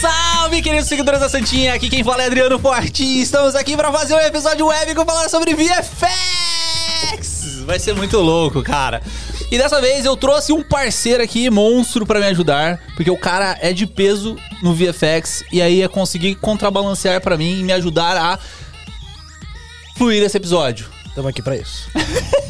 Salve, 0.00 0.62
queridos 0.62 0.88
seguidores 0.88 1.18
da 1.18 1.28
Santinha! 1.28 1.74
Aqui 1.74 1.90
quem 1.90 2.04
fala 2.04 2.22
é 2.22 2.26
Adriano 2.26 2.56
Forte. 2.56 3.02
Estamos 3.20 3.56
aqui 3.56 3.76
para 3.76 3.90
fazer 3.90 4.14
um 4.14 4.20
episódio 4.20 4.66
web 4.66 4.94
com 4.94 5.04
falar 5.04 5.28
sobre 5.28 5.56
VFX. 5.56 6.04
Vai 7.64 7.80
ser 7.80 7.96
muito 7.96 8.16
louco, 8.18 8.62
cara. 8.62 9.02
E 9.50 9.58
dessa 9.58 9.80
vez 9.80 10.04
eu 10.04 10.16
trouxe 10.16 10.52
um 10.52 10.62
parceiro 10.62 11.20
aqui, 11.20 11.50
monstro, 11.50 12.06
para 12.06 12.20
me 12.20 12.26
ajudar, 12.26 12.80
porque 12.94 13.10
o 13.10 13.18
cara 13.18 13.58
é 13.60 13.72
de 13.72 13.88
peso 13.88 14.36
no 14.62 14.72
VFX 14.72 15.42
e 15.50 15.60
aí 15.60 15.82
é 15.82 15.88
conseguir 15.88 16.36
contrabalancear 16.36 17.20
para 17.20 17.36
mim 17.36 17.58
e 17.58 17.64
me 17.64 17.72
ajudar 17.72 18.16
a 18.16 18.38
fluir 19.96 20.22
esse 20.22 20.36
episódio. 20.36 20.88
Estamos 21.06 21.28
aqui 21.28 21.42
pra 21.42 21.56
isso. 21.56 21.90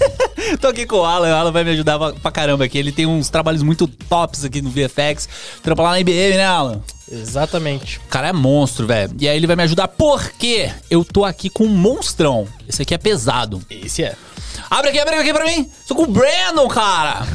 Tô 0.60 0.68
aqui 0.68 0.86
com 0.86 0.96
o 0.96 1.04
Alan, 1.04 1.28
o 1.30 1.34
Alan 1.34 1.52
vai 1.52 1.64
me 1.64 1.70
ajudar 1.70 1.98
pra- 1.98 2.30
caramba 2.30 2.64
aqui. 2.64 2.78
Ele 2.78 2.92
tem 2.92 3.06
uns 3.06 3.28
trabalhos 3.28 3.62
muito 3.62 3.86
tops 3.86 4.44
aqui 4.44 4.62
no 4.62 4.70
VFX. 4.70 5.28
Trampa 5.62 5.82
lá 5.82 5.90
na 5.90 6.00
IBM, 6.00 6.36
né, 6.36 6.44
Alan? 6.46 6.80
Exatamente. 7.10 7.98
O 7.98 8.08
cara 8.08 8.28
é 8.28 8.32
monstro, 8.32 8.86
velho. 8.86 9.14
E 9.18 9.28
aí 9.28 9.36
ele 9.36 9.46
vai 9.46 9.56
me 9.56 9.62
ajudar 9.62 9.88
porque 9.88 10.70
eu 10.90 11.04
tô 11.04 11.24
aqui 11.24 11.48
com 11.48 11.64
um 11.64 11.68
monstrão. 11.68 12.46
Esse 12.68 12.82
aqui 12.82 12.94
é 12.94 12.98
pesado. 12.98 13.62
Esse 13.70 14.02
é. 14.04 14.14
Abre 14.70 14.90
aqui, 14.90 14.98
abre 14.98 15.14
aqui 15.16 15.32
pra 15.32 15.44
mim. 15.44 15.68
Tô 15.86 15.94
com 15.94 16.02
o 16.02 16.06
Brandon, 16.06 16.68
cara. 16.68 17.26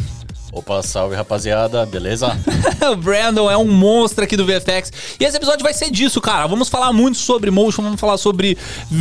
Opa, 0.51 0.83
salve 0.83 1.15
rapaziada, 1.15 1.83
beleza? 1.87 2.37
o 2.91 2.95
Brandon 2.95 3.49
é 3.49 3.57
um 3.57 3.65
monstro 3.65 4.23
aqui 4.23 4.37
do 4.37 4.45
VFX. 4.45 4.91
E 5.19 5.25
esse 5.25 5.35
episódio 5.37 5.63
vai 5.63 5.73
ser 5.73 5.89
disso, 5.89 6.21
cara. 6.21 6.45
Vamos 6.45 6.69
falar 6.69 6.93
muito 6.93 7.17
sobre 7.17 7.49
motion, 7.49 7.81
vamos 7.81 7.99
falar 7.99 8.17
sobre 8.17 8.55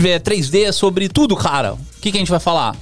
eh, 0.05 0.19
3D, 0.19 0.73
sobre 0.73 1.11
tudo, 1.11 1.37
cara. 1.37 1.75
O 1.75 1.79
que, 2.01 2.11
que 2.11 2.17
a 2.17 2.21
gente 2.21 2.31
vai 2.31 2.41
falar? 2.41 2.75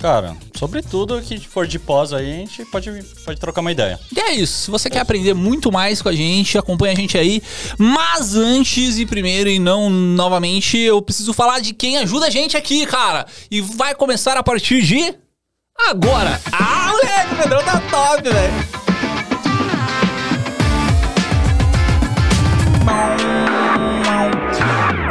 Cara, 0.00 0.36
sobre 0.54 0.82
tudo 0.82 1.20
que 1.22 1.38
for 1.40 1.66
de 1.66 1.78
pós 1.78 2.12
aí, 2.12 2.32
a 2.32 2.36
gente 2.36 2.64
pode, 2.66 2.90
pode 3.24 3.40
trocar 3.40 3.60
uma 3.62 3.72
ideia. 3.72 3.98
E 4.14 4.20
é 4.20 4.32
isso. 4.32 4.64
Se 4.64 4.70
você 4.70 4.90
quer 4.90 5.00
aprender 5.00 5.32
muito 5.32 5.72
mais 5.72 6.02
com 6.02 6.08
a 6.08 6.12
gente, 6.12 6.58
acompanha 6.58 6.92
a 6.92 6.96
gente 6.96 7.16
aí. 7.16 7.42
Mas 7.78 8.34
antes 8.34 8.98
e 8.98 9.06
primeiro 9.06 9.48
e 9.48 9.58
não 9.58 9.88
novamente, 9.88 10.78
eu 10.78 11.00
preciso 11.00 11.32
falar 11.32 11.60
de 11.60 11.72
quem 11.72 11.96
ajuda 11.96 12.26
a 12.26 12.30
gente 12.30 12.56
aqui, 12.56 12.84
cara. 12.86 13.26
E 13.50 13.60
vai 13.60 13.94
começar 13.94 14.36
a 14.36 14.42
partir 14.42 14.82
de 14.82 15.14
agora. 15.88 16.40
Ah, 16.52 16.88
moleque, 16.90 17.34
o 17.34 17.36
Pedrão 17.36 17.64
tá 17.64 17.80
top, 17.90 18.22
velho. 18.28 18.84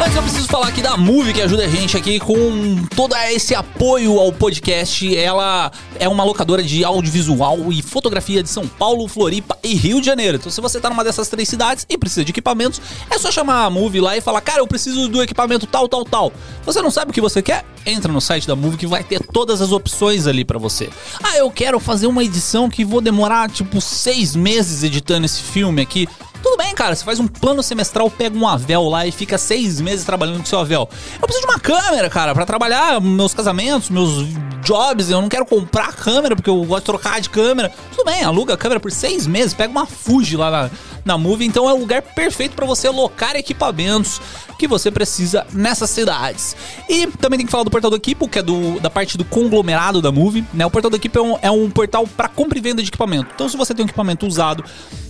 Antes 0.03 0.17
eu 0.17 0.21
preciso 0.21 0.47
falar 0.49 0.67
aqui 0.67 0.81
da 0.81 0.97
Move 0.97 1.31
que 1.31 1.41
ajuda 1.41 1.63
a 1.63 1.67
gente 1.67 1.95
aqui 1.95 2.19
com 2.19 2.85
todo 2.93 3.15
esse 3.15 3.55
apoio 3.55 4.19
ao 4.19 4.33
podcast. 4.33 5.15
Ela 5.15 5.71
é 5.97 6.09
uma 6.09 6.25
locadora 6.25 6.61
de 6.61 6.83
audiovisual 6.83 7.71
e 7.71 7.81
fotografia 7.81 8.43
de 8.43 8.49
São 8.49 8.67
Paulo, 8.67 9.07
Floripa 9.07 9.57
e 9.63 9.73
Rio 9.73 10.01
de 10.01 10.05
Janeiro. 10.05 10.35
Então 10.35 10.51
se 10.51 10.59
você 10.59 10.81
tá 10.81 10.89
numa 10.89 11.05
dessas 11.05 11.29
três 11.29 11.47
cidades 11.47 11.85
e 11.89 11.97
precisa 11.97 12.25
de 12.25 12.31
equipamentos, 12.31 12.81
é 13.09 13.17
só 13.17 13.31
chamar 13.31 13.63
a 13.63 13.69
Move 13.69 14.01
lá 14.01 14.17
e 14.17 14.19
falar: 14.19 14.41
"Cara, 14.41 14.59
eu 14.59 14.67
preciso 14.67 15.07
do 15.07 15.23
equipamento 15.23 15.65
tal, 15.65 15.87
tal, 15.87 16.03
tal". 16.03 16.33
Você 16.65 16.81
não 16.81 16.91
sabe 16.91 17.11
o 17.11 17.13
que 17.13 17.21
você 17.21 17.41
quer? 17.41 17.63
Entra 17.85 18.11
no 18.11 18.19
site 18.19 18.45
da 18.45 18.57
Move 18.57 18.75
que 18.75 18.85
vai 18.85 19.05
ter 19.05 19.21
todas 19.25 19.61
as 19.61 19.71
opções 19.71 20.27
ali 20.27 20.43
pra 20.43 20.59
você. 20.59 20.89
Ah, 21.23 21.37
eu 21.37 21.49
quero 21.49 21.79
fazer 21.79 22.07
uma 22.07 22.25
edição 22.25 22.69
que 22.69 22.83
vou 22.83 22.99
demorar 22.99 23.49
tipo 23.49 23.79
seis 23.79 24.35
meses 24.35 24.83
editando 24.83 25.25
esse 25.25 25.41
filme 25.41 25.81
aqui. 25.81 26.09
Tudo 26.44 26.58
bem, 26.58 26.75
cara. 26.75 26.94
Você 26.94 27.05
faz 27.05 27.19
um 27.19 27.27
plano 27.27 27.63
semestral, 27.63 28.11
pega 28.11 28.38
um 28.38 28.45
Avel 28.45 28.83
lá 28.89 29.08
e 29.08 29.11
fica 29.11 29.38
seis 29.38 29.80
meses 29.80 30.05
trabalhando 30.05 30.39
com 30.39 30.45
seu 30.45 30.59
Avel. 30.59 30.89
Eu 31.16 31.22
preciso 31.25 31.47
de 31.47 31.52
uma 31.52 31.59
câmera, 31.59 32.09
cara, 32.09 32.33
pra 32.36 32.45
trabalhar 32.45 32.99
meus 32.99 33.33
casamentos, 33.33 33.89
meus 33.89 34.27
jobs. 34.61 35.09
Eu 35.09 35.21
não 35.21 35.30
quero 35.30 35.45
comprar 35.45 35.94
câmera 35.94 36.36
porque 36.36 36.49
eu 36.49 36.61
gosto 36.66 36.81
de 36.81 36.86
trocar 36.86 37.21
de 37.21 37.30
câmera. 37.30 37.71
Tudo 37.95 38.05
bem, 38.05 38.23
aluga 38.23 38.55
a 38.55 38.58
câmera 38.58 38.80
por 38.80 38.91
seis 38.91 39.25
meses, 39.25 39.53
pega 39.53 39.71
uma 39.71 39.86
Fuji 39.86 40.36
lá 40.36 40.52
na, 40.52 40.69
na 41.05 41.17
Move. 41.17 41.45
Então 41.45 41.69
é 41.69 41.73
o 41.73 41.77
lugar 41.77 42.01
perfeito 42.01 42.55
pra 42.55 42.65
você 42.65 42.87
alocar 42.87 43.35
equipamentos 43.35 44.21
que 44.58 44.67
você 44.67 44.91
precisa 44.91 45.45
nessas 45.52 45.89
cidades. 45.89 46.55
E 46.87 47.08
também 47.08 47.37
tem 47.37 47.45
que 47.45 47.52
falar 47.52 47.64
do 47.64 47.71
portal 47.71 47.89
do 47.89 47.97
Equipo, 47.97 48.27
que 48.27 48.39
é 48.39 48.41
do, 48.43 48.80
da 48.80 48.89
parte 48.89 49.17
do 49.17 49.25
conglomerado 49.25 50.02
da 50.02 50.11
Move. 50.11 50.43
Né? 50.53 50.65
O 50.65 50.69
portal 50.71 50.89
do 50.92 50.95
Equipo 50.97 51.17
é 51.17 51.21
um, 51.21 51.37
é 51.42 51.52
um 51.52 51.69
portal 51.69 52.08
para 52.08 52.27
compra 52.30 52.58
e 52.58 52.61
venda 52.61 52.81
de 52.81 52.89
equipamento. 52.89 53.30
Então, 53.33 53.49
se 53.49 53.58
você 53.58 53.73
tem 53.73 53.83
um 53.83 53.87
equipamento 53.87 54.25
usado 54.27 54.63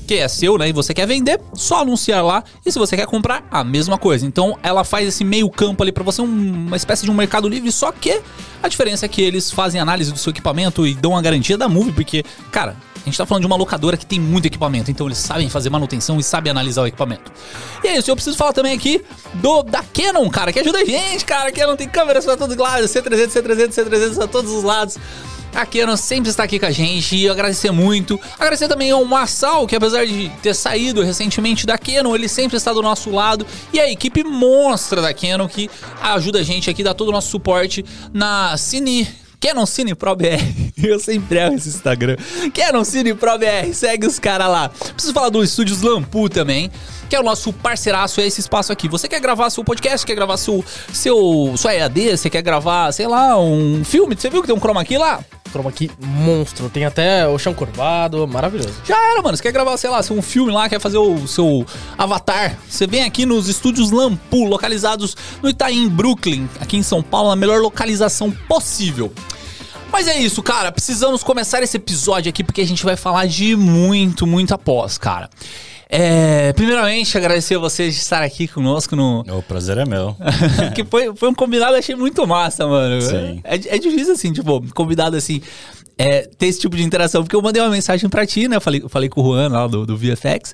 que 0.07 0.15
é 0.15 0.27
seu, 0.27 0.57
né, 0.57 0.67
e 0.67 0.73
você 0.73 0.93
quer 0.93 1.07
vender, 1.07 1.39
só 1.53 1.81
anunciar 1.81 2.23
lá. 2.23 2.43
E 2.65 2.71
se 2.71 2.77
você 2.77 2.95
quer 2.97 3.05
comprar, 3.05 3.45
a 3.49 3.63
mesma 3.63 3.97
coisa. 3.97 4.25
Então, 4.25 4.57
ela 4.61 4.83
faz 4.83 5.07
esse 5.07 5.23
meio 5.23 5.49
campo 5.49 5.81
ali 5.81 5.93
para 5.93 6.03
você, 6.03 6.21
um- 6.21 6.25
uma 6.67 6.75
espécie 6.75 7.05
de 7.05 7.11
um 7.11 7.13
mercado 7.13 7.47
livre, 7.47 7.71
só 7.71 7.89
que 7.91 8.19
a 8.61 8.67
diferença 8.67 9.05
é 9.05 9.09
que 9.09 9.21
eles 9.21 9.49
fazem 9.49 9.79
análise 9.79 10.11
do 10.11 10.19
seu 10.19 10.31
equipamento 10.31 10.85
e 10.85 10.93
dão 10.93 11.15
a 11.15 11.21
garantia 11.21 11.57
da 11.57 11.69
Move, 11.69 11.93
porque, 11.93 12.23
cara, 12.51 12.75
a 13.03 13.05
gente 13.05 13.17
tá 13.17 13.25
falando 13.25 13.41
de 13.41 13.47
uma 13.47 13.57
locadora 13.57 13.97
que 13.97 14.05
tem 14.05 14.19
muito 14.19 14.45
equipamento, 14.45 14.89
então 14.89 15.07
eles 15.07 15.17
sabem 15.17 15.49
fazer 15.49 15.69
manutenção 15.69 16.19
e 16.19 16.23
sabem 16.23 16.51
analisar 16.51 16.83
o 16.83 16.87
equipamento. 16.87 17.31
E 17.83 17.87
é 17.87 17.97
isso, 17.97 18.09
eu 18.09 18.15
preciso 18.15 18.37
falar 18.37 18.53
também 18.53 18.73
aqui 18.73 19.03
do 19.35 19.61
da 19.63 19.83
Canon, 19.83 20.29
cara, 20.29 20.53
que 20.53 20.59
ajuda 20.59 20.79
a 20.79 20.85
gente, 20.85 21.25
cara. 21.25 21.49
A 21.49 21.51
Canon 21.51 21.75
tem 21.75 21.87
câmeras 21.87 22.23
pra 22.23 22.37
todos 22.37 22.55
os 22.55 22.61
lados, 22.61 22.89
C300, 22.91 23.27
C300, 23.27 23.69
C300 23.71 24.15
pra 24.15 24.27
todos 24.27 24.51
os 24.51 24.63
lados. 24.63 24.97
A 25.53 25.65
Canon 25.65 25.95
sempre 25.95 26.29
está 26.29 26.43
aqui 26.43 26.59
com 26.59 26.65
a 26.65 26.71
gente 26.71 27.15
e 27.15 27.29
agradecer 27.29 27.71
muito. 27.71 28.19
Agradecer 28.39 28.67
também 28.67 28.89
ao 28.89 29.05
Marçal, 29.05 29.67
que 29.67 29.75
apesar 29.75 30.05
de 30.05 30.29
ter 30.41 30.55
saído 30.55 31.03
recentemente 31.03 31.65
da 31.65 31.77
Canon, 31.77 32.15
ele 32.15 32.27
sempre 32.27 32.57
está 32.57 32.73
do 32.73 32.81
nosso 32.81 33.11
lado. 33.11 33.45
E 33.71 33.79
a 33.79 33.89
equipe 33.89 34.23
monstra 34.23 35.01
da 35.01 35.13
Canon 35.13 35.47
que 35.47 35.69
ajuda 36.01 36.39
a 36.39 36.43
gente 36.43 36.69
aqui, 36.69 36.83
dá 36.83 36.93
todo 36.93 37.09
o 37.09 37.11
nosso 37.11 37.29
suporte 37.29 37.85
na 38.11 38.57
Cine 38.57 39.22
Canon 39.43 39.65
Cine 39.65 39.93
Pro 39.93 40.15
BR. 40.15 40.39
Eu 40.81 40.97
sempre 40.97 41.37
erro 41.37 41.55
esse 41.55 41.67
Instagram. 41.67 42.15
Canon 42.53 42.85
Cine 42.85 43.13
Pro 43.13 43.37
BR. 43.37 43.73
Segue 43.73 44.07
os 44.07 44.17
caras 44.17 44.47
lá. 44.47 44.69
Preciso 44.69 45.13
falar 45.13 45.27
do 45.27 45.43
Estúdios 45.43 45.81
Lampu 45.81 46.29
também. 46.29 46.71
Que 47.09 47.17
é 47.17 47.19
o 47.19 47.23
nosso 47.23 47.51
parceiraço, 47.51 48.21
é 48.21 48.25
esse 48.25 48.39
espaço 48.39 48.71
aqui. 48.71 48.87
Você 48.87 49.07
quer 49.09 49.19
gravar 49.19 49.49
seu 49.49 49.61
podcast, 49.61 50.07
quer 50.07 50.15
gravar 50.15 50.37
seu, 50.37 50.63
seu, 50.93 51.53
sua 51.57 51.75
EAD, 51.75 52.17
você 52.17 52.29
quer 52.29 52.41
gravar, 52.41 52.91
sei 52.93 53.05
lá, 53.05 53.37
um 53.37 53.83
filme? 53.83 54.15
Você 54.15 54.29
viu 54.29 54.41
que 54.41 54.47
tem 54.47 54.55
um 54.55 54.59
chroma 54.59 54.83
key 54.83 54.97
lá? 54.97 55.19
Chroma 55.51 55.69
aqui 55.69 55.91
monstro. 55.99 56.69
Tem 56.69 56.85
até 56.85 57.27
o 57.27 57.37
chão 57.37 57.53
curvado, 57.53 58.25
maravilhoso. 58.25 58.73
Já 58.85 58.95
era, 59.11 59.21
mano. 59.21 59.35
Você 59.35 59.43
quer 59.43 59.51
gravar, 59.51 59.75
sei 59.75 59.89
lá, 59.89 59.99
um 60.09 60.21
filme 60.21 60.51
lá, 60.51 60.69
quer 60.69 60.79
fazer 60.79 60.97
o 60.97 61.27
seu 61.27 61.65
avatar. 61.97 62.57
Você 62.67 62.87
vem 62.87 63.03
aqui 63.03 63.25
nos 63.25 63.49
estúdios 63.49 63.91
Lampu, 63.91 64.45
localizados 64.45 65.15
no 65.41 65.49
Itaim, 65.49 65.89
Brooklyn, 65.89 66.49
aqui 66.61 66.77
em 66.77 66.83
São 66.83 67.03
Paulo, 67.03 67.29
na 67.29 67.35
melhor 67.35 67.61
localização 67.61 68.31
possível. 68.31 69.13
Mas 69.93 70.07
é 70.07 70.19
isso, 70.19 70.41
cara. 70.41 70.71
Precisamos 70.71 71.21
começar 71.21 71.61
esse 71.61 71.77
episódio 71.77 72.27
aqui 72.27 72.43
porque 72.43 72.61
a 72.61 72.65
gente 72.65 72.83
vai 72.83 72.95
falar 72.95 73.27
de 73.27 73.55
muito, 73.55 74.25
muito 74.25 74.51
após, 74.51 74.97
cara. 74.97 75.29
É, 75.87 76.51
primeiramente, 76.53 77.15
agradecer 77.15 77.57
a 77.57 77.59
vocês 77.59 77.93
de 77.93 78.01
estar 78.01 78.23
aqui 78.23 78.47
conosco 78.47 78.95
no, 78.95 79.19
O 79.19 79.43
prazer 79.43 79.77
é 79.77 79.85
meu. 79.85 80.17
que 80.73 80.83
foi, 80.83 81.15
foi 81.15 81.29
um 81.29 81.33
combinado, 81.35 81.75
achei 81.75 81.95
muito 81.95 82.25
massa, 82.25 82.65
mano. 82.65 82.99
Sim. 83.03 83.39
É, 83.43 83.53
é 83.53 83.77
difícil, 83.77 84.13
assim, 84.13 84.33
tipo, 84.33 84.65
convidado 84.73 85.15
assim. 85.15 85.43
É, 85.97 86.21
ter 86.21 86.47
esse 86.47 86.59
tipo 86.59 86.75
de 86.75 86.83
interação, 86.83 87.23
porque 87.23 87.35
eu 87.35 87.41
mandei 87.41 87.61
uma 87.61 87.69
mensagem 87.69 88.09
pra 88.09 88.25
ti, 88.25 88.47
né? 88.47 88.55
Eu 88.55 88.61
falei, 88.61 88.81
eu 88.83 88.89
falei 88.89 89.09
com 89.09 89.21
o 89.21 89.23
Juan 89.23 89.49
lá 89.49 89.67
do, 89.67 89.85
do 89.85 89.95
VFX. 89.95 90.53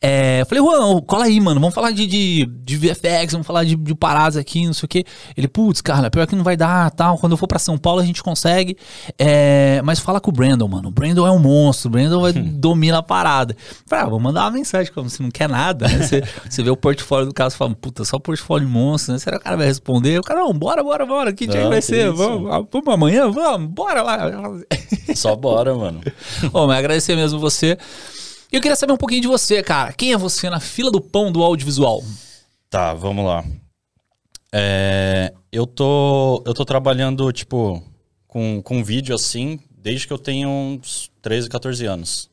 É, 0.00 0.44
falei, 0.48 0.62
Juan, 0.62 1.00
cola 1.02 1.24
aí, 1.24 1.40
mano. 1.40 1.60
Vamos 1.60 1.74
falar 1.74 1.92
de, 1.92 2.06
de, 2.06 2.46
de 2.46 2.76
VFX, 2.76 3.32
vamos 3.32 3.46
falar 3.46 3.64
de, 3.64 3.76
de 3.76 3.94
paradas 3.94 4.36
aqui, 4.36 4.66
não 4.66 4.72
sei 4.72 4.86
o 4.86 4.88
quê. 4.88 5.04
Ele, 5.36 5.46
putz, 5.46 5.80
cara, 5.80 6.10
pior 6.10 6.26
que 6.26 6.34
não 6.34 6.42
vai 6.42 6.56
dar, 6.56 6.90
tal. 6.90 7.18
Quando 7.18 7.32
eu 7.32 7.36
for 7.36 7.46
pra 7.46 7.58
São 7.58 7.78
Paulo 7.78 8.00
a 8.00 8.04
gente 8.04 8.22
consegue. 8.22 8.76
É, 9.18 9.80
mas 9.84 10.00
fala 10.00 10.20
com 10.20 10.30
o 10.30 10.34
Brandon, 10.34 10.66
mano. 10.66 10.88
O 10.88 10.92
Brandon 10.92 11.26
é 11.26 11.30
um 11.30 11.38
monstro, 11.38 11.88
o 11.88 11.92
Brandon 11.92 12.20
vai 12.20 12.32
domina 12.60 12.98
a 12.98 13.02
parada. 13.02 13.56
Falei, 13.86 14.04
ah, 14.04 14.08
vou 14.08 14.18
mandar 14.18 14.42
uma 14.42 14.50
mensagem, 14.50 14.92
como 14.92 15.08
se 15.08 15.22
não 15.22 15.30
quer 15.30 15.48
nada, 15.48 15.86
né? 15.86 16.02
Você, 16.02 16.22
você 16.48 16.62
vê 16.62 16.70
o 16.70 16.76
portfólio 16.76 17.26
do 17.26 17.34
cara 17.34 17.50
e 17.52 17.56
fala, 17.56 17.74
puta, 17.74 18.04
só 18.04 18.18
portfólio 18.18 18.66
de 18.66 18.72
monstro, 18.72 19.12
né? 19.12 19.18
Será 19.18 19.36
que 19.36 19.42
o 19.42 19.44
cara 19.44 19.56
vai 19.56 19.66
responder? 19.66 20.18
O 20.18 20.22
cara, 20.22 20.40
não, 20.40 20.52
bora, 20.52 20.82
bora, 20.82 21.06
bora. 21.06 21.32
Que 21.32 21.46
dia 21.46 21.56
que 21.56 21.62
Não, 21.62 21.70
vai 21.70 21.80
que 21.80 21.86
ser? 21.86 22.08
isso. 22.08 22.16
Vamos, 22.16 22.66
vamos 22.70 22.88
amanhã? 22.88 23.30
Vamos, 23.30 23.70
bora 23.70 24.02
lá. 24.02 24.18
Só 25.14 25.34
bora, 25.36 25.74
mano. 25.74 26.00
Ô, 26.52 26.66
mas 26.66 26.78
agradecer 26.78 27.16
mesmo 27.16 27.38
você. 27.38 27.76
E 28.52 28.56
eu 28.56 28.60
queria 28.60 28.76
saber 28.76 28.92
um 28.92 28.96
pouquinho 28.96 29.22
de 29.22 29.28
você, 29.28 29.62
cara. 29.62 29.92
Quem 29.92 30.12
é 30.12 30.16
você 30.16 30.50
na 30.50 30.60
fila 30.60 30.90
do 30.90 31.00
pão 31.00 31.30
do 31.30 31.42
audiovisual? 31.42 32.02
Tá, 32.68 32.94
vamos 32.94 33.24
lá. 33.24 33.44
É, 34.52 35.32
eu 35.52 35.66
tô 35.66 36.42
eu 36.44 36.52
tô 36.52 36.64
trabalhando 36.64 37.32
tipo 37.32 37.80
com, 38.26 38.60
com 38.62 38.82
vídeo 38.82 39.14
assim 39.14 39.60
desde 39.70 40.06
que 40.06 40.12
eu 40.12 40.18
tenho 40.18 40.48
uns 40.48 41.10
13, 41.22 41.48
14 41.48 41.86
anos. 41.86 42.30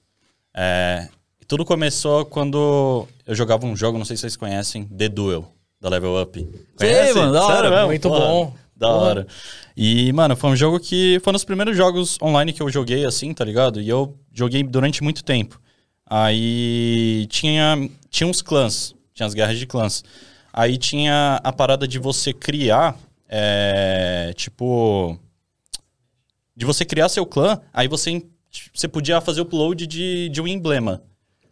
É, 0.55 1.07
e 1.39 1.45
tudo 1.45 1.63
começou 1.63 2.25
quando 2.25 3.07
eu 3.25 3.35
jogava 3.35 3.65
um 3.65 3.75
jogo, 3.75 3.97
não 3.97 4.05
sei 4.05 4.17
se 4.17 4.21
vocês 4.21 4.35
conhecem, 4.35 4.85
The 4.85 5.07
Duel, 5.07 5.47
da 5.79 5.89
Level 5.89 6.21
Up. 6.21 6.49
Sei, 6.77 7.13
mano, 7.13 7.31
da 7.31 7.45
hora. 7.45 7.55
Sério 7.55 7.69
mesmo? 7.71 7.87
Muito 7.87 8.09
Porra, 8.09 8.19
bom. 8.19 8.55
Da 8.77 8.89
hora. 8.89 9.27
E, 9.75 10.13
mano, 10.13 10.35
foi 10.35 10.51
um 10.51 10.55
jogo 10.55 10.79
que 10.79 11.19
foi 11.23 11.31
um 11.31 11.33
dos 11.33 11.43
primeiros 11.43 11.75
jogos 11.75 12.17
online 12.21 12.53
que 12.53 12.61
eu 12.61 12.69
joguei, 12.69 13.05
assim, 13.05 13.33
tá 13.33 13.43
ligado? 13.43 13.81
E 13.81 13.89
eu 13.89 14.15
joguei 14.31 14.61
durante 14.61 15.03
muito 15.03 15.23
tempo. 15.23 15.59
Aí 16.05 17.25
tinha, 17.27 17.89
tinha 18.09 18.27
uns 18.27 18.41
clãs, 18.41 18.93
tinha 19.13 19.25
as 19.25 19.33
guerras 19.33 19.57
de 19.57 19.65
clãs. 19.65 20.03
Aí 20.53 20.77
tinha 20.77 21.41
a 21.43 21.51
parada 21.51 21.87
de 21.87 21.99
você 21.99 22.31
criar, 22.31 22.97
é, 23.27 24.31
tipo. 24.35 25.19
De 26.55 26.65
você 26.65 26.85
criar 26.85 27.09
seu 27.09 27.25
clã, 27.25 27.59
aí 27.73 27.87
você, 27.87 28.23
você 28.73 28.87
podia 28.87 29.21
fazer 29.21 29.41
o 29.41 29.43
upload 29.43 29.85
de, 29.85 30.29
de 30.29 30.41
um 30.41 30.47
emblema. 30.47 31.03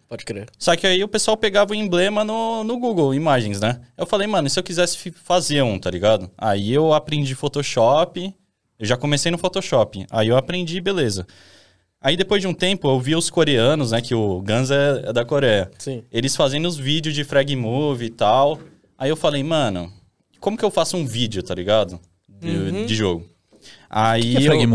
Pode 0.07 0.24
crer. 0.25 0.48
Só 0.60 0.75
que 0.75 0.86
aí 0.86 1.04
o 1.04 1.07
pessoal 1.07 1.36
pegava 1.36 1.72
o 1.72 1.75
emblema 1.75 2.24
no, 2.24 2.63
no 2.63 2.78
Google 2.80 3.13
Imagens, 3.13 3.60
né? 3.60 3.81
Eu 3.98 4.06
falei, 4.06 4.28
mano, 4.28 4.48
e 4.48 4.52
se 4.52 4.60
eu 4.60 4.63
quisesse 4.63 5.12
fazer 5.12 5.62
um, 5.63 5.80
tá 5.80 5.90
ligado? 5.90 6.30
Aí 6.38 6.72
eu 6.72 6.94
aprendi 6.94 7.34
Photoshop, 7.36 8.34
eu 8.80 8.86
já 8.86 8.96
comecei 8.96 9.31
no 9.31 9.38
Photoshop. 9.38 10.06
Aí 10.12 10.28
eu 10.28 10.38
aprendi, 10.38 10.80
beleza. 10.80 11.25
Aí 12.00 12.16
depois 12.16 12.40
de 12.42 12.48
um 12.48 12.54
tempo 12.54 12.88
eu 12.88 13.00
vi 13.00 13.16
os 13.16 13.31
coreanos, 13.31 13.92
né? 13.92 14.00
Que 14.02 14.13
o 14.13 14.42
Guns 14.42 14.69
é, 14.69 15.06
é 15.10 15.13
da 15.13 15.25
Coreia. 15.25 15.72
Sim. 15.80 16.04
Eles 16.12 16.36
fazendo 16.36 16.68
os 16.68 16.78
vídeos 16.78 17.16
de 17.16 17.24
frag 17.24 17.56
move 17.56 18.06
e 18.06 18.10
tal. 18.12 18.60
Aí 18.98 19.10
eu 19.10 19.16
falei, 19.16 19.44
mano, 19.44 19.92
como 20.40 20.56
que 20.57 20.63
eu 20.63 20.69
faço 20.69 20.96
um 20.98 21.06
vídeo, 21.06 21.42
tá 21.42 21.56
ligado? 21.56 22.00
De, 22.30 22.86
de 22.86 22.94
jogo. 22.96 23.25
Aí 23.90 24.36
Que 24.36 24.48
é 24.50 24.54
eu- 24.54 24.68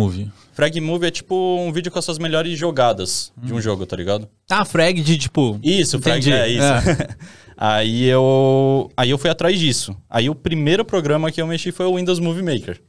Frag 0.52 0.80
Movie? 0.80 1.08
É 1.08 1.10
tipo 1.10 1.34
um 1.58 1.72
vídeo 1.72 1.90
com 1.90 1.98
as 1.98 2.04
suas 2.04 2.18
melhores 2.18 2.58
jogadas 2.58 3.32
de 3.36 3.52
um 3.52 3.60
jogo, 3.60 3.86
tá 3.86 3.96
ligado? 3.96 4.28
Ah, 4.50 4.64
frag 4.64 5.00
de 5.00 5.16
tipo. 5.16 5.58
Isso, 5.62 5.96
Entendi. 5.96 6.30
frag, 6.30 6.42
é 6.42 6.48
isso. 6.48 7.16
aí 7.56 8.04
eu 8.06 8.90
aí 8.96 9.10
eu 9.10 9.18
fui 9.18 9.30
atrás 9.30 9.58
disso. 9.58 9.96
Aí 10.08 10.28
o 10.28 10.34
primeiro 10.34 10.84
programa 10.84 11.30
que 11.30 11.40
eu 11.40 11.46
mexi 11.46 11.72
foi 11.72 11.86
o 11.86 11.96
Windows 11.96 12.18
Movie 12.18 12.42
Maker. 12.42 12.80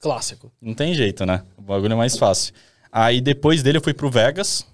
Clássico. 0.00 0.52
Não 0.60 0.74
tem 0.74 0.94
jeito, 0.94 1.24
né? 1.24 1.42
O 1.56 1.62
bagulho 1.62 1.92
é 1.92 1.96
mais 1.96 2.16
fácil. 2.16 2.52
Aí 2.90 3.20
depois 3.20 3.62
dele 3.62 3.78
eu 3.78 3.82
fui 3.82 3.94
pro 3.94 4.10
Vegas. 4.10 4.66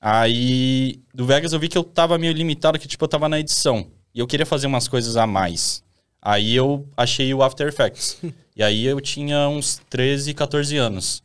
Aí 0.00 1.00
do 1.12 1.26
Vegas 1.26 1.52
eu 1.52 1.58
vi 1.58 1.68
que 1.68 1.76
eu 1.76 1.82
tava 1.82 2.16
meio 2.16 2.32
limitado, 2.32 2.78
que 2.78 2.86
tipo 2.86 3.04
eu 3.04 3.08
tava 3.08 3.28
na 3.28 3.40
edição. 3.40 3.88
E 4.14 4.20
eu 4.20 4.26
queria 4.26 4.46
fazer 4.46 4.66
umas 4.66 4.86
coisas 4.88 5.16
a 5.16 5.26
mais. 5.26 5.82
Aí 6.22 6.56
eu 6.56 6.88
achei 6.96 7.32
o 7.34 7.42
After 7.42 7.68
Effects. 7.68 8.18
e 8.56 8.62
aí 8.62 8.84
eu 8.84 9.00
tinha 9.00 9.48
uns 9.48 9.80
13, 9.90 10.32
14 10.34 10.76
anos. 10.76 11.22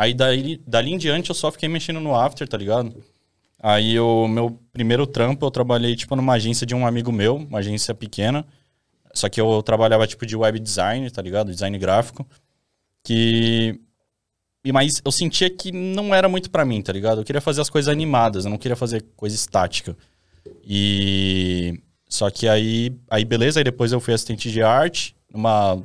Aí 0.00 0.14
dali, 0.14 0.62
dali 0.66 0.94
em 0.94 0.96
diante 0.96 1.28
eu 1.28 1.34
só 1.34 1.52
fiquei 1.52 1.68
mexendo 1.68 2.00
no 2.00 2.14
After, 2.14 2.48
tá 2.48 2.56
ligado? 2.56 3.04
Aí 3.62 4.00
o 4.00 4.26
meu 4.26 4.58
primeiro 4.72 5.06
trampo 5.06 5.44
eu 5.44 5.50
trabalhei 5.50 5.94
tipo 5.94 6.16
numa 6.16 6.32
agência 6.32 6.66
de 6.66 6.74
um 6.74 6.86
amigo 6.86 7.12
meu, 7.12 7.36
uma 7.36 7.58
agência 7.58 7.94
pequena. 7.94 8.46
Só 9.12 9.28
que 9.28 9.38
eu 9.38 9.62
trabalhava 9.62 10.06
tipo 10.06 10.24
de 10.24 10.34
web 10.34 10.58
design, 10.58 11.10
tá 11.10 11.20
ligado? 11.20 11.52
Design 11.52 11.76
gráfico. 11.76 12.26
Que 13.04 13.78
e 14.64 14.72
Mas 14.72 15.02
eu 15.04 15.12
sentia 15.12 15.50
que 15.50 15.70
não 15.70 16.14
era 16.14 16.30
muito 16.30 16.50
pra 16.50 16.64
mim, 16.64 16.80
tá 16.80 16.94
ligado? 16.94 17.20
Eu 17.20 17.24
queria 17.24 17.42
fazer 17.42 17.60
as 17.60 17.68
coisas 17.68 17.92
animadas, 17.92 18.46
eu 18.46 18.50
não 18.50 18.56
queria 18.56 18.76
fazer 18.76 19.04
coisa 19.14 19.36
estática. 19.36 19.94
E. 20.64 21.78
Só 22.08 22.30
que 22.30 22.48
aí, 22.48 22.96
aí 23.10 23.26
beleza, 23.26 23.60
aí 23.60 23.64
depois 23.64 23.92
eu 23.92 24.00
fui 24.00 24.14
assistente 24.14 24.50
de 24.50 24.62
arte 24.62 25.14
numa. 25.30 25.82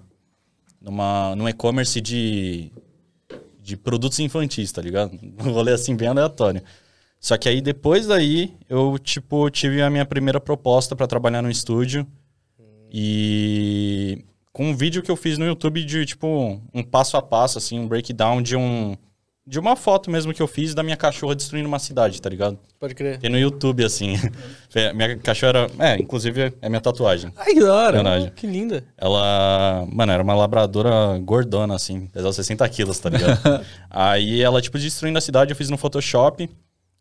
numa 0.80 1.36
num 1.36 1.50
e-commerce 1.50 2.00
de. 2.00 2.72
De 3.66 3.76
produtos 3.76 4.20
infantis, 4.20 4.72
tá 4.72 4.82
ligado? 4.82 5.18
Um 5.44 5.52
rolê 5.52 5.74
assim 5.74 5.96
bem 5.96 6.08
aleatório. 6.08 6.62
Só 7.20 7.36
que 7.38 7.50
aí 7.50 7.60
depois 7.60 8.06
daí 8.06 8.54
eu, 8.70 9.00
tipo, 9.00 9.50
tive 9.50 9.82
a 9.82 9.90
minha 9.90 10.06
primeira 10.06 10.40
proposta 10.40 10.96
pra 10.96 11.08
trabalhar 11.08 11.42
no 11.42 11.50
estúdio. 11.50 12.06
E 12.92 14.24
com 14.54 14.70
um 14.70 14.76
vídeo 14.76 15.02
que 15.02 15.10
eu 15.10 15.16
fiz 15.16 15.38
no 15.40 15.46
YouTube 15.46 15.84
de, 15.84 16.06
tipo, 16.06 16.62
um 16.74 16.84
passo 16.84 17.18
a 17.18 17.22
passo, 17.22 17.58
assim, 17.58 17.80
um 17.80 17.88
breakdown 17.88 18.42
de 18.42 18.56
um. 18.56 18.96
De 19.48 19.60
uma 19.60 19.76
foto 19.76 20.10
mesmo 20.10 20.34
que 20.34 20.42
eu 20.42 20.48
fiz 20.48 20.74
da 20.74 20.82
minha 20.82 20.98
cachorra 20.98 21.36
destruindo 21.36 21.68
uma 21.68 21.78
cidade, 21.78 22.20
tá 22.20 22.28
ligado? 22.28 22.58
Pode 22.80 22.96
crer. 22.96 23.20
Tem 23.20 23.30
no 23.30 23.38
YouTube, 23.38 23.86
assim. 23.86 24.16
minha 24.96 25.18
cachorra. 25.18 25.68
É, 25.78 25.98
inclusive 25.98 26.52
é 26.62 26.68
minha 26.68 26.82
tatuagem. 26.82 27.32
Ai, 27.38 27.54
que 27.54 27.60
da 27.60 27.72
hora. 27.74 27.92
Verdade. 28.04 28.32
Que 28.32 28.48
linda. 28.48 28.84
Ela, 28.98 29.86
mano, 29.92 30.12
era 30.12 30.24
uma 30.24 30.34
labradora 30.34 31.20
gordona, 31.20 31.76
assim, 31.76 32.08
pesava 32.08 32.34
60 32.34 32.68
quilos, 32.70 32.98
tá 32.98 33.10
ligado? 33.10 33.40
aí 33.90 34.42
ela, 34.42 34.60
tipo, 34.62 34.80
destruindo 34.80 35.20
a 35.20 35.22
cidade, 35.22 35.52
eu 35.52 35.56
fiz 35.56 35.70
no 35.70 35.78
Photoshop. 35.78 36.50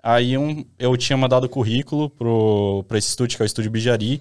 Aí 0.02 0.37
um, 0.37 0.67
eu 0.79 0.94
tinha 0.99 1.17
mandado 1.17 1.49
currículo 1.49 2.11
pro, 2.11 2.85
pra 2.87 2.99
esse 2.99 3.08
estúdio, 3.08 3.38
que 3.38 3.43
é 3.43 3.44
o 3.44 3.47
Estúdio 3.47 3.70
Bijari. 3.70 4.20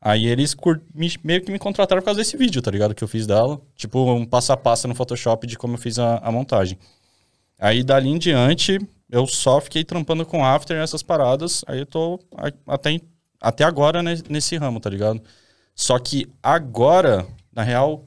Aí 0.00 0.26
eles 0.26 0.54
cur- 0.54 0.80
me- 0.94 1.10
meio 1.24 1.40
que 1.42 1.50
me 1.50 1.58
contrataram 1.58 2.00
por 2.00 2.04
causa 2.04 2.20
desse 2.20 2.36
vídeo, 2.36 2.62
tá 2.62 2.70
ligado? 2.70 2.94
Que 2.94 3.02
eu 3.02 3.08
fiz 3.08 3.26
dela. 3.26 3.60
Tipo, 3.74 4.12
um 4.12 4.24
passo 4.24 4.52
a 4.52 4.56
passo 4.56 4.86
no 4.86 4.94
Photoshop 4.94 5.44
de 5.44 5.58
como 5.58 5.74
eu 5.74 5.78
fiz 5.78 5.98
a, 5.98 6.18
a 6.18 6.30
montagem. 6.30 6.78
Aí 7.64 7.82
dali 7.82 8.10
em 8.10 8.18
diante, 8.18 8.78
eu 9.10 9.26
só 9.26 9.58
fiquei 9.58 9.82
trampando 9.82 10.26
com 10.26 10.44
After 10.44 10.76
nessas 10.76 11.02
paradas. 11.02 11.64
Aí 11.66 11.78
eu 11.78 11.86
tô 11.86 12.20
até, 12.66 13.00
até 13.40 13.64
agora 13.64 14.02
ne- 14.02 14.22
nesse 14.28 14.54
ramo, 14.58 14.78
tá 14.80 14.90
ligado? 14.90 15.22
Só 15.74 15.98
que 15.98 16.30
agora, 16.42 17.26
na 17.50 17.62
real, 17.62 18.04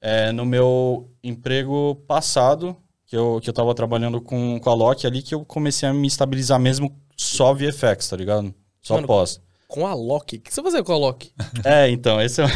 é, 0.00 0.32
no 0.32 0.44
meu 0.44 1.08
emprego 1.22 1.94
passado, 2.08 2.76
que 3.06 3.16
eu, 3.16 3.38
que 3.40 3.48
eu 3.48 3.54
tava 3.54 3.72
trabalhando 3.76 4.20
com, 4.20 4.58
com 4.58 4.70
a 4.70 4.74
Loki 4.74 5.06
ali, 5.06 5.22
que 5.22 5.36
eu 5.36 5.44
comecei 5.44 5.88
a 5.88 5.94
me 5.94 6.08
estabilizar 6.08 6.58
mesmo 6.58 6.92
só 7.16 7.54
VFX, 7.54 8.08
tá 8.08 8.16
ligado? 8.16 8.52
Só 8.80 8.94
Mano, 8.94 9.06
pós. 9.06 9.40
Com 9.68 9.86
a 9.86 9.94
Loki. 9.94 10.38
O 10.38 10.40
que 10.40 10.52
você 10.52 10.60
fazia 10.64 10.82
com 10.82 10.92
a 10.92 10.96
Loki? 10.98 11.32
É, 11.64 11.88
então, 11.88 12.20
esse, 12.20 12.42
é- 12.42 12.46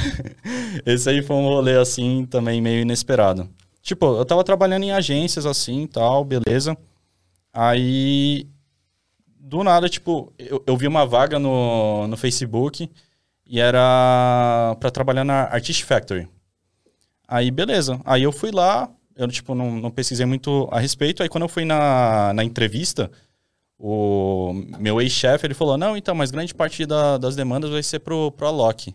esse 0.84 1.08
aí 1.08 1.22
foi 1.22 1.36
um 1.36 1.44
rolê, 1.46 1.76
assim, 1.78 2.26
também 2.26 2.60
meio 2.60 2.80
inesperado. 2.82 3.48
Tipo, 3.86 4.16
eu 4.16 4.24
tava 4.24 4.42
trabalhando 4.42 4.82
em 4.82 4.90
agências, 4.90 5.46
assim, 5.46 5.82
e 5.84 5.86
tal, 5.86 6.24
beleza. 6.24 6.76
Aí, 7.52 8.44
do 9.38 9.62
nada, 9.62 9.88
tipo, 9.88 10.32
eu, 10.36 10.60
eu 10.66 10.76
vi 10.76 10.88
uma 10.88 11.06
vaga 11.06 11.38
no, 11.38 12.08
no 12.08 12.16
Facebook 12.16 12.90
e 13.46 13.60
era 13.60 14.76
pra 14.80 14.90
trabalhar 14.90 15.22
na 15.22 15.42
Artist 15.44 15.84
Factory. 15.84 16.28
Aí, 17.28 17.48
beleza. 17.52 18.00
Aí 18.04 18.24
eu 18.24 18.32
fui 18.32 18.50
lá, 18.50 18.90
eu, 19.14 19.28
tipo, 19.28 19.54
não, 19.54 19.70
não 19.76 19.90
pesquisei 19.92 20.26
muito 20.26 20.68
a 20.72 20.80
respeito. 20.80 21.22
Aí, 21.22 21.28
quando 21.28 21.42
eu 21.44 21.48
fui 21.48 21.64
na, 21.64 22.32
na 22.34 22.42
entrevista, 22.42 23.08
o 23.78 24.52
meu 24.80 25.00
ex-chefe, 25.00 25.46
ele 25.46 25.54
falou, 25.54 25.78
não, 25.78 25.96
então, 25.96 26.12
mas 26.12 26.32
grande 26.32 26.52
parte 26.52 26.84
da- 26.84 27.18
das 27.18 27.36
demandas 27.36 27.70
vai 27.70 27.84
ser 27.84 28.00
pro, 28.00 28.32
pro 28.32 28.48
Alok. 28.48 28.92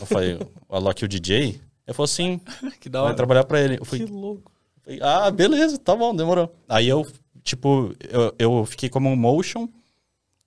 Eu 0.00 0.06
falei, 0.06 0.34
o 0.68 0.74
Alok, 0.74 1.04
o 1.04 1.08
DJ? 1.08 1.60
Ele 1.88 1.94
falou 1.94 2.04
assim, 2.04 2.38
Que 2.80 2.88
da 2.88 3.00
vai 3.00 3.08
hora. 3.08 3.16
trabalhar 3.16 3.44
pra 3.44 3.60
ele. 3.60 3.74
Eu 3.74 3.80
Que 3.80 3.86
falei, 3.86 4.06
louco. 4.06 4.52
falei, 4.84 5.00
ah, 5.02 5.30
beleza, 5.30 5.78
tá 5.78 5.96
bom, 5.96 6.14
demorou. 6.14 6.54
Aí 6.68 6.86
eu, 6.88 7.04
tipo, 7.42 7.94
eu, 8.10 8.34
eu 8.38 8.64
fiquei 8.66 8.88
como 8.90 9.14
motion 9.16 9.66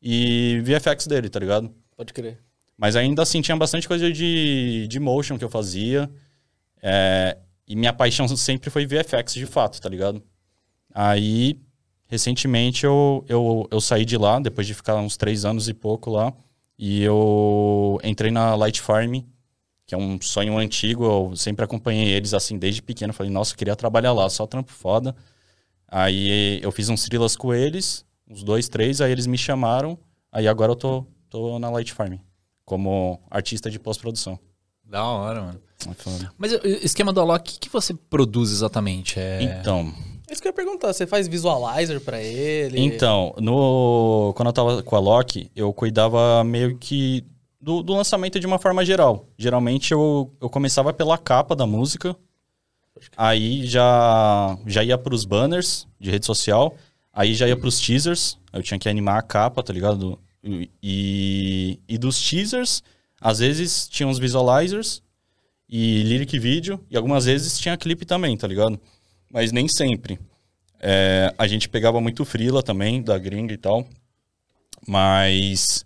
e 0.01 0.61
VFX 0.63 1.07
dele, 1.07 1.29
tá 1.29 1.39
ligado? 1.39 1.71
Pode 1.97 2.13
crer. 2.13 2.39
Mas 2.77 2.95
ainda 2.95 3.21
assim 3.23 3.41
tinha 3.41 3.57
bastante 3.57 3.87
coisa 3.87 4.11
de, 4.11 4.87
de 4.87 4.99
motion 4.99 5.37
que 5.37 5.43
eu 5.43 5.49
fazia. 5.49 6.09
É, 6.81 7.37
e 7.67 7.75
minha 7.75 7.93
paixão 7.93 8.27
sempre 8.27 8.69
foi 8.69 8.85
VFX 8.85 9.33
de 9.33 9.45
fato, 9.45 9.79
tá 9.81 9.87
ligado? 9.89 10.21
Aí, 10.93 11.59
recentemente 12.07 12.85
eu, 12.85 13.23
eu, 13.27 13.67
eu 13.71 13.79
saí 13.81 14.03
de 14.05 14.17
lá, 14.17 14.39
depois 14.39 14.65
de 14.67 14.73
ficar 14.73 14.95
uns 14.97 15.15
três 15.17 15.45
anos 15.45 15.67
e 15.69 15.73
pouco 15.73 16.09
lá. 16.11 16.33
E 16.77 17.03
eu 17.03 17.99
entrei 18.03 18.31
na 18.31 18.55
Light 18.55 18.81
Farm, 18.81 19.21
que 19.91 19.95
é 19.95 19.97
um 19.97 20.17
sonho 20.21 20.57
antigo. 20.57 21.03
Eu 21.03 21.35
sempre 21.35 21.65
acompanhei 21.65 22.07
eles 22.13 22.33
assim 22.33 22.57
desde 22.57 22.81
pequeno. 22.81 23.11
Falei, 23.11 23.29
nossa, 23.29 23.51
eu 23.51 23.57
queria 23.57 23.75
trabalhar 23.75 24.13
lá, 24.13 24.29
só 24.29 24.47
trampo 24.47 24.71
foda. 24.71 25.13
Aí 25.85 26.61
eu 26.63 26.71
fiz 26.71 26.87
uns 26.87 27.03
thrillers 27.03 27.35
com 27.35 27.53
eles, 27.53 28.05
uns 28.25 28.41
dois, 28.41 28.69
três, 28.69 29.01
aí 29.01 29.11
eles 29.11 29.27
me 29.27 29.37
chamaram. 29.37 29.99
Aí 30.31 30.47
agora 30.47 30.71
eu 30.71 30.77
tô, 30.77 31.05
tô 31.29 31.59
na 31.59 31.69
Light 31.69 31.91
Farm, 31.91 32.13
como 32.63 33.19
artista 33.29 33.69
de 33.69 33.77
pós-produção. 33.77 34.39
Da 34.81 35.03
hora, 35.03 35.41
mano. 35.41 35.61
É. 35.85 36.29
Mas 36.37 36.53
o 36.53 36.65
esquema 36.65 37.11
do 37.11 37.19
Alok, 37.19 37.41
o 37.41 37.53
que, 37.53 37.59
que 37.59 37.69
você 37.69 37.93
produz 37.93 38.49
exatamente? 38.49 39.19
É... 39.19 39.43
Então, 39.43 39.93
É 40.29 40.31
isso 40.31 40.41
que 40.41 40.47
eu 40.47 40.51
ia 40.51 40.55
perguntar. 40.55 40.93
Você 40.93 41.05
faz 41.05 41.27
visualizer 41.27 41.99
pra 41.99 42.21
ele? 42.21 42.79
então 42.79 43.35
no, 43.37 44.31
quando 44.37 44.47
eu 44.47 44.53
tava 44.53 44.83
com 44.83 44.95
a 44.95 44.99
Loki, 44.99 45.51
eu 45.53 45.73
cuidava 45.73 46.45
meio 46.45 46.77
que 46.77 47.25
do, 47.61 47.83
do 47.83 47.93
lançamento 47.93 48.39
de 48.39 48.47
uma 48.47 48.57
forma 48.57 48.83
geral. 48.83 49.27
Geralmente 49.37 49.91
eu, 49.91 50.33
eu 50.41 50.49
começava 50.49 50.91
pela 50.91 51.17
capa 51.17 51.55
da 51.55 51.67
música, 51.67 52.15
aí 53.15 53.65
já, 53.65 54.57
já 54.65 54.83
ia 54.83 54.97
pros 54.97 55.23
banners 55.23 55.87
de 55.99 56.09
rede 56.09 56.25
social, 56.25 56.75
aí 57.13 57.33
já 57.33 57.47
ia 57.47 57.55
pros 57.55 57.79
teasers, 57.79 58.37
eu 58.51 58.63
tinha 58.63 58.79
que 58.79 58.89
animar 58.89 59.19
a 59.19 59.21
capa, 59.21 59.61
tá 59.61 59.71
ligado? 59.71 60.19
E, 60.81 61.79
e 61.87 61.97
dos 61.97 62.19
teasers, 62.19 62.81
às 63.19 63.39
vezes 63.39 63.87
tinha 63.87 64.07
uns 64.07 64.17
visualizers 64.17 65.03
e 65.69 66.03
lyric 66.03 66.37
video, 66.39 66.83
e 66.89 66.97
algumas 66.97 67.25
vezes 67.25 67.59
tinha 67.59 67.77
clipe 67.77 68.05
também, 68.05 68.35
tá 68.35 68.47
ligado? 68.47 68.79
Mas 69.31 69.51
nem 69.51 69.67
sempre. 69.67 70.19
É, 70.79 71.33
a 71.37 71.47
gente 71.47 71.69
pegava 71.69 72.01
muito 72.01 72.25
frila 72.25 72.63
também, 72.63 73.01
da 73.01 73.17
gringa 73.17 73.53
e 73.53 73.57
tal. 73.57 73.87
Mas 74.85 75.85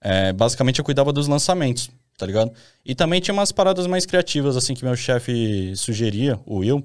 é, 0.00 0.32
basicamente 0.32 0.78
eu 0.78 0.84
cuidava 0.84 1.12
dos 1.12 1.26
lançamentos, 1.28 1.90
tá 2.16 2.26
ligado? 2.26 2.52
E 2.84 2.94
também 2.94 3.20
tinha 3.20 3.34
umas 3.34 3.52
paradas 3.52 3.86
mais 3.86 4.06
criativas, 4.06 4.56
assim, 4.56 4.74
que 4.74 4.84
meu 4.84 4.96
chefe 4.96 5.72
sugeria, 5.76 6.38
o 6.46 6.58
Will. 6.58 6.84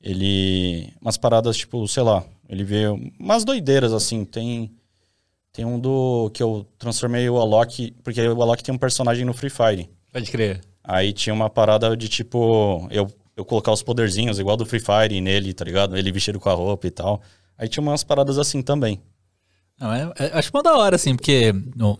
Ele. 0.00 0.92
Umas 1.00 1.16
paradas, 1.16 1.56
tipo, 1.56 1.86
sei 1.86 2.02
lá, 2.02 2.24
ele 2.48 2.64
vê 2.64 2.86
umas 3.18 3.44
doideiras, 3.44 3.92
assim. 3.92 4.24
Tem. 4.24 4.70
Tem 5.52 5.64
um 5.64 5.78
do. 5.78 6.30
que 6.34 6.42
eu 6.42 6.66
transformei 6.78 7.28
o 7.28 7.36
Alok. 7.38 7.92
Porque 8.02 8.20
o 8.26 8.42
Alok 8.42 8.62
tem 8.64 8.74
um 8.74 8.78
personagem 8.78 9.24
no 9.24 9.32
Free 9.32 9.50
Fire. 9.50 9.88
Pode 10.12 10.30
crer. 10.30 10.60
Aí 10.82 11.12
tinha 11.12 11.32
uma 11.32 11.48
parada 11.48 11.96
de 11.96 12.08
tipo, 12.08 12.88
eu, 12.90 13.08
eu 13.36 13.44
colocar 13.44 13.70
os 13.70 13.82
poderzinhos 13.82 14.38
igual 14.40 14.56
do 14.56 14.66
Free 14.66 14.80
Fire 14.80 15.20
nele, 15.20 15.54
tá 15.54 15.64
ligado? 15.64 15.96
Ele 15.96 16.10
vestido 16.10 16.40
com 16.40 16.48
a 16.48 16.54
roupa 16.54 16.86
e 16.88 16.90
tal. 16.90 17.22
Aí 17.56 17.68
tinha 17.68 17.82
umas 17.82 18.02
paradas 18.02 18.38
assim 18.38 18.60
também. 18.60 19.00
Não, 19.78 19.92
é- 19.92 20.12
é- 20.18 20.30
acho 20.38 20.50
uma 20.52 20.62
da 20.62 20.76
hora, 20.76 20.96
assim, 20.96 21.14
porque 21.14 21.52
no- 21.76 21.98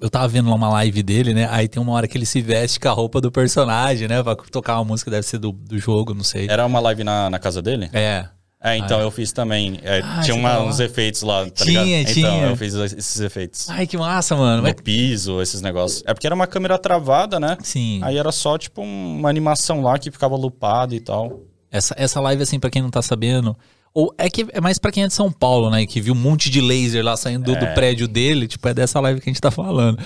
eu 0.00 0.10
tava 0.10 0.28
vendo 0.28 0.48
lá 0.50 0.54
uma 0.56 0.68
live 0.68 1.02
dele, 1.02 1.32
né? 1.34 1.48
Aí 1.50 1.68
tem 1.68 1.80
uma 1.82 1.92
hora 1.92 2.06
que 2.08 2.16
ele 2.18 2.26
se 2.26 2.40
veste 2.40 2.78
com 2.80 2.88
a 2.88 2.92
roupa 2.92 3.20
do 3.20 3.30
personagem, 3.30 4.06
né? 4.08 4.22
Pra 4.22 4.34
tocar 4.36 4.74
uma 4.76 4.84
música, 4.84 5.10
deve 5.10 5.26
ser 5.26 5.38
do, 5.38 5.52
do 5.52 5.78
jogo, 5.78 6.12
não 6.14 6.24
sei. 6.24 6.46
Era 6.48 6.66
uma 6.66 6.80
live 6.80 7.04
na, 7.04 7.30
na 7.30 7.38
casa 7.38 7.60
dele? 7.62 7.88
É. 7.92 8.26
É, 8.66 8.78
então 8.78 8.98
eu 8.98 9.10
fiz 9.10 9.30
também. 9.30 9.78
É, 9.82 10.00
Ah, 10.02 10.22
tinha 10.22 10.34
você 10.34 10.40
uma- 10.40 10.60
uns 10.62 10.80
efeitos 10.80 11.20
lá, 11.20 11.44
tá 11.44 11.64
Tinha, 11.66 11.82
ligado? 11.98 12.14
tinha. 12.14 12.28
Então 12.28 12.48
eu 12.50 12.56
fiz 12.56 12.72
esses 12.74 13.20
efeitos. 13.20 13.68
Ai, 13.68 13.86
que 13.86 13.94
massa, 13.98 14.34
mano. 14.34 14.56
No 14.58 14.62
Mas- 14.62 14.74
piso, 14.82 15.42
esses 15.42 15.60
negócios. 15.60 16.02
É 16.06 16.14
porque 16.14 16.26
era 16.26 16.34
uma 16.34 16.46
câmera 16.46 16.78
travada, 16.78 17.38
né? 17.38 17.58
Sim. 17.62 18.00
Aí 18.02 18.16
era 18.16 18.32
só, 18.32 18.56
tipo, 18.56 18.80
um- 18.80 19.18
uma 19.18 19.28
animação 19.28 19.82
lá 19.82 19.98
que 19.98 20.10
ficava 20.10 20.34
lupada 20.34 20.94
e 20.94 21.00
tal. 21.00 21.42
Essa, 21.70 21.94
essa 21.98 22.20
live, 22.20 22.42
assim, 22.42 22.58
pra 22.58 22.70
quem 22.70 22.80
não 22.80 22.88
tá 22.90 23.02
sabendo. 23.02 23.54
Ou 23.94 24.12
é 24.18 24.28
que 24.28 24.44
é 24.52 24.60
mais 24.60 24.76
pra 24.76 24.90
quem 24.90 25.04
é 25.04 25.06
de 25.06 25.14
São 25.14 25.30
Paulo, 25.30 25.70
né? 25.70 25.86
Que 25.86 26.00
viu 26.00 26.14
um 26.14 26.16
monte 26.16 26.50
de 26.50 26.60
laser 26.60 27.04
lá 27.04 27.16
saindo 27.16 27.44
do, 27.44 27.58
do 27.58 27.74
prédio 27.74 28.08
dele. 28.08 28.48
Tipo, 28.48 28.68
é 28.68 28.74
dessa 28.74 28.98
live 28.98 29.20
que 29.20 29.30
a 29.30 29.32
gente 29.32 29.40
tá 29.40 29.52
falando. 29.52 29.98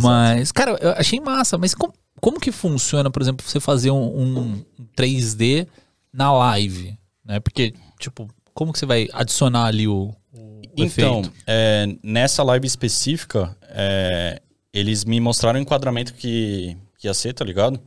Mas, 0.00 0.50
cara, 0.50 0.78
eu 0.80 0.92
achei 0.92 1.20
massa. 1.20 1.58
Mas 1.58 1.74
como, 1.74 1.92
como 2.20 2.40
que 2.40 2.50
funciona, 2.50 3.10
por 3.10 3.20
exemplo, 3.20 3.46
você 3.46 3.60
fazer 3.60 3.90
um, 3.90 4.18
um 4.18 4.64
3D 4.96 5.68
na 6.10 6.32
live? 6.32 6.96
Né? 7.22 7.38
Porque, 7.38 7.74
tipo, 7.98 8.28
como 8.54 8.72
que 8.72 8.78
você 8.78 8.86
vai 8.86 9.08
adicionar 9.12 9.66
ali 9.66 9.86
o, 9.86 10.14
o 10.32 10.60
Então, 10.74 11.22
é, 11.46 11.86
nessa 12.02 12.42
live 12.42 12.66
específica, 12.66 13.54
é, 13.68 14.40
eles 14.72 15.04
me 15.04 15.20
mostraram 15.20 15.58
o 15.58 15.62
enquadramento 15.62 16.14
que, 16.14 16.76
que 16.98 17.06
ia 17.06 17.12
ser, 17.14 17.34
tá 17.34 17.44
ligado? 17.44 17.78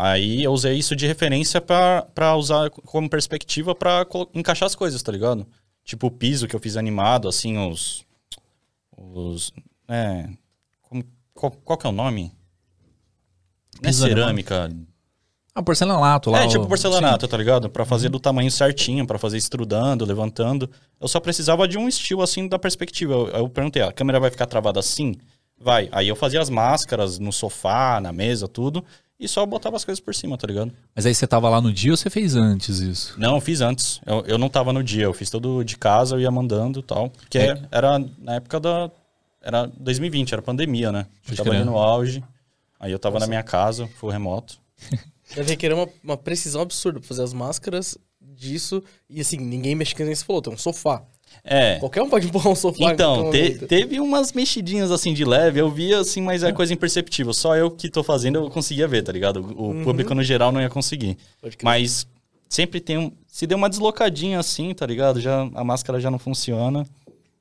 Aí 0.00 0.44
eu 0.44 0.52
usei 0.52 0.76
isso 0.78 0.94
de 0.94 1.06
referência 1.08 1.60
pra, 1.60 2.02
pra 2.14 2.36
usar 2.36 2.70
como 2.70 3.10
perspectiva 3.10 3.74
pra 3.74 4.04
colo- 4.04 4.30
encaixar 4.32 4.66
as 4.66 4.74
coisas, 4.76 5.02
tá 5.02 5.10
ligado? 5.10 5.44
Tipo 5.84 6.06
o 6.06 6.10
piso 6.10 6.46
que 6.46 6.54
eu 6.54 6.60
fiz 6.60 6.76
animado, 6.76 7.26
assim, 7.28 7.58
os. 7.58 8.04
Os. 8.96 9.52
É. 9.88 10.28
como- 10.82 11.04
qual, 11.34 11.50
qual 11.50 11.76
que 11.78 11.86
é 11.86 11.90
o 11.90 11.92
nome? 11.92 12.32
Não 13.82 13.90
é 13.90 13.92
cerâmica. 13.92 14.70
Ah, 15.54 15.62
porcelanato 15.62 16.30
lá. 16.30 16.44
É, 16.44 16.46
tipo 16.46 16.66
porcelanato, 16.68 17.26
tá 17.26 17.36
ligado? 17.36 17.68
Pra 17.68 17.84
fazer 17.84 18.08
do 18.08 18.20
tamanho 18.20 18.50
certinho, 18.52 19.04
pra 19.06 19.18
fazer 19.18 19.36
estrudando, 19.38 20.04
levantando. 20.04 20.70
Eu 21.00 21.08
só 21.08 21.18
precisava 21.18 21.66
de 21.66 21.76
um 21.76 21.88
estilo 21.88 22.22
assim 22.22 22.46
da 22.46 22.58
perspectiva. 22.58 23.12
Eu, 23.14 23.26
eu 23.28 23.48
perguntei, 23.48 23.82
a 23.82 23.90
câmera 23.92 24.20
vai 24.20 24.30
ficar 24.30 24.46
travada 24.46 24.78
assim? 24.78 25.16
Vai. 25.58 25.88
Aí 25.90 26.06
eu 26.06 26.14
fazia 26.14 26.40
as 26.40 26.48
máscaras 26.50 27.18
no 27.18 27.32
sofá, 27.32 28.00
na 28.00 28.12
mesa, 28.12 28.46
tudo. 28.46 28.84
E 29.20 29.26
só 29.26 29.44
botava 29.44 29.74
as 29.76 29.84
coisas 29.84 29.98
por 30.00 30.14
cima, 30.14 30.38
tá 30.38 30.46
ligado? 30.46 30.72
Mas 30.94 31.04
aí 31.04 31.12
você 31.14 31.26
tava 31.26 31.48
lá 31.48 31.60
no 31.60 31.72
dia 31.72 31.90
ou 31.90 31.96
você 31.96 32.08
fez 32.08 32.36
antes 32.36 32.78
isso? 32.78 33.14
Não, 33.18 33.34
eu 33.34 33.40
fiz 33.40 33.60
antes. 33.60 34.00
Eu, 34.06 34.24
eu 34.26 34.38
não 34.38 34.48
tava 34.48 34.72
no 34.72 34.82
dia, 34.82 35.04
eu 35.04 35.12
fiz 35.14 35.28
tudo 35.28 35.64
de 35.64 35.76
casa, 35.76 36.14
eu 36.14 36.20
ia 36.20 36.30
mandando 36.30 36.78
e 36.78 36.82
tal. 36.84 37.10
Porque 37.10 37.38
É. 37.38 37.60
era 37.70 37.98
na 38.18 38.36
época 38.36 38.60
da. 38.60 38.90
Era 39.42 39.66
2020, 39.66 40.32
era 40.32 40.42
pandemia, 40.42 40.92
né? 40.92 41.06
Eu 41.28 41.36
tava 41.36 41.50
ali 41.50 41.64
no 41.64 41.76
auge. 41.78 42.22
Aí 42.78 42.92
eu 42.92 42.98
tava 42.98 43.18
na 43.18 43.26
minha 43.26 43.42
casa, 43.42 43.88
full 43.98 44.10
remoto. 44.10 44.58
Deve 45.34 45.50
requerer 45.50 45.74
uma, 45.76 45.88
uma 46.02 46.16
precisão 46.16 46.62
absurda 46.62 47.00
pra 47.00 47.08
fazer 47.08 47.22
as 47.22 47.32
máscaras 47.32 47.98
disso. 48.20 48.82
E 49.10 49.20
assim, 49.20 49.36
ninguém 49.36 49.74
mexe 49.74 49.94
que 49.94 50.04
nem 50.04 50.14
você 50.14 50.24
falou, 50.24 50.40
tem 50.40 50.52
um 50.52 50.56
sofá. 50.58 51.02
É. 51.44 51.76
Qualquer 51.78 52.02
um 52.02 52.10
pode 52.10 52.26
empurrar 52.26 52.52
um 52.52 52.54
sofá. 52.54 52.92
Então, 52.92 53.30
te- 53.30 53.58
teve 53.66 54.00
umas 54.00 54.32
mexidinhas 54.32 54.90
assim 54.90 55.14
de 55.14 55.24
leve, 55.24 55.60
eu 55.60 55.70
via 55.70 55.98
assim, 56.00 56.20
mas 56.20 56.42
é 56.42 56.52
coisa 56.52 56.72
imperceptível. 56.74 57.32
Só 57.32 57.56
eu 57.56 57.70
que 57.70 57.88
tô 57.88 58.02
fazendo 58.02 58.36
eu 58.36 58.50
conseguia 58.50 58.86
ver, 58.86 59.02
tá 59.02 59.12
ligado? 59.12 59.40
O 59.56 59.82
público 59.82 60.14
no 60.14 60.22
geral 60.22 60.52
não 60.52 60.60
ia 60.60 60.68
conseguir. 60.68 61.16
Mas 61.62 62.06
sempre 62.48 62.80
tem 62.80 62.98
um. 62.98 63.12
Se 63.26 63.46
deu 63.46 63.56
uma 63.56 63.70
deslocadinha 63.70 64.38
assim, 64.38 64.74
tá 64.74 64.84
ligado? 64.84 65.20
Já, 65.20 65.48
a 65.54 65.64
máscara 65.64 66.00
já 66.00 66.10
não 66.10 66.18
funciona. 66.18 66.86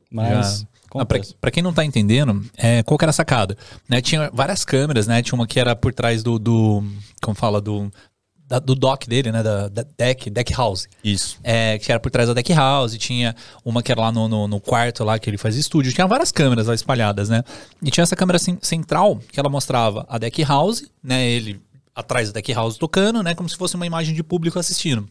Mas. 0.09 0.61
Já. 0.61 0.67
Ah, 0.95 1.05
pra, 1.05 1.19
pra 1.41 1.51
quem 1.51 1.61
não 1.61 1.73
tá 1.73 1.83
entendendo, 1.83 2.43
é, 2.55 2.81
qual 2.81 2.97
que 2.97 3.03
era 3.03 3.09
a 3.09 3.13
sacada? 3.13 3.57
Né, 3.89 3.99
tinha 3.99 4.31
várias 4.33 4.63
câmeras, 4.63 5.05
né? 5.05 5.21
Tinha 5.21 5.37
uma 5.37 5.45
que 5.45 5.59
era 5.59 5.75
por 5.75 5.93
trás 5.93 6.23
do. 6.23 6.39
do 6.39 6.81
como 7.21 7.35
fala? 7.35 7.59
Do, 7.59 7.91
da- 8.47 8.59
do 8.59 8.73
dock 8.75 9.07
dele, 9.07 9.31
né? 9.31 9.43
Da, 9.43 9.67
da 9.67 9.83
deck, 9.97 10.29
deck 10.29 10.53
house. 10.53 10.87
Isso. 11.03 11.37
É, 11.43 11.77
que 11.77 11.91
era 11.91 11.99
por 11.99 12.09
trás 12.09 12.27
da 12.29 12.33
deck 12.33 12.53
house, 12.53 12.97
tinha 12.97 13.35
uma 13.65 13.83
que 13.83 13.91
era 13.91 14.01
lá 14.01 14.11
no, 14.11 14.27
no, 14.27 14.47
no 14.47 14.59
quarto 14.59 15.03
lá 15.03 15.19
que 15.19 15.29
ele 15.29 15.37
faz 15.37 15.55
estúdio, 15.55 15.91
tinha 15.93 16.07
várias 16.07 16.31
câmeras 16.31 16.67
lá 16.67 16.73
espalhadas, 16.73 17.29
né? 17.29 17.43
E 17.83 17.91
tinha 17.91 18.03
essa 18.03 18.15
câmera 18.15 18.39
cen- 18.39 18.57
central 18.61 19.19
que 19.31 19.39
ela 19.39 19.49
mostrava 19.49 20.05
a 20.09 20.17
deck 20.17 20.41
house, 20.43 20.83
né? 21.03 21.29
Ele 21.29 21.59
atrás 21.93 22.27
da 22.31 22.33
deck 22.35 22.53
house 22.53 22.77
tocando, 22.77 23.21
né? 23.23 23.35
Como 23.35 23.49
se 23.49 23.55
fosse 23.57 23.75
uma 23.75 23.85
imagem 23.85 24.15
de 24.15 24.23
público 24.23 24.57
assistindo. 24.59 25.07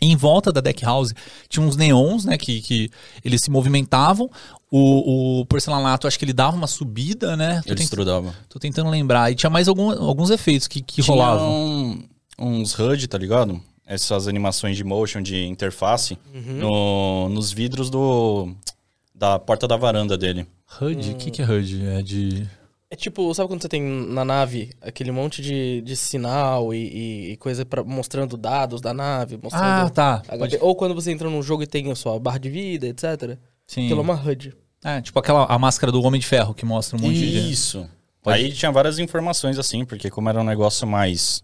Em 0.00 0.16
volta 0.16 0.50
da 0.52 0.60
deck 0.60 0.84
house 0.84 1.12
tinha 1.48 1.64
uns 1.64 1.76
neons, 1.76 2.24
né? 2.24 2.36
Que, 2.36 2.60
que 2.60 2.90
eles 3.24 3.40
se 3.40 3.50
movimentavam. 3.50 4.28
O, 4.70 5.40
o 5.40 5.46
porcelanato, 5.46 6.06
acho 6.06 6.18
que 6.18 6.24
ele 6.24 6.32
dava 6.32 6.56
uma 6.56 6.66
subida, 6.66 7.36
né? 7.36 7.56
Tô, 7.62 7.68
Ele 7.68 7.76
tent- 7.76 7.84
estrudava. 7.84 8.34
tô 8.48 8.58
tentando 8.58 8.88
lembrar. 8.90 9.30
E 9.30 9.34
tinha 9.34 9.50
mais 9.50 9.68
algum- 9.68 9.90
alguns 9.90 10.30
efeitos 10.30 10.66
que, 10.66 10.80
que 10.80 11.02
Tinha 11.02 11.06
rolavam. 11.06 11.50
um- 11.50 12.02
uns 12.38 12.78
HUD, 12.78 13.06
tá 13.08 13.18
ligado? 13.18 13.60
Essas 13.86 14.26
animações 14.28 14.76
de 14.76 14.84
motion, 14.84 15.20
de 15.22 15.44
interface, 15.46 16.16
Uhum. 16.34 16.52
no- 16.58 17.28
nos 17.30 17.52
vidros 17.52 17.90
do 17.90 18.54
da 19.14 19.38
porta 19.38 19.68
da 19.68 19.76
varanda 19.76 20.16
dele. 20.16 20.46
HUD? 20.80 21.10
O 21.12 21.14
que, 21.16 21.30
que 21.30 21.42
é 21.42 21.44
HUD? 21.44 21.84
É 21.86 22.02
de. 22.02 22.48
É 22.90 22.96
tipo, 22.96 23.32
sabe 23.34 23.48
quando 23.48 23.62
você 23.62 23.68
tem 23.68 23.80
na 23.82 24.24
nave 24.24 24.70
aquele 24.80 25.10
monte 25.10 25.40
de, 25.40 25.80
de 25.82 25.96
sinal 25.96 26.74
e, 26.74 26.78
e- 26.78 27.32
e 27.32 27.36
coisa 27.38 27.64
pra, 27.64 27.82
mostrando 27.82 28.36
dados 28.36 28.80
da 28.80 28.92
nave, 28.92 29.38
mostrando. 29.42 29.64
Ah, 29.86 29.90
tá. 29.90 30.22
Pode- 30.38 30.58
Ou 30.60 30.74
quando 30.76 30.94
você 30.94 31.10
entra 31.10 31.28
num 31.30 31.42
jogo 31.42 31.62
e 31.62 31.66
tem 31.66 31.90
a 31.90 31.94
sua 31.94 32.18
barra 32.18 32.38
de 32.38 32.50
vida, 32.50 32.86
etc. 32.86 33.38
Sim. 33.66 33.84
Aquilo 33.86 34.00
é 34.00 34.02
uma 34.04 34.14
HUD. 34.14 34.54
É, 34.84 35.00
tipo 35.00 35.18
aquela 35.18 35.44
a 35.46 35.58
máscara 35.58 35.90
do 35.92 36.02
Homem 36.02 36.20
de 36.20 36.26
Ferro 36.26 36.52
que 36.54 36.64
mostra 36.66 36.98
um 36.98 37.00
monte 37.00 37.14
de. 37.18 37.50
Isso. 37.50 37.86
Pode- 38.22 38.36
Aí 38.44 38.52
tinha 38.52 38.70
várias 38.70 38.98
informações 38.98 39.58
assim, 39.58 39.84
porque 39.84 40.10
como 40.10 40.28
era 40.28 40.40
um 40.40 40.44
negócio 40.44 40.86
mais 40.86 41.42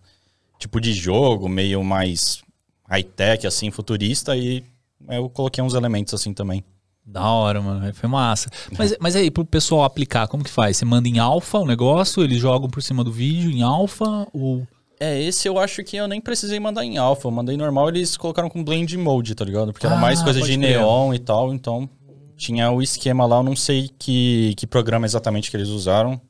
tipo 0.58 0.80
de 0.80 0.92
jogo, 0.92 1.48
meio 1.48 1.82
mais 1.82 2.42
high-tech, 2.88 3.46
assim, 3.46 3.70
futurista, 3.70 4.36
e 4.36 4.64
eu 5.08 5.28
coloquei 5.28 5.62
uns 5.62 5.74
elementos 5.74 6.12
assim 6.14 6.32
também. 6.32 6.64
Da 7.04 7.26
hora, 7.30 7.60
mano. 7.62 7.94
Foi 7.94 8.08
massa. 8.08 8.50
Mas, 8.76 8.94
mas 9.00 9.16
aí, 9.16 9.30
pro 9.30 9.44
pessoal 9.44 9.84
aplicar, 9.84 10.28
como 10.28 10.44
que 10.44 10.50
faz? 10.50 10.76
Você 10.76 10.84
manda 10.84 11.08
em 11.08 11.18
alfa 11.18 11.58
o 11.58 11.66
negócio, 11.66 12.22
eles 12.22 12.38
jogam 12.38 12.68
por 12.68 12.82
cima 12.82 13.02
do 13.02 13.10
vídeo 13.10 13.50
em 13.50 13.62
alfa 13.62 14.26
ou. 14.32 14.66
É, 15.00 15.22
esse 15.22 15.48
eu 15.48 15.58
acho 15.58 15.82
que 15.84 15.96
eu 15.96 16.08
nem 16.08 16.20
precisei 16.20 16.58
mandar 16.60 16.84
em 16.84 16.98
alpha, 16.98 17.28
eu 17.28 17.30
mandei 17.30 17.56
normal, 17.56 17.88
eles 17.88 18.16
colocaram 18.16 18.50
com 18.50 18.64
blend 18.64 18.96
mode, 18.98 19.34
tá 19.34 19.44
ligado? 19.44 19.72
Porque 19.72 19.86
era 19.86 19.94
Ah, 19.94 20.00
mais 20.00 20.20
coisa 20.20 20.42
de 20.42 20.56
neon 20.56 21.14
e 21.14 21.18
tal, 21.20 21.54
então 21.54 21.88
tinha 22.36 22.70
o 22.70 22.82
esquema 22.82 23.24
lá, 23.24 23.36
eu 23.36 23.42
não 23.42 23.56
sei 23.56 23.90
que, 23.98 24.54
que 24.56 24.66
programa 24.66 25.06
exatamente 25.06 25.50
que 25.50 25.56
eles 25.56 25.68
usaram, 25.68 26.20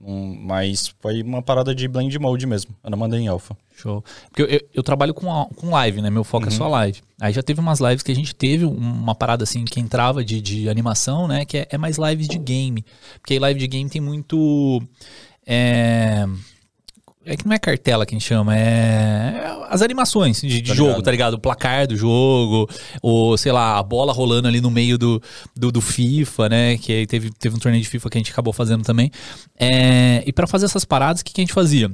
hum, 0.00 0.38
mas 0.42 0.94
foi 1.00 1.22
uma 1.22 1.42
parada 1.42 1.74
de 1.74 1.86
blend 1.88 2.18
mode 2.18 2.46
mesmo, 2.46 2.74
eu 2.82 2.90
não 2.90 2.98
mandei 2.98 3.20
em 3.20 3.28
alpha. 3.28 3.56
Show. 3.76 4.04
Porque 4.28 4.42
eu, 4.42 4.46
eu, 4.46 4.60
eu 4.74 4.82
trabalho 4.82 5.14
com, 5.14 5.32
a- 5.32 5.46
com 5.56 5.70
live, 5.70 6.02
né? 6.02 6.10
Meu 6.10 6.22
foco 6.22 6.46
é 6.48 6.50
só 6.50 6.68
live. 6.68 7.00
Aí 7.18 7.32
já 7.32 7.42
teve 7.42 7.60
umas 7.60 7.80
lives 7.80 8.02
que 8.02 8.12
a 8.12 8.14
gente 8.14 8.34
teve 8.34 8.66
um- 8.66 8.74
uma 8.76 9.14
parada 9.14 9.44
assim 9.44 9.64
que 9.64 9.80
entrava 9.80 10.22
de, 10.22 10.40
de 10.42 10.68
animação, 10.68 11.26
né? 11.26 11.44
Que 11.46 11.58
é, 11.58 11.68
é 11.70 11.78
mais 11.78 11.96
lives 11.96 12.28
de 12.28 12.38
game. 12.38 12.84
Porque 13.20 13.32
aí 13.34 13.38
live 13.38 13.58
de 13.58 13.66
game 13.66 13.88
tem 13.88 14.00
muito. 14.00 14.82
É. 15.46 16.26
É 17.24 17.36
que 17.36 17.46
não 17.46 17.54
é 17.54 17.58
cartela 17.58 18.06
que 18.06 18.14
a 18.14 18.18
gente 18.18 18.26
chama, 18.26 18.56
é 18.56 19.44
as 19.68 19.82
animações 19.82 20.40
de, 20.40 20.62
de 20.62 20.70
Tá 20.70 20.74
jogo, 20.74 20.88
ligado. 20.90 21.02
tá 21.04 21.10
ligado? 21.10 21.34
O 21.34 21.38
placar 21.38 21.86
do 21.86 21.94
jogo, 21.94 22.68
ou 23.02 23.36
sei 23.36 23.52
lá, 23.52 23.78
a 23.78 23.82
bola 23.82 24.12
rolando 24.12 24.48
ali 24.48 24.60
no 24.60 24.70
meio 24.70 24.96
do, 24.96 25.22
do, 25.54 25.70
do 25.70 25.80
FIFA, 25.82 26.48
né? 26.48 26.78
Que 26.78 26.92
aí 26.92 27.06
teve, 27.06 27.30
teve 27.30 27.54
um 27.54 27.58
torneio 27.58 27.82
de 27.82 27.88
FIFA 27.90 28.08
que 28.10 28.18
a 28.18 28.20
gente 28.20 28.32
acabou 28.32 28.52
fazendo 28.54 28.82
também. 28.84 29.10
É, 29.58 30.22
e 30.26 30.32
pra 30.32 30.46
fazer 30.46 30.64
essas 30.64 30.84
paradas, 30.86 31.20
o 31.20 31.24
que, 31.24 31.32
que 31.34 31.40
a 31.40 31.44
gente 31.44 31.52
fazia? 31.54 31.90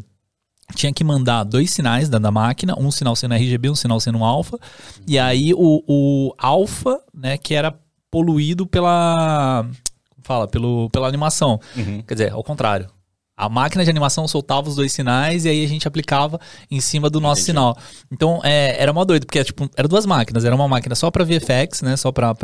tinha 0.74 0.92
que 0.92 1.04
mandar 1.04 1.44
dois 1.44 1.70
sinais 1.70 2.08
da, 2.08 2.18
da 2.18 2.30
máquina, 2.30 2.74
um 2.76 2.90
sinal 2.90 3.14
sendo 3.14 3.34
RGB, 3.34 3.70
um 3.70 3.76
sinal 3.76 4.00
sendo 4.00 4.24
alfa, 4.24 4.58
e 5.06 5.16
aí 5.16 5.54
o, 5.54 5.80
o 5.86 6.34
alfa, 6.36 6.98
né, 7.14 7.38
que 7.38 7.54
era 7.54 7.72
poluído 8.10 8.66
pela, 8.66 9.64
como 10.10 10.24
fala, 10.24 10.48
pelo, 10.48 10.90
pela 10.90 11.06
animação. 11.06 11.60
Quer 12.06 12.14
dizer, 12.14 12.32
ao 12.32 12.42
contrário. 12.42 12.88
A 13.36 13.48
máquina 13.48 13.84
de 13.84 13.90
animação 13.90 14.26
soltava 14.26 14.68
os 14.68 14.76
dois 14.76 14.92
sinais 14.92 15.44
e 15.44 15.48
aí 15.50 15.64
a 15.64 15.68
gente 15.68 15.86
aplicava 15.86 16.40
em 16.70 16.80
cima 16.80 17.10
do 17.10 17.20
nosso 17.20 17.42
Entendi. 17.42 17.58
sinal. 17.58 17.76
Então, 18.10 18.40
é, 18.42 18.80
era 18.80 18.90
uma 18.90 19.04
doida, 19.04 19.26
porque 19.26 19.44
tipo, 19.44 19.68
eram 19.76 19.88
duas 19.88 20.06
máquinas. 20.06 20.44
Era 20.44 20.54
uma 20.54 20.66
máquina 20.66 20.94
só 20.94 21.10
para 21.10 21.22
VFX, 21.24 21.82
né, 21.82 21.96
só 21.96 22.10
para 22.10 22.34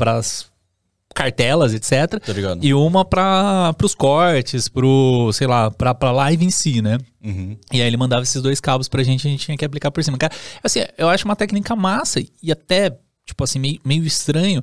as 0.00 0.46
cartelas, 1.14 1.72
etc. 1.72 2.20
Tá? 2.20 2.32
E 2.60 2.74
uma 2.74 3.02
para 3.02 3.74
os 3.82 3.94
cortes, 3.94 4.68
pro, 4.68 5.30
sei 5.32 5.46
lá, 5.46 5.70
pra, 5.70 5.94
pra 5.94 6.12
live 6.12 6.44
em 6.44 6.50
si, 6.50 6.82
né? 6.82 6.98
Uhum. 7.24 7.56
E 7.72 7.80
aí 7.80 7.86
ele 7.86 7.96
mandava 7.96 8.22
esses 8.22 8.42
dois 8.42 8.60
cabos 8.60 8.86
pra 8.86 9.02
gente, 9.02 9.26
a 9.26 9.30
gente 9.30 9.46
tinha 9.46 9.56
que 9.56 9.64
aplicar 9.64 9.90
por 9.90 10.04
cima. 10.04 10.18
Cara, 10.18 10.34
assim, 10.62 10.80
eu 10.98 11.08
acho 11.08 11.24
uma 11.24 11.34
técnica 11.34 11.74
massa 11.74 12.20
e 12.42 12.52
até, 12.52 12.94
tipo 13.26 13.42
assim, 13.42 13.58
meio, 13.58 13.80
meio 13.84 14.04
estranho 14.04 14.62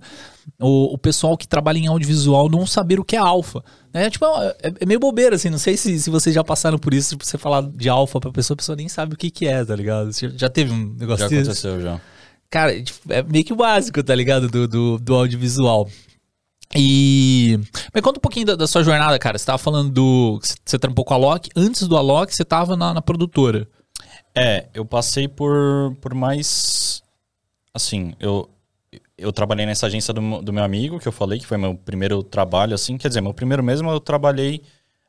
o, 0.60 0.94
o 0.94 0.98
pessoal 0.98 1.38
que 1.38 1.48
trabalha 1.48 1.78
em 1.78 1.88
audiovisual 1.88 2.50
não 2.50 2.66
saber 2.66 3.00
o 3.00 3.04
que 3.04 3.16
é 3.16 3.20
alfa. 3.20 3.64
Né? 3.94 4.10
Tipo, 4.10 4.26
é, 4.62 4.74
é 4.80 4.86
meio 4.86 5.00
bobeira, 5.00 5.36
assim, 5.36 5.50
não 5.50 5.58
sei 5.58 5.78
se, 5.78 6.00
se 6.00 6.10
vocês 6.10 6.34
já 6.34 6.44
passaram 6.44 6.78
por 6.78 6.94
isso, 6.94 7.12
tipo, 7.12 7.26
você 7.26 7.38
falar 7.38 7.62
de 7.64 7.90
alfa 7.90 8.20
pra 8.20 8.32
pessoa, 8.32 8.56
a 8.56 8.58
pessoa 8.58 8.76
nem 8.76 8.90
sabe 8.90 9.14
o 9.14 9.18
que 9.18 9.30
que 9.30 9.48
é, 9.48 9.64
tá 9.64 9.76
ligado? 9.76 10.12
Você 10.12 10.30
já 10.36 10.50
teve 10.50 10.72
um 10.72 10.96
negócio 10.98 11.26
Já 11.26 11.30
desse? 11.30 11.42
aconteceu 11.42 11.82
já. 11.82 12.02
Cara, 12.50 12.82
tipo, 12.82 13.12
é 13.12 13.24
meio 13.24 13.44
que 13.44 13.54
o 13.54 13.56
básico, 13.56 14.04
tá 14.04 14.14
ligado? 14.14 14.48
Do, 14.48 14.68
do, 14.68 15.00
do 15.00 15.16
audiovisual. 15.16 15.90
E. 16.76 17.60
Mas 17.94 18.04
conta 18.04 18.20
um 18.20 18.22
pouquinho 18.22 18.46
da, 18.48 18.56
da 18.56 18.68
sua 18.68 18.84
jornada, 18.84 19.18
cara. 19.20 19.38
Você 19.38 19.46
tava 19.46 19.58
falando 19.58 19.92
do. 19.92 20.40
Você 20.66 20.78
trampou 20.78 21.06
com 21.06 21.14
a 21.14 21.18
Alok. 21.18 21.50
Antes 21.56 21.88
do 21.88 21.98
Alok, 21.98 22.34
você 22.34 22.44
tava 22.44 22.76
na, 22.76 22.94
na 22.94 23.02
produtora. 23.02 23.68
É, 24.36 24.68
eu 24.74 24.86
passei 24.86 25.28
por, 25.28 25.96
por 26.02 26.14
mais. 26.14 27.02
Assim, 27.74 28.14
eu, 28.20 28.50
eu 29.18 29.32
trabalhei 29.32 29.66
nessa 29.66 29.88
agência 29.88 30.14
do, 30.14 30.22
meu- 30.22 30.42
do 30.42 30.52
meu 30.54 30.64
amigo, 30.64 31.00
que 31.00 31.08
eu 31.08 31.12
falei, 31.12 31.40
que 31.40 31.46
foi 31.46 31.58
meu 31.58 31.76
primeiro 31.76 32.24
trabalho, 32.24 32.74
assim. 32.74 32.98
Quer 32.98 33.08
dizer, 33.10 33.22
meu 33.22 33.34
primeiro 33.34 33.64
mesmo 33.64 33.90
eu 33.90 34.00
trabalhei 34.00 34.62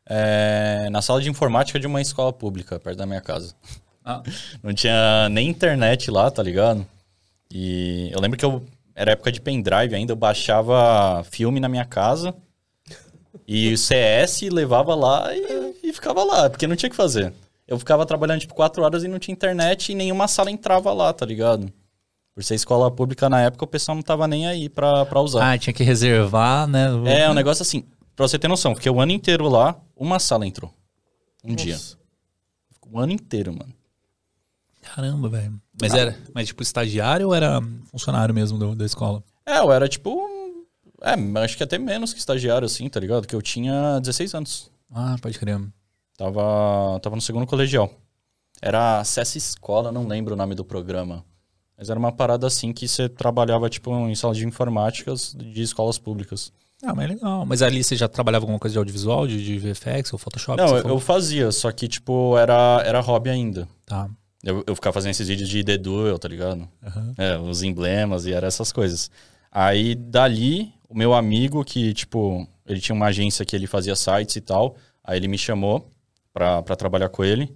é, 0.06 0.88
na 0.90 1.00
sala 1.02 1.20
de 1.20 1.30
informática 1.30 1.78
de 1.80 1.86
uma 1.86 2.00
escola 2.00 2.32
pública, 2.32 2.78
perto 2.78 2.98
da 2.98 3.06
minha 3.06 3.20
casa. 3.20 3.54
Ah. 4.04 4.22
Não 4.62 4.74
tinha 4.74 5.28
nem 5.30 5.48
internet 5.48 6.10
lá, 6.10 6.30
tá 6.30 6.42
ligado? 6.42 6.86
E 7.50 8.10
eu 8.12 8.20
lembro 8.20 8.38
que 8.38 8.44
eu. 8.44 8.62
Era 8.96 9.12
época 9.12 9.32
de 9.32 9.40
pendrive 9.40 9.94
ainda, 9.94 10.12
eu 10.12 10.16
baixava 10.16 11.24
filme 11.24 11.58
na 11.58 11.68
minha 11.68 11.84
casa. 11.84 12.34
E 13.46 13.72
o 13.72 13.76
CS 13.78 14.42
levava 14.42 14.94
lá 14.94 15.34
e, 15.34 15.74
e 15.88 15.92
ficava 15.92 16.22
lá, 16.22 16.48
porque 16.48 16.66
não 16.66 16.76
tinha 16.76 16.88
o 16.88 16.90
que 16.90 16.96
fazer. 16.96 17.32
Eu 17.66 17.78
ficava 17.78 18.06
trabalhando 18.06 18.40
tipo 18.40 18.54
quatro 18.54 18.82
horas 18.82 19.02
e 19.02 19.08
não 19.08 19.18
tinha 19.18 19.32
internet 19.32 19.90
e 19.90 19.94
nenhuma 19.94 20.28
sala 20.28 20.50
entrava 20.50 20.92
lá, 20.92 21.12
tá 21.12 21.26
ligado? 21.26 21.72
Por 22.34 22.42
ser 22.42 22.56
escola 22.56 22.90
pública 22.90 23.28
na 23.30 23.40
época, 23.42 23.64
o 23.64 23.68
pessoal 23.68 23.94
não 23.94 24.02
tava 24.02 24.26
nem 24.26 24.46
aí 24.46 24.68
pra, 24.68 25.06
pra 25.06 25.20
usar. 25.20 25.52
Ah, 25.52 25.56
tinha 25.58 25.72
que 25.72 25.84
reservar, 25.84 26.66
né? 26.66 26.86
É, 27.06 27.30
um 27.30 27.34
negócio 27.34 27.62
assim, 27.62 27.84
pra 28.16 28.26
você 28.26 28.38
ter 28.38 28.48
noção, 28.48 28.72
porque 28.74 28.90
o 28.90 29.00
ano 29.00 29.12
inteiro 29.12 29.48
lá, 29.48 29.80
uma 29.96 30.18
sala 30.18 30.44
entrou. 30.46 30.74
Um 31.44 31.54
dia. 31.54 31.74
Nossa. 31.74 31.96
O 32.90 32.98
ano 32.98 33.12
inteiro, 33.12 33.52
mano. 33.52 33.72
Caramba, 34.82 35.28
velho. 35.28 35.60
Mas 35.80 35.94
era. 35.94 36.16
Mas 36.34 36.48
tipo, 36.48 36.62
estagiário 36.62 37.28
ou 37.28 37.34
era 37.34 37.60
funcionário 37.90 38.34
mesmo 38.34 38.58
do- 38.58 38.74
da 38.74 38.84
escola? 38.84 39.22
É, 39.46 39.58
eu 39.58 39.72
era 39.72 39.88
tipo. 39.88 40.28
É, 41.02 41.14
acho 41.42 41.56
que 41.56 41.62
até 41.62 41.78
menos 41.78 42.12
que 42.12 42.18
estagiário, 42.18 42.66
assim, 42.66 42.88
tá 42.88 42.98
ligado? 43.00 43.26
Que 43.26 43.34
eu 43.34 43.42
tinha 43.42 43.98
16 44.00 44.34
anos. 44.34 44.70
Ah, 44.92 45.16
pode 45.20 45.38
crer. 45.38 45.60
Tava, 46.16 46.98
tava 47.00 47.16
no 47.16 47.22
segundo 47.22 47.46
colegial. 47.46 47.90
Era 48.62 49.00
acesso 49.00 49.36
escola, 49.36 49.90
não 49.92 50.06
lembro 50.06 50.34
o 50.34 50.36
nome 50.36 50.54
do 50.54 50.64
programa. 50.64 51.24
Mas 51.76 51.90
era 51.90 51.98
uma 51.98 52.12
parada 52.12 52.46
assim 52.46 52.72
que 52.72 52.86
você 52.86 53.08
trabalhava, 53.08 53.68
tipo, 53.68 53.92
em 54.08 54.14
salas 54.14 54.36
de 54.36 54.46
informáticas 54.46 55.34
de 55.36 55.62
escolas 55.62 55.98
públicas. 55.98 56.52
Ah, 56.82 56.94
mas 56.94 57.08
legal. 57.08 57.46
Mas 57.46 57.62
ali 57.62 57.82
você 57.82 57.96
já 57.96 58.08
trabalhava 58.08 58.42
com 58.42 58.50
alguma 58.50 58.60
coisa 58.60 58.74
de 58.74 58.78
audiovisual, 58.78 59.26
de, 59.26 59.42
de 59.42 59.58
VFX 59.58 60.12
ou 60.12 60.18
Photoshop? 60.18 60.58
Não, 60.58 60.76
eu, 60.76 60.82
falou? 60.82 61.00
fazia, 61.00 61.50
só 61.50 61.72
que, 61.72 61.88
tipo, 61.88 62.36
era, 62.36 62.82
era 62.84 63.00
hobby 63.00 63.30
ainda. 63.30 63.68
Tá. 63.86 64.08
Eu, 64.42 64.62
eu 64.66 64.74
ficava 64.74 64.92
fazendo 64.92 65.12
esses 65.12 65.26
vídeos 65.26 65.48
de 65.48 65.64
The 65.64 65.78
Duel, 65.78 66.18
tá 66.18 66.28
ligado? 66.28 66.68
Aham. 66.84 67.14
É, 67.16 67.38
os 67.38 67.62
emblemas 67.62 68.26
e 68.26 68.32
era 68.32 68.46
essas 68.46 68.70
coisas. 68.70 69.10
Aí, 69.50 69.94
dali, 69.94 70.72
o 70.88 70.96
meu 70.96 71.14
amigo, 71.14 71.64
que, 71.64 71.94
tipo, 71.94 72.46
ele 72.66 72.80
tinha 72.80 72.94
uma 72.94 73.06
agência 73.06 73.44
que 73.44 73.56
ele 73.56 73.66
fazia 73.66 73.96
sites 73.96 74.36
e 74.36 74.40
tal, 74.40 74.76
aí 75.02 75.18
ele 75.18 75.28
me 75.28 75.38
chamou 75.38 75.90
pra, 76.32 76.62
pra 76.62 76.76
trabalhar 76.76 77.08
com 77.08 77.24
ele, 77.24 77.54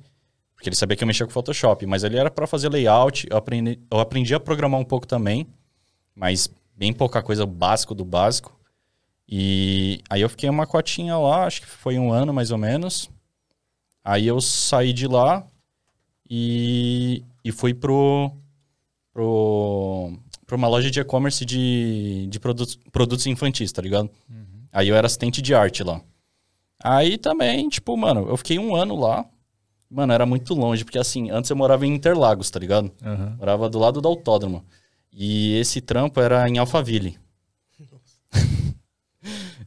porque 0.58 0.68
ele 0.70 0.74
sabia 0.74 0.96
que 0.96 1.04
eu 1.04 1.06
mexia 1.06 1.24
com 1.24 1.30
Photoshop, 1.30 1.86
mas 1.86 2.02
ele 2.02 2.18
era 2.18 2.28
pra 2.32 2.44
fazer 2.44 2.68
layout, 2.68 3.28
eu 3.30 3.36
aprendi, 3.36 3.78
eu 3.88 4.00
aprendi 4.00 4.34
a 4.34 4.40
programar 4.40 4.80
um 4.80 4.84
pouco 4.84 5.06
também, 5.06 5.46
mas 6.16 6.50
bem 6.76 6.92
pouca 6.92 7.22
coisa, 7.22 7.44
o 7.44 7.46
básico 7.46 7.94
do 7.94 8.04
básico. 8.04 8.58
E 9.28 10.00
aí 10.10 10.20
eu 10.20 10.28
fiquei 10.28 10.50
uma 10.50 10.66
cotinha 10.66 11.16
lá, 11.16 11.46
acho 11.46 11.60
que 11.60 11.66
foi 11.68 11.96
um 11.96 12.12
ano 12.12 12.34
mais 12.34 12.50
ou 12.50 12.58
menos. 12.58 13.08
Aí 14.02 14.26
eu 14.26 14.40
saí 14.40 14.92
de 14.92 15.06
lá 15.06 15.46
e, 16.28 17.22
e 17.44 17.52
fui 17.52 17.72
pro, 17.72 18.32
pro, 19.12 20.12
pra 20.44 20.56
uma 20.56 20.66
loja 20.66 20.90
de 20.90 20.98
e-commerce 20.98 21.44
de, 21.44 22.26
de 22.28 22.40
produtos, 22.40 22.76
produtos 22.90 23.28
infantis, 23.28 23.70
tá 23.70 23.80
ligado? 23.80 24.10
Aí 24.72 24.88
eu 24.88 24.96
era 24.96 25.06
assistente 25.06 25.40
de 25.40 25.54
arte 25.54 25.84
lá. 25.84 26.00
Aí 26.82 27.16
também, 27.16 27.68
tipo, 27.68 27.96
mano, 27.96 28.28
eu 28.28 28.36
fiquei 28.36 28.58
um 28.58 28.74
ano 28.74 28.96
lá. 28.96 29.24
Mano, 29.90 30.12
era 30.12 30.26
muito 30.26 30.54
longe, 30.54 30.84
porque 30.84 30.98
assim, 30.98 31.30
antes 31.30 31.50
eu 31.50 31.56
morava 31.56 31.86
em 31.86 31.94
Interlagos, 31.94 32.50
tá 32.50 32.58
ligado? 32.58 32.90
Aham. 33.02 33.36
Morava 33.38 33.70
do 33.70 33.78
lado 33.78 34.00
do 34.00 34.08
autódromo. 34.08 34.64
E 35.12 35.56
esse 35.56 35.80
trampo 35.80 36.20
era 36.20 36.48
em 36.48 36.58
Alphaville. 36.58 37.18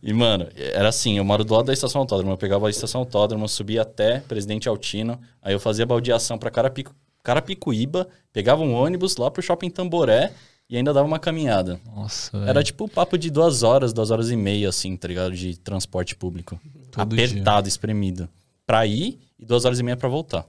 e, 0.01 0.13
mano, 0.13 0.47
era 0.55 0.89
assim, 0.89 1.17
eu 1.17 1.25
moro 1.25 1.43
do 1.43 1.53
lado 1.53 1.65
da 1.65 1.73
estação 1.73 2.01
autódromo. 2.01 2.33
Eu 2.33 2.37
pegava 2.37 2.67
a 2.67 2.69
estação 2.69 3.01
autódromo, 3.01 3.49
subia 3.49 3.81
até 3.81 4.19
Presidente 4.19 4.69
Altino. 4.69 5.19
Aí 5.41 5.53
eu 5.53 5.59
fazia 5.59 5.85
baldeação 5.85 6.37
pra 6.37 6.51
Carapicu, 6.51 6.93
Carapicuíba, 7.23 8.07
pegava 8.31 8.61
um 8.61 8.73
ônibus 8.73 9.17
lá 9.17 9.29
pro 9.29 9.41
Shopping 9.41 9.69
Tamboré 9.69 10.31
e 10.69 10.77
ainda 10.77 10.93
dava 10.93 11.07
uma 11.07 11.19
caminhada. 11.19 11.79
Nossa, 11.85 12.37
velho. 12.37 12.49
Era 12.49 12.63
tipo 12.63 12.87
papo 12.87 13.17
de 13.17 13.29
duas 13.29 13.63
horas, 13.63 13.91
duas 13.91 14.09
horas 14.09 14.31
e 14.31 14.35
meia, 14.35 14.69
assim, 14.69 14.95
tá 14.95 15.07
ligado? 15.07 15.35
De 15.35 15.57
transporte 15.57 16.15
público. 16.15 16.59
Todo 16.91 17.13
Apertado, 17.13 17.67
espremido. 17.67 18.29
Pra 18.65 18.85
ir 18.85 19.19
e 19.41 19.45
duas 19.45 19.65
horas 19.65 19.79
e 19.79 19.83
meia 19.83 19.97
pra 19.97 20.07
voltar. 20.07 20.45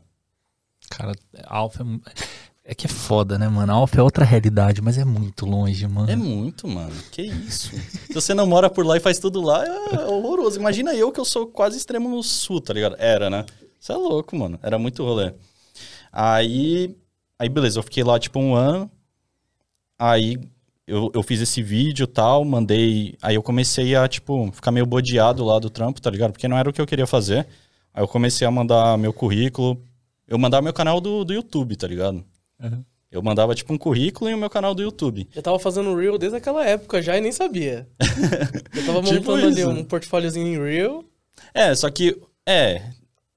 Cara, 0.91 1.13
Alpha 1.47 1.85
é, 2.65 2.73
é 2.73 2.75
que 2.75 2.87
é 2.87 2.89
foda, 2.91 3.39
né, 3.39 3.49
mano? 3.49 3.73
Alpha 3.73 3.99
é 3.99 4.03
outra 4.03 4.25
realidade, 4.25 4.83
mas 4.83 4.99
é 4.99 5.05
muito 5.05 5.47
longe, 5.47 5.87
mano. 5.89 6.11
É 6.11 6.17
muito, 6.17 6.69
mano. 6.69 6.93
Que 7.11 7.23
isso? 7.23 7.71
Se 8.07 8.13
você 8.13 8.35
não 8.35 8.47
mora 8.47 8.69
por 8.69 8.85
lá 8.85 8.97
e 8.97 9.01
faz 9.01 9.19
tudo 9.19 9.41
lá, 9.41 9.65
é 9.65 10.07
horroroso. 10.07 10.61
Imagina 10.61 10.95
eu 10.95 11.11
que 11.11 11.19
eu 11.19 11.25
sou 11.25 11.47
quase 11.47 11.79
extremo 11.79 12.09
no 12.09 12.23
sul, 12.23 12.61
tá 12.61 12.75
ligado? 12.75 12.97
Era, 12.99 13.31
né? 13.31 13.47
Você 13.81 13.93
é 13.93 13.97
louco, 13.97 14.37
mano. 14.37 14.59
Era 14.63 14.79
muito 14.79 15.03
rolê. 15.03 15.33
Aí, 16.13 16.95
aí 17.39 17.49
beleza, 17.49 17.79
eu 17.79 17.83
fiquei 17.83 18.05
lá 18.05 18.19
tipo 18.19 18.39
um 18.39 18.55
ano. 18.55 18.91
Aí 19.99 20.37
eu, 20.87 21.11
eu 21.15 21.23
fiz 21.23 21.41
esse 21.41 21.63
vídeo 21.63 22.05
e 22.05 22.07
tal, 22.07 22.45
mandei. 22.45 23.17
Aí 23.23 23.35
eu 23.35 23.43
comecei 23.43 23.97
a, 23.97 24.07
tipo, 24.07 24.51
ficar 24.53 24.71
meio 24.71 24.85
bodeado 24.85 25.45
lá 25.45 25.59
do 25.59 25.71
trampo, 25.71 26.01
tá 26.03 26.11
ligado? 26.11 26.33
Porque 26.33 26.47
não 26.47 26.59
era 26.59 26.69
o 26.69 26.73
que 26.73 26.81
eu 26.81 26.87
queria 26.87 27.07
fazer. 27.07 27.47
Aí 27.95 28.03
eu 28.03 28.09
comecei 28.09 28.47
a 28.47 28.51
mandar 28.51 28.97
meu 28.99 29.13
currículo. 29.13 29.81
Eu 30.27 30.39
mandava 30.39 30.63
meu 30.63 30.73
canal 30.73 31.01
do, 31.01 31.25
do 31.25 31.33
YouTube, 31.33 31.77
tá 31.77 31.87
ligado? 31.87 32.25
Uhum. 32.61 32.85
Eu 33.11 33.23
mandava, 33.23 33.55
tipo, 33.55 33.71
um 33.75 33.77
currículo 33.79 34.31
e 34.31 34.35
o 34.35 34.39
meu 34.39 34.49
canal 34.49 34.75
do 34.75 34.83
YouTube. 34.83 35.29
Eu 35.35 35.43
tava 35.43 35.59
fazendo 35.59 35.95
Reel 35.95 36.17
desde 36.17 36.39
aquela 36.39 36.65
época 36.67 37.03
já 37.03 37.19
e 37.19 37.21
nem 37.21 37.31
sabia. 37.31 37.87
Eu 38.75 38.87
tava 38.87 39.03
Tipo 39.03 39.33
montando 39.33 39.47
ali 39.49 39.61
isso. 39.61 39.69
um 39.69 39.85
portfóliozinho 39.85 40.47
em 40.47 40.59
Reel. 40.59 41.05
É, 41.53 41.75
só 41.75 41.91
que. 41.91 42.19
É. 42.47 42.81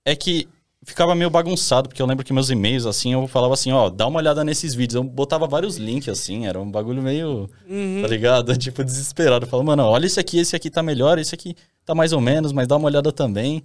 É 0.05 0.15
que 0.15 0.47
ficava 0.81 1.13
meio 1.15 1.29
bagunçado, 1.29 1.89
porque 1.89 2.01
eu 2.01 2.05
lembro 2.05 2.23
que 2.23 2.31
meus 2.31 2.49
e-mails, 2.51 2.85
assim, 2.85 3.13
eu 3.13 3.27
falava 3.27 3.55
assim, 3.55 3.71
ó, 3.71 3.89
dá 3.89 4.05
uma 4.07 4.19
olhada 4.19 4.43
nesses 4.43 4.73
vídeos. 4.75 4.95
Eu 4.95 5.03
botava 5.03 5.47
vários 5.47 5.77
links, 5.77 6.07
assim, 6.07 6.45
era 6.45 6.61
um 6.61 6.69
bagulho 6.71 7.01
meio. 7.01 7.49
Uhum. 7.67 8.01
Tá 8.01 8.07
ligado? 8.07 8.55
Tipo, 8.57 8.83
desesperado. 8.83 9.45
Eu 9.45 9.49
falava, 9.49 9.65
mano, 9.65 9.83
olha 9.83 10.05
esse 10.05 10.19
aqui, 10.19 10.37
esse 10.37 10.55
aqui 10.55 10.69
tá 10.69 10.81
melhor, 10.81 11.17
esse 11.19 11.33
aqui 11.35 11.55
tá 11.83 11.93
mais 11.93 12.13
ou 12.13 12.21
menos, 12.21 12.53
mas 12.53 12.67
dá 12.67 12.77
uma 12.77 12.85
olhada 12.87 13.11
também. 13.11 13.61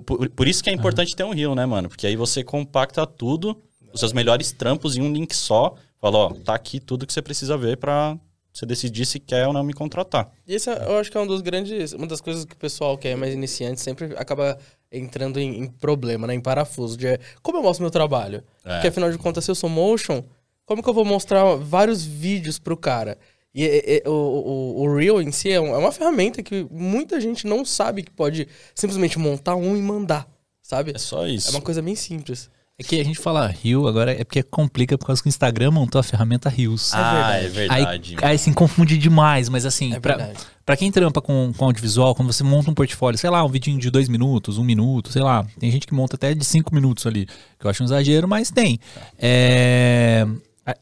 Por, 0.00 0.28
por 0.30 0.48
isso 0.48 0.64
que 0.64 0.70
é 0.70 0.72
importante 0.72 1.14
ter 1.14 1.22
um 1.24 1.32
Reel, 1.34 1.54
né, 1.54 1.66
mano? 1.66 1.88
Porque 1.88 2.06
aí 2.06 2.16
você 2.16 2.42
compacta 2.42 3.06
tudo, 3.06 3.60
os 3.92 4.00
seus 4.00 4.12
melhores 4.12 4.50
trampos 4.50 4.96
em 4.96 5.02
um 5.02 5.12
link 5.12 5.34
só. 5.36 5.74
Fala, 6.00 6.16
ó, 6.18 6.32
tá 6.32 6.54
aqui 6.54 6.80
tudo 6.80 7.06
que 7.06 7.12
você 7.12 7.20
precisa 7.22 7.56
ver 7.56 7.76
pra 7.76 8.18
você 8.52 8.66
decidir 8.66 9.04
se 9.06 9.20
quer 9.20 9.46
ou 9.46 9.52
não 9.52 9.62
me 9.62 9.72
contratar. 9.72 10.30
E 10.46 10.54
esse 10.54 10.68
é- 10.70 10.84
eu 10.86 10.98
acho 10.98 11.10
que 11.10 11.16
é 11.16 11.20
um 11.20 11.26
dos 11.26 11.40
grandes. 11.42 11.92
Uma 11.92 12.06
das 12.06 12.20
coisas 12.20 12.44
que 12.44 12.54
o 12.54 12.58
pessoal 12.58 12.96
que 12.98 13.08
é 13.08 13.14
mais 13.16 13.32
iniciante 13.34 13.80
sempre 13.80 14.06
acaba 14.16 14.58
entrando 14.90 15.38
em, 15.38 15.60
em 15.62 15.66
problema, 15.68 16.26
né? 16.26 16.34
Em 16.34 16.40
parafuso. 16.40 16.96
De 16.96 17.18
como 17.42 17.58
eu 17.58 17.62
mostro 17.62 17.82
meu 17.82 17.90
trabalho? 17.90 18.42
É. 18.64 18.74
Porque 18.74 18.88
afinal 18.88 19.10
de 19.12 19.18
contas, 19.18 19.44
se 19.44 19.50
eu 19.50 19.54
sou 19.54 19.70
motion, 19.70 20.22
como 20.66 20.82
que 20.82 20.88
eu 20.88 20.94
vou 20.94 21.04
mostrar 21.04 21.54
vários 21.56 22.04
vídeos 22.04 22.58
pro 22.58 22.76
cara? 22.76 23.18
E, 23.54 23.64
e- 23.64 24.02
e- 24.04 24.08
o, 24.08 24.12
o, 24.12 24.82
o 24.84 24.96
Reel 24.96 25.20
em 25.20 25.30
si 25.30 25.50
é, 25.50 25.60
um- 25.60 25.74
é 25.74 25.78
uma 25.78 25.92
ferramenta 25.92 26.42
que 26.42 26.66
muita 26.70 27.20
gente 27.20 27.46
não 27.46 27.64
sabe 27.64 28.02
que 28.02 28.10
pode 28.10 28.48
simplesmente 28.74 29.18
montar 29.18 29.56
um 29.56 29.76
e 29.76 29.82
mandar, 29.82 30.26
sabe? 30.62 30.92
É 30.94 30.98
só 30.98 31.26
isso. 31.26 31.48
É 31.48 31.50
uma 31.50 31.60
coisa 31.60 31.82
bem 31.82 31.94
simples. 31.94 32.50
É 32.78 32.82
que 32.82 32.98
a 32.98 33.04
gente 33.04 33.18
fala 33.20 33.46
Rio, 33.46 33.86
agora 33.86 34.10
é 34.18 34.24
porque 34.24 34.42
complica 34.42 34.96
por 34.96 35.06
causa 35.06 35.20
que 35.22 35.28
o 35.28 35.30
Instagram 35.30 35.70
montou 35.70 35.98
a 35.98 36.02
ferramenta 36.02 36.48
Rios. 36.48 36.90
Ah, 36.94 37.32
é 37.34 37.42
Aí, 37.42 37.48
verdade. 37.48 38.16
aí 38.22 38.34
assim, 38.34 38.52
confunde 38.54 38.96
demais, 38.96 39.50
mas 39.50 39.66
assim, 39.66 39.92
É 39.94 40.00
pra, 40.00 40.32
pra 40.64 40.74
quem 40.76 40.90
trampa 40.90 41.20
com, 41.20 41.52
com 41.54 41.64
audiovisual, 41.66 42.14
quando 42.14 42.32
você 42.32 42.42
monta 42.42 42.70
um 42.70 42.74
portfólio, 42.74 43.18
sei 43.18 43.28
lá, 43.28 43.44
um 43.44 43.48
vidinho 43.48 43.78
de 43.78 43.90
dois 43.90 44.08
minutos, 44.08 44.56
um 44.56 44.64
minuto, 44.64 45.12
sei 45.12 45.20
lá, 45.22 45.46
tem 45.60 45.70
gente 45.70 45.86
que 45.86 45.92
monta 45.94 46.16
até 46.16 46.32
de 46.34 46.44
cinco 46.46 46.74
minutos 46.74 47.06
ali, 47.06 47.26
que 47.60 47.66
eu 47.66 47.70
acho 47.70 47.82
um 47.82 47.86
exagero, 47.86 48.26
mas 48.26 48.50
tem. 48.50 48.80
É, 49.18 50.26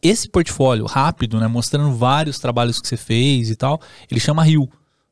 esse 0.02 0.28
portfólio 0.28 0.84
rápido, 0.86 1.38
né, 1.40 1.46
mostrando 1.46 1.92
vários 1.94 2.38
trabalhos 2.38 2.80
que 2.80 2.86
você 2.88 2.96
fez 2.96 3.50
e 3.50 3.56
tal, 3.56 3.80
ele 4.10 4.20
chama 4.20 4.42
Rio. 4.42 4.68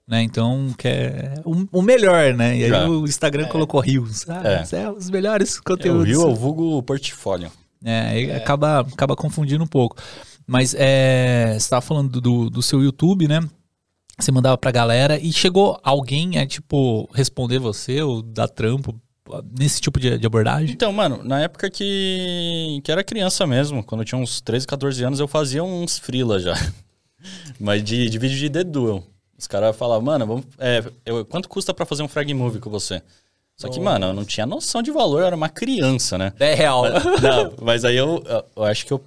Né, 0.06 0.22
então, 0.22 0.74
que 0.78 0.88
é 0.88 1.34
o, 1.44 1.66
o 1.70 1.82
melhor, 1.82 2.32
né? 2.32 2.56
E 2.56 2.64
aí 2.64 2.70
É. 2.70 2.88
o 2.88 3.04
Instagram 3.04 3.46
colocou 3.48 3.78
Rios. 3.78 4.24
Ah, 4.26 4.42
É. 4.72 4.76
é 4.76 4.90
os 4.90 5.10
melhores 5.10 5.56
É, 5.56 5.58
o 5.58 5.62
conteúdos. 5.62 6.06
Rio 6.08 6.22
é 6.22 6.24
o 6.26 6.34
vulgo 6.34 6.82
portfólio. 6.82 7.52
É, 7.84 8.00
aí 8.08 8.32
Acaba, 8.32 8.80
acaba 8.80 9.14
confundindo 9.14 9.62
um 9.62 9.66
pouco. 9.66 9.96
Mas 10.46 10.74
é, 10.78 11.50
você 11.52 11.56
estava 11.58 11.82
falando 11.82 12.22
do, 12.22 12.48
do 12.48 12.62
seu 12.62 12.82
YouTube, 12.82 13.28
né? 13.28 13.40
Você 14.18 14.32
mandava 14.32 14.56
pra 14.56 14.70
galera 14.70 15.18
e 15.20 15.30
chegou 15.30 15.78
alguém 15.84 16.38
a, 16.38 16.46
tipo, 16.46 17.06
responder 17.12 17.58
você 17.58 18.00
ou 18.00 18.22
dar 18.22 18.48
trampo 18.48 18.98
nesse 19.58 19.80
tipo 19.80 19.98
de, 20.00 20.18
de 20.18 20.26
abordagem? 20.26 20.70
Então, 20.70 20.92
mano, 20.92 21.22
na 21.22 21.40
época 21.40 21.70
que, 21.70 22.80
que 22.84 22.90
era 22.92 23.02
criança 23.04 23.46
mesmo, 23.46 23.82
quando 23.82 24.00
eu 24.02 24.04
tinha 24.04 24.20
uns 24.20 24.40
13, 24.40 24.66
14 24.66 25.04
anos, 25.04 25.20
eu 25.20 25.28
fazia 25.28 25.62
uns 25.62 25.98
freela 25.98 26.38
já. 26.40 26.54
Mas 27.58 27.82
de, 27.82 28.08
de 28.08 28.18
vídeo 28.18 28.36
de 28.38 28.48
The 28.50 28.64
Duel. 28.64 29.02
Os 29.36 29.46
caras 29.46 29.76
falavam, 29.76 30.04
mano, 30.04 30.26
vamos, 30.26 30.44
é, 30.58 30.82
eu- 31.06 31.24
quanto 31.24 31.48
custa 31.48 31.72
pra 31.72 31.86
fazer 31.86 32.02
um 32.02 32.08
frag 32.08 32.32
movie 32.34 32.60
com 32.60 32.70
você? 32.70 33.02
Só 33.56 33.68
que, 33.68 33.80
mano, 33.80 34.06
eu 34.06 34.12
não 34.12 34.24
tinha 34.24 34.46
noção 34.46 34.80
de 34.82 34.92
valor, 34.92 35.20
eu 35.20 35.26
era 35.26 35.34
uma 35.36 35.48
criança, 35.48 36.16
né? 36.16 36.32
10 36.38 36.58
real. 36.58 36.84
Não, 37.20 37.54
mas 37.60 37.84
aí 37.84 37.96
eu, 37.96 38.22
eu, 38.24 38.44
eu 38.56 38.62
acho 38.64 38.86
que 38.86 38.92
eu 38.92 39.00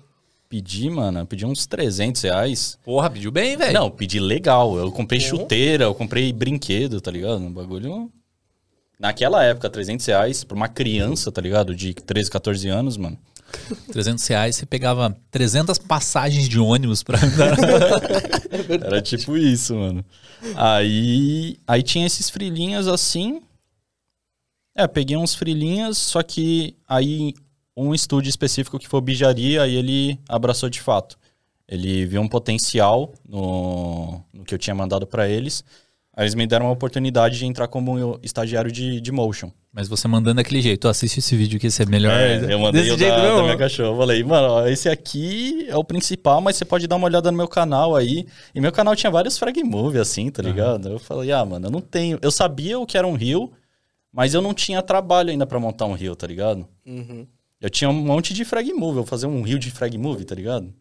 pedi, 0.49 0.89
mano, 0.89 1.19
eu 1.19 1.25
pedi 1.25 1.45
uns 1.45 1.65
300 1.65 2.21
reais. 2.23 2.77
Porra, 2.83 3.09
pediu 3.09 3.31
bem, 3.31 3.55
velho. 3.55 3.73
Não, 3.73 3.89
pedi 3.89 4.19
legal. 4.19 4.77
Eu 4.77 4.91
comprei 4.91 5.21
chuteira, 5.21 5.85
eu 5.85 5.95
comprei 5.95 6.33
brinquedo, 6.33 6.99
tá 6.99 7.09
ligado? 7.09 7.37
Um 7.37 7.49
bagulho. 7.51 8.11
Naquela 9.01 9.43
época, 9.43 9.67
300 9.67 10.05
reais 10.05 10.43
pra 10.43 10.55
uma 10.55 10.67
criança, 10.67 11.31
tá 11.31 11.41
ligado? 11.41 11.75
De 11.75 11.91
13, 11.91 12.29
14 12.29 12.69
anos, 12.69 12.97
mano. 12.97 13.17
300 13.91 14.27
reais, 14.27 14.55
você 14.55 14.65
pegava 14.67 15.17
300 15.31 15.79
passagens 15.79 16.47
de 16.47 16.59
ônibus 16.59 17.01
pra 17.01 17.17
andar. 17.17 17.57
Era 18.85 19.01
tipo 19.01 19.35
isso, 19.35 19.73
mano. 19.75 20.05
Aí, 20.55 21.57
aí 21.65 21.81
tinha 21.81 22.05
esses 22.05 22.29
frilinhas 22.29 22.87
assim. 22.87 23.41
É, 24.75 24.85
peguei 24.85 25.17
uns 25.17 25.33
frilinhas, 25.33 25.97
só 25.97 26.21
que 26.21 26.75
aí 26.87 27.33
um 27.75 27.95
estúdio 27.95 28.29
específico 28.29 28.77
que 28.77 28.87
foi 28.87 28.99
o 28.99 29.01
Bijaria, 29.01 29.63
aí 29.63 29.77
ele 29.77 30.19
abraçou 30.29 30.69
de 30.69 30.79
fato. 30.79 31.17
Ele 31.67 32.05
viu 32.05 32.21
um 32.21 32.27
potencial 32.27 33.11
no, 33.27 34.23
no 34.31 34.43
que 34.43 34.53
eu 34.53 34.59
tinha 34.59 34.75
mandado 34.75 35.07
pra 35.07 35.27
eles. 35.27 35.63
Aí 36.21 36.25
eles 36.25 36.35
me 36.35 36.45
deram 36.45 36.67
uma 36.67 36.71
oportunidade 36.71 37.39
de 37.39 37.47
entrar 37.47 37.67
como 37.67 38.19
estagiário 38.21 38.71
de, 38.71 39.01
de 39.01 39.11
motion. 39.11 39.49
Mas 39.73 39.87
você 39.87 40.07
mandando 40.07 40.35
daquele 40.35 40.61
jeito, 40.61 40.87
"Ó, 40.87 40.91
assiste 40.91 41.17
esse 41.17 41.35
vídeo 41.35 41.59
que 41.59 41.65
esse 41.65 41.81
é 41.81 41.85
melhor. 41.87 42.13
É, 42.13 42.53
eu 42.53 42.59
mandei 42.59 42.83
Desse 42.83 42.93
o 42.93 42.97
jeito 42.99 43.15
da, 43.15 43.23
mesmo? 43.23 43.37
da 43.37 43.43
minha 43.43 43.57
cachorra. 43.57 43.89
Eu 43.89 43.97
falei, 43.97 44.23
mano, 44.23 44.47
ó, 44.49 44.67
esse 44.67 44.87
aqui 44.87 45.65
é 45.67 45.75
o 45.75 45.83
principal, 45.83 46.39
mas 46.39 46.57
você 46.57 46.63
pode 46.63 46.85
dar 46.85 46.97
uma 46.97 47.07
olhada 47.07 47.31
no 47.31 47.37
meu 47.37 47.47
canal 47.47 47.95
aí. 47.95 48.27
E 48.53 48.61
meu 48.61 48.71
canal 48.71 48.95
tinha 48.95 49.09
vários 49.09 49.35
frag 49.35 49.63
movie, 49.63 49.97
assim, 49.97 50.29
tá 50.29 50.43
ligado? 50.43 50.89
Eu 50.89 50.99
falei, 50.99 51.31
ah, 51.31 51.43
mano, 51.43 51.65
eu 51.65 51.71
não 51.71 51.81
tenho. 51.81 52.19
Eu 52.21 52.29
sabia 52.29 52.77
o 52.77 52.85
que 52.85 52.99
era 52.99 53.07
um 53.07 53.15
rio, 53.15 53.51
mas 54.13 54.35
eu 54.35 54.43
não 54.43 54.53
tinha 54.53 54.79
trabalho 54.83 55.31
ainda 55.31 55.47
pra 55.47 55.59
montar 55.59 55.87
um 55.87 55.93
rio, 55.93 56.15
tá 56.15 56.27
ligado? 56.27 56.67
Uhum. 56.85 57.25
Eu 57.59 57.69
tinha 57.71 57.89
um 57.89 57.93
monte 57.93 58.31
de 58.31 58.45
frag 58.45 58.71
movie, 58.73 58.89
eu 58.89 58.93
vou 58.93 59.05
fazer 59.07 59.25
um 59.25 59.41
rio 59.41 59.57
de 59.57 59.71
frag 59.71 59.97
movie, 59.97 60.23
tá 60.23 60.35
ligado? 60.35 60.71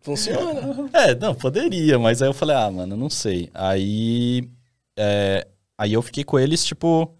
Funciona. 0.00 0.88
É, 0.94 1.14
não, 1.14 1.34
poderia, 1.34 1.98
mas 1.98 2.22
aí 2.22 2.28
eu 2.30 2.32
falei, 2.32 2.56
ah, 2.56 2.70
mano, 2.70 2.96
não 2.96 3.10
sei. 3.10 3.50
Aí. 3.52 4.48
É, 4.98 5.46
aí 5.78 5.92
eu 5.92 6.02
fiquei 6.02 6.24
com 6.24 6.38
eles, 6.38 6.64
tipo. 6.64 7.14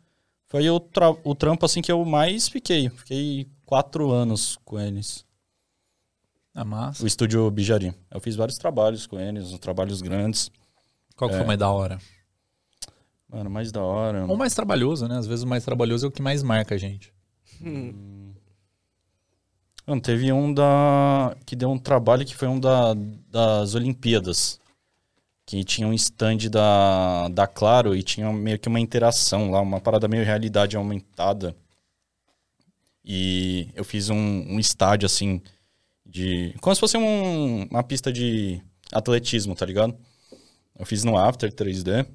Foi 0.50 0.68
o, 0.70 0.80
tra- 0.80 1.10
o 1.24 1.34
trampo 1.34 1.64
assim 1.66 1.80
que 1.82 1.92
eu 1.92 2.02
mais 2.04 2.48
fiquei. 2.48 2.88
Fiquei 2.88 3.46
quatro 3.66 4.10
anos 4.10 4.58
com 4.64 4.80
eles. 4.80 5.24
Ah, 6.54 6.64
massa. 6.64 7.04
O 7.04 7.06
estúdio 7.06 7.50
Bijari. 7.50 7.94
Eu 8.10 8.18
fiz 8.20 8.34
vários 8.34 8.56
trabalhos 8.58 9.06
com 9.06 9.20
eles, 9.20 9.52
uns 9.52 9.58
trabalhos 9.58 10.00
grandes. 10.00 10.50
Qual 11.16 11.28
que 11.28 11.34
É. 11.34 11.38
foi 11.38 11.46
mais 11.46 11.58
da 11.58 11.70
hora? 11.70 11.98
Mano, 13.28 13.50
mais 13.50 13.70
da 13.70 13.82
hora. 13.82 14.26
Ou 14.26 14.36
mais 14.38 14.54
trabalhoso, 14.54 15.06
né? 15.06 15.18
Às 15.18 15.26
vezes 15.26 15.44
o 15.44 15.46
mais 15.46 15.64
trabalhoso 15.64 16.06
é 16.06 16.08
o 16.08 16.12
que 16.12 16.22
mais 16.22 16.42
marca 16.42 16.74
a 16.74 16.78
gente. 16.78 17.12
Mano, 19.86 20.00
teve 20.02 20.32
um 20.32 20.52
da. 20.52 21.36
que 21.46 21.56
deu 21.56 21.70
um 21.70 21.78
trabalho 21.78 22.24
que 22.24 22.34
foi 22.36 22.48
um 22.48 22.58
da, 22.58 22.94
das 23.30 23.74
Olimpíadas. 23.74 24.60
Que 25.50 25.64
tinha 25.64 25.88
um 25.88 25.94
stand 25.94 26.50
da, 26.50 27.26
da 27.28 27.46
Claro 27.46 27.96
e 27.96 28.02
tinha 28.02 28.30
meio 28.30 28.58
que 28.58 28.68
uma 28.68 28.78
interação 28.78 29.50
lá, 29.50 29.62
uma 29.62 29.80
parada 29.80 30.06
meio 30.06 30.22
realidade 30.22 30.76
aumentada. 30.76 31.56
E 33.02 33.70
eu 33.74 33.82
fiz 33.82 34.10
um, 34.10 34.14
um 34.16 34.60
estádio 34.60 35.06
assim, 35.06 35.40
de. 36.04 36.54
como 36.60 36.74
se 36.74 36.80
fosse 36.80 36.98
um- 36.98 37.62
uma 37.70 37.82
pista 37.82 38.12
de 38.12 38.60
atletismo, 38.92 39.54
tá 39.54 39.64
ligado? 39.64 39.96
Eu 40.78 40.84
fiz 40.84 41.02
no 41.02 41.16
After 41.16 41.50
3D. 41.50 42.06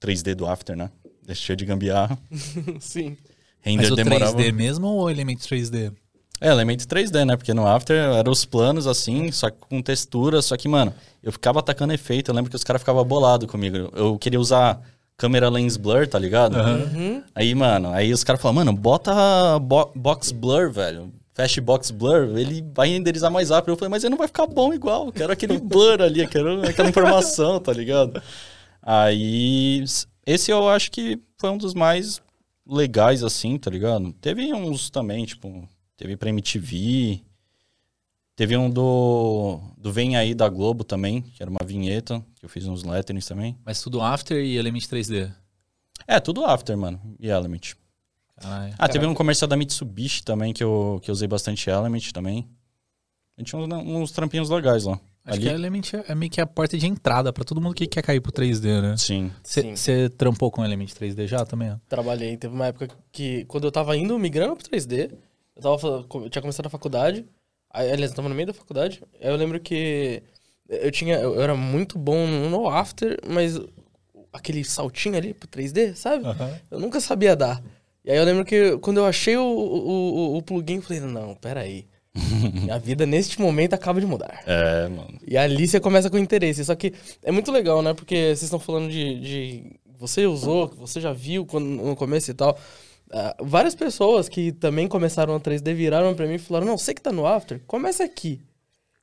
3D 0.00 0.34
do 0.34 0.48
After, 0.48 0.76
né? 0.76 0.90
Deixei 1.22 1.54
de 1.54 1.64
gambiarra. 1.64 2.18
Sim. 2.80 3.16
Render 3.60 3.82
Mas 3.82 3.90
o 3.92 3.94
demorava. 3.94 4.36
3D 4.36 4.52
mesmo 4.52 4.88
ou 4.88 5.02
o 5.04 5.10
Element 5.10 5.36
3D? 5.36 5.94
É, 6.40 6.48
elemento 6.50 6.86
3D, 6.86 7.24
né? 7.24 7.36
Porque 7.36 7.52
no 7.54 7.66
After 7.66 7.96
eram 7.96 8.30
os 8.32 8.44
planos 8.44 8.86
assim, 8.86 9.30
só 9.32 9.50
que 9.50 9.56
com 9.58 9.82
textura, 9.82 10.40
só 10.40 10.56
que, 10.56 10.68
mano, 10.68 10.94
eu 11.22 11.32
ficava 11.32 11.58
atacando 11.58 11.92
efeito. 11.92 12.30
Eu 12.30 12.34
lembro 12.34 12.50
que 12.50 12.56
os 12.56 12.64
caras 12.64 12.80
ficavam 12.82 13.04
bolados 13.04 13.50
comigo. 13.50 13.90
Eu 13.94 14.16
queria 14.18 14.38
usar 14.40 14.80
câmera 15.16 15.48
lens 15.48 15.76
blur, 15.76 16.06
tá 16.06 16.18
ligado? 16.18 16.56
Uhum. 16.56 17.22
Aí, 17.34 17.54
mano, 17.54 17.90
aí 17.92 18.12
os 18.12 18.22
caras 18.22 18.40
falavam, 18.40 18.64
mano, 18.64 18.76
bota 18.78 19.12
bo- 19.60 19.90
box 19.94 20.30
blur, 20.30 20.70
velho. 20.70 21.12
Fast 21.34 21.60
box 21.60 21.90
blur, 21.92 22.36
ele 22.38 22.64
vai 22.74 22.88
renderizar 22.88 23.30
mais 23.30 23.50
rápido. 23.50 23.70
Eu 23.72 23.76
falei, 23.76 23.90
mas 23.90 24.02
ele 24.04 24.10
não 24.10 24.18
vai 24.18 24.26
ficar 24.26 24.46
bom 24.46 24.72
igual. 24.74 25.06
Eu 25.06 25.12
quero 25.12 25.32
aquele 25.32 25.58
blur 25.58 26.00
ali, 26.02 26.20
eu 26.20 26.28
quero 26.28 26.62
aquela 26.68 26.88
informação, 26.88 27.60
tá 27.60 27.72
ligado? 27.72 28.20
Aí, 28.82 29.84
esse 30.26 30.50
eu 30.50 30.68
acho 30.68 30.90
que 30.90 31.18
foi 31.36 31.50
um 31.50 31.58
dos 31.58 31.74
mais 31.74 32.20
legais, 32.66 33.22
assim, 33.22 33.58
tá 33.58 33.70
ligado? 33.70 34.12
Teve 34.20 34.52
uns 34.52 34.90
também, 34.90 35.24
tipo, 35.24 35.68
teve 35.98 36.16
pra 36.16 36.30
MTV. 36.30 37.20
Teve 38.34 38.56
um 38.56 38.70
do, 38.70 39.60
do 39.76 39.92
Vem 39.92 40.16
Aí 40.16 40.32
da 40.32 40.48
Globo 40.48 40.84
também, 40.84 41.22
que 41.22 41.42
era 41.42 41.50
uma 41.50 41.66
vinheta, 41.66 42.24
que 42.36 42.46
eu 42.46 42.48
fiz 42.48 42.66
uns 42.66 42.84
letterings 42.84 43.26
também. 43.26 43.58
Mas 43.66 43.82
tudo 43.82 44.00
After 44.00 44.38
e 44.38 44.56
Element 44.56 44.84
3D. 44.84 45.30
É, 46.06 46.20
tudo 46.20 46.44
After, 46.44 46.78
mano, 46.78 47.00
e 47.18 47.28
Element. 47.28 47.74
Caralho. 48.36 48.74
Ah, 48.78 48.88
teve 48.88 49.04
um 49.04 49.12
comercial 49.12 49.48
da 49.48 49.56
Mitsubishi 49.56 50.22
também, 50.22 50.52
que 50.52 50.62
eu, 50.62 51.00
que 51.02 51.10
eu 51.10 51.12
usei 51.12 51.26
bastante 51.26 51.68
Element 51.68 52.12
também. 52.12 52.48
A 53.36 53.40
gente 53.40 53.48
tinha 53.48 53.60
uns, 53.60 53.68
uns 53.72 54.12
trampinhos 54.12 54.48
legais 54.48 54.84
lá. 54.84 55.00
Acho 55.24 55.34
Ali, 55.34 55.42
que 55.42 55.48
a 55.48 55.52
Element 55.54 55.82
é 56.06 56.14
meio 56.14 56.30
que 56.30 56.40
a 56.40 56.46
porta 56.46 56.78
de 56.78 56.86
entrada 56.86 57.32
pra 57.32 57.44
todo 57.44 57.60
mundo 57.60 57.74
que 57.74 57.88
quer 57.88 58.02
cair 58.02 58.20
pro 58.20 58.30
3D, 58.30 58.80
né? 58.80 58.96
Sim. 58.96 59.32
Sim. 59.42 59.74
Você 59.74 60.08
trampou 60.08 60.50
com 60.50 60.64
Element 60.64 60.86
3D 60.86 61.26
já 61.26 61.44
também? 61.44 61.72
ó? 61.72 61.76
Trabalhei. 61.88 62.36
Teve 62.36 62.54
uma 62.54 62.66
época 62.66 62.88
que, 63.10 63.44
quando 63.46 63.64
eu 63.64 63.72
tava 63.72 63.96
indo, 63.96 64.16
migrando 64.16 64.54
pro 64.54 64.68
3D, 64.68 65.12
eu, 65.58 65.62
tava, 65.62 66.06
eu 66.24 66.30
tinha 66.30 66.42
começado 66.42 66.66
a 66.66 66.70
faculdade. 66.70 67.26
Aí, 67.70 67.90
aliás, 67.90 68.10
eu 68.12 68.16
tava 68.16 68.28
no 68.28 68.34
meio 68.34 68.46
da 68.46 68.54
faculdade. 68.54 69.02
Aí 69.20 69.28
eu 69.28 69.36
lembro 69.36 69.60
que 69.60 70.22
eu 70.68 70.90
tinha. 70.90 71.16
Eu, 71.18 71.40
era 71.40 71.54
muito 71.54 71.98
bom 71.98 72.26
no 72.26 72.68
After, 72.68 73.18
mas 73.26 73.58
aquele 74.32 74.64
saltinho 74.64 75.16
ali 75.16 75.34
pro 75.34 75.48
3D, 75.48 75.94
sabe? 75.94 76.24
Eu 76.70 76.80
nunca 76.80 77.00
sabia 77.00 77.34
dar. 77.36 77.62
E 78.04 78.10
aí 78.10 78.16
eu 78.16 78.24
lembro 78.24 78.44
que 78.44 78.78
quando 78.78 78.98
eu 78.98 79.06
achei 79.06 79.36
o, 79.36 79.42
o, 79.42 80.34
o, 80.34 80.36
o 80.38 80.42
plugin, 80.42 80.76
eu 80.76 80.82
falei, 80.82 81.00
não, 81.00 81.34
peraí. 81.34 81.86
Minha 82.54 82.78
vida 82.78 83.06
neste 83.06 83.40
momento 83.40 83.74
acaba 83.74 84.00
de 84.00 84.06
mudar. 84.06 84.42
É, 84.46 84.88
mano. 84.88 85.18
E 85.26 85.36
ali 85.36 85.68
você 85.68 85.78
começa 85.78 86.10
com 86.10 86.18
interesse. 86.18 86.64
Só 86.64 86.74
que 86.74 86.92
é 87.22 87.30
muito 87.30 87.52
legal, 87.52 87.82
né? 87.82 87.94
Porque 87.94 88.14
vocês 88.16 88.44
estão 88.44 88.58
falando 88.58 88.90
de, 88.90 89.20
de- 89.20 89.80
Você 89.98 90.26
usou, 90.26 90.68
que 90.68 90.76
você 90.76 91.00
já 91.00 91.12
viu 91.12 91.44
quando, 91.46 91.66
no 91.66 91.94
começo 91.94 92.30
e 92.30 92.34
tal. 92.34 92.58
Ah, 93.12 93.36
várias 93.40 93.74
pessoas 93.74 94.28
que 94.28 94.52
também 94.52 94.86
começaram 94.86 95.34
a 95.34 95.40
3D 95.40 95.74
viraram 95.74 96.14
pra 96.14 96.26
mim 96.26 96.34
e 96.34 96.38
falaram: 96.38 96.66
Não, 96.66 96.78
você 96.78 96.92
que 96.94 97.00
tá 97.00 97.12
no 97.12 97.26
After, 97.26 97.60
começa 97.66 98.04
aqui. 98.04 98.40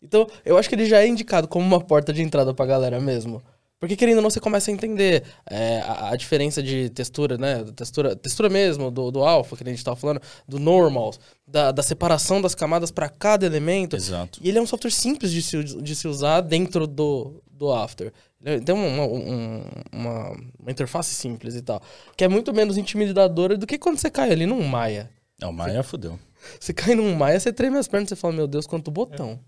Então, 0.02 0.28
eu 0.46 0.58
acho 0.58 0.70
que 0.70 0.76
ele 0.76 0.86
já 0.86 1.02
é 1.02 1.08
indicado 1.08 1.48
como 1.48 1.66
uma 1.66 1.82
porta 1.82 2.14
de 2.14 2.22
entrada 2.22 2.54
pra 2.54 2.66
galera 2.66 3.00
mesmo. 3.00 3.42
Porque, 3.80 3.96
querendo 3.96 4.18
ou 4.18 4.24
não, 4.24 4.30
você 4.30 4.40
começa 4.40 4.72
a 4.72 4.74
entender 4.74 5.24
é, 5.50 5.80
a, 5.82 6.10
a 6.12 6.16
diferença 6.16 6.64
de 6.64 6.90
textura, 6.90 7.38
né? 7.38 7.64
Textura, 7.76 8.16
textura 8.16 8.50
mesmo, 8.50 8.90
do, 8.90 9.12
do 9.12 9.24
alpha, 9.24 9.58
que 9.58 9.64
a 9.64 9.70
gente 9.70 9.84
tava 9.84 9.98
falando, 9.98 10.22
do 10.48 10.60
normals, 10.60 11.20
da, 11.46 11.72
da 11.72 11.84
separação 11.84 12.42
das 12.42 12.56
camadas 12.56 12.90
pra 12.90 13.10
cada 13.10 13.46
elemento. 13.46 13.96
Exato. 13.96 14.40
E 14.42 14.50
ele 14.50 14.58
é 14.58 14.62
um 14.62 14.68
software 14.68 14.92
simples 14.92 15.32
de 15.32 15.42
se, 15.42 15.64
de 15.64 15.96
se 15.96 16.08
usar 16.08 16.42
dentro 16.42 16.88
do, 16.88 17.44
do 17.52 17.72
After. 17.72 18.14
Ele 18.46 18.62
tem 18.62 18.76
uma, 18.76 19.04
um- 19.06 19.64
uma, 19.92 20.30
uma 20.60 20.72
interface 20.72 21.14
simples 21.16 21.56
e 21.56 21.62
tal. 21.62 21.82
Que 22.16 22.24
é 22.24 22.28
muito 22.28 22.54
menos 22.54 22.78
intimidadora 22.78 23.58
do 23.58 23.66
que 23.66 23.78
quando 23.80 23.98
você 23.98 24.10
cai 24.10 24.32
ali 24.32 24.46
num 24.46 24.62
Maia. 24.64 25.10
Não, 25.42 25.50
o 25.50 25.54
Maia 25.54 25.82
fudeu. 25.84 26.20
Você 26.60 26.72
cai 26.72 26.94
num 26.94 27.16
Maia, 27.16 27.40
você 27.40 27.52
treme 27.52 27.78
as 27.78 27.88
pernas 27.88 28.08
e 28.08 28.10
você 28.10 28.16
fala, 28.16 28.34
meu 28.36 28.46
Deus, 28.48 28.68
quanto 28.68 28.92
botão. 28.92 29.40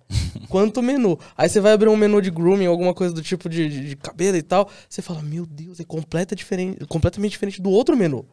quanto 0.49 0.81
menu. 0.81 1.17
Aí 1.37 1.47
você 1.47 1.59
vai 1.59 1.73
abrir 1.73 1.89
um 1.89 1.95
menu 1.95 2.19
de 2.21 2.31
grooming, 2.31 2.65
alguma 2.65 2.93
coisa 2.93 3.13
do 3.13 3.21
tipo 3.21 3.47
de, 3.47 3.69
de, 3.69 3.89
de 3.89 3.95
cabelo 3.95 4.35
e 4.35 4.41
tal. 4.41 4.67
Você 4.89 5.01
fala, 5.03 5.21
meu 5.21 5.45
Deus, 5.45 5.79
é 5.79 5.83
completa 5.83 6.35
diferente, 6.35 6.83
completamente 6.87 7.31
diferente 7.33 7.61
do 7.61 7.69
outro 7.69 7.95
menu. 7.95 8.25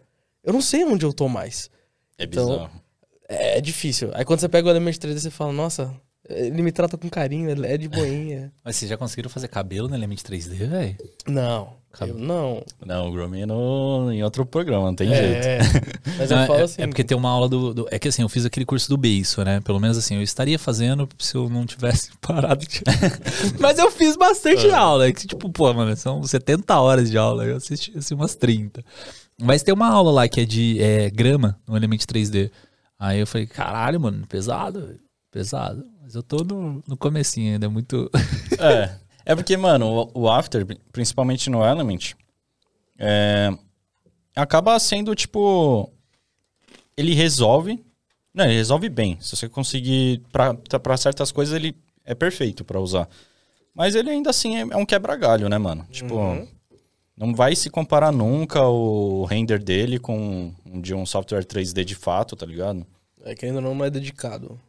Eu 0.42 0.53
não 0.55 0.62
sei 0.62 0.83
onde 0.85 1.05
eu 1.05 1.12
tô 1.12 1.29
mais. 1.29 1.70
É 2.18 2.24
Então, 2.24 2.46
bizarro. 2.48 2.70
É, 3.29 3.59
é 3.59 3.61
difícil. 3.61 4.11
Aí 4.14 4.24
quando 4.24 4.40
você 4.40 4.48
pega 4.48 4.66
o 4.66 4.70
Element 4.70 4.94
3D, 4.94 5.18
você 5.18 5.31
fala, 5.31 5.53
nossa, 5.53 5.94
ele 6.28 6.62
me 6.62 6.72
trata 6.72 6.96
com 6.96 7.08
carinho, 7.08 7.50
ele 7.50 7.66
é 7.66 7.76
de 7.76 7.88
boinha. 7.88 8.52
Mas 8.64 8.76
vocês 8.76 8.88
já 8.88 8.96
conseguiram 8.96 9.28
fazer 9.30 9.48
cabelo 9.48 9.88
no 9.88 9.94
Element 9.94 10.16
3D, 10.16 10.54
velho? 10.68 10.96
não, 11.26 11.82
Cab- 11.92 12.08
eu 12.08 12.18
não. 12.18 12.60
Não, 12.84 13.08
o 13.08 13.12
Grooming 13.12 13.42
é 13.42 13.46
no, 13.46 14.10
em 14.10 14.22
outro 14.24 14.44
programa, 14.44 14.87
não 14.87 14.94
tem 14.96 15.08
jeito. 15.08 15.44
É, 16.06 16.18
mas 16.18 16.30
Não, 16.30 16.40
eu 16.42 16.46
falo 16.46 16.58
é, 16.58 16.62
assim. 16.62 16.82
é 16.82 16.87
porque 16.87 17.02
tem 17.04 17.16
uma 17.16 17.30
aula 17.30 17.48
do, 17.48 17.72
do- 17.74 17.88
É 17.90 17.98
que 17.98 18.08
assim, 18.08 18.22
eu 18.22 18.28
fiz 18.28 18.44
aquele 18.44 18.66
curso 18.66 18.88
do 18.88 18.96
beiço, 18.96 19.42
né? 19.44 19.60
Pelo 19.60 19.78
menos 19.80 19.96
assim, 19.96 20.16
eu 20.16 20.22
estaria 20.22 20.58
fazendo 20.58 21.08
se 21.18 21.34
eu 21.37 21.48
não 21.48 21.64
tivesse 21.66 22.10
parado 22.20 22.66
de. 22.66 22.82
Mas 23.60 23.78
eu 23.78 23.90
fiz 23.90 24.16
bastante 24.16 24.68
aula. 24.70 25.06
É 25.08 25.12
que, 25.12 25.26
tipo, 25.26 25.48
pô, 25.50 25.72
mano, 25.72 25.96
são 25.96 26.22
70 26.22 26.78
horas 26.80 27.10
de 27.10 27.16
aula. 27.18 27.44
Eu 27.44 27.56
assisti 27.56 27.96
assim, 27.96 28.14
umas 28.14 28.34
30. 28.34 28.84
Mas 29.40 29.62
tem 29.62 29.72
uma 29.74 29.88
aula 29.88 30.10
lá 30.12 30.28
que 30.28 30.40
é 30.40 30.44
de 30.44 30.80
é, 30.80 31.10
grama 31.10 31.58
no 31.66 31.76
Element 31.76 32.00
3D. 32.00 32.50
Aí 32.98 33.20
eu 33.20 33.26
falei, 33.26 33.46
caralho, 33.46 34.00
mano, 34.00 34.26
pesado, 34.28 34.80
velho, 34.87 35.00
pesado. 35.30 35.84
Mas 36.04 36.14
eu 36.14 36.22
tô 36.22 36.44
no, 36.44 36.82
no 36.86 36.98
comecinho 36.98 37.54
ainda, 37.54 37.64
é 37.64 37.68
muito. 37.68 38.10
É. 38.60 38.94
É 39.24 39.34
porque, 39.34 39.56
mano, 39.56 40.10
o, 40.14 40.24
o 40.24 40.30
After, 40.30 40.66
principalmente 40.92 41.48
no 41.48 41.64
Element, 41.64 42.12
é, 42.98 43.50
acaba 44.36 44.78
sendo, 44.78 45.14
tipo... 45.14 45.90
Ele 46.94 47.14
resolve... 47.14 47.82
Não, 48.34 48.44
ele 48.44 48.56
resolve 48.56 48.90
bem. 48.90 49.16
Se 49.22 49.34
você 49.34 49.48
conseguir... 49.48 50.20
Pra, 50.30 50.52
pra 50.54 50.96
certas 50.98 51.32
coisas, 51.32 51.54
ele 51.54 51.74
é 52.04 52.14
perfeito 52.14 52.66
pra 52.66 52.78
usar. 52.78 53.08
Mas 53.74 53.94
ele 53.94 54.10
ainda 54.10 54.28
assim 54.28 54.58
é, 54.58 54.60
é 54.60 54.76
um 54.76 54.84
quebra-galho, 54.84 55.48
né, 55.48 55.56
mano? 55.56 55.86
Tipo... 55.90 56.16
Uhum. 56.16 56.46
Não 57.16 57.34
vai 57.34 57.56
se 57.56 57.70
comparar 57.70 58.12
nunca 58.12 58.60
o 58.60 59.24
render 59.24 59.62
dele 59.62 59.98
com 59.98 60.52
um 60.66 60.80
de 60.82 60.92
um 60.92 61.06
software 61.06 61.44
3D 61.44 61.82
de 61.82 61.94
fato, 61.94 62.36
tá 62.36 62.44
ligado? 62.44 62.84
É 63.24 63.34
que 63.34 63.46
ainda 63.46 63.60
não 63.60 63.82
é 63.82 63.88
dedicado. 63.88 64.60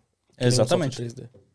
Um 0.41 0.47
Exatamente. 0.47 0.95
software 0.95 1.27
3D. 1.27 1.45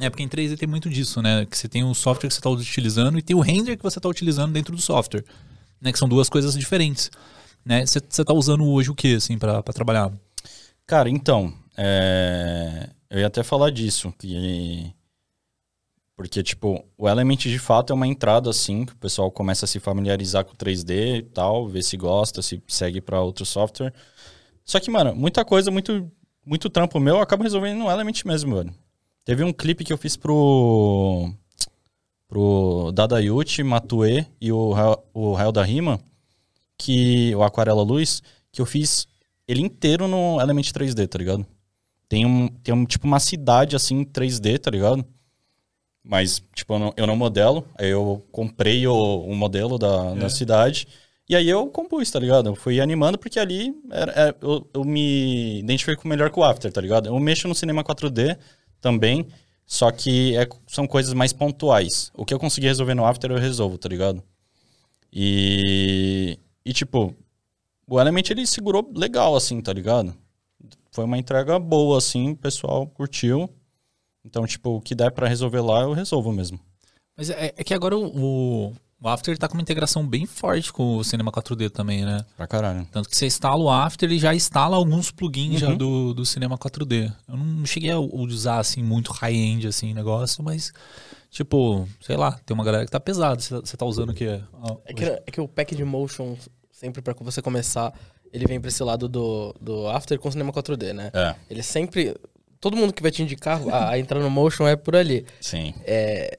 É, 0.00 0.10
porque 0.10 0.22
em 0.22 0.28
3D 0.28 0.56
tem 0.56 0.68
muito 0.68 0.88
disso, 0.88 1.20
né? 1.20 1.46
Que 1.46 1.56
você 1.56 1.68
tem 1.68 1.84
o 1.84 1.94
software 1.94 2.28
que 2.28 2.34
você 2.34 2.40
está 2.40 2.50
utilizando 2.50 3.18
e 3.18 3.22
tem 3.22 3.36
o 3.36 3.40
render 3.40 3.76
que 3.76 3.82
você 3.82 3.98
está 3.98 4.08
utilizando 4.08 4.52
dentro 4.52 4.74
do 4.74 4.80
software. 4.82 5.24
Né? 5.80 5.92
Que 5.92 5.98
são 5.98 6.08
duas 6.08 6.28
coisas 6.28 6.56
diferentes. 6.56 7.10
Né? 7.64 7.84
Você 7.86 7.98
está 7.98 8.32
usando 8.32 8.66
hoje 8.66 8.90
o 8.90 8.94
que, 8.94 9.14
assim, 9.14 9.38
para 9.38 9.62
trabalhar? 9.62 10.12
Cara, 10.86 11.08
então, 11.08 11.54
é, 11.76 12.90
eu 13.10 13.20
ia 13.20 13.26
até 13.26 13.42
falar 13.42 13.70
disso, 13.70 14.12
que 14.18 14.92
porque 16.16 16.42
tipo, 16.42 16.84
o 16.96 17.08
Element 17.08 17.38
de 17.38 17.58
fato 17.58 17.92
é 17.92 17.94
uma 17.94 18.06
entrada 18.06 18.48
assim, 18.50 18.84
que 18.84 18.92
o 18.92 18.96
pessoal 18.96 19.30
começa 19.30 19.64
a 19.64 19.68
se 19.68 19.80
familiarizar 19.80 20.44
com 20.44 20.54
3D 20.54 21.18
e 21.18 21.22
tal, 21.22 21.66
ver 21.66 21.82
se 21.82 21.96
gosta, 21.96 22.42
se 22.42 22.62
segue 22.68 23.00
para 23.00 23.20
outro 23.20 23.44
software. 23.44 23.92
Só 24.64 24.78
que, 24.78 24.90
mano, 24.90 25.14
muita 25.16 25.44
coisa, 25.44 25.70
muito 25.70 26.10
muito 26.44 26.70
trampo 26.70 26.98
meu, 27.00 27.16
eu 27.16 27.20
acabo 27.20 27.42
resolvendo 27.42 27.78
no 27.78 27.90
Element 27.90 28.24
mesmo, 28.24 28.52
mano. 28.52 28.74
Teve 29.24 29.44
um 29.44 29.52
clipe 29.52 29.84
que 29.84 29.92
eu 29.92 29.98
fiz 29.98 30.16
pro 30.16 31.32
pro 32.28 32.90
Dadayuti, 32.92 33.62
Matue 33.62 34.26
e 34.40 34.50
o 34.50 34.72
o 35.12 35.34
Rael 35.34 35.52
da 35.52 35.62
Rima, 35.62 36.00
que 36.76 37.34
o 37.34 37.42
Aquarela 37.42 37.82
Luz, 37.82 38.22
que 38.50 38.60
eu 38.60 38.66
fiz 38.66 39.06
ele 39.46 39.60
inteiro 39.60 40.08
no 40.08 40.40
Element 40.40 40.72
3D, 40.72 41.08
tá 41.08 41.18
ligado? 41.18 41.46
Tem 42.08 42.26
um, 42.26 42.48
tem 42.48 42.74
um 42.74 42.84
tipo 42.84 43.06
uma 43.06 43.20
cidade 43.20 43.76
assim 43.76 44.00
em 44.00 44.04
3D, 44.04 44.58
tá 44.58 44.70
ligado? 44.70 45.04
Mas, 46.04 46.42
tipo, 46.54 46.74
eu 46.74 46.78
não, 46.78 46.94
eu 46.96 47.06
não 47.06 47.16
modelo. 47.16 47.66
Aí 47.78 47.88
eu 47.88 48.26
comprei 48.32 48.86
o, 48.86 48.94
o 48.94 49.34
modelo 49.36 49.78
da, 49.78 50.14
da 50.14 50.28
cidade. 50.28 50.88
E 51.32 51.34
aí 51.34 51.48
eu 51.48 51.66
compus, 51.68 52.10
tá 52.10 52.18
ligado? 52.18 52.50
Eu 52.50 52.54
fui 52.54 52.78
animando 52.78 53.16
porque 53.18 53.40
ali 53.40 53.74
era, 53.90 54.12
é, 54.12 54.34
eu, 54.42 54.68
eu 54.74 54.84
me 54.84 55.60
identifico 55.60 56.06
melhor 56.06 56.28
com 56.28 56.42
o 56.42 56.44
After, 56.44 56.70
tá 56.70 56.78
ligado? 56.78 57.06
Eu 57.06 57.18
mexo 57.18 57.48
no 57.48 57.54
cinema 57.54 57.82
4D 57.82 58.36
também, 58.82 59.26
só 59.64 59.90
que 59.90 60.36
é- 60.36 60.46
são 60.66 60.86
coisas 60.86 61.14
mais 61.14 61.32
pontuais. 61.32 62.12
O 62.14 62.26
que 62.26 62.34
eu 62.34 62.38
consegui 62.38 62.66
resolver 62.66 62.92
no 62.92 63.06
After 63.06 63.30
eu 63.30 63.38
resolvo, 63.38 63.78
tá 63.78 63.88
ligado? 63.88 64.22
E, 65.10 66.38
e 66.66 66.72
tipo, 66.74 67.14
o 67.88 67.98
Element 67.98 68.28
ele 68.28 68.46
segurou 68.46 68.92
legal, 68.94 69.34
assim, 69.34 69.58
tá 69.62 69.72
ligado? 69.72 70.14
Foi 70.90 71.06
uma 71.06 71.16
entrega 71.16 71.58
boa, 71.58 71.96
assim, 71.96 72.32
o 72.32 72.36
pessoal 72.36 72.86
curtiu. 72.88 73.48
Então, 74.22 74.46
tipo, 74.46 74.76
o 74.76 74.82
que 74.82 74.94
der 74.94 75.10
pra 75.10 75.26
resolver 75.28 75.62
lá, 75.62 75.80
eu 75.80 75.94
resolvo 75.94 76.30
mesmo. 76.30 76.60
Mas 77.16 77.30
é, 77.30 77.54
é 77.56 77.64
que 77.64 77.72
agora 77.72 77.96
o, 77.96 78.66
o, 78.68 78.72
o 79.02 79.08
After 79.08 79.36
tá 79.36 79.48
com 79.48 79.54
uma 79.54 79.62
integração 79.62 80.06
bem 80.06 80.26
forte 80.26 80.72
com 80.72 80.96
o 80.98 81.04
Cinema 81.04 81.32
4D 81.32 81.70
também, 81.70 82.04
né? 82.04 82.24
Pra 82.36 82.46
caralho. 82.46 82.86
Tanto 82.92 83.08
que 83.08 83.16
você 83.16 83.26
instala 83.26 83.62
o 83.62 83.68
After, 83.70 84.08
ele 84.08 84.18
já 84.18 84.34
instala 84.34 84.76
alguns 84.76 85.10
plugins 85.10 85.58
já 85.60 85.68
Uhum. 85.70 85.76
do, 85.76 86.14
do 86.14 86.24
Cinema 86.26 86.56
4D. 86.56 87.12
Eu 87.28 87.36
não 87.36 87.66
cheguei 87.66 87.90
a 87.90 87.98
usar, 87.98 88.58
assim, 88.60 88.82
muito 88.82 89.10
high-end, 89.12 89.66
assim, 89.66 89.92
negócio, 89.92 90.42
mas, 90.44 90.72
tipo, 91.30 91.88
sei 92.00 92.16
lá, 92.16 92.32
tem 92.46 92.54
uma 92.54 92.64
galera 92.64 92.84
que 92.84 92.90
tá 92.90 93.00
pesada. 93.00 93.40
Você, 93.40 93.54
você 93.54 93.76
tá 93.76 93.84
usando 93.84 94.10
o 94.10 94.14
quê? 94.14 94.40
Ah, 94.62 94.76
É 94.84 94.94
que, 94.94 95.04
é 95.04 95.30
que 95.32 95.40
o 95.40 95.48
pack 95.48 95.74
de 95.74 95.84
motion, 95.84 96.36
sempre 96.70 97.02
pra 97.02 97.14
você 97.20 97.42
começar, 97.42 97.92
ele 98.32 98.46
vem 98.46 98.60
pra 98.60 98.68
esse 98.68 98.82
lado 98.82 99.08
do, 99.08 99.54
do 99.60 99.88
After 99.88 100.18
com 100.18 100.30
cinema 100.30 100.52
4D, 100.52 100.92
né? 100.92 101.10
É, 101.12 101.34
Ele 101.50 101.62
sempre. 101.62 102.14
Todo 102.60 102.76
mundo 102.76 102.92
que 102.92 103.02
vai 103.02 103.10
te 103.10 103.22
indicar 103.22 103.60
a, 103.68 103.90
a 103.90 103.98
entrar 103.98 104.20
no 104.20 104.30
motion 104.30 104.66
é 104.68 104.76
por 104.76 104.94
ali. 104.94 105.26
sim. 105.40 105.74
É, 105.84 106.38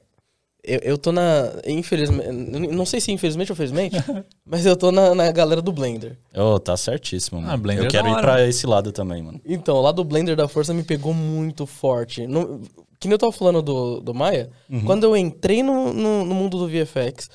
eu, 0.64 0.80
eu 0.82 0.98
tô 0.98 1.12
na. 1.12 1.52
Infelizmente. 1.66 2.30
Não 2.30 2.86
sei 2.86 3.00
se 3.00 3.12
infelizmente 3.12 3.52
ou 3.52 3.56
felizmente, 3.56 3.96
mas 4.44 4.64
eu 4.64 4.76
tô 4.76 4.90
na, 4.90 5.14
na 5.14 5.30
galera 5.30 5.60
do 5.60 5.72
Blender. 5.72 6.18
Oh, 6.34 6.58
tá 6.58 6.76
certíssimo, 6.76 7.40
mano. 7.40 7.52
Ah, 7.52 7.56
Blender 7.56 7.84
eu 7.84 7.88
é 7.88 7.90
quero 7.90 8.08
ir 8.08 8.20
pra 8.20 8.46
esse 8.46 8.66
lado 8.66 8.90
também, 8.90 9.22
mano. 9.22 9.40
Então, 9.44 9.80
lá 9.80 9.92
do 9.92 10.02
Blender 10.02 10.34
da 10.34 10.48
Força 10.48 10.72
me 10.72 10.82
pegou 10.82 11.12
muito 11.12 11.66
forte. 11.66 12.26
No, 12.26 12.60
que 12.98 13.06
nem 13.06 13.12
eu 13.12 13.18
tava 13.18 13.32
falando 13.32 13.60
do, 13.60 14.00
do 14.00 14.14
Maya, 14.14 14.50
quando 14.86 15.04
eu 15.04 15.16
entrei 15.16 15.62
no, 15.62 15.92
no, 15.92 16.24
no 16.24 16.34
mundo 16.34 16.58
do 16.58 16.66
VFX, 16.66 17.28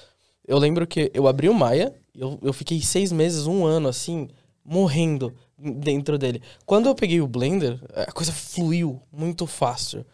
eu 0.48 0.58
lembro 0.58 0.88
que 0.88 1.12
eu 1.14 1.28
abri 1.28 1.48
o 1.48 1.54
Maya, 1.54 1.94
eu, 2.16 2.40
eu 2.42 2.52
fiquei 2.52 2.82
seis 2.82 3.12
meses, 3.12 3.46
um 3.46 3.66
ano, 3.66 3.88
assim, 3.88 4.28
morrendo 4.66 5.32
dentro 5.58 6.18
dele. 6.18 6.42
Quando 6.66 6.88
eu 6.88 6.96
peguei 6.96 7.22
o 7.22 7.28
Blender, 7.28 7.80
a 7.94 8.12
coisa 8.12 8.32
fluiu 8.32 9.00
muito 9.12 9.46
fácil. 9.46 10.06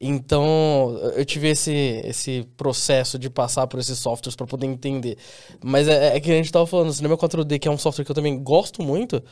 Então, 0.00 0.98
eu 1.14 1.24
tive 1.26 1.48
esse, 1.48 2.00
esse 2.04 2.48
processo 2.56 3.18
de 3.18 3.28
passar 3.28 3.66
por 3.66 3.78
esses 3.78 3.98
softwares 3.98 4.34
para 4.34 4.46
poder 4.46 4.66
entender. 4.66 5.18
Mas 5.62 5.86
é, 5.88 6.16
é 6.16 6.20
que 6.20 6.30
a 6.30 6.34
gente 6.34 6.50
tava 6.50 6.66
falando, 6.66 6.88
o 6.88 6.92
Cinema 6.92 7.18
4D, 7.18 7.58
que 7.58 7.68
é 7.68 7.70
um 7.70 7.76
software 7.76 8.04
que 8.04 8.10
eu 8.10 8.14
também 8.14 8.42
gosto 8.42 8.82
muito, 8.82 9.22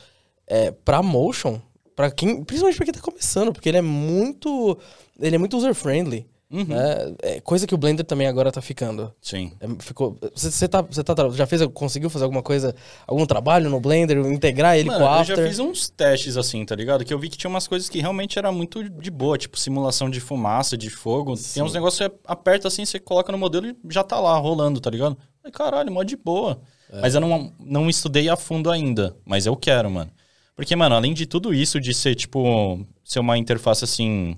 é, 0.45 0.69
pra 0.69 1.01
motion, 1.01 1.59
para 1.95 2.11
quem, 2.11 2.43
principalmente 2.43 2.77
pra 2.77 2.85
quem 2.85 2.93
tá 2.93 3.01
começando, 3.01 3.51
porque 3.51 3.67
ele 3.67 3.79
é 3.79 3.81
muito, 3.81 4.77
ele 5.19 5.35
é 5.35 5.39
muito 5.39 5.57
user 5.57 5.73
friendly, 5.73 6.27
né? 6.51 7.15
É 7.21 7.39
coisa 7.41 7.67
que 7.67 7.75
o 7.75 7.77
Blender 7.77 8.05
também 8.05 8.27
agora 8.27 8.51
tá 8.51 8.61
ficando. 8.61 9.13
Sim. 9.21 9.51
É, 9.59 9.67
ficou, 9.83 10.17
você, 10.33 10.67
tá, 10.67 10.81
tá, 10.83 11.29
já 11.29 11.45
fez, 11.45 11.65
conseguiu 11.67 12.09
fazer 12.09 12.25
alguma 12.25 12.41
coisa, 12.41 12.75
algum 13.05 13.25
trabalho 13.25 13.69
no 13.69 13.79
Blender, 13.79 14.17
integrar 14.25 14.77
ele 14.77 14.87
Mano, 14.87 14.99
com 14.99 15.05
o 15.05 15.07
eu 15.07 15.13
After? 15.13 15.37
já 15.37 15.47
fiz 15.47 15.59
uns 15.59 15.89
testes 15.89 16.37
assim, 16.37 16.65
tá 16.65 16.75
ligado? 16.75 17.05
Que 17.05 17.13
eu 17.13 17.19
vi 17.19 17.29
que 17.29 17.37
tinha 17.37 17.49
umas 17.49 17.67
coisas 17.67 17.87
que 17.87 17.99
realmente 17.99 18.39
era 18.39 18.51
muito 18.51 18.83
de 18.89 19.11
boa, 19.11 19.37
tipo 19.37 19.59
simulação 19.59 20.09
de 20.09 20.19
fumaça, 20.19 20.77
de 20.77 20.89
fogo. 20.89 21.35
Tem 21.53 21.61
uns 21.61 21.73
negócios 21.73 21.99
que 21.99 22.13
você 22.13 22.21
aperta 22.25 22.67
assim, 22.67 22.83
você 22.83 22.99
coloca 22.99 23.31
no 23.31 23.37
modelo 23.37 23.67
e 23.67 23.75
já 23.89 24.03
tá 24.03 24.19
lá 24.19 24.35
rolando, 24.37 24.79
tá 24.79 24.89
ligado? 24.89 25.17
Falei, 25.41 25.51
caralho, 25.51 25.91
mó 25.91 26.03
de 26.03 26.15
boa. 26.15 26.59
Mas 26.91 27.13
eu 27.13 27.21
não, 27.21 27.53
não 27.59 27.89
estudei 27.89 28.27
a 28.29 28.35
fundo 28.35 28.71
ainda, 28.71 29.15
mas 29.23 29.45
eu 29.45 29.55
quero, 29.55 29.91
mano. 29.91 30.11
Porque, 30.55 30.75
mano, 30.75 30.95
além 30.95 31.13
de 31.13 31.25
tudo 31.25 31.53
isso, 31.53 31.79
de 31.79 31.93
ser, 31.93 32.15
tipo, 32.15 32.85
ser 33.03 33.19
uma 33.19 33.37
interface 33.37 33.83
assim. 33.83 34.37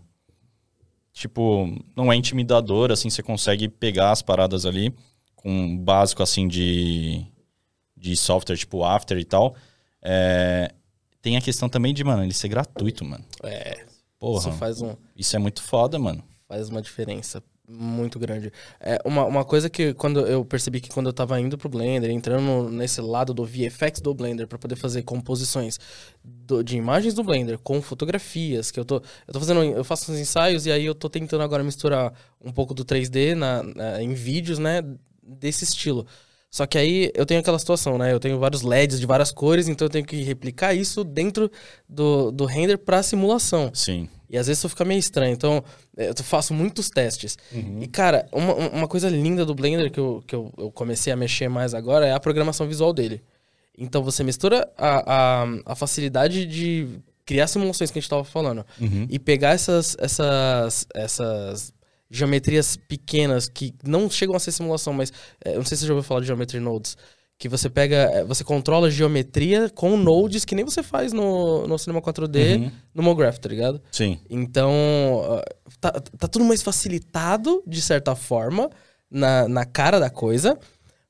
Tipo, 1.13 1.67
não 1.95 2.12
é 2.12 2.15
intimidadora, 2.15 2.93
assim, 2.93 3.10
você 3.10 3.21
consegue 3.21 3.67
pegar 3.67 4.12
as 4.12 4.21
paradas 4.21 4.65
ali 4.65 4.93
com 5.36 5.50
um 5.52 5.78
básico, 5.78 6.24
assim, 6.24 6.47
de, 6.47 7.26
de 7.97 8.15
software, 8.15 8.56
tipo 8.58 8.84
After 8.84 9.17
e 9.17 9.26
tal. 9.26 9.56
É, 10.02 10.71
tem 11.21 11.38
a 11.38 11.41
questão 11.41 11.67
também 11.67 11.93
de, 11.93 12.04
mano, 12.04 12.24
ele 12.24 12.34
ser 12.34 12.47
gratuito, 12.47 13.04
mano. 13.04 13.24
É, 13.43 13.86
Porra, 14.19 14.50
isso 14.50 14.58
faz 14.58 14.82
um, 14.82 14.95
isso 15.15 15.36
é 15.36 15.39
muito 15.39 15.62
foda, 15.62 16.00
mano. 16.00 16.24
faz 16.47 16.69
uma 16.69 16.82
diferença 16.82 17.43
muito 17.73 18.19
grande. 18.19 18.51
É, 18.79 18.99
uma, 19.05 19.25
uma 19.25 19.45
coisa 19.45 19.69
que 19.69 19.93
quando 19.93 20.19
eu 20.27 20.43
percebi 20.43 20.81
que 20.81 20.89
quando 20.89 21.07
eu 21.07 21.13
tava 21.13 21.39
indo 21.39 21.57
pro 21.57 21.69
Blender, 21.69 22.10
entrando 22.12 22.69
nesse 22.69 22.99
lado 23.01 23.34
do 23.34 23.45
VFX 23.45 24.01
do 24.01 24.13
Blender 24.13 24.47
para 24.47 24.57
poder 24.57 24.75
fazer 24.75 25.03
composições 25.03 25.79
do- 26.23 26.63
de 26.63 26.75
imagens 26.77 27.13
do 27.13 27.23
Blender 27.23 27.57
com 27.60 27.81
fotografias, 27.81 28.71
que 28.71 28.79
eu 28.79 28.86
tô 28.86 28.95
eu 29.27 29.34
tô 29.34 29.39
fazendo 29.39 29.63
eu 29.63 29.84
faço 29.84 30.12
uns 30.12 30.19
ensaios 30.19 30.65
e 30.65 30.71
aí 30.71 30.86
eu 30.86 30.93
tô 30.95 31.10
tentando 31.10 31.43
agora 31.43 31.63
misturar 31.63 32.13
um 32.43 32.51
pouco 32.51 32.73
do 32.73 32.84
3D 32.84 33.36
na, 33.36 33.63
na- 33.63 34.03
em 34.03 34.13
vídeos, 34.13 34.60
né, 34.60 34.84
desse 35.23 35.63
estilo. 35.63 36.05
Só 36.51 36.65
que 36.67 36.77
aí 36.77 37.09
eu 37.15 37.25
tenho 37.25 37.39
aquela 37.39 37.57
situação, 37.57 37.97
né? 37.97 38.11
Eu 38.11 38.19
tenho 38.19 38.37
vários 38.37 38.61
LEDs 38.61 38.99
de 38.99 39.05
várias 39.05 39.31
cores, 39.31 39.69
então 39.69 39.85
eu 39.85 39.89
tenho 39.89 40.05
que 40.05 40.21
replicar 40.21 40.73
isso 40.73 41.01
dentro 41.05 41.49
do, 41.87 42.29
do 42.29 42.43
render 42.43 42.77
para 42.77 43.01
simulação. 43.01 43.71
Sim. 43.73 44.09
E 44.29 44.37
às 44.37 44.47
vezes 44.47 44.59
isso 44.59 44.67
fica 44.67 44.83
meio 44.83 44.99
estranho. 44.99 45.31
Então, 45.33 45.63
eh, 45.97 46.09
eu 46.09 46.23
faço 46.23 46.53
muitos 46.53 46.89
testes. 46.89 47.37
Uhum. 47.53 47.79
E, 47.81 47.87
cara, 47.87 48.27
uma, 48.33 48.53
uma 48.53 48.87
coisa 48.87 49.09
linda 49.09 49.45
do 49.45 49.55
Blender 49.55 49.89
que, 49.89 49.99
eu, 49.99 50.21
que 50.27 50.35
eu, 50.35 50.51
eu 50.57 50.69
comecei 50.71 51.11
a 51.11 51.15
mexer 51.15 51.47
mais 51.47 51.73
agora 51.73 52.05
é 52.05 52.11
a 52.11 52.19
programação 52.19 52.67
visual 52.67 52.91
dele. 52.91 53.23
Então, 53.77 54.03
você 54.03 54.21
mistura 54.21 54.69
a, 54.77 55.43
a, 55.43 55.47
a 55.67 55.75
facilidade 55.75 56.45
de 56.45 56.85
criar 57.25 57.47
simulações 57.47 57.91
que 57.91 57.97
a 57.97 58.01
gente 58.01 58.07
estava 58.07 58.25
falando 58.25 58.65
Uhum. 58.79 59.07
e 59.09 59.17
pegar 59.17 59.51
essas, 59.51 59.95
essas, 59.99 60.85
essas 60.93 61.73
geometrias 62.12 62.76
pequenas 62.76 63.47
que 63.47 63.74
não 63.84 64.10
chegam 64.10 64.36
a 64.36 64.39
ser 64.39 64.52
simulação, 64.52 64.91
mas 64.93 65.12
eu 65.45 65.56
não 65.56 65.65
sei 65.65 65.78
se 65.78 65.82
você 65.84 65.88
já 65.88 65.93
ouviu 65.93 66.08
falar 66.08 66.19
de 66.21 66.28
Geometry 66.28 66.60
Nodes. 66.60 66.97
Que 67.38 67.50
você 67.50 67.71
pega, 67.71 67.95
eh, 68.13 68.24
você 68.24 68.43
controla 68.43 68.86
a 68.86 68.89
geometria 68.91 69.67
com 69.74 69.97
nodes 69.97 70.45
que 70.45 70.54
nem 70.54 70.63
você 70.63 70.84
faz 70.84 71.12
no, 71.12 71.65
no 71.65 71.76
Cinema 71.80 72.00
4D, 72.00 72.58
Uhum. 72.60 72.71
no 72.93 73.02
MoGraph, 73.02 73.39
tá 73.39 73.50
ligado? 73.50 73.82
Sim. 73.91 74.19
Então, 74.30 75.41
tá, 75.80 75.91
tá 75.91 76.28
tudo 76.28 76.45
mais 76.45 76.62
facilitado, 76.62 77.63
de 77.65 77.82
certa 77.82 78.15
forma, 78.15 78.69
na, 79.10 79.47
na 79.47 79.65
cara 79.65 80.00
da 80.00 80.10
coisa, 80.10 80.56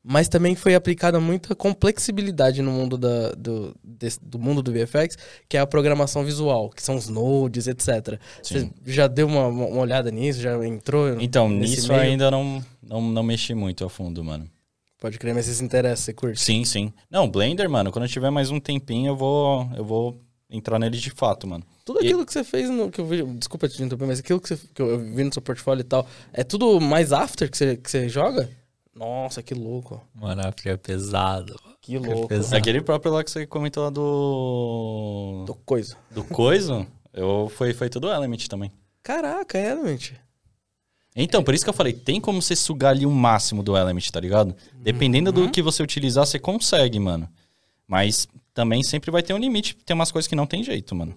mas 0.04 0.28
também 0.28 0.56
foi 0.56 0.74
aplicada 0.76 1.20
muita 1.20 1.54
complexibilidade 1.56 2.62
no 2.62 2.72
mundo 2.72 2.98
da, 2.98 3.32
do, 3.32 3.76
desse- 3.84 4.20
do 4.22 4.40
mundo 4.40 4.62
do 4.64 4.72
VFX, 4.72 5.18
que 5.48 5.58
é 5.58 5.60
a 5.60 5.68
programação 5.68 6.24
visual, 6.24 6.70
que 6.70 6.82
são 6.82 6.96
os 6.96 7.08
nodes, 7.08 7.68
etc. 7.68 8.20
Você 8.42 8.62
Sim. 8.62 8.72
já 8.86 9.08
deu 9.08 9.28
uma, 9.28 9.48
uma 9.48 9.80
olhada 9.82 10.10
nisso? 10.10 10.42
Já 10.42 10.56
entrou? 10.66 11.20
Então, 11.22 11.48
nisso 11.50 11.88
meio? 11.90 12.02
ainda 12.02 12.32
não, 12.32 12.64
não, 12.82 13.02
não 13.02 13.24
mexi 13.24 13.54
muito 13.54 13.86
a 13.86 13.90
fundo, 13.90 14.24
mano. 14.24 14.50
Pode 15.00 15.18
crer, 15.18 15.34
mas 15.34 15.46
você 15.46 15.54
se 15.56 15.64
interessa, 15.64 16.04
você 16.04 16.14
curte? 16.14 16.40
Sim, 16.40 16.64
sim. 16.64 16.94
Não, 17.10 17.28
Blender, 17.30 17.70
mano, 17.70 17.92
quando 17.92 18.06
eu 18.06 18.10
tiver 18.10 18.30
mais 18.30 18.52
um 18.52 18.60
tempinho, 18.60 19.10
eu 19.12 19.16
vou, 19.16 19.68
eu 19.76 19.84
vou 19.84 20.20
entrar 20.50 20.78
nele 20.78 20.98
de 20.98 21.10
fato, 21.10 21.48
mano. 21.48 21.64
Tudo 21.84 22.02
E- 22.02 22.06
aquilo 22.06 22.24
que 22.26 22.32
você 22.32 22.44
fez, 22.44 22.70
no, 22.70 22.90
que 22.92 23.02
eu 23.02 23.06
vi, 23.06 23.24
desculpa 23.38 23.68
te 23.68 23.82
interromper, 23.82 24.06
mas 24.06 24.20
aquilo 24.20 24.40
que, 24.40 24.50
você, 24.50 24.60
que 24.74 24.82
eu 24.82 25.00
vi 25.00 25.24
no 25.24 25.34
seu 25.34 25.42
portfólio 25.42 25.82
e 25.82 25.86
tal, 25.86 26.08
é 26.32 26.44
tudo 26.44 26.80
mais 26.80 27.12
after 27.12 27.50
que 27.50 27.58
você, 27.58 27.76
que 27.78 27.90
você 27.90 28.08
joga? 28.10 28.48
Nossa, 28.96 29.42
que 29.42 29.54
louco. 29.54 30.02
Mano, 30.14 30.42
é 30.66 30.78
pesado. 30.78 31.56
Que 31.82 31.98
louco. 31.98 32.28
pesado. 32.28 32.58
Aquele 32.58 32.82
próprio 32.82 33.12
lá 33.14 33.24
que 33.24 33.32
você 33.32 33.48
comentou 33.48 33.84
lá 33.84 33.90
do. 33.90 35.44
Do 35.48 35.56
coisa. 35.66 35.98
Do 36.12 36.24
Coiso, 36.24 36.86
eu, 37.14 37.52
foi, 37.56 37.74
foi 37.74 37.90
tudo 37.90 38.12
Element 38.12 38.48
também. 38.48 38.72
Caraca, 39.02 39.58
é, 39.58 39.72
Element. 39.72 40.12
Então, 41.16 41.44
por 41.44 41.54
isso 41.54 41.64
que 41.64 41.70
eu 41.70 41.74
falei, 41.74 41.92
tem 41.94 42.22
como 42.22 42.42
você 42.42 42.56
sugar 42.56 42.92
ali 42.92 43.06
o 43.06 43.12
máximo 43.12 43.62
do 43.64 43.76
Element, 43.76 44.10
tá 44.12 44.20
ligado? 44.20 44.56
Dependendo 44.82 45.30
Uhum. 45.30 45.48
do 45.48 45.52
que 45.52 45.62
você 45.62 45.82
utilizar, 45.84 46.26
você 46.26 46.40
consegue, 46.40 47.00
mano. 47.00 47.28
Mas 47.88 48.28
também 48.54 48.82
sempre 48.84 49.12
vai 49.12 49.22
ter 49.22 49.34
um 49.34 49.38
limite, 49.38 49.76
tem 49.86 49.94
umas 49.94 50.12
coisas 50.12 50.28
que 50.28 50.36
não 50.36 50.46
tem 50.46 50.64
jeito, 50.64 50.96
mano. 50.96 51.16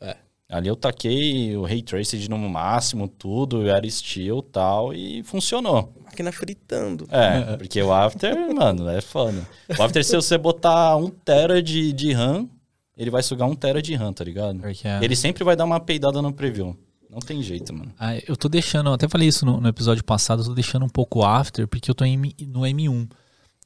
É. 0.00 0.16
Ali 0.48 0.68
eu 0.68 0.74
taquei 0.76 1.56
o 1.56 1.64
Ray 1.64 1.82
Traced 1.82 2.28
no 2.28 2.38
máximo, 2.38 3.06
tudo, 3.08 3.68
era 3.68 3.88
steel 3.88 4.38
e 4.38 4.50
tal, 4.50 4.94
e 4.94 5.22
funcionou. 5.22 5.92
Máquina 6.16 6.32
fritando. 6.32 7.06
É, 7.10 7.56
porque 7.58 7.80
o 7.82 7.92
After, 7.92 8.54
mano, 8.54 8.88
é 8.88 9.00
foda. 9.00 9.46
O 9.78 9.82
After, 9.82 10.02
se 10.04 10.16
você 10.16 10.38
botar 10.38 10.96
um 10.96 11.10
tera 11.10 11.62
de, 11.62 11.92
de 11.92 12.12
RAM, 12.12 12.48
ele 12.96 13.10
vai 13.10 13.22
sugar 13.22 13.46
um 13.46 13.54
tera 13.54 13.82
de 13.82 13.94
RAM, 13.94 14.12
tá 14.12 14.24
ligado? 14.24 14.58
Porque 14.60 14.88
é- 14.88 14.98
Ele 15.02 15.14
sempre 15.14 15.44
vai 15.44 15.54
dar 15.54 15.64
uma 15.64 15.78
peidada 15.78 16.22
no 16.22 16.32
preview. 16.32 16.76
Não 17.10 17.18
tem 17.20 17.42
jeito, 17.42 17.72
mano. 17.74 17.92
Ah, 17.98 18.16
eu 18.26 18.36
tô 18.36 18.48
deixando, 18.48 18.88
eu 18.88 18.94
até 18.94 19.08
falei 19.08 19.28
isso 19.28 19.44
no, 19.46 19.60
no 19.60 19.68
episódio 19.68 20.02
passado, 20.04 20.40
eu 20.42 20.46
tô 20.46 20.54
deixando 20.54 20.84
um 20.84 20.88
pouco 20.88 21.20
o 21.20 21.24
After, 21.24 21.68
porque 21.68 21.90
eu 21.90 21.94
tô 21.94 22.04
em- 22.04 22.34
no 22.48 22.60
M1. 22.66 23.06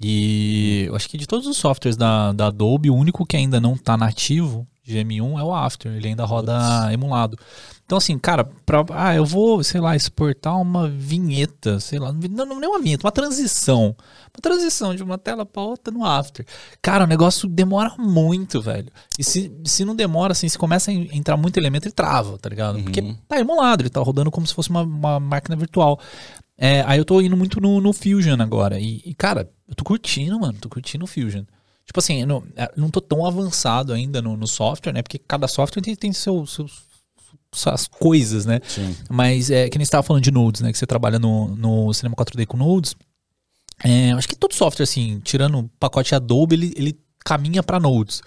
E 0.03 0.85
eu 0.89 0.97
acho 0.97 1.09
que 1.09 1.19
de 1.19 1.27
todos 1.27 1.47
os 1.47 1.57
softwares 1.57 1.97
da, 1.97 2.33
da 2.33 2.47
Adobe, 2.49 2.91
o 2.91 2.95
único 2.97 3.25
que 3.27 3.37
ainda 3.37 3.61
não 3.61 3.77
tá 3.77 3.97
nativo 3.97 4.67
de 4.83 4.97
M1 4.99 5.39
é 5.39 5.43
o 5.43 5.55
After. 5.55 5.93
Ele 5.93 6.09
ainda 6.09 6.25
roda 6.25 6.59
emulado. 6.93 7.37
Então, 7.91 7.99
assim, 7.99 8.17
cara, 8.21 8.45
pra, 8.65 8.85
ah, 8.93 9.17
eu 9.17 9.25
vou, 9.25 9.65
sei 9.65 9.81
lá, 9.81 9.97
exportar 9.97 10.57
uma 10.61 10.89
vinheta, 10.89 11.81
sei 11.81 11.99
lá, 11.99 12.13
não, 12.13 12.47
não, 12.47 12.63
é 12.63 12.69
uma 12.69 12.79
vinheta, 12.81 13.05
uma 13.05 13.11
transição. 13.11 13.97
Uma 14.33 14.41
transição 14.41 14.95
de 14.95 15.03
uma 15.03 15.19
tela 15.19 15.45
pra 15.45 15.61
outra 15.61 15.93
no 15.93 16.05
After. 16.05 16.47
Cara, 16.81 17.03
o 17.03 17.07
negócio 17.09 17.49
demora 17.49 17.93
muito, 17.99 18.63
velho. 18.63 18.87
E 19.19 19.25
se, 19.25 19.53
se 19.65 19.85
não 19.85 19.97
demora, 19.97 20.31
assim, 20.31 20.49
se 20.49 20.57
começa 20.57 20.93
a 20.93 20.95
en- 20.95 21.09
entrar 21.13 21.37
muito 21.37 21.57
elemento, 21.57 21.87
ele 21.87 21.93
trava, 21.93 22.39
tá 22.39 22.49
ligado? 22.49 22.81
Porque 22.81 23.03
tá 23.27 23.41
emulado, 23.41 23.83
ele 23.83 23.91
tá 23.91 23.99
rodando 24.01 24.31
como 24.31 24.47
se 24.47 24.55
fosse 24.55 24.71
uma, 24.71 24.83
uma 24.83 25.19
máquina 25.19 25.57
virtual. 25.57 25.99
É, 26.57 26.85
aí 26.87 26.97
eu 26.97 27.05
tô 27.05 27.21
indo 27.21 27.37
muito 27.37 27.61
no, 27.61 27.81
no 27.81 27.93
Fusion 27.93 28.41
agora. 28.41 28.79
E, 28.79 29.03
e, 29.05 29.13
cara, 29.15 29.51
eu 29.69 29.75
tô 29.75 29.83
curtindo, 29.83 30.39
mano. 30.39 30.57
Tô 30.61 30.69
curtindo 30.69 31.07
o 31.07 31.09
Fusion. 31.09 31.43
Tipo 31.85 31.99
assim, 31.99 32.21
eu 32.21 32.27
não, 32.29 32.45
eu 32.57 32.69
não 32.77 32.89
tô 32.89 33.01
tão 33.01 33.27
avançado 33.27 33.93
ainda 33.93 34.23
no, 34.23 34.37
no 34.37 34.47
software, 34.47 34.93
né? 34.93 35.03
Porque 35.03 35.19
cada 35.19 35.49
software 35.49 35.83
tem, 35.83 35.97
tem 35.97 36.13
seu, 36.13 36.47
seus, 36.47 36.89
suas 37.53 37.87
coisas, 37.87 38.47
né? 38.47 38.61
Sim. 38.67 38.95
Mas 39.09 39.51
é 39.51 39.69
que 39.69 39.79
nem 39.79 39.85
você 39.85 39.89
estava 39.89 40.03
falando 40.03 40.23
de 40.23 40.31
Nodes, 40.31 40.61
né? 40.61 40.73
Que 40.73 40.79
você 40.79 40.87
trabalha 40.87 41.19
no, 41.19 41.55
no 41.57 41.93
Cinema 41.93 42.15
4D 42.17 42.47
com 42.47 42.57
Nodes. 42.57 42.95
É, 43.83 44.13
acho 44.13 44.29
que 44.29 44.37
todo 44.37 44.55
software, 44.55 44.85
assim, 44.85 45.21
tirando 45.21 45.59
o 45.59 45.69
pacote 45.81 46.15
Adobe, 46.15 46.55
ele, 46.55 46.73
ele 46.77 47.01
caminha 47.25 47.63
para 47.63 47.81
Nodes. 47.81 48.23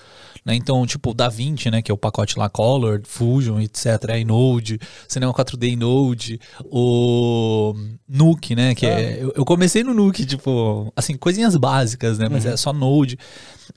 Né? 0.45 0.55
Então, 0.55 0.85
tipo, 0.85 1.11
o 1.11 1.13
DaVinci, 1.13 1.71
né? 1.71 1.81
Que 1.81 1.91
é 1.91 1.93
o 1.93 1.97
pacote 1.97 2.37
lá, 2.37 2.49
Color, 2.49 3.01
Fusion, 3.05 3.59
etc. 3.61 3.85
É 4.09 4.19
em 4.19 4.25
Node, 4.25 4.79
Cinema 5.07 5.33
4D 5.33 5.69
em 5.69 5.75
Node, 5.75 6.39
o 6.65 7.73
Nuke, 8.07 8.55
né? 8.55 8.75
Que 8.75 8.85
é, 8.85 9.23
eu, 9.23 9.31
eu 9.35 9.45
comecei 9.45 9.83
no 9.83 9.93
Nuke, 9.93 10.25
tipo, 10.25 10.91
assim, 10.95 11.15
coisinhas 11.15 11.55
básicas, 11.55 12.17
né? 12.17 12.27
Mas 12.29 12.45
é 12.45 12.57
só 12.57 12.73
Node. 12.73 13.17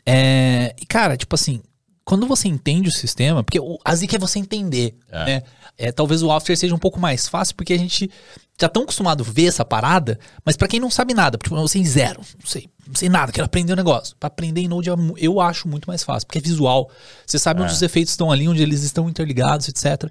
É, 0.04 0.74
e, 0.80 0.86
cara, 0.86 1.16
tipo 1.16 1.34
assim, 1.34 1.62
quando 2.06 2.26
você 2.26 2.46
entende 2.48 2.88
o 2.88 2.92
sistema, 2.92 3.42
porque 3.44 3.58
o, 3.60 3.78
a 3.84 3.94
zica 3.94 4.16
é 4.16 4.18
você 4.18 4.38
entender, 4.38 4.94
É. 5.10 5.24
né? 5.26 5.42
É, 5.76 5.92
talvez 5.92 6.22
o 6.22 6.30
After 6.32 6.56
seja 6.56 6.74
um 6.74 6.78
pouco 6.78 6.98
mais 6.98 7.28
fácil, 7.28 7.54
porque 7.54 7.74
a 7.74 7.78
gente 7.78 8.10
já 8.58 8.66
tão 8.66 8.84
acostumado 8.84 9.22
a 9.22 9.30
ver 9.30 9.46
essa 9.48 9.62
parada, 9.62 10.18
mas 10.42 10.56
pra 10.56 10.66
quem 10.68 10.80
não 10.80 10.90
sabe 10.90 11.12
nada, 11.12 11.36
tipo, 11.36 11.54
eu 11.54 11.68
sei 11.68 11.84
zero, 11.84 12.22
não 12.40 12.46
sei, 12.48 12.66
não 12.86 12.94
sei 12.94 13.08
nada, 13.10 13.30
quero 13.30 13.44
aprender 13.44 13.74
o 13.74 13.76
negócio. 13.76 14.16
Pra 14.18 14.28
aprender 14.28 14.62
em 14.62 14.68
Node 14.68 14.88
é 14.88 14.94
eu 15.18 15.38
acho 15.38 15.68
muito 15.68 15.84
mais 15.86 16.02
fácil, 16.02 16.26
porque 16.26 16.38
é 16.38 16.40
visual. 16.40 16.88
Você 17.26 17.38
sabe 17.38 17.60
onde 17.60 17.72
É. 17.72 17.74
os 17.74 17.82
efeitos 17.82 18.12
estão 18.12 18.30
ali, 18.32 18.48
onde 18.48 18.62
eles 18.62 18.82
estão 18.84 19.06
interligados, 19.10 19.68
etc. 19.68 20.10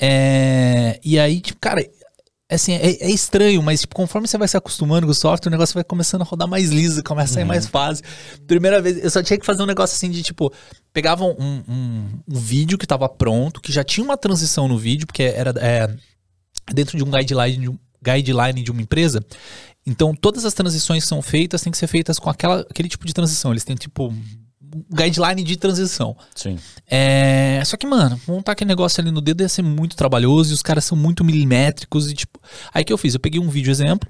É, 0.00 0.98
e 1.04 1.18
aí, 1.18 1.40
tipo, 1.40 1.60
cara, 1.60 1.86
assim, 2.50 2.72
é, 2.72 3.04
é 3.04 3.10
estranho, 3.10 3.62
mas 3.62 3.80
tipo, 3.80 3.94
conforme 3.94 4.28
você 4.28 4.36
vai 4.36 4.46
se 4.46 4.56
acostumando 4.56 5.06
com 5.06 5.12
o 5.12 5.14
software, 5.14 5.48
o 5.48 5.52
negócio 5.52 5.74
vai 5.74 5.84
começando 5.84 6.22
a 6.22 6.24
rodar 6.24 6.46
mais 6.46 6.70
liso, 6.70 7.02
começa 7.02 7.32
a 7.32 7.34
sair 7.34 7.44
mais 7.44 7.66
fácil. 7.66 8.04
Primeira 8.46 8.80
vez, 8.80 9.02
eu 9.02 9.10
só 9.10 9.22
tinha 9.22 9.38
que 9.38 9.46
fazer 9.46 9.62
um 9.62 9.66
negócio 9.66 9.94
assim 9.94 10.10
de 10.10 10.22
tipo, 10.22 10.52
pegava 10.92 11.24
um, 11.24 11.62
um, 11.68 12.20
um 12.28 12.38
vídeo 12.38 12.76
que 12.76 12.86
tava 12.86 13.08
pronto, 13.08 13.60
que 13.60 13.72
já 13.72 13.82
tinha 13.82 14.04
uma 14.04 14.16
transição 14.16 14.68
no 14.68 14.78
vídeo, 14.78 15.06
porque 15.06 15.22
era 15.22 15.54
é, 15.58 15.94
dentro 16.72 16.96
de 16.96 17.04
um 17.04 17.10
guideline 17.10 17.56
de, 17.56 17.68
um, 17.68 17.78
guideline 18.02 18.62
de 18.62 18.70
uma 18.70 18.82
empresa. 18.82 19.24
Então, 19.86 20.14
todas 20.14 20.44
as 20.44 20.54
transições 20.54 21.02
que 21.04 21.08
são 21.08 21.20
feitas 21.20 21.60
têm 21.60 21.70
que 21.70 21.78
ser 21.78 21.86
feitas 21.86 22.18
com 22.18 22.30
aquela, 22.30 22.60
aquele 22.60 22.88
tipo 22.88 23.06
de 23.06 23.12
transição. 23.12 23.50
Eles 23.50 23.64
têm 23.64 23.76
tipo 23.76 24.14
guideline 24.92 25.42
de 25.42 25.56
transição. 25.56 26.16
Sim. 26.34 26.58
É, 26.88 27.62
só 27.64 27.76
que, 27.76 27.86
mano, 27.86 28.20
montar 28.26 28.52
aquele 28.52 28.68
negócio 28.68 29.00
ali 29.00 29.10
no 29.10 29.20
dedo 29.20 29.42
ia 29.42 29.48
ser 29.48 29.62
muito 29.62 29.96
trabalhoso 29.96 30.50
e 30.52 30.54
os 30.54 30.62
caras 30.62 30.84
são 30.84 30.96
muito 30.96 31.24
milimétricos 31.24 32.10
e 32.10 32.14
tipo. 32.14 32.40
Aí 32.72 32.84
que 32.84 32.92
eu 32.92 32.98
fiz? 32.98 33.14
Eu 33.14 33.20
peguei 33.20 33.40
um 33.40 33.48
vídeo 33.48 33.70
exemplo. 33.70 34.08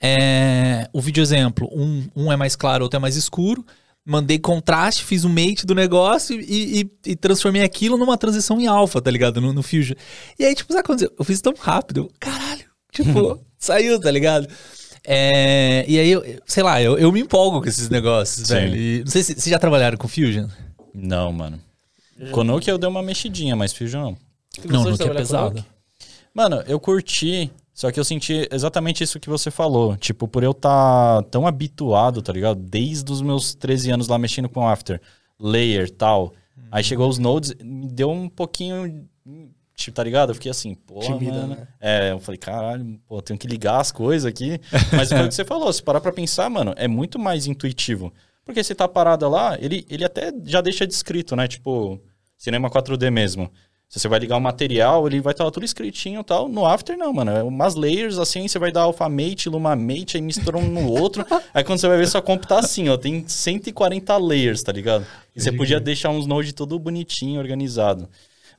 É, 0.00 0.88
o 0.92 1.00
vídeo 1.00 1.22
exemplo, 1.22 1.68
um, 1.72 2.06
um 2.14 2.32
é 2.32 2.36
mais 2.36 2.54
claro, 2.56 2.84
outro 2.84 2.96
é 2.96 3.00
mais 3.00 3.16
escuro. 3.16 3.64
Mandei 4.06 4.38
contraste, 4.38 5.04
fiz 5.04 5.24
o 5.24 5.28
mate 5.28 5.66
do 5.66 5.74
negócio 5.74 6.40
e, 6.40 6.80
e- 6.80 7.10
e 7.10 7.16
transformei 7.16 7.62
aquilo 7.62 7.98
numa 7.98 8.16
transição 8.16 8.58
em 8.58 8.66
alfa, 8.66 9.02
tá 9.02 9.10
ligado? 9.10 9.38
No, 9.40 9.52
no 9.52 9.62
Fusion. 9.62 9.96
E 10.38 10.44
aí, 10.46 10.54
tipo, 10.54 10.72
sabe 10.72 10.80
o 10.80 10.84
que 10.84 10.92
aconteceu? 10.92 11.14
Eu 11.18 11.24
fiz 11.26 11.40
tão 11.42 11.52
rápido. 11.58 12.10
Caralho, 12.18 12.64
tipo, 12.90 13.38
saiu, 13.58 14.00
tá 14.00 14.10
ligado? 14.10 14.48
É, 15.10 15.86
e 15.88 15.98
aí, 15.98 16.10
eu, 16.10 16.22
sei 16.44 16.62
lá, 16.62 16.82
eu, 16.82 16.98
eu 16.98 17.10
me 17.10 17.20
empolgo 17.20 17.62
com 17.62 17.68
esses 17.68 17.88
negócios, 17.88 18.46
Sim. 18.46 18.54
velho. 18.54 18.76
E 18.76 19.00
não 19.00 19.10
sei 19.10 19.22
se 19.22 19.32
vocês 19.32 19.46
já 19.46 19.58
trabalharam 19.58 19.96
com 19.96 20.06
Fusion. 20.06 20.48
Não, 20.92 21.32
mano. 21.32 21.58
Konoki 22.30 22.70
eu 22.70 22.76
dei 22.76 22.90
uma 22.90 23.02
mexidinha, 23.02 23.56
mas 23.56 23.72
Fusion 23.72 24.02
não. 24.02 24.16
Não, 24.66 24.84
não 24.84 24.96
que 24.98 25.02
é 25.02 25.14
pesado. 25.14 25.54
Nuke? 25.54 25.68
Mano, 26.34 26.62
eu 26.66 26.78
curti, 26.78 27.50
só 27.72 27.90
que 27.90 27.98
eu 27.98 28.04
senti 28.04 28.46
exatamente 28.52 29.02
isso 29.02 29.18
que 29.18 29.30
você 29.30 29.50
falou. 29.50 29.96
Tipo, 29.96 30.28
por 30.28 30.42
eu 30.42 30.50
estar 30.50 31.22
tão 31.30 31.46
habituado, 31.46 32.20
tá 32.20 32.30
ligado? 32.30 32.60
Desde 32.60 33.10
os 33.10 33.22
meus 33.22 33.54
13 33.54 33.92
anos 33.92 34.08
lá 34.08 34.18
mexendo 34.18 34.48
com 34.48 34.68
After, 34.68 35.00
Layer 35.40 35.90
tal. 35.90 36.34
Aí 36.70 36.84
chegou 36.84 37.08
os 37.08 37.16
nodes, 37.16 37.54
me 37.62 37.88
deu 37.88 38.10
um 38.10 38.28
pouquinho. 38.28 39.08
Tipo, 39.78 39.94
tá 39.94 40.02
ligado? 40.02 40.30
Eu 40.30 40.34
fiquei 40.34 40.50
assim, 40.50 40.74
pô. 40.74 40.98
Tímida, 40.98 41.32
mano. 41.32 41.54
né? 41.54 41.68
É, 41.80 42.10
eu 42.10 42.18
falei, 42.18 42.36
caralho, 42.36 43.00
pô, 43.06 43.22
tenho 43.22 43.38
que 43.38 43.46
ligar 43.46 43.80
as 43.80 43.92
coisas 43.92 44.26
aqui. 44.26 44.60
Mas 44.92 45.08
foi 45.08 45.22
o 45.24 45.28
que 45.28 45.34
você 45.34 45.44
falou, 45.44 45.72
se 45.72 45.80
parar 45.80 46.00
pra 46.00 46.10
pensar, 46.10 46.50
mano, 46.50 46.74
é 46.76 46.88
muito 46.88 47.16
mais 47.16 47.46
intuitivo. 47.46 48.12
Porque 48.44 48.64
você 48.64 48.74
tá 48.74 48.88
parada 48.88 49.28
lá, 49.28 49.56
ele, 49.60 49.86
ele 49.88 50.04
até 50.04 50.32
já 50.44 50.60
deixa 50.60 50.84
descrito, 50.84 51.36
né? 51.36 51.46
Tipo, 51.46 52.00
cinema 52.36 52.68
4D 52.68 53.08
mesmo. 53.08 53.48
Se 53.88 54.00
você 54.00 54.08
vai 54.08 54.18
ligar 54.18 54.36
o 54.36 54.40
material, 54.40 55.06
ele 55.06 55.20
vai 55.20 55.32
estar 55.32 55.48
tudo 55.52 55.64
escritinho 55.64 56.20
e 56.20 56.24
tal. 56.24 56.48
No 56.48 56.66
After, 56.66 56.98
não, 56.98 57.12
mano. 57.12 57.30
É 57.30 57.42
umas 57.42 57.76
layers 57.76 58.18
assim, 58.18 58.48
você 58.48 58.58
vai 58.58 58.72
dar 58.72 58.82
alfamate, 58.82 59.48
lumamate, 59.48 60.16
aí 60.16 60.22
mistura 60.22 60.58
um 60.58 60.68
no 60.68 60.90
outro. 60.90 61.24
aí 61.54 61.62
quando 61.62 61.78
você 61.78 61.86
vai 61.88 61.98
ver, 61.98 62.08
sua 62.08 62.20
comp 62.20 62.44
tá 62.44 62.58
assim, 62.58 62.88
ó. 62.88 62.96
Tem 62.96 63.24
140 63.26 64.16
layers, 64.16 64.62
tá 64.62 64.72
ligado? 64.72 65.06
E 65.34 65.40
você 65.40 65.52
podia 65.52 65.78
deixar 65.78 66.10
uns 66.10 66.26
nodes 66.26 66.52
tudo 66.52 66.78
bonitinho, 66.78 67.38
organizado. 67.38 68.08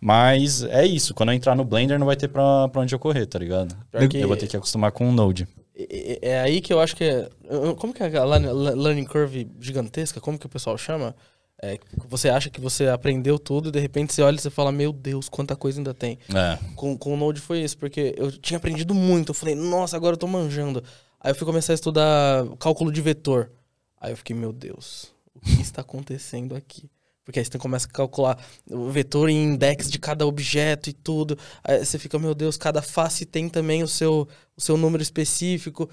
Mas 0.02 0.64
é 0.64 0.86
isso. 0.86 1.14
Quando 1.14 1.30
eu 1.30 1.36
entrar 1.36 1.56
no 1.56 1.66
Blender, 1.66 2.00
não 2.00 2.06
vai 2.06 2.16
ter 2.16 2.28
pra, 2.28 2.68
pra 2.70 2.82
onde 2.82 2.94
eu 2.96 3.00
correr, 3.00 3.26
tá 3.26 3.38
ligado? 3.40 3.76
Pior 3.92 4.08
que- 4.08 4.18
Eu 4.20 4.28
vou 4.28 4.38
ter 4.38 4.48
que 4.48 4.56
acostumar 4.58 4.92
com 4.92 5.08
o 5.10 5.12
Node. 5.12 5.48
É, 5.76 6.20
é 6.32 6.42
aí 6.42 6.62
que 6.62 6.72
eu 6.74 6.80
acho 6.80 6.96
que 6.96 7.04
é. 7.04 7.30
eu- 7.50 7.76
Como 7.76 7.94
que 7.94 8.02
é 8.04 8.18
a 8.18 8.24
learn- 8.26 8.52
learning 8.82 9.06
curve 9.06 9.50
gigantesca? 9.60 10.20
Como 10.22 10.38
que 10.38 10.46
o 10.46 10.50
pessoal 10.50 10.78
chama? 10.78 11.16
É, 11.62 11.78
você 12.08 12.30
acha 12.30 12.50
que 12.50 12.62
você 12.62 12.88
aprendeu 12.88 13.38
tudo 13.38 13.68
e 13.68 13.72
de 13.74 13.80
repente 13.82 14.14
você 14.14 14.22
olha 14.22 14.38
e 14.38 14.40
você 14.40 14.50
fala, 14.50 14.72
meu 14.72 14.94
Deus, 14.94 15.28
quanta 15.28 15.58
coisa 15.58 15.78
ainda 15.80 15.94
tem. 15.94 16.18
É. 16.34 16.58
Com, 16.76 16.98
com 16.98 17.14
o 17.14 17.18
Node 17.18 17.42
foi 17.42 17.60
isso, 17.62 17.78
porque 17.78 18.14
eu 18.18 18.32
tinha 18.32 18.58
aprendido 18.58 18.94
muito. 18.96 19.32
Eu 19.32 19.34
falei, 19.34 19.56
nossa, 19.56 19.98
agora 19.98 20.14
eu 20.14 20.18
tô 20.18 20.26
manjando. 20.28 20.82
Aí 21.20 21.32
eu 21.32 21.36
fui 21.36 21.46
começar 21.46 21.74
a 21.74 21.76
estudar 21.76 22.46
cálculo 22.60 22.94
de 22.94 23.02
vetor. 23.02 23.52
Aí 24.00 24.14
eu 24.14 24.16
fiquei, 24.18 24.34
meu 24.34 24.54
Deus, 24.54 25.12
o 25.36 25.42
que 25.42 25.62
está 25.62 25.82
acontecendo 25.82 26.56
aqui? 26.56 26.90
Porque 27.30 27.38
aí 27.38 27.46
você 27.46 27.60
começa 27.60 27.86
a 27.86 27.92
calcular 27.92 28.40
o 28.68 28.90
vetor 28.90 29.30
em 29.30 29.44
index 29.44 29.88
de 29.88 30.00
cada 30.00 30.26
objeto 30.26 30.90
e 30.90 30.94
tudo. 30.94 31.38
Aí 31.64 31.86
você 31.86 32.00
fica, 32.00 32.18
meu 32.18 32.34
Deus, 32.34 32.58
cada 32.58 32.82
face 32.82 33.24
tem 33.24 33.48
também 33.48 33.84
o 33.84 33.88
seu, 33.88 34.28
o 34.58 34.60
seu 34.62 34.76
número 34.76 35.04
específico. 35.04 35.88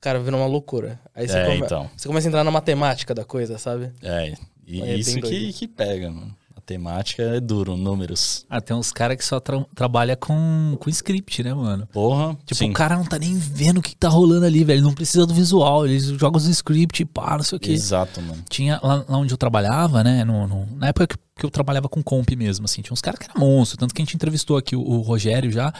cara, 0.00 0.18
vira 0.18 0.34
uma 0.36 0.46
loucura. 0.46 0.98
Aí 1.14 1.28
você, 1.28 1.38
É, 1.38 1.44
come- 1.44 1.58
então. 1.64 1.88
você 1.96 2.08
começa 2.08 2.26
a 2.26 2.28
entrar 2.30 2.42
na 2.42 2.50
matemática 2.50 3.14
da 3.14 3.24
coisa, 3.24 3.56
sabe? 3.56 3.92
É, 4.02 4.34
e 4.66 4.82
É 4.82 4.96
isso 4.96 5.20
que, 5.20 5.52
que 5.52 5.68
pega, 5.68 6.10
mano. 6.10 6.34
A 6.60 6.62
temática 6.62 7.22
é 7.22 7.40
duro, 7.40 7.74
números. 7.74 8.44
Ah, 8.48 8.60
tem 8.60 8.76
uns 8.76 8.92
caras 8.92 9.16
que 9.16 9.24
só 9.24 9.40
tra 9.40 9.64
trabalham 9.74 10.14
com, 10.20 10.76
com 10.78 10.90
script, 10.90 11.42
né, 11.42 11.54
mano? 11.54 11.86
Porra, 11.86 12.36
Tipo, 12.44 12.54
sim. 12.58 12.70
o 12.70 12.72
cara 12.74 12.96
não 12.96 13.04
tá 13.04 13.18
nem 13.18 13.34
vendo 13.34 13.78
o 13.78 13.82
que 13.82 13.96
tá 13.96 14.08
rolando 14.10 14.44
ali, 14.44 14.62
velho. 14.62 14.76
Ele 14.76 14.82
não 14.84 14.92
precisa 14.92 15.24
do 15.26 15.32
visual, 15.32 15.86
ele 15.86 15.98
joga 15.98 16.36
os 16.36 16.46
scripts 16.46 17.00
e 17.00 17.04
pá, 17.06 17.36
não 17.38 17.42
sei 17.42 17.56
o 17.56 17.60
quê. 17.60 17.72
Exato, 17.72 18.20
mano. 18.20 18.44
Tinha 18.48 18.78
lá, 18.82 19.04
lá 19.08 19.16
onde 19.18 19.32
eu 19.32 19.38
trabalhava, 19.38 20.04
né? 20.04 20.22
no- 20.22 20.46
no- 20.46 20.66
na 20.76 20.88
época 20.88 21.06
que, 21.08 21.16
que 21.36 21.46
eu 21.46 21.50
trabalhava 21.50 21.88
com 21.88 22.02
comp 22.02 22.28
mesmo, 22.36 22.66
assim, 22.66 22.82
tinha 22.82 22.92
uns 22.92 23.00
caras 23.00 23.18
que 23.18 23.24
eram 23.30 23.40
monstro. 23.40 23.78
Tanto 23.78 23.94
que 23.94 24.02
a 24.02 24.04
gente 24.04 24.14
entrevistou 24.14 24.58
aqui 24.58 24.76
o, 24.76 24.82
o 24.82 25.00
Rogério 25.00 25.50
já. 25.50 25.72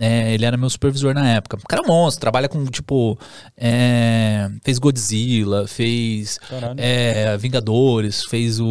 É, 0.00 0.32
ele 0.32 0.46
era 0.46 0.56
meu 0.56 0.70
supervisor 0.70 1.12
na 1.12 1.28
época. 1.28 1.58
O 1.58 1.68
cara 1.68 1.82
é 1.84 1.86
monstro, 1.86 2.22
trabalha 2.22 2.48
com, 2.48 2.64
tipo. 2.64 3.18
é, 3.54 4.50
fez 4.64 4.78
Godzilla, 4.78 5.68
fez 5.68 6.40
é, 6.78 7.36
Vingadores, 7.36 8.24
fez 8.24 8.58
o, 8.58 8.66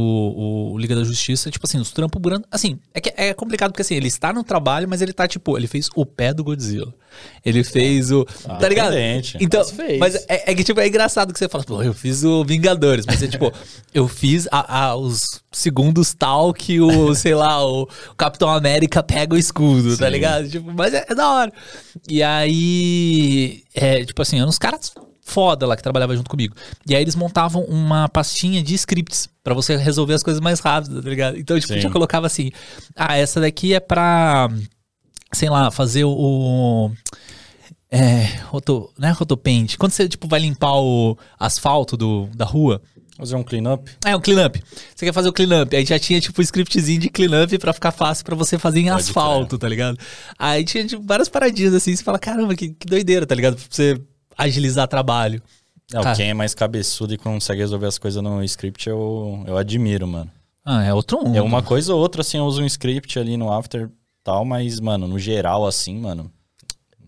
o 0.74 0.78
Liga 0.80 0.96
da 0.96 1.04
Justiça. 1.04 1.52
Tipo 1.52 1.68
assim, 1.68 1.80
os 1.80 1.92
trampos 1.92 2.20
durante. 2.20 2.46
Assim, 2.50 2.80
é, 2.92 3.00
que 3.00 3.14
é 3.16 3.32
complicado 3.36 3.70
porque 3.70 3.84
assim, 3.84 3.94
ele 3.94 4.08
está 4.08 4.34
no 4.34 4.44
trabalho, 4.44 4.90
mas 4.90 5.04
ele 5.04 5.14
tá, 5.14 5.28
tipo, 5.28 5.56
ele 5.56 5.68
fez 5.68 5.88
o 5.96 6.04
pé 6.04 6.34
do 6.34 6.44
Godzilla. 6.44 6.92
Ele 7.46 7.64
fez 7.64 8.12
o. 8.12 8.26
tá 8.26 8.68
ligado? 8.68 8.94
Então, 9.40 9.60
Mas 9.62 9.72
fez. 9.72 10.00
mas 10.00 10.16
é, 10.28 10.52
é 10.52 10.56
que, 10.56 10.64
tipo, 10.64 10.80
é 10.80 10.88
engraçado 10.88 11.32
que 11.34 11.40
você 11.40 11.48
fala, 11.50 11.64
pô, 11.64 11.82
eu 11.82 11.94
fiz 11.94 12.24
o 12.24 12.44
Vingadores, 12.44 13.06
mas 13.06 13.22
é 13.24 13.28
tipo, 13.28 13.52
eu 13.94 14.08
fiz 14.08 14.48
a, 14.52 14.88
a- 14.90 14.96
os 14.96 15.24
segundos 15.52 16.14
tal 16.14 16.54
que 16.54 16.80
o, 16.82 17.14
sei 17.16 17.34
lá, 17.36 17.66
o 17.66 17.88
Capitão 18.18 18.50
América 18.50 19.02
pega 19.02 19.36
o 19.36 19.38
escudo, 19.38 19.98
tá 19.98 20.06
Sim. 20.06 20.12
ligado? 20.12 20.50
Tipo, 20.50 20.72
mas 20.74 20.94
é, 20.94 21.06
é 21.10 21.16
da 21.16 21.30
hora. 21.32 21.54
E 22.10 22.22
aí, 22.24 23.64
é, 23.74 24.04
tipo 24.06 24.22
assim, 24.22 24.38
eram 24.38 24.50
uns 24.50 24.58
caras 24.58 24.92
foda 25.22 25.68
lá 25.68 25.76
que 25.76 25.84
trabalhavam 25.84 26.16
junto 26.16 26.30
comigo. 26.30 26.56
E 26.88 26.96
aí 26.96 27.02
eles 27.04 27.16
montavam 27.16 27.64
uma 27.66 28.10
pastinha 28.10 28.64
de 28.64 28.74
scripts 28.74 29.30
pra 29.44 29.54
você 29.54 29.76
resolver 29.78 30.16
as 30.16 30.24
coisas 30.24 30.42
mais 30.42 30.60
rápido, 30.60 31.02
tá 31.04 31.08
ligado? 31.10 31.38
Então, 31.38 31.60
tipo, 31.60 31.72
Sim. 31.74 31.80
já 31.82 31.90
colocava 31.92 32.26
assim, 32.26 32.52
ah, 32.96 33.16
essa 33.16 33.40
daqui 33.40 33.74
é 33.76 33.80
pra, 33.80 34.50
sei 35.32 35.50
lá, 35.50 35.72
fazer 35.72 36.04
o... 36.04 36.12
o 36.12 36.92
é, 37.92 38.26
roto, 38.46 38.92
não 38.98 39.10
é 39.10 39.12
rotopaint. 39.12 39.76
Quando 39.78 39.92
você, 39.92 40.08
tipo, 40.08 40.28
vai 40.28 40.40
limpar 40.40 40.76
o 40.76 41.18
asfalto 41.40 41.98
do, 41.98 42.30
da 42.36 42.46
rua, 42.46 42.82
Fazer 43.20 43.36
um 43.36 43.44
clean-up? 43.44 43.92
é 44.06 44.16
um 44.16 44.22
cleanup. 44.22 44.64
Você 44.96 45.06
quer 45.06 45.12
fazer 45.12 45.28
o 45.28 45.34
cleanup. 45.34 45.76
Aí 45.76 45.86
já 45.86 46.00
tinha, 46.00 46.22
tipo, 46.22 46.40
um 46.40 46.42
scriptzinho 46.42 47.02
de 47.02 47.10
cleanup 47.10 47.58
pra 47.58 47.74
ficar 47.74 47.92
fácil 47.92 48.24
pra 48.24 48.34
você 48.34 48.58
fazer 48.58 48.80
em 48.80 48.86
Pode 48.86 49.02
asfalto, 49.02 49.58
tá 49.58 49.68
ligado? 49.68 49.98
Aí 50.38 50.64
tinha 50.64 50.88
tipo, 50.88 51.04
várias 51.06 51.28
paradinhas 51.28 51.74
assim, 51.74 51.94
você 51.94 52.02
fala, 52.02 52.18
caramba, 52.18 52.56
que, 52.56 52.70
que 52.70 52.88
doideira, 52.88 53.26
tá 53.26 53.36
ligado? 53.36 53.58
Pra 53.58 53.66
você 53.70 54.02
agilizar 54.38 54.88
trabalho. 54.88 55.42
Não, 55.92 56.02
Cara. 56.02 56.16
quem 56.16 56.30
é 56.30 56.34
mais 56.34 56.56
cabeçudo 56.56 57.14
e 57.14 57.18
consegue 57.18 57.60
resolver 57.60 57.88
as 57.88 57.98
coisas 57.98 58.24
no 58.24 58.42
script, 58.46 58.88
eu, 58.88 59.44
eu 59.46 59.58
admiro, 59.58 60.08
mano. 60.08 60.32
Ah, 60.64 60.86
é 60.86 60.94
outro 60.94 61.18
mundo. 61.18 61.36
É 61.36 61.42
uma 61.42 61.62
coisa 61.62 61.94
ou 61.94 62.00
outra, 62.00 62.22
assim, 62.22 62.38
eu 62.38 62.46
uso 62.46 62.62
um 62.62 62.66
script 62.66 63.20
ali 63.20 63.36
no 63.36 63.52
After 63.52 63.90
tal, 64.30 64.46
mas, 64.46 64.80
mano, 64.80 65.08
no 65.08 65.18
geral, 65.18 65.66
assim, 65.66 65.98
mano. 65.98 66.32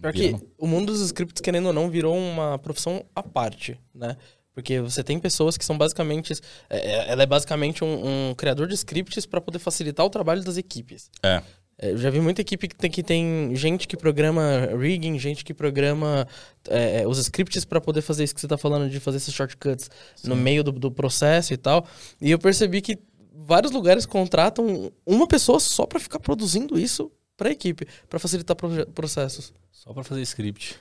Pior 0.02 0.12
vira- 0.12 0.40
que 0.40 0.46
o 0.58 0.66
mundo 0.66 0.92
dos 0.92 1.02
scripts, 1.02 1.40
querendo 1.40 1.68
ou 1.68 1.74
não, 1.74 1.88
virou 1.88 2.18
uma 2.18 2.58
profissão 2.58 3.06
à 3.16 3.22
parte, 3.22 3.80
né? 3.94 4.18
Porque 4.56 4.82
você 4.82 5.04
tem 5.04 5.20
pessoas 5.20 5.56
que 5.56 5.64
são 5.64 5.78
basicamente. 5.78 6.34
é, 6.68 6.78
é, 6.78 7.12
ela 7.12 7.22
é 7.22 7.26
basicamente 7.28 7.84
um, 7.84 8.30
um 8.30 8.34
criador 8.36 8.68
de 8.68 8.74
scripts 8.74 9.28
para 9.28 9.40
poder 9.40 9.60
facilitar 9.60 10.04
o 10.04 10.10
trabalho 10.10 10.44
das 10.44 10.58
equipes. 10.58 11.12
É. 11.22 11.44
É, 11.78 11.92
Eu 11.92 11.98
já 11.98 12.10
vi 12.10 12.20
muita 12.20 12.42
equipe 12.42 12.68
que 12.68 12.76
tem, 12.76 12.90
que 12.92 13.04
tem 13.04 13.56
gente 13.56 13.88
que 13.88 13.96
programa 13.96 14.68
rigging, 14.78 15.18
gente 15.20 15.46
que 15.46 15.54
programa 15.54 16.28
é, 16.70 17.02
é, 17.02 17.08
os 17.08 17.18
scripts 17.20 17.64
para 17.66 17.80
poder 17.80 18.02
fazer 18.02 18.24
isso 18.24 18.34
que 18.36 18.42
você 18.42 18.48
tá 18.48 18.58
falando, 18.58 18.90
de 18.90 19.00
fazer 19.00 19.18
esses 19.18 19.34
shortcuts 19.34 19.90
no 20.24 20.36
meio 20.36 20.64
do, 20.64 20.72
do 20.72 20.92
processo 20.92 21.54
e 21.54 21.58
tal. 21.58 21.86
E 22.20 22.32
eu 22.32 22.40
percebi 22.40 22.82
que 22.82 22.98
vários 23.46 23.72
lugares 23.72 24.06
contratam 24.06 24.92
uma 25.06 25.28
pessoa 25.28 25.60
só 25.60 25.86
para 25.86 26.00
ficar 26.00 26.20
produzindo 26.20 26.80
isso 26.80 27.12
para 27.36 27.50
a 27.50 27.52
equipe, 27.52 27.88
para 28.10 28.20
facilitar 28.20 28.56
processos. 28.94 29.54
Só 29.72 29.94
pra 29.94 30.04
fazer 30.04 30.22
script. 30.22 30.78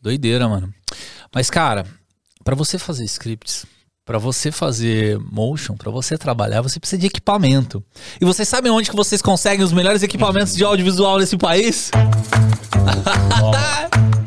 Doideira, 0.00 0.48
mano. 0.48 0.72
Mas, 1.34 1.50
cara, 1.50 1.86
pra 2.42 2.54
você 2.54 2.78
fazer 2.78 3.04
scripts, 3.04 3.66
pra 4.04 4.18
você 4.18 4.50
fazer 4.50 5.18
motion, 5.18 5.76
pra 5.76 5.90
você 5.90 6.16
trabalhar, 6.16 6.62
você 6.62 6.78
precisa 6.78 7.00
de 7.00 7.06
equipamento. 7.06 7.84
E 8.20 8.24
vocês 8.24 8.48
sabem 8.48 8.72
onde 8.72 8.90
que 8.90 8.96
vocês 8.96 9.20
conseguem 9.20 9.64
os 9.64 9.72
melhores 9.72 10.02
equipamentos 10.02 10.54
de 10.54 10.64
audiovisual 10.64 11.18
nesse 11.18 11.36
país? 11.36 11.90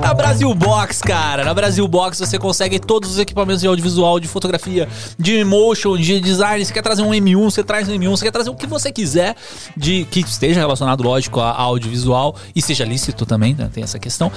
Na 0.00 0.12
Brasil 0.14 0.54
Box, 0.54 1.00
cara. 1.00 1.44
Na 1.44 1.54
Brasil 1.54 1.86
Box 1.86 2.18
você 2.18 2.38
consegue 2.38 2.78
todos 2.78 3.10
os 3.10 3.18
equipamentos 3.18 3.60
de 3.60 3.66
audiovisual, 3.66 4.20
de 4.20 4.28
fotografia, 4.28 4.88
de 5.18 5.44
motion, 5.44 5.96
de 5.96 6.20
design. 6.20 6.64
Você 6.64 6.72
quer 6.72 6.82
trazer 6.82 7.02
um 7.02 7.10
M1, 7.10 7.44
você 7.44 7.64
traz 7.64 7.88
um 7.88 7.92
M1. 7.92 8.10
Você 8.10 8.24
quer 8.24 8.30
trazer 8.30 8.50
o 8.50 8.54
que 8.54 8.66
você 8.66 8.92
quiser 8.92 9.34
de 9.76 10.06
que 10.10 10.20
esteja 10.20 10.60
relacionado, 10.60 11.02
lógico, 11.02 11.40
a 11.40 11.52
audiovisual 11.52 12.36
e 12.54 12.62
seja 12.62 12.84
lícito 12.84 13.26
também, 13.26 13.54
né? 13.54 13.70
Tem 13.72 13.82
essa 13.82 13.98
questão. 13.98 14.30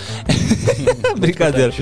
Brincadeira. 1.17 1.73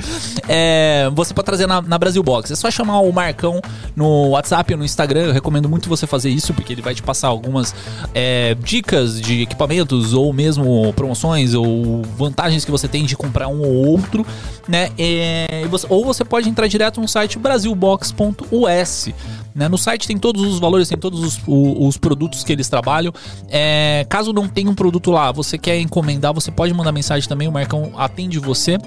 É, 0.47 1.09
você 1.13 1.33
pode 1.33 1.45
trazer 1.45 1.67
na, 1.67 1.81
na 1.81 1.97
Brasil 1.97 2.21
Box. 2.23 2.51
É 2.51 2.55
só 2.55 2.69
chamar 2.69 2.99
o 2.99 3.11
Marcão 3.11 3.61
no 3.95 4.29
WhatsApp 4.29 4.73
ou 4.73 4.79
no 4.79 4.85
Instagram. 4.85 5.25
Eu 5.25 5.33
recomendo 5.33 5.69
muito 5.69 5.89
você 5.89 6.05
fazer 6.05 6.29
isso, 6.29 6.53
porque 6.53 6.73
ele 6.73 6.81
vai 6.81 6.93
te 6.93 7.01
passar 7.01 7.27
algumas 7.27 7.73
é, 8.13 8.55
dicas 8.55 9.19
de 9.21 9.41
equipamentos 9.41 10.13
ou 10.13 10.31
mesmo 10.33 10.93
promoções 10.93 11.53
ou 11.53 12.03
vantagens 12.17 12.65
que 12.65 12.71
você 12.71 12.87
tem 12.87 13.05
de 13.05 13.15
comprar 13.15 13.47
um 13.47 13.54
ou 13.59 13.87
outro, 13.87 14.25
né? 14.67 14.89
É, 14.97 15.63
ou 15.89 16.05
você 16.05 16.23
pode 16.23 16.49
entrar 16.49 16.67
direto 16.67 16.99
no 17.01 17.07
site 17.07 17.37
brasilbox.us. 17.37 19.09
Né? 19.53 19.69
No 19.69 19.77
site 19.77 20.07
tem 20.07 20.17
todos 20.17 20.43
os 20.43 20.59
valores, 20.59 20.89
tem 20.89 20.97
todos 20.97 21.23
os, 21.23 21.39
os 21.47 21.97
produtos 21.97 22.43
que 22.43 22.51
eles 22.51 22.67
trabalham. 22.67 23.13
É, 23.49 24.05
caso 24.09 24.33
não 24.33 24.47
tenha 24.49 24.69
um 24.69 24.75
produto 24.75 25.11
lá, 25.11 25.31
você 25.31 25.57
quer 25.57 25.79
encomendar, 25.79 26.33
você 26.33 26.51
pode 26.51 26.73
mandar 26.73 26.91
mensagem 26.91 27.27
também, 27.27 27.47
o 27.47 27.51
Marcão 27.51 27.91
atende 27.95 28.37
você. 28.37 28.77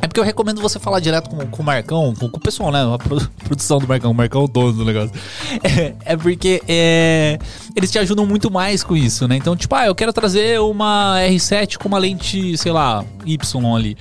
É 0.00 0.06
porque 0.08 0.18
eu 0.20 0.24
recomendo 0.24 0.60
você 0.60 0.78
falar 0.78 1.00
direto 1.00 1.30
com, 1.30 1.36
com 1.46 1.62
o 1.62 1.64
Marcão, 1.64 2.14
com, 2.18 2.28
com 2.28 2.36
o 2.36 2.40
pessoal, 2.40 2.70
né? 2.72 2.82
A 2.94 2.98
produ- 2.98 3.30
produção 3.44 3.78
do 3.78 3.86
Marcão. 3.86 4.10
O 4.10 4.14
Marcão 4.14 4.42
é 4.42 4.44
o 4.44 4.48
dono 4.48 4.72
do 4.72 4.84
negócio. 4.84 5.12
É, 5.62 5.94
é 6.04 6.16
porque 6.16 6.62
é, 6.66 7.38
eles 7.76 7.90
te 7.90 7.98
ajudam 7.98 8.26
muito 8.26 8.50
mais 8.50 8.82
com 8.82 8.96
isso, 8.96 9.28
né? 9.28 9.36
Então, 9.36 9.54
tipo, 9.54 9.74
ah, 9.74 9.86
eu 9.86 9.94
quero 9.94 10.12
trazer 10.12 10.60
uma 10.60 11.16
R7 11.20 11.76
com 11.78 11.88
uma 11.88 11.98
lente, 11.98 12.56
sei 12.58 12.72
lá, 12.72 13.04
Y 13.24 13.76
ali. 13.76 13.96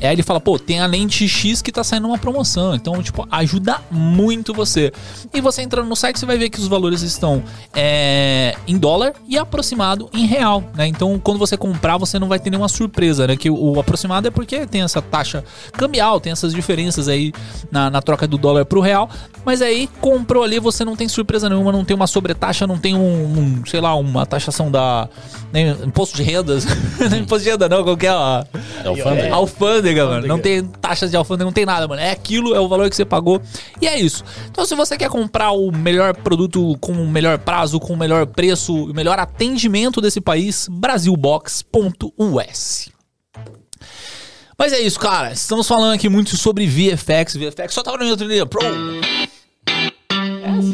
Aí 0.00 0.12
ele 0.12 0.22
fala, 0.22 0.40
pô, 0.40 0.58
tem 0.58 0.80
a 0.80 0.86
lente 0.86 1.26
X 1.26 1.62
que 1.62 1.72
tá 1.72 1.82
saindo 1.82 2.06
uma 2.06 2.18
promoção. 2.18 2.74
Então, 2.74 3.02
tipo, 3.02 3.26
ajuda 3.30 3.80
muito 3.90 4.52
você. 4.52 4.92
E 5.32 5.40
você 5.40 5.62
entrando 5.62 5.88
no 5.88 5.96
site, 5.96 6.18
você 6.18 6.26
vai 6.26 6.36
ver 6.36 6.50
que 6.50 6.58
os 6.58 6.68
valores 6.68 7.02
estão 7.02 7.42
é, 7.74 8.54
em 8.66 8.76
dólar 8.76 9.14
e 9.28 9.38
aproximado 9.38 10.08
em 10.12 10.26
real, 10.26 10.62
né? 10.74 10.86
Então, 10.86 11.18
quando 11.18 11.38
você 11.38 11.56
comprar, 11.56 11.96
você 11.96 12.18
não 12.18 12.28
vai 12.28 12.38
ter 12.38 12.50
nenhuma 12.50 12.68
surpresa, 12.68 13.26
né? 13.26 13.36
Que 13.36 13.50
o, 13.50 13.80
aproximado 13.80 14.28
é 14.28 14.30
porque 14.30 14.66
tem 14.66 14.82
essa 14.82 15.00
taxa 15.00 15.44
cambial, 15.72 16.20
tem 16.20 16.32
essas 16.32 16.52
diferenças 16.52 17.08
aí 17.08 17.32
na, 17.70 17.90
na 17.90 18.02
troca 18.02 18.26
do 18.26 18.36
dólar 18.36 18.64
pro 18.64 18.80
real. 18.80 19.08
Mas 19.44 19.62
aí, 19.62 19.88
comprou 20.00 20.42
ali, 20.42 20.58
você 20.58 20.84
não 20.84 20.96
tem 20.96 21.08
surpresa 21.08 21.48
nenhuma, 21.48 21.70
não 21.70 21.84
tem 21.84 21.94
uma 21.94 22.06
sobretaxa, 22.06 22.66
não 22.66 22.78
tem 22.78 22.94
um, 22.94 23.00
um, 23.00 23.66
sei 23.66 23.80
lá, 23.80 23.94
uma 23.94 24.26
taxação 24.26 24.70
da... 24.70 25.08
né, 25.52 25.76
imposto 25.84 26.16
de 26.16 26.22
rendas. 26.22 26.66
Não 26.98 27.16
é 27.16 27.20
imposto 27.20 27.44
de 27.44 27.50
renda 27.50 27.68
não, 27.68 27.84
qualquer... 27.84 28.12
Ó, 28.12 28.44
É 29.28 29.30
alfândega? 29.30 29.85
Alfândega, 29.86 30.06
mano. 30.06 30.26
Não 30.26 30.38
tem 30.38 30.64
taxas 30.64 31.10
de 31.10 31.16
alfândega, 31.16 31.44
não 31.44 31.52
tem 31.52 31.64
nada, 31.64 31.86
mano. 31.86 32.00
É 32.00 32.10
aquilo, 32.10 32.54
é 32.54 32.60
o 32.60 32.68
valor 32.68 32.90
que 32.90 32.96
você 32.96 33.04
pagou. 33.04 33.40
E 33.80 33.86
é 33.86 33.98
isso. 33.98 34.24
Então, 34.50 34.66
se 34.66 34.74
você 34.74 34.96
quer 34.96 35.08
comprar 35.08 35.52
o 35.52 35.70
melhor 35.70 36.14
produto 36.14 36.76
com 36.80 36.92
o 36.92 37.08
melhor 37.08 37.38
prazo, 37.38 37.78
com 37.78 37.92
o 37.92 37.96
melhor 37.96 38.26
preço, 38.26 38.74
o 38.74 38.94
melhor 38.94 39.18
atendimento 39.18 40.00
desse 40.00 40.20
país, 40.20 40.68
brasilbox.us. 40.70 42.90
Mas 44.58 44.72
é 44.72 44.80
isso, 44.80 44.98
cara. 44.98 45.32
Estamos 45.32 45.68
falando 45.68 45.94
aqui 45.94 46.08
muito 46.08 46.36
sobre 46.36 46.66
VFX. 46.66 47.36
VFX 47.36 47.74
só 47.74 47.82
tava 47.82 47.98
na 47.98 48.04
minha 48.04 48.16
trilha. 48.16 48.46
Pro. 48.46 48.60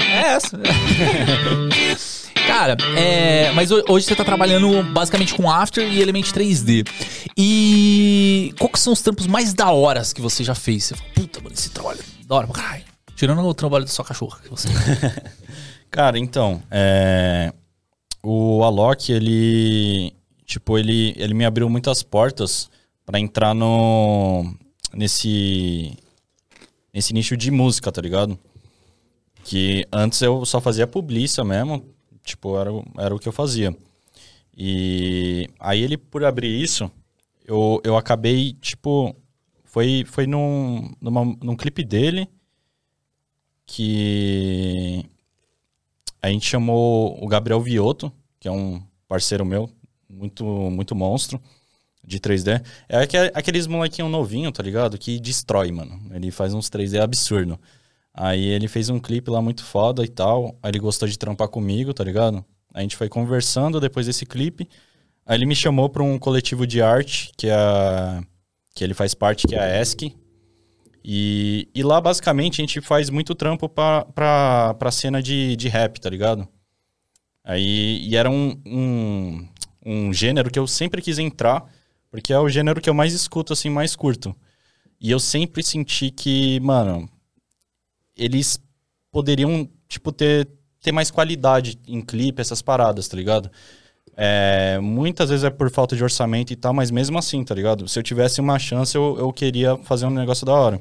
É 0.01 0.35
essa. 0.35 0.59
Cara, 2.53 2.77
é, 2.99 3.51
mas 3.53 3.71
ho- 3.71 3.83
hoje 3.89 4.05
você 4.05 4.15
tá 4.15 4.23
trabalhando 4.23 4.83
basicamente 4.93 5.33
com 5.35 5.51
After 5.51 5.91
e 5.91 6.03
Element 6.03 6.25
3D. 6.33 6.87
E 7.35 8.53
qual 8.59 8.69
que 8.69 8.79
são 8.79 8.93
os 8.93 9.01
trampos 9.01 9.27
mais 9.27 9.55
da 9.55 9.71
horas 9.73 10.13
que 10.13 10.21
você 10.21 10.45
já 10.45 10.55
fez? 10.55 10.85
Você 10.85 10.95
fala, 10.95 11.11
puta, 11.15 11.41
mano, 11.41 11.55
esse 11.55 11.71
trabalho 11.71 11.99
é 12.01 12.25
da 12.27 12.35
hora 12.35 12.47
pra 12.47 12.63
caralho. 12.63 12.85
Tirando 13.17 13.41
o 13.43 13.55
trabalho 13.55 13.87
da 13.87 13.91
sua 13.91 14.05
cachorra. 14.05 14.39
Você... 14.51 14.69
Cara, 15.91 16.19
então, 16.19 16.63
é... 16.71 17.55
o 18.23 18.63
Alok, 18.65 19.11
ele, 19.11 20.13
tipo, 20.45 20.77
ele, 20.77 21.15
ele 21.17 21.33
me 21.33 21.47
abriu 21.47 21.71
muitas 21.71 22.03
portas 22.03 22.69
pra 23.07 23.19
entrar 23.19 23.55
no 23.55 24.45
nesse 24.93 25.97
nesse 26.93 27.15
nicho 27.15 27.35
de 27.35 27.51
música, 27.51 27.91
tá 27.91 28.03
ligado? 28.03 28.39
Que 29.43 29.87
antes 29.91 30.21
eu 30.21 30.45
só 30.45 30.61
fazia 30.61 30.87
publicidade 30.87 31.49
mesmo, 31.49 31.83
tipo, 32.25 32.59
era, 32.59 32.73
o- 32.73 32.85
era 32.99 33.15
o 33.15 33.19
que 33.19 33.29
eu 33.29 33.33
fazia. 33.33 33.77
E 34.57 35.49
aí 35.61 35.83
ele, 35.83 35.97
por 35.99 36.25
abrir 36.25 36.49
isso, 36.63 36.91
eu, 37.47 37.81
eu 37.85 37.97
acabei, 37.97 38.55
tipo, 38.55 39.15
Foi, 39.65 40.05
foi 40.07 40.27
num, 40.27 40.93
numa, 41.01 41.25
num 41.43 41.57
clipe 41.57 41.85
dele 41.85 42.29
que 43.67 45.05
a 46.21 46.29
gente 46.29 46.47
chamou 46.49 47.23
o 47.23 47.27
Gabriel 47.29 47.61
Vioto, 47.61 48.13
que 48.39 48.49
é 48.49 48.51
um 48.51 48.83
parceiro 49.09 49.45
meu, 49.45 49.69
muito, 50.09 50.45
muito 50.45 50.95
monstro 50.95 51.41
de 52.05 52.21
3D. 52.21 52.63
É 52.89 52.99
aqueles 53.35 53.67
molequinho 53.67 54.09
novinho, 54.09 54.53
tá 54.53 54.63
ligado? 54.63 54.99
Que 54.99 55.19
destrói, 55.21 55.73
mano. 55.73 56.01
Ele 56.15 56.31
faz 56.31 56.55
uns 56.55 56.69
3D 56.71 57.01
absurdo. 57.01 57.59
Aí 58.15 58.45
ele 58.45 58.69
fez 58.69 58.91
um 58.91 58.99
clipe 58.99 59.31
lá 59.31 59.41
muito 59.41 59.65
foda 59.65 60.05
e 60.05 60.09
tal. 60.09 60.59
Aí 60.63 60.71
ele 60.71 60.79
gostou 60.79 61.09
de 61.09 61.19
trampar 61.19 61.49
comigo, 61.49 61.95
tá 61.95 62.05
ligado? 62.05 62.45
A 62.75 62.81
gente 62.81 62.97
foi 62.97 63.09
conversando 63.09 63.81
depois 63.81 64.07
desse 64.07 64.27
clipe. 64.27 64.69
Aí 65.25 65.37
ele 65.37 65.47
me 65.47 65.55
chamou 65.55 65.89
para 65.89 66.03
um 66.03 66.19
coletivo 66.19 66.67
de 66.67 66.83
arte 66.83 67.31
que 67.37 67.49
é 67.49 67.55
a, 67.55 68.23
que 68.75 68.83
ele 68.85 68.95
faz 68.95 69.15
parte, 69.15 69.47
que 69.47 69.55
é 69.55 69.61
a 69.61 69.81
ESC. 69.81 70.15
E, 71.05 71.69
e 71.75 71.83
lá, 71.83 72.01
basicamente, 72.01 72.61
a 72.61 72.63
gente 72.63 72.81
faz 72.81 73.11
muito 73.11 73.35
trampo 73.35 73.69
pra, 73.69 74.05
pra, 74.05 74.75
pra 74.75 74.91
cena 74.91 75.23
de, 75.23 75.57
de 75.57 75.69
rap, 75.69 76.01
tá 76.01 76.09
ligado? 76.09 76.47
Aí, 77.45 77.99
e 78.07 78.17
era 78.17 78.31
um, 78.31 78.57
um, 78.65 79.49
um 79.85 80.13
gênero 80.13 80.51
que 80.51 80.59
eu 80.59 80.67
sempre 80.67 81.03
quis 81.03 81.19
entrar, 81.19 81.65
porque 82.09 82.33
é 82.33 82.39
o 82.39 82.49
gênero 82.49 82.81
que 82.81 82.89
eu 82.89 82.95
mais 82.95 83.13
escuto, 83.13 83.53
assim, 83.53 83.69
mais 83.69 83.97
curto. 83.97 84.35
E 85.01 85.11
eu 85.11 85.19
sempre 85.19 85.63
senti 85.65 86.11
que, 86.11 86.61
mano, 86.61 87.09
eles 88.17 88.59
poderiam, 89.11 89.69
tipo, 89.89 90.13
ter, 90.13 90.49
ter 90.81 90.93
mais 90.93 91.11
qualidade 91.11 91.79
em 91.87 92.01
clipe, 92.01 92.41
essas 92.41 92.63
paradas, 92.63 93.09
tá 93.09 93.17
ligado? 93.17 93.51
É, 94.17 94.79
muitas 94.81 95.31
vezes 95.31 95.45
é 95.45 95.51
por 95.51 95.71
falta 95.71 95.97
de 95.97 96.03
orçamento 96.03 96.53
e 96.53 96.57
tal, 96.57 96.75
mas 96.75 96.91
mesmo 96.91 97.19
assim, 97.19 97.43
tá 97.45 97.55
ligado? 97.55 97.89
Se 97.89 97.99
eu 97.99 98.03
tivesse 98.03 98.41
uma 98.41 98.59
chance, 98.59 98.97
eu, 98.97 99.17
eu 99.19 99.33
queria 99.33 99.77
fazer 99.79 100.07
um 100.07 100.11
negócio 100.11 100.45
da 100.45 100.53
hora. 100.53 100.81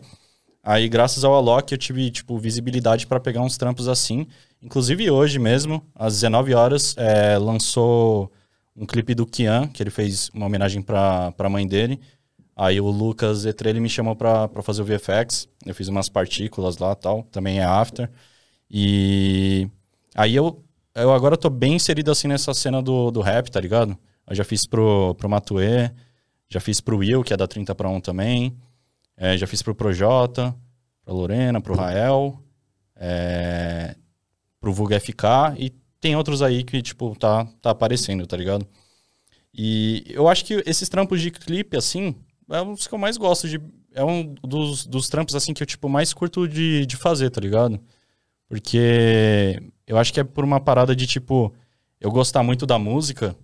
Aí, 0.63 0.88
graças 0.88 1.23
ao 1.23 1.34
Alok, 1.34 1.71
eu 1.71 1.77
tive, 1.77 2.11
tipo, 2.11 2.38
visibilidade 2.38 3.07
para 3.07 3.19
pegar 3.19 3.41
uns 3.41 3.57
trampos 3.57 3.88
assim. 3.88 4.27
Inclusive, 4.61 5.09
hoje 5.09 5.39
mesmo, 5.39 5.84
às 5.95 6.13
19 6.13 6.53
horas, 6.53 6.95
é, 6.97 7.38
lançou 7.38 8.32
um 8.75 8.86
clipe 8.86 9.15
do 9.15 9.25
Kian, 9.25 9.67
que 9.67 9.82
ele 9.82 9.89
fez 9.89 10.29
uma 10.34 10.45
homenagem 10.45 10.82
pra, 10.82 11.32
pra 11.32 11.49
mãe 11.49 11.67
dele. 11.67 11.99
Aí 12.62 12.80
o 12.80 12.91
Lucas 12.91 13.43
Etrelli 13.43 13.80
me 13.80 13.89
chamou 13.89 14.16
pra 14.16 14.47
fazer 14.62 14.84
o 14.84 14.86
VFX. 14.86 15.49
Eu 15.66 15.74
fiz 15.74 15.88
umas 15.88 16.09
partículas 16.09 16.78
lá 16.78 16.93
tal. 16.93 17.24
Também 17.24 17.59
é 17.59 17.64
After. 17.64 18.07
E 18.70 19.68
aí 20.14 20.36
eu 20.36 20.64
eu 20.93 21.12
agora 21.12 21.36
tô 21.36 21.49
bem 21.49 21.74
inserido 21.74 22.12
assim 22.12 22.28
nessa 22.28 22.53
cena 22.53 22.80
do, 22.80 23.09
do 23.09 23.20
rap, 23.20 23.49
tá 23.49 23.59
ligado? 23.59 23.97
Eu 24.28 24.36
já 24.36 24.43
fiz 24.43 24.68
pro, 24.68 25.16
pro 25.16 25.28
Matue, 25.28 25.89
já 26.47 26.59
fiz 26.59 26.80
pro 26.80 26.97
Will, 26.99 27.24
que 27.24 27.34
é 27.34 27.38
da 27.38 27.47
30 27.47 27.74
para 27.74 27.89
1 27.89 27.99
também. 27.99 28.55
É, 29.18 29.36
já 29.36 29.47
fiz 29.47 29.64
pro 29.64 29.74
Projota, 29.74 30.55
pra 31.03 31.16
Lorena, 31.16 31.59
pro 31.59 31.76
Rael, 31.76 32.39
é, 32.95 33.95
pro 34.59 34.72
Vulga 34.72 34.99
FK 34.99 35.55
e 35.57 35.72
tem 35.99 36.16
outros 36.16 36.43
aí 36.43 36.64
que, 36.64 36.80
tipo, 36.84 37.16
tá, 37.18 37.43
tá 37.59 37.72
aparecendo, 37.72 38.28
tá 38.28 38.38
ligado? 38.38 38.68
E 39.51 40.05
eu 40.09 40.28
acho 40.28 40.45
que 40.45 40.62
esses 40.64 40.88
trampos 40.89 41.22
de 41.22 41.32
clipe, 41.32 41.76
assim, 41.76 42.16
é 42.52 42.62
um 42.62 42.74
dos 42.74 42.88
que 42.88 42.93
eu 42.93 42.99
mais 42.99 43.18
gosto 43.18 43.47
de. 43.47 43.60
É 43.93 44.04
um 44.04 44.34
dos, 44.43 44.86
dos 44.86 45.10
trampos, 45.10 45.36
assim, 45.36 45.54
que 45.54 45.62
eu, 45.64 45.68
tipo, 45.68 45.89
mais 45.89 46.14
curto 46.14 46.47
de, 46.47 46.86
de 46.86 46.95
fazer, 46.95 47.30
tá 47.30 47.41
ligado? 47.41 47.80
Porque 48.47 49.62
eu 49.86 49.97
acho 49.97 50.14
que 50.14 50.20
é 50.20 50.24
por 50.24 50.43
uma 50.43 50.60
parada 50.60 50.95
de 50.95 51.06
tipo, 51.06 51.54
eu 51.99 52.12
gostar 52.12 52.43
muito 52.43 52.66
da 52.66 52.80
música, 52.80 53.36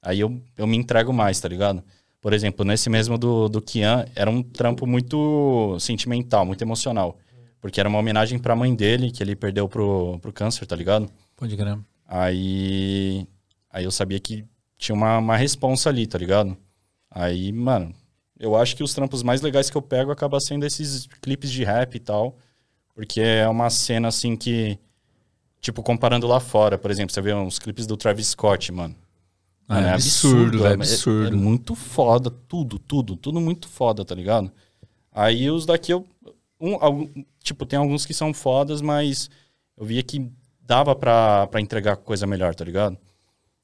aí 0.00 0.20
eu, 0.20 0.40
eu 0.56 0.66
me 0.66 0.76
entrego 0.76 1.12
mais, 1.12 1.40
tá 1.40 1.48
ligado? 1.48 1.82
Por 2.20 2.32
exemplo, 2.32 2.64
nesse 2.64 2.88
mesmo 2.88 3.18
do, 3.18 3.48
do 3.48 3.60
Kian, 3.60 4.06
era 4.14 4.30
um 4.30 4.42
trampo 4.42 4.86
muito 4.86 5.76
sentimental, 5.80 6.46
muito 6.46 6.62
emocional. 6.62 7.18
Porque 7.60 7.80
era 7.80 7.88
uma 7.88 7.98
homenagem 7.98 8.38
pra 8.38 8.56
mãe 8.56 8.74
dele, 8.74 9.10
que 9.10 9.22
ele 9.22 9.34
perdeu 9.34 9.68
pro, 9.68 10.18
pro 10.20 10.32
câncer, 10.32 10.66
tá 10.66 10.76
ligado? 10.76 11.10
Pode 11.36 11.56
crer. 11.56 11.78
Aí, 12.06 13.26
aí 13.70 13.84
eu 13.84 13.90
sabia 13.90 14.20
que 14.20 14.44
tinha 14.76 14.94
uma, 14.94 15.18
uma 15.18 15.36
responsa 15.36 15.88
ali, 15.88 16.06
tá 16.06 16.18
ligado? 16.18 16.56
Aí, 17.10 17.52
mano, 17.52 17.94
eu 18.42 18.56
acho 18.56 18.74
que 18.74 18.82
os 18.82 18.92
trampos 18.92 19.22
mais 19.22 19.40
legais 19.40 19.70
que 19.70 19.76
eu 19.76 19.80
pego 19.80 20.10
acaba 20.10 20.40
sendo 20.40 20.66
esses 20.66 21.06
clipes 21.20 21.48
de 21.48 21.62
rap 21.62 21.94
e 21.94 22.00
tal. 22.00 22.36
Porque 22.92 23.20
é 23.20 23.48
uma 23.48 23.70
cena 23.70 24.08
assim 24.08 24.36
que. 24.36 24.76
Tipo, 25.60 25.80
comparando 25.80 26.26
lá 26.26 26.40
fora, 26.40 26.76
por 26.76 26.90
exemplo, 26.90 27.14
você 27.14 27.20
vê 27.22 27.32
uns 27.32 27.60
clipes 27.60 27.86
do 27.86 27.96
Travis 27.96 28.26
Scott, 28.26 28.72
mano. 28.72 28.96
Ah, 29.68 29.80
é, 29.80 29.84
é 29.84 29.90
absurdo, 29.92 30.66
é, 30.66 30.72
absurdo. 30.72 31.36
É, 31.36 31.38
é, 31.38 31.40
muito 31.40 31.76
foda, 31.76 32.32
tudo, 32.48 32.80
tudo, 32.80 33.16
tudo 33.16 33.40
muito 33.40 33.68
foda, 33.68 34.04
tá 34.04 34.12
ligado? 34.12 34.50
Aí 35.12 35.48
os 35.48 35.64
daqui 35.64 35.92
eu. 35.92 36.04
Um, 36.60 36.74
algum, 36.80 37.08
tipo, 37.44 37.64
tem 37.64 37.78
alguns 37.78 38.04
que 38.04 38.12
são 38.12 38.34
fodas, 38.34 38.82
mas 38.82 39.30
eu 39.76 39.86
via 39.86 40.02
que 40.02 40.28
dava 40.60 40.96
pra, 40.96 41.46
pra 41.46 41.60
entregar 41.60 41.96
coisa 41.96 42.26
melhor, 42.26 42.56
tá 42.56 42.64
ligado? 42.64 42.98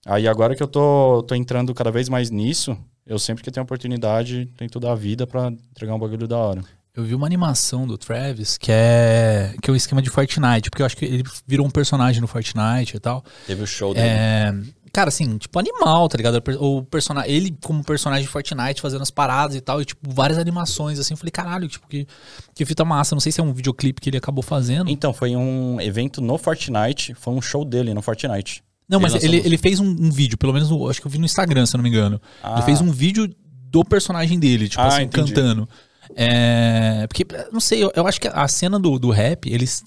Aí 0.06 0.28
agora 0.28 0.54
que 0.54 0.62
eu 0.62 0.68
tô, 0.68 1.24
tô 1.24 1.34
entrando 1.34 1.74
cada 1.74 1.90
vez 1.90 2.08
mais 2.08 2.30
nisso, 2.30 2.78
eu 3.08 3.18
sempre 3.18 3.42
que 3.42 3.50
tenho 3.50 3.64
oportunidade, 3.64 4.46
tento 4.56 4.78
dar 4.78 4.92
a 4.92 4.94
vida 4.94 5.26
pra 5.26 5.48
entregar 5.48 5.94
um 5.94 5.98
bagulho 5.98 6.28
da 6.28 6.36
hora. 6.36 6.62
Eu 6.94 7.04
vi 7.04 7.14
uma 7.14 7.26
animação 7.26 7.86
do 7.86 7.96
Travis 7.96 8.58
que 8.58 8.70
é 8.70 9.54
que 9.62 9.70
é 9.70 9.72
o 9.72 9.74
um 9.74 9.76
esquema 9.76 10.02
de 10.02 10.10
Fortnite, 10.10 10.68
porque 10.68 10.82
eu 10.82 10.86
acho 10.86 10.96
que 10.96 11.04
ele 11.04 11.24
virou 11.46 11.66
um 11.66 11.70
personagem 11.70 12.20
no 12.20 12.26
Fortnite 12.26 12.96
e 12.96 13.00
tal. 13.00 13.24
Teve 13.46 13.62
o 13.62 13.66
show 13.66 13.94
dele. 13.94 14.08
É, 14.08 14.54
cara, 14.92 15.08
assim, 15.08 15.38
tipo 15.38 15.58
animal, 15.58 16.08
tá 16.08 16.16
ligado? 16.16 16.42
O 16.58 16.82
personagem, 16.82 17.30
ele 17.30 17.56
como 17.62 17.82
personagem 17.82 18.26
de 18.26 18.28
Fortnite 18.30 18.80
fazendo 18.80 19.02
as 19.02 19.10
paradas 19.10 19.56
e 19.56 19.60
tal, 19.60 19.80
e 19.80 19.84
tipo 19.84 20.12
várias 20.12 20.38
animações 20.38 20.98
assim. 20.98 21.14
Eu 21.14 21.18
falei, 21.18 21.30
caralho, 21.30 21.68
tipo 21.68 21.86
que 21.88 22.06
que 22.54 22.66
fita 22.66 22.84
massa. 22.84 23.14
Não 23.14 23.20
sei 23.20 23.32
se 23.32 23.40
é 23.40 23.44
um 23.44 23.54
videoclipe 23.54 24.02
que 24.02 24.10
ele 24.10 24.18
acabou 24.18 24.42
fazendo. 24.42 24.90
Então, 24.90 25.14
foi 25.14 25.34
um 25.34 25.80
evento 25.80 26.20
no 26.20 26.36
Fortnite, 26.36 27.14
foi 27.14 27.32
um 27.32 27.40
show 27.40 27.64
dele 27.64 27.94
no 27.94 28.02
Fortnite. 28.02 28.62
Não, 28.88 28.98
mas 28.98 29.22
ele, 29.22 29.36
ele 29.36 29.58
fez 29.58 29.80
um, 29.80 29.86
um, 29.86 30.10
vídeo, 30.10 30.38
pelo 30.38 30.52
menos 30.52 30.70
acho 30.88 31.00
que 31.00 31.06
eu 31.06 31.10
vi 31.10 31.18
no 31.18 31.26
Instagram, 31.26 31.66
se 31.66 31.76
eu 31.76 31.78
não 31.78 31.82
me 31.82 31.90
engano. 31.90 32.20
Ah. 32.42 32.54
Ele 32.54 32.62
fez 32.62 32.80
um 32.80 32.90
vídeo 32.90 33.30
do 33.70 33.84
personagem 33.84 34.38
dele, 34.38 34.68
tipo 34.68 34.82
ah, 34.82 34.86
assim, 34.86 35.02
entendi. 35.02 35.32
cantando. 35.34 35.68
É, 36.16 37.06
porque, 37.06 37.26
não 37.52 37.60
sei, 37.60 37.84
eu, 37.84 37.92
eu, 37.94 38.06
acho 38.06 38.20
que 38.20 38.28
a 38.28 38.48
cena 38.48 38.78
do, 38.78 38.98
do 38.98 39.10
rap, 39.10 39.50
eles. 39.52 39.84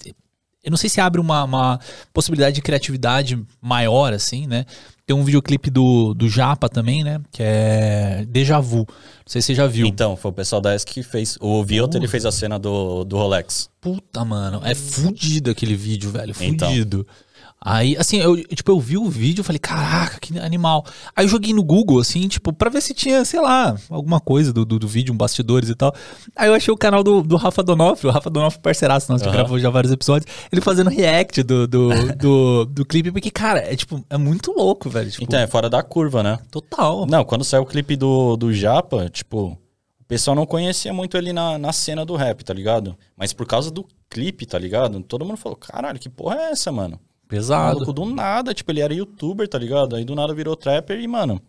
Eu 0.62 0.70
não 0.70 0.76
sei 0.76 0.88
se 0.88 1.00
abre 1.00 1.20
uma, 1.20 1.42
uma 1.42 1.80
possibilidade 2.12 2.54
de 2.54 2.62
criatividade 2.62 3.36
maior, 3.60 4.12
assim, 4.12 4.46
né? 4.46 4.64
Tem 5.04 5.16
um 5.16 5.24
videoclipe 5.24 5.68
do, 5.68 6.14
do 6.14 6.28
Japa 6.28 6.68
também, 6.68 7.02
né? 7.02 7.20
Que 7.32 7.42
é 7.42 8.24
Deja 8.28 8.60
Vu. 8.60 8.86
Não 8.86 8.86
sei 9.26 9.42
se 9.42 9.46
você 9.46 9.54
já 9.56 9.66
viu. 9.66 9.88
Então, 9.88 10.16
foi 10.16 10.30
o 10.30 10.34
pessoal 10.34 10.60
da 10.60 10.72
ESC 10.76 10.86
que 10.86 11.02
fez. 11.02 11.36
O 11.40 11.64
Vioto, 11.64 11.96
ele 11.96 12.06
fez 12.06 12.24
a 12.24 12.30
cena 12.30 12.60
do, 12.60 13.02
do 13.02 13.16
Rolex. 13.16 13.68
Puta, 13.80 14.24
mano. 14.24 14.60
É 14.64 14.72
fudido 14.76 15.50
aquele 15.50 15.74
vídeo, 15.74 16.12
velho. 16.12 16.32
Então. 16.40 16.68
Fudido. 16.68 17.00
Então. 17.00 17.31
Aí, 17.64 17.96
assim, 17.96 18.16
eu, 18.18 18.36
tipo, 18.42 18.72
eu 18.72 18.80
vi 18.80 18.98
o 18.98 19.08
vídeo, 19.08 19.44
falei, 19.44 19.58
caraca, 19.60 20.18
que 20.18 20.36
animal. 20.36 20.84
Aí 21.14 21.24
eu 21.24 21.28
joguei 21.28 21.54
no 21.54 21.62
Google, 21.62 22.00
assim, 22.00 22.26
tipo, 22.26 22.52
pra 22.52 22.68
ver 22.68 22.80
se 22.80 22.92
tinha, 22.92 23.24
sei 23.24 23.40
lá, 23.40 23.76
alguma 23.88 24.18
coisa 24.18 24.52
do, 24.52 24.64
do, 24.64 24.80
do 24.80 24.88
vídeo, 24.88 25.14
um 25.14 25.16
bastidores 25.16 25.68
e 25.68 25.74
tal. 25.76 25.94
Aí 26.34 26.48
eu 26.48 26.54
achei 26.54 26.74
o 26.74 26.76
canal 26.76 27.04
do, 27.04 27.22
do 27.22 27.36
Rafa 27.36 27.62
Donofrio, 27.62 28.10
o 28.10 28.12
Rafa 28.12 28.28
Donofrio 28.28 28.60
parceiraço 28.60 29.12
nosso, 29.12 29.24
uhum. 29.24 29.30
que 29.30 29.36
gravou 29.36 29.58
já 29.60 29.70
vários 29.70 29.92
episódios, 29.92 30.32
ele 30.50 30.60
fazendo 30.60 30.90
react 30.90 31.44
do, 31.44 31.68
do, 31.68 31.90
do, 32.18 32.64
do, 32.64 32.84
clipe, 32.84 33.12
porque, 33.12 33.30
cara, 33.30 33.60
é 33.60 33.76
tipo, 33.76 34.04
é 34.10 34.18
muito 34.18 34.50
louco, 34.50 34.90
velho. 34.90 35.08
Tipo, 35.08 35.22
então, 35.22 35.38
é 35.38 35.46
fora 35.46 35.70
da 35.70 35.84
curva, 35.84 36.20
né? 36.20 36.40
Total. 36.50 37.06
Não, 37.06 37.24
quando 37.24 37.44
saiu 37.44 37.62
o 37.62 37.66
clipe 37.66 37.94
do, 37.94 38.36
do 38.36 38.52
Japa, 38.52 39.08
tipo, 39.08 39.56
o 40.00 40.04
pessoal 40.08 40.34
não 40.34 40.46
conhecia 40.46 40.92
muito 40.92 41.16
ele 41.16 41.32
na, 41.32 41.56
na 41.58 41.72
cena 41.72 42.04
do 42.04 42.16
rap, 42.16 42.44
tá 42.44 42.52
ligado? 42.52 42.96
Mas 43.16 43.32
por 43.32 43.46
causa 43.46 43.70
do 43.70 43.86
clipe, 44.10 44.46
tá 44.46 44.58
ligado? 44.58 45.00
Todo 45.02 45.24
mundo 45.24 45.36
falou, 45.36 45.54
caralho, 45.54 46.00
que 46.00 46.08
porra 46.08 46.36
é 46.36 46.50
essa, 46.50 46.72
mano? 46.72 46.98
Pesado. 47.32 47.76
Maluco, 47.76 47.94
do 47.94 48.04
nada, 48.04 48.52
tipo, 48.52 48.70
ele 48.70 48.82
era 48.82 48.92
youtuber, 48.92 49.48
tá 49.48 49.56
ligado? 49.56 49.96
Aí 49.96 50.04
do 50.04 50.14
nada 50.14 50.34
virou 50.34 50.54
trapper 50.54 51.00
e, 51.00 51.08
mano, 51.08 51.40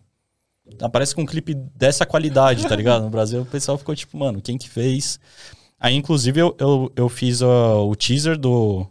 aparece 0.81 1.13
com 1.13 1.23
um 1.23 1.25
clipe 1.25 1.53
dessa 1.53 2.05
qualidade, 2.05 2.65
tá 2.65 2.73
ligado? 2.73 3.03
No 3.03 3.09
Brasil 3.09 3.41
o 3.41 3.45
pessoal 3.45 3.77
ficou 3.77 3.93
tipo, 3.93 4.17
mano, 4.17 4.41
quem 4.41 4.57
que 4.57 4.69
fez? 4.69 5.19
Aí, 5.77 5.93
inclusive, 5.93 6.39
eu, 6.39 6.55
eu, 6.57 6.89
eu 6.95 7.09
fiz 7.09 7.41
uh, 7.41 7.85
o 7.85 7.93
teaser 7.97 8.37
do, 8.37 8.87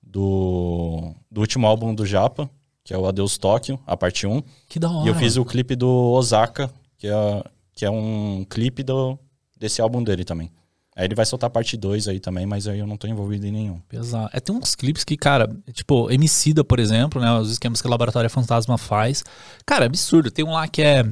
do, 0.00 1.12
do 1.28 1.40
último 1.40 1.66
álbum 1.66 1.92
do 1.92 2.06
Japa, 2.06 2.48
que 2.84 2.94
é 2.94 2.96
o 2.98 3.04
Adeus 3.04 3.36
Tóquio, 3.36 3.76
a 3.84 3.96
parte 3.96 4.24
1. 4.24 4.44
Que 4.68 4.78
da 4.78 4.92
hora. 4.92 5.04
E 5.04 5.08
eu 5.08 5.16
fiz 5.16 5.36
o 5.36 5.44
clipe 5.44 5.74
do 5.74 5.88
Osaka, 5.88 6.70
que 6.98 7.08
é, 7.08 7.44
que 7.74 7.84
é 7.84 7.90
um 7.90 8.46
clipe 8.48 8.84
do, 8.84 9.18
desse 9.58 9.82
álbum 9.82 10.00
dele 10.00 10.24
também. 10.24 10.52
Aí 10.94 11.06
ele 11.06 11.14
vai 11.14 11.24
soltar 11.24 11.48
parte 11.48 11.74
2 11.76 12.06
aí 12.08 12.20
também, 12.20 12.44
mas 12.44 12.68
aí 12.68 12.78
eu 12.78 12.86
não 12.86 12.98
tô 12.98 13.06
envolvido 13.06 13.46
em 13.46 13.50
nenhum. 13.50 13.80
Pesado. 13.88 14.28
É, 14.32 14.40
tem 14.40 14.54
uns 14.54 14.74
clipes 14.74 15.04
que, 15.04 15.16
cara, 15.16 15.48
tipo, 15.72 16.10
Emicida, 16.10 16.62
por 16.62 16.78
exemplo, 16.78 17.20
né? 17.20 17.32
Os 17.32 17.50
esquemas 17.50 17.80
que 17.80 17.86
a 17.86 17.90
Laboratória 17.90 18.28
Fantasma 18.28 18.76
faz. 18.76 19.24
Cara, 19.64 19.84
é 19.84 19.86
absurdo. 19.86 20.30
Tem 20.30 20.44
um 20.44 20.52
lá 20.52 20.68
que 20.68 20.82
é. 20.82 21.04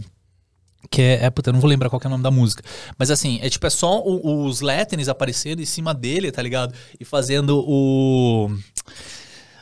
Que 0.91 1.03
é, 1.03 1.25
é, 1.25 1.31
puta, 1.31 1.49
eu 1.49 1.53
não 1.53 1.61
vou 1.61 1.69
lembrar 1.69 1.89
qual 1.89 2.01
é 2.03 2.07
o 2.07 2.11
nome 2.11 2.23
da 2.23 2.31
música. 2.31 2.63
Mas 2.99 3.11
assim, 3.11 3.39
é 3.43 3.49
tipo, 3.49 3.67
é 3.67 3.71
só 3.71 4.03
o, 4.03 4.45
os 4.45 4.61
Letens 4.61 5.09
aparecendo 5.09 5.61
em 5.63 5.67
cima 5.67 5.95
dele, 5.95 6.31
tá 6.31 6.43
ligado? 6.43 6.75
E 6.99 7.05
fazendo 7.05 7.65
o. 7.67 8.51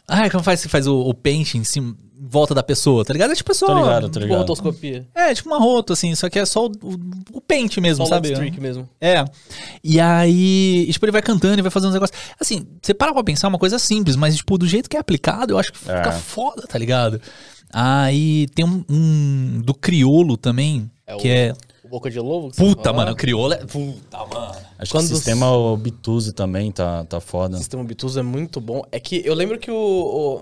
Ah, 0.06 0.28
como 0.30 0.42
faz, 0.42 0.64
faz 0.66 0.86
o, 0.86 1.00
o 1.00 1.14
em 1.28 1.64
cima, 1.64 1.94
volta 2.20 2.54
da 2.54 2.62
pessoa, 2.62 3.04
tá 3.04 3.12
ligado? 3.12 3.32
É 3.32 3.34
tipo 3.34 3.54
só. 3.54 3.66
Tô 3.66 3.74
ligado, 3.78 4.02
tô 4.04 4.08
Tipo 4.14 4.24
ligado. 4.24 4.38
rotoscopia. 4.40 5.06
É, 5.14 5.32
tipo 5.34 5.48
uma 5.48 5.58
roto, 5.58 5.92
assim, 5.92 6.14
só 6.14 6.28
que 6.28 6.38
é 6.38 6.44
só 6.44 6.66
o, 6.66 6.70
o, 6.82 6.96
o 7.34 7.40
pente 7.40 7.80
mesmo, 7.80 8.04
Solid 8.06 8.26
sabe? 8.28 8.32
streak 8.34 8.60
mesmo. 8.60 8.88
É. 9.00 9.24
E 9.84 10.00
aí, 10.00 10.86
e, 10.88 10.92
tipo, 10.92 11.04
ele 11.04 11.12
vai 11.12 11.22
cantando 11.22 11.58
e 11.58 11.62
vai 11.62 11.70
fazendo 11.70 11.90
uns 11.90 11.94
negócios. 11.94 12.18
Assim, 12.40 12.66
você 12.82 12.92
para 12.92 13.12
pra 13.12 13.22
pensar 13.24 13.46
é 13.46 13.50
uma 13.50 13.58
coisa 13.58 13.78
simples, 13.78 14.16
mas, 14.16 14.36
tipo, 14.36 14.58
do 14.58 14.66
jeito 14.66 14.88
que 14.90 14.96
é 14.96 15.00
aplicado, 15.00 15.52
eu 15.54 15.58
acho 15.58 15.72
que 15.72 15.78
fica 15.78 15.92
É. 16.08 16.12
foda, 16.12 16.62
tá 16.66 16.78
ligado? 16.78 17.20
Aí 17.72 18.46
tem 18.54 18.64
um, 18.64 18.84
um 18.88 19.60
do 19.62 19.74
Criolo 19.74 20.36
também, 20.36 20.90
É 21.06 21.16
que 21.16 21.28
o- 21.28 21.30
é. 21.30 21.52
O 21.88 21.90
Boca 21.90 22.10
de 22.10 22.20
Lobo? 22.20 22.50
Puta, 22.54 22.92
mano, 22.92 23.12
o 23.12 23.16
Criolo 23.16 23.54
é. 23.54 23.56
Puta, 23.64 24.18
mano. 24.26 24.54
Acho 24.78 24.92
Quando 24.92 25.06
que 25.08 25.12
o 25.14 25.16
sistema 25.16 25.50
Obtuse 25.50 26.32
também 26.32 26.70
tá, 26.70 27.04
tá 27.04 27.18
foda. 27.18 27.56
O 27.56 27.58
sistema 27.58 27.82
Obtuso 27.82 28.20
é 28.20 28.22
muito 28.22 28.60
bom. 28.60 28.82
É 28.92 29.00
que 29.00 29.22
eu 29.24 29.34
lembro 29.34 29.58
que 29.58 29.70
o. 29.70 29.74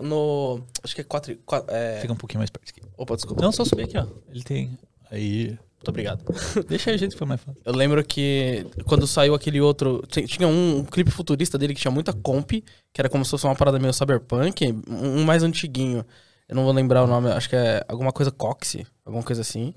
o- 0.01 0.03
no. 0.03 0.61
Acho 0.82 0.94
que 0.94 1.01
é 1.01 1.05
4. 1.05 1.38
É... 1.68 1.99
Fica 2.01 2.12
um 2.12 2.16
pouquinho 2.16 2.40
mais 2.40 2.51
perto 2.51 2.68
aqui. 2.70 2.82
Opa, 2.97 3.14
desculpa. 3.14 3.40
Não, 3.42 3.53
só 3.53 3.64
subir 3.64 3.84
aqui, 3.84 3.97
ó. 3.97 4.07
Ele 4.30 4.42
tem. 4.42 4.78
Aí. 5.11 5.49
Muito 5.76 5.88
obrigado. 5.90 6.24
Deixa 6.68 6.90
aí 6.90 6.97
o 6.97 6.99
jeito 6.99 7.12
que 7.12 7.18
foi 7.18 7.26
mais 7.28 7.40
fácil. 7.40 7.61
Eu 7.64 7.72
lembro 7.74 8.03
que 8.05 8.66
quando 8.86 9.07
saiu 9.07 9.34
aquele 9.34 9.61
outro. 9.61 10.03
ti- 10.09 10.26
Tinha 10.26 10.49
um, 10.49 10.78
um 10.78 10.84
clipe 10.84 11.11
futurista 11.12 11.57
dele 11.57 11.74
que 11.74 11.80
tinha 11.80 11.92
muita 11.92 12.12
comp, 12.12 12.51
que 12.51 12.64
era 13.01 13.09
como 13.09 13.24
se 13.24 13.30
fosse 13.30 13.47
uma 13.47 13.55
parada 13.55 13.78
meio 13.78 13.92
cyberpunk, 13.92 14.72
um, 14.88 15.20
um 15.20 15.24
mais 15.24 15.42
antiguinho. 15.44 16.05
Eu 16.49 16.57
não 16.57 16.64
vou 16.64 16.72
lembrar 16.72 17.05
o 17.05 17.07
nome, 17.07 17.30
acho 17.30 17.49
que 17.49 17.57
é 17.57 17.84
alguma 17.88 18.12
coisa 18.12 18.30
Coxy, 18.30 18.86
alguma 19.05 19.22
coisa 19.24 19.42
assim. 19.42 19.74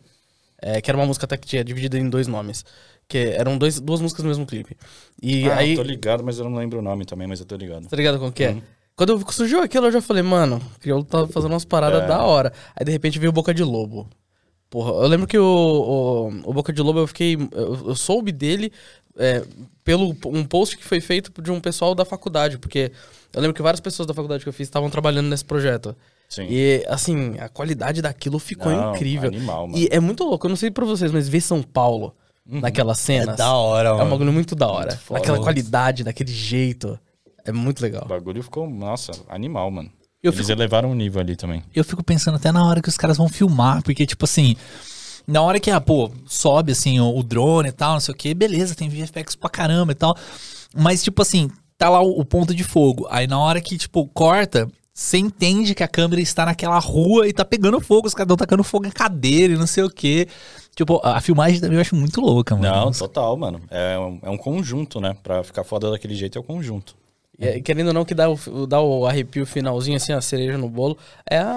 É, 0.61 0.81
que 0.81 0.89
era 0.91 0.97
uma 0.97 1.05
música 1.05 1.25
até 1.25 1.37
que 1.37 1.47
tinha 1.47 1.63
dividida 1.63 1.97
em 1.97 2.09
dois 2.09 2.27
nomes. 2.27 2.65
Que 3.07 3.17
eram 3.17 3.57
dois, 3.57 3.79
duas 3.79 4.01
músicas 4.01 4.23
no 4.23 4.29
mesmo 4.29 4.45
clipe. 4.45 4.77
E 5.21 5.49
ah, 5.49 5.57
aí. 5.57 5.71
eu 5.71 5.77
tô 5.77 5.83
ligado, 5.83 6.23
mas 6.23 6.37
eu 6.37 6.49
não 6.49 6.57
lembro 6.57 6.79
o 6.79 6.81
nome 6.81 7.05
também, 7.05 7.27
mas 7.27 7.39
eu 7.39 7.45
tô 7.45 7.55
ligado. 7.55 7.87
Tá 7.87 7.95
ligado 7.97 8.19
com 8.19 8.27
o 8.27 8.31
que 8.31 8.43
é? 8.43 8.51
Uhum. 8.51 8.61
Quando 8.95 9.13
eu- 9.13 9.31
surgiu 9.31 9.61
aquilo, 9.61 9.87
eu 9.87 9.91
já 9.91 10.01
falei, 10.01 10.21
mano, 10.21 10.61
o 10.75 10.79
Criolo 10.79 11.03
tá 11.03 11.25
fazendo 11.27 11.51
umas 11.53 11.65
paradas 11.65 12.03
É. 12.03 12.07
da 12.07 12.21
hora. 12.21 12.51
Aí 12.75 12.85
de 12.85 12.91
repente 12.91 13.17
veio 13.17 13.29
o 13.29 13.33
Boca 13.33 13.53
de 13.53 13.63
Lobo. 13.63 14.09
Porra, 14.69 14.91
eu 14.91 15.07
lembro 15.07 15.25
que 15.25 15.37
o, 15.39 15.43
o, 15.43 16.27
o 16.49 16.53
Boca 16.53 16.71
de 16.71 16.81
Lobo 16.81 16.99
eu 16.99 17.07
fiquei. 17.07 17.35
Eu, 17.51 17.87
eu 17.87 17.95
soube 17.95 18.31
dele 18.31 18.71
é, 19.17 19.43
pelo 19.83 20.15
um 20.27 20.43
post 20.43 20.77
que 20.77 20.83
foi 20.83 21.01
feito 21.01 21.41
de 21.41 21.49
um 21.49 21.59
pessoal 21.59 21.95
da 21.95 22.05
faculdade, 22.05 22.57
porque 22.59 22.91
eu 23.33 23.41
lembro 23.41 23.55
que 23.55 23.61
várias 23.61 23.79
pessoas 23.79 24.05
da 24.05 24.13
faculdade 24.13 24.43
que 24.43 24.49
eu 24.49 24.53
fiz 24.53 24.67
estavam 24.67 24.89
trabalhando 24.89 25.27
nesse 25.27 25.45
projeto. 25.45 25.95
Sim. 26.29 26.45
E 26.49 26.85
assim, 26.87 27.37
a 27.39 27.49
qualidade 27.49 28.01
daquilo 28.01 28.37
ficou 28.39 28.71
Não, 28.71 28.93
incrível. 28.93 29.29
Animal, 29.29 29.67
mano. 29.67 29.77
E 29.81 29.89
é 29.91 29.99
muito 29.99 30.23
louco, 30.23 30.45
eu 30.45 30.49
não 30.49 30.55
sei 30.55 30.69
pra 30.69 30.85
vocês, 30.85 31.11
mas 31.11 31.27
ver 31.27 31.41
São 31.41 31.61
Paulo 31.63 32.15
naquelas 32.45 32.99
cenas. 32.99 33.39
hora, 33.39 33.89
É 33.89 33.93
um 34.03 34.09
bagulho 34.09 34.31
muito 34.31 34.55
da 34.55 34.67
hora. 34.67 34.95
foda. 34.95 35.19
Naquela 35.19 35.39
qualidade, 35.39 36.03
daquele 36.03 36.31
jeito. 36.31 36.99
É 37.45 37.51
muito 37.51 37.81
legal. 37.81 38.03
O 38.05 38.07
bagulho 38.07 38.43
ficou, 38.43 38.69
nossa, 38.69 39.11
animal, 39.27 39.71
mano. 39.71 39.89
Eu 40.21 40.31
Eles 40.31 40.45
fico- 40.45 40.51
elevaram 40.59 40.91
o 40.91 40.95
nível 40.95 41.21
ali 41.21 41.35
também. 41.35 41.63
eu 41.73 41.83
fico 41.83 42.03
pensando 42.03 42.35
até 42.35 42.51
na 42.51 42.63
hora 42.65 42.81
que 42.81 42.89
os 42.89 42.97
caras 42.97 43.17
vão 43.17 43.29
filmar, 43.29 43.81
porque, 43.81 44.05
tipo 44.05 44.25
assim, 44.25 44.55
na 45.25 45.41
hora 45.41 45.59
que, 45.59 45.71
ah, 45.71 45.79
pô, 45.79 46.11
sobe, 46.27 46.73
assim, 46.73 46.99
o, 46.99 47.17
o 47.17 47.23
drone 47.23 47.69
e 47.69 47.71
tal, 47.71 47.93
não 47.93 47.99
sei 48.01 48.13
o 48.13 48.17
que, 48.17 48.33
beleza, 48.33 48.75
tem 48.75 48.89
VFX 48.89 49.35
pra 49.35 49.49
caramba 49.49 49.93
e 49.93 49.95
tal, 49.95 50.15
mas, 50.75 51.01
tipo 51.01 51.21
assim, 51.21 51.49
tá 51.77 51.89
lá 51.89 52.01
o, 52.01 52.19
o 52.19 52.25
ponto 52.25 52.53
de 52.53 52.63
fogo, 52.65 53.07
aí 53.09 53.25
na 53.27 53.39
hora 53.39 53.61
que, 53.61 53.77
tipo, 53.77 54.05
corta, 54.07 54.67
você 54.99 55.17
entende 55.17 55.73
que 55.73 55.81
a 55.81 55.87
câmera 55.87 56.21
está 56.21 56.45
naquela 56.45 56.77
rua 56.77 57.25
e 57.25 57.31
tá 57.31 57.45
pegando 57.45 57.79
fogo, 57.79 58.05
os 58.07 58.13
caras 58.13 58.25
estão 58.25 58.35
tacando 58.35 58.63
fogo 58.65 58.85
em 58.85 58.91
cadeira 58.91 59.53
e 59.53 59.57
não 59.57 59.65
sei 59.65 59.83
o 59.83 59.89
que. 59.89 60.27
Tipo, 60.75 60.99
a, 61.01 61.21
filmagem 61.21 61.59
também 61.61 61.75
eu 61.77 61.81
acho 61.81 61.95
muito 61.95 62.19
louca, 62.19 62.53
mano. 62.53 62.67
Não, 62.67 62.91
total, 62.91 63.37
mano. 63.37 63.61
É 63.71 63.97
um, 63.97 64.19
é 64.23 64.29
um 64.29 64.37
conjunto, 64.37 64.99
né? 64.99 65.15
Pra 65.23 65.41
ficar 65.41 65.63
foda 65.63 65.89
daquele 65.89 66.15
jeito 66.15 66.37
é 66.37 66.41
o 66.41 66.43
conjunto. 66.43 66.97
É, 67.39 67.61
querendo 67.61 67.87
ou 67.87 67.93
não, 67.93 68.03
que 68.03 68.13
dá 68.13 68.29
o, 68.29 68.67
dá 68.67 68.81
o 68.81 69.05
arrepio 69.07 69.45
finalzinho, 69.45 69.95
assim, 69.95 70.11
a 70.11 70.19
cereja 70.19 70.57
no 70.57 70.67
bolo, 70.67 70.97
é 71.29 71.37
a, 71.37 71.47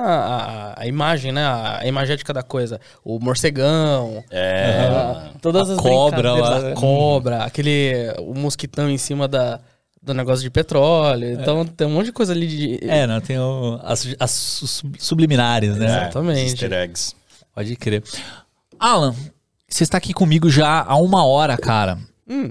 a, 0.77 0.83
a 0.83 0.87
imagem, 0.87 1.33
né? 1.33 1.45
A, 1.45 1.81
a 1.81 1.87
imagética 1.89 2.33
da 2.33 2.45
coisa. 2.45 2.81
O 3.05 3.19
morcegão, 3.19 4.23
É. 4.31 4.87
a- 4.89 5.31
todas 5.43 5.69
A 5.69 5.73
as 5.75 5.81
cobra 5.81 6.33
lá. 6.35 6.69
a 6.71 6.75
cobra, 6.75 7.43
aquele... 7.43 8.15
O 8.21 8.33
mosquitão 8.35 8.89
em 8.89 8.97
cima 8.99 9.27
da, 9.27 9.59
do 10.03 10.13
negócio 10.13 10.43
de 10.43 10.51
petróleo. 10.51 11.33
Então 11.33 11.65
tem 11.65 11.87
um 11.87 11.91
monte 11.91 12.07
de 12.07 12.13
coisa 12.13 12.33
ali 12.33 12.47
de... 12.47 12.79
É, 12.83 13.07
não, 13.07 13.21
tem 13.21 13.39
o- 13.39 13.79
as, 13.85 14.07
as 14.19 14.31
sub- 14.33 14.97
subliminares, 14.99 15.77
né? 15.77 15.87
Exatamente. 15.87 16.39
É, 16.41 16.45
Easter 16.45 16.73
eggs. 16.73 17.15
Pode 17.55 17.77
crer. 17.77 18.03
Alan, 18.79 19.15
você 19.69 19.85
está 19.85 19.99
aqui 19.99 20.13
comigo 20.13 20.51
já 20.51 20.83
há 20.83 20.97
uma 20.97 21.25
hora, 21.25 21.57
cara. 21.57 21.99
Hum, 22.29 22.51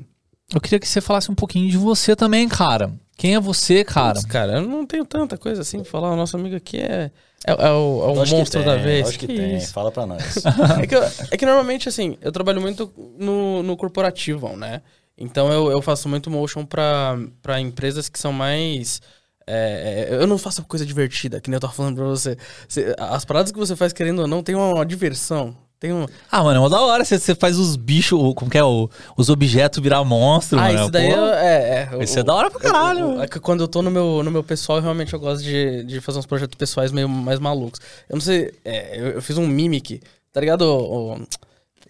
Eu 0.53 0.61
queria 0.61 0.79
que 0.79 0.87
você 0.87 1.01
falasse 1.01 1.29
um 1.31 1.35
pouquinho 1.35 1.69
de 1.69 1.77
você 1.77 2.15
também, 2.15 2.47
cara. 2.47 2.91
Quem 3.17 3.35
é 3.35 3.39
você, 3.39 3.83
cara? 3.83 4.13
putz, 4.13 4.25
cara, 4.25 4.53
eu 4.53 4.61
não 4.61 4.85
tenho 4.85 5.05
tanta 5.05 5.37
coisa 5.37 5.61
assim 5.61 5.81
pra 5.81 5.91
falar. 5.91 6.11
O 6.11 6.15
nosso 6.15 6.35
amigo 6.37 6.55
aqui 6.55 6.77
é... 6.77 7.11
É, 7.45 7.51
é 7.53 7.71
o, 7.71 8.03
é 8.03 8.07
o 8.17 8.21
Acho 8.21 8.31
que 8.33 8.37
monstro 8.37 8.63
da 8.63 8.75
tem, 8.75 8.83
vez. 8.83 9.07
Acho 9.09 9.19
que, 9.19 9.27
tem. 9.27 9.57
isso? 9.57 9.73
Fala 9.73 9.91
pra 9.91 10.05
nós. 10.05 10.21
é, 10.81 10.85
que, 10.87 10.95
eu- 10.95 11.03
é 11.31 11.37
que 11.37 11.45
normalmente, 11.45 11.89
assim, 11.89 12.15
eu 12.21 12.31
trabalho 12.31 12.61
muito 12.61 12.91
no, 13.17 13.63
no 13.63 13.75
corporativo, 13.75 14.55
né? 14.55 14.81
Então 15.21 15.51
eu, 15.51 15.71
eu 15.71 15.81
faço 15.81 16.09
muito 16.09 16.29
motion 16.29 16.65
pra, 16.65 17.17
pra 17.41 17.59
empresas 17.59 18.09
que 18.09 18.19
são 18.19 18.33
mais. 18.33 19.01
é, 19.47 20.07
é, 20.11 20.15
eu 20.15 20.27
não 20.27 20.37
faço 20.37 20.63
coisa 20.63 20.85
divertida, 20.85 21.39
que 21.41 21.49
nem 21.49 21.55
eu 21.55 21.61
tava 21.61 21.73
falando 21.73 21.95
pra 21.95 22.05
você. 22.05 22.37
Você- 22.67 22.95
As 22.97 23.23
paradas 23.25 23.51
que 23.51 23.59
você 23.59 23.75
faz, 23.75 23.93
querendo 23.93 24.19
ou 24.19 24.27
não, 24.27 24.41
tem 24.43 24.55
uma, 24.55 24.73
uma 24.73 24.85
diversão. 24.85 25.55
Tem 25.79 25.91
um. 25.91 26.05
Ah, 26.31 26.43
mano, 26.43 26.57
é 26.57 26.59
uma 26.59 26.69
da 26.69 26.79
hora. 26.79 27.03
Você, 27.03 27.17
você 27.17 27.33
faz 27.33 27.57
os 27.57 27.75
bichos, 27.75 28.19
como 28.35 28.51
que 28.51 28.57
é? 28.57 28.63
O, 28.63 28.87
os 29.17 29.29
objetos 29.29 29.81
virar 29.81 30.03
monstro, 30.03 30.59
Ah, 30.59 30.63
mano. 30.67 30.79
isso 30.81 30.91
daí 30.91 31.09
Pô, 31.11 31.19
é. 31.25 31.89
é, 31.91 32.03
Isso 32.03 32.17
o- 32.17 32.19
é 32.19 32.23
da 32.23 32.35
hora 32.35 32.51
pra 32.51 32.59
caralho. 32.59 33.05
o- 33.07 33.17
o- 33.17 33.21
é 33.23 33.27
que 33.27 33.39
quando 33.39 33.61
eu 33.61 33.67
tô 33.67 33.81
no 33.81 33.89
meu, 33.89 34.21
no 34.23 34.29
meu 34.29 34.43
pessoal, 34.43 34.77
eu 34.77 34.83
realmente 34.83 35.11
eu 35.11 35.19
gosto 35.19 35.43
de, 35.43 35.83
de 35.85 35.99
fazer 35.99 36.19
uns 36.19 36.27
projetos 36.27 36.55
pessoais 36.55 36.91
meio 36.91 37.09
mais 37.09 37.39
malucos. 37.39 37.79
Eu 38.07 38.13
não 38.13 38.21
sei. 38.21 38.53
é, 38.63 38.99
eu, 38.99 39.07
eu 39.13 39.21
fiz 39.23 39.39
um 39.39 39.47
Mimic, 39.47 40.01
tá 40.31 40.39
ligado? 40.39 40.61
O, 40.61 41.13
o, 41.15 41.27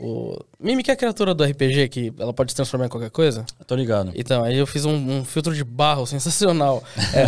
o 0.01 0.35
Mimic 0.59 0.89
é 0.89 0.93
a 0.93 0.97
criatura 0.97 1.33
do 1.33 1.43
RPG 1.43 1.89
que 1.89 2.13
ela 2.17 2.33
pode 2.33 2.51
se 2.51 2.55
transformar 2.55 2.87
em 2.87 2.89
qualquer 2.89 3.11
coisa? 3.11 3.45
Tô 3.67 3.75
ligado. 3.75 4.11
Então, 4.15 4.43
aí 4.43 4.57
eu 4.57 4.65
fiz 4.65 4.83
um, 4.83 4.93
um 4.93 5.23
filtro 5.23 5.53
de 5.53 5.63
barro 5.63 6.07
sensacional. 6.07 6.83
É, 7.13 7.27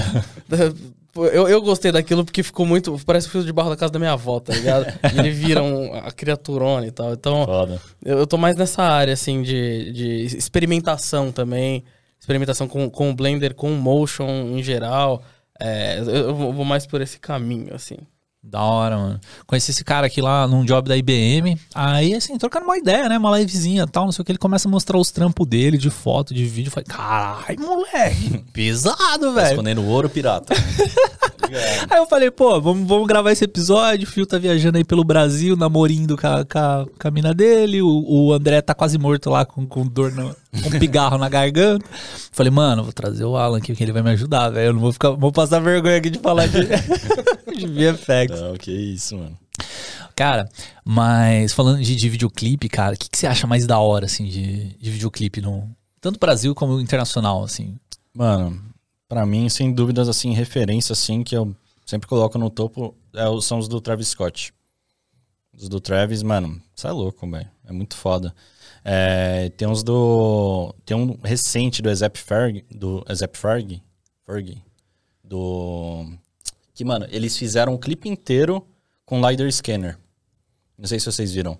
eu, 1.16 1.48
eu 1.48 1.62
gostei 1.62 1.92
daquilo 1.92 2.26
porque 2.26 2.42
ficou 2.42 2.66
muito. 2.66 3.00
Parece 3.06 3.28
o 3.28 3.30
filtro 3.30 3.46
de 3.46 3.54
barro 3.54 3.70
da 3.70 3.76
casa 3.76 3.94
da 3.94 4.00
minha 4.00 4.14
avó, 4.14 4.40
tá 4.40 4.54
ligado? 4.54 4.88
E 5.14 5.20
ele 5.20 5.30
vira 5.30 5.62
um, 5.62 5.94
a 5.94 6.12
criaturona 6.12 6.88
e 6.88 6.92
tal. 6.92 7.14
Então, 7.14 7.46
Foda. 7.46 7.80
eu, 8.04 8.20
eu 8.20 8.28
tô 8.28 8.38
mais 8.38 8.56
nessa 8.56 8.82
área, 8.82 9.14
assim, 9.14 9.44
de, 9.44 9.92
de 9.92 10.36
experimentação 10.36 11.32
também. 11.32 11.84
Experimentação 12.20 12.68
com, 12.68 12.90
com 12.90 13.12
o 13.12 13.14
Blender, 13.14 13.54
com 13.54 13.72
o 13.72 13.76
Motion 13.76 14.28
em 14.28 14.64
geral. 14.64 15.24
É, 15.60 16.00
eu, 16.00 16.06
eu 16.06 16.34
vou 16.34 16.66
mais 16.66 16.88
por 16.88 17.02
esse 17.02 17.20
caminho, 17.20 17.76
assim. 17.76 17.98
Da 18.44 18.62
hora, 18.62 18.98
mano. 18.98 19.22
Conheci 19.48 19.72
esse 19.72 19.86
cara 19.86 20.08
aqui 20.08 20.22
lá 20.22 20.46
num 20.46 20.66
job 20.66 20.90
da 20.90 20.98
IBM. 20.98 21.58
Aí, 21.74 22.14
assim, 22.14 22.38
trocando 22.38 22.66
uma 22.66 22.78
ideia, 22.78 23.08
né? 23.08 23.18
Uma 23.18 23.40
livezinha 23.40 23.84
e 23.84 23.88
tal, 23.88 24.04
não 24.04 24.12
sei 24.12 24.22
o 24.22 24.26
que. 24.26 24.34
Ele 24.34 24.38
começa 24.38 24.68
a 24.68 24.72
mostrar 24.72 24.98
os 24.98 25.12
trampos 25.12 25.48
dele 25.48 25.78
de 25.78 25.90
foto, 25.90 26.34
de 26.34 26.44
vídeo. 26.44 26.68
Eu 26.68 26.74
falei, 26.74 26.86
caralho, 26.86 27.60
moleque, 27.62 28.44
pesado, 28.52 29.34
velho. 29.34 29.52
escondendo 29.52 29.86
ouro 29.86 30.10
pirata. 30.10 30.54
Aí 31.90 31.98
eu 31.98 32.06
falei, 32.08 32.32
pô, 32.32 32.60
vamos, 32.60 32.88
vamos 32.88 33.08
gravar 33.08 33.32
esse 33.32 33.46
episódio. 33.46 34.08
O 34.08 34.12
Fio 34.12 34.26
tá 34.26 34.38
viajando 34.38 34.78
aí 34.78 34.84
pelo 34.84 35.04
Brasil, 35.04 35.56
namorindo 35.56 36.18
com 36.18 36.26
a, 36.26 36.44
com 36.44 36.58
a, 36.58 36.86
com 37.00 37.08
a 37.08 37.12
mina 37.12 37.34
dele. 37.34 37.82
O, 37.82 38.04
o 38.08 38.34
André 38.34 38.62
tá 38.62 38.74
quase 38.74 38.98
morto 38.98 39.30
lá 39.30 39.46
com, 39.46 39.66
com 39.68 39.86
dor, 39.86 40.12
no, 40.12 40.36
com 40.62 40.70
pigarro 40.80 41.18
na 41.18 41.30
garganta. 41.30 41.86
Falei, 42.32 42.52
mano, 42.52 42.84
vou 42.84 42.94
trazer 42.94 43.26
o 43.26 43.36
Alan 43.36 43.58
aqui, 43.58 43.76
que 43.76 43.84
ele 43.84 43.92
vai 43.92 44.02
me 44.02 44.12
ajudar, 44.12 44.50
velho. 44.50 44.68
Eu 44.68 44.74
não 44.74 44.82
vou 44.82 44.94
ficar, 44.94 45.12
vou 45.12 45.32
passar 45.32 45.60
vergonha 45.60 45.98
aqui 45.98 46.10
de 46.10 46.20
falar 46.20 46.48
de, 46.48 46.66
de 47.56 47.68
VFX. 47.68 48.42
Não, 48.42 48.56
que 48.56 48.72
isso, 48.72 49.18
mano. 49.18 49.38
Cara, 50.16 50.48
mas 50.86 51.54
falando 51.54 51.82
de, 51.82 51.96
de 51.96 52.10
videoclipe, 52.10 52.70
cara, 52.70 52.96
o 52.96 52.98
que, 52.98 53.10
que 53.10 53.18
você 53.18 53.26
acha 53.26 53.48
mais 53.48 53.66
da 53.66 53.80
hora, 53.80 54.06
assim, 54.06 54.26
de, 54.26 54.76
de 54.78 54.92
videoclipe 54.92 55.42
no. 55.42 55.70
Tanto 56.00 56.20
Brasil 56.20 56.54
como 56.54 56.80
internacional, 56.80 57.44
assim. 57.44 57.78
Mano, 58.14 58.62
pra 59.08 59.26
mim, 59.26 59.50
sem 59.50 59.72
dúvidas, 59.74 60.08
assim, 60.08 60.34
referência, 60.34 60.94
assim, 60.94 61.24
que 61.24 61.36
eu 61.36 61.56
sempre 61.86 62.08
coloco 62.08 62.38
no 62.38 62.50
topo 62.50 62.96
é, 63.14 63.26
são 63.42 63.60
os 63.60 63.68
do 63.68 63.80
Travis 63.80 64.10
Scott. 64.10 64.54
Os 65.56 65.70
do 65.70 65.80
Travis, 65.80 66.24
mano, 66.24 66.62
você 66.76 66.88
é 66.88 66.92
louco, 66.92 67.30
velho. 67.30 67.50
É 67.66 67.72
muito 67.72 67.96
foda. 67.96 68.34
É, 68.84 69.50
tem 69.56 69.68
uns 69.68 69.84
do. 69.84 70.74
Tem 70.86 70.98
um 70.98 71.18
recente 71.24 71.82
do 71.82 71.90
Ezep 71.90 72.18
Ferg. 72.20 72.66
Do 72.70 73.06
Ezep 73.08 73.38
Ferg. 73.38 73.82
Ferg. 74.26 74.62
Do. 75.24 76.06
Que, 76.74 76.84
mano, 76.84 77.06
eles 77.10 77.38
fizeram 77.38 77.74
um 77.74 77.78
clipe 77.78 78.10
inteiro 78.10 78.66
com 79.06 79.26
LiDAR 79.28 79.52
Scanner. 79.52 79.98
Não 80.78 80.88
sei 80.88 81.00
se 81.00 81.06
vocês 81.06 81.32
viram. 81.34 81.58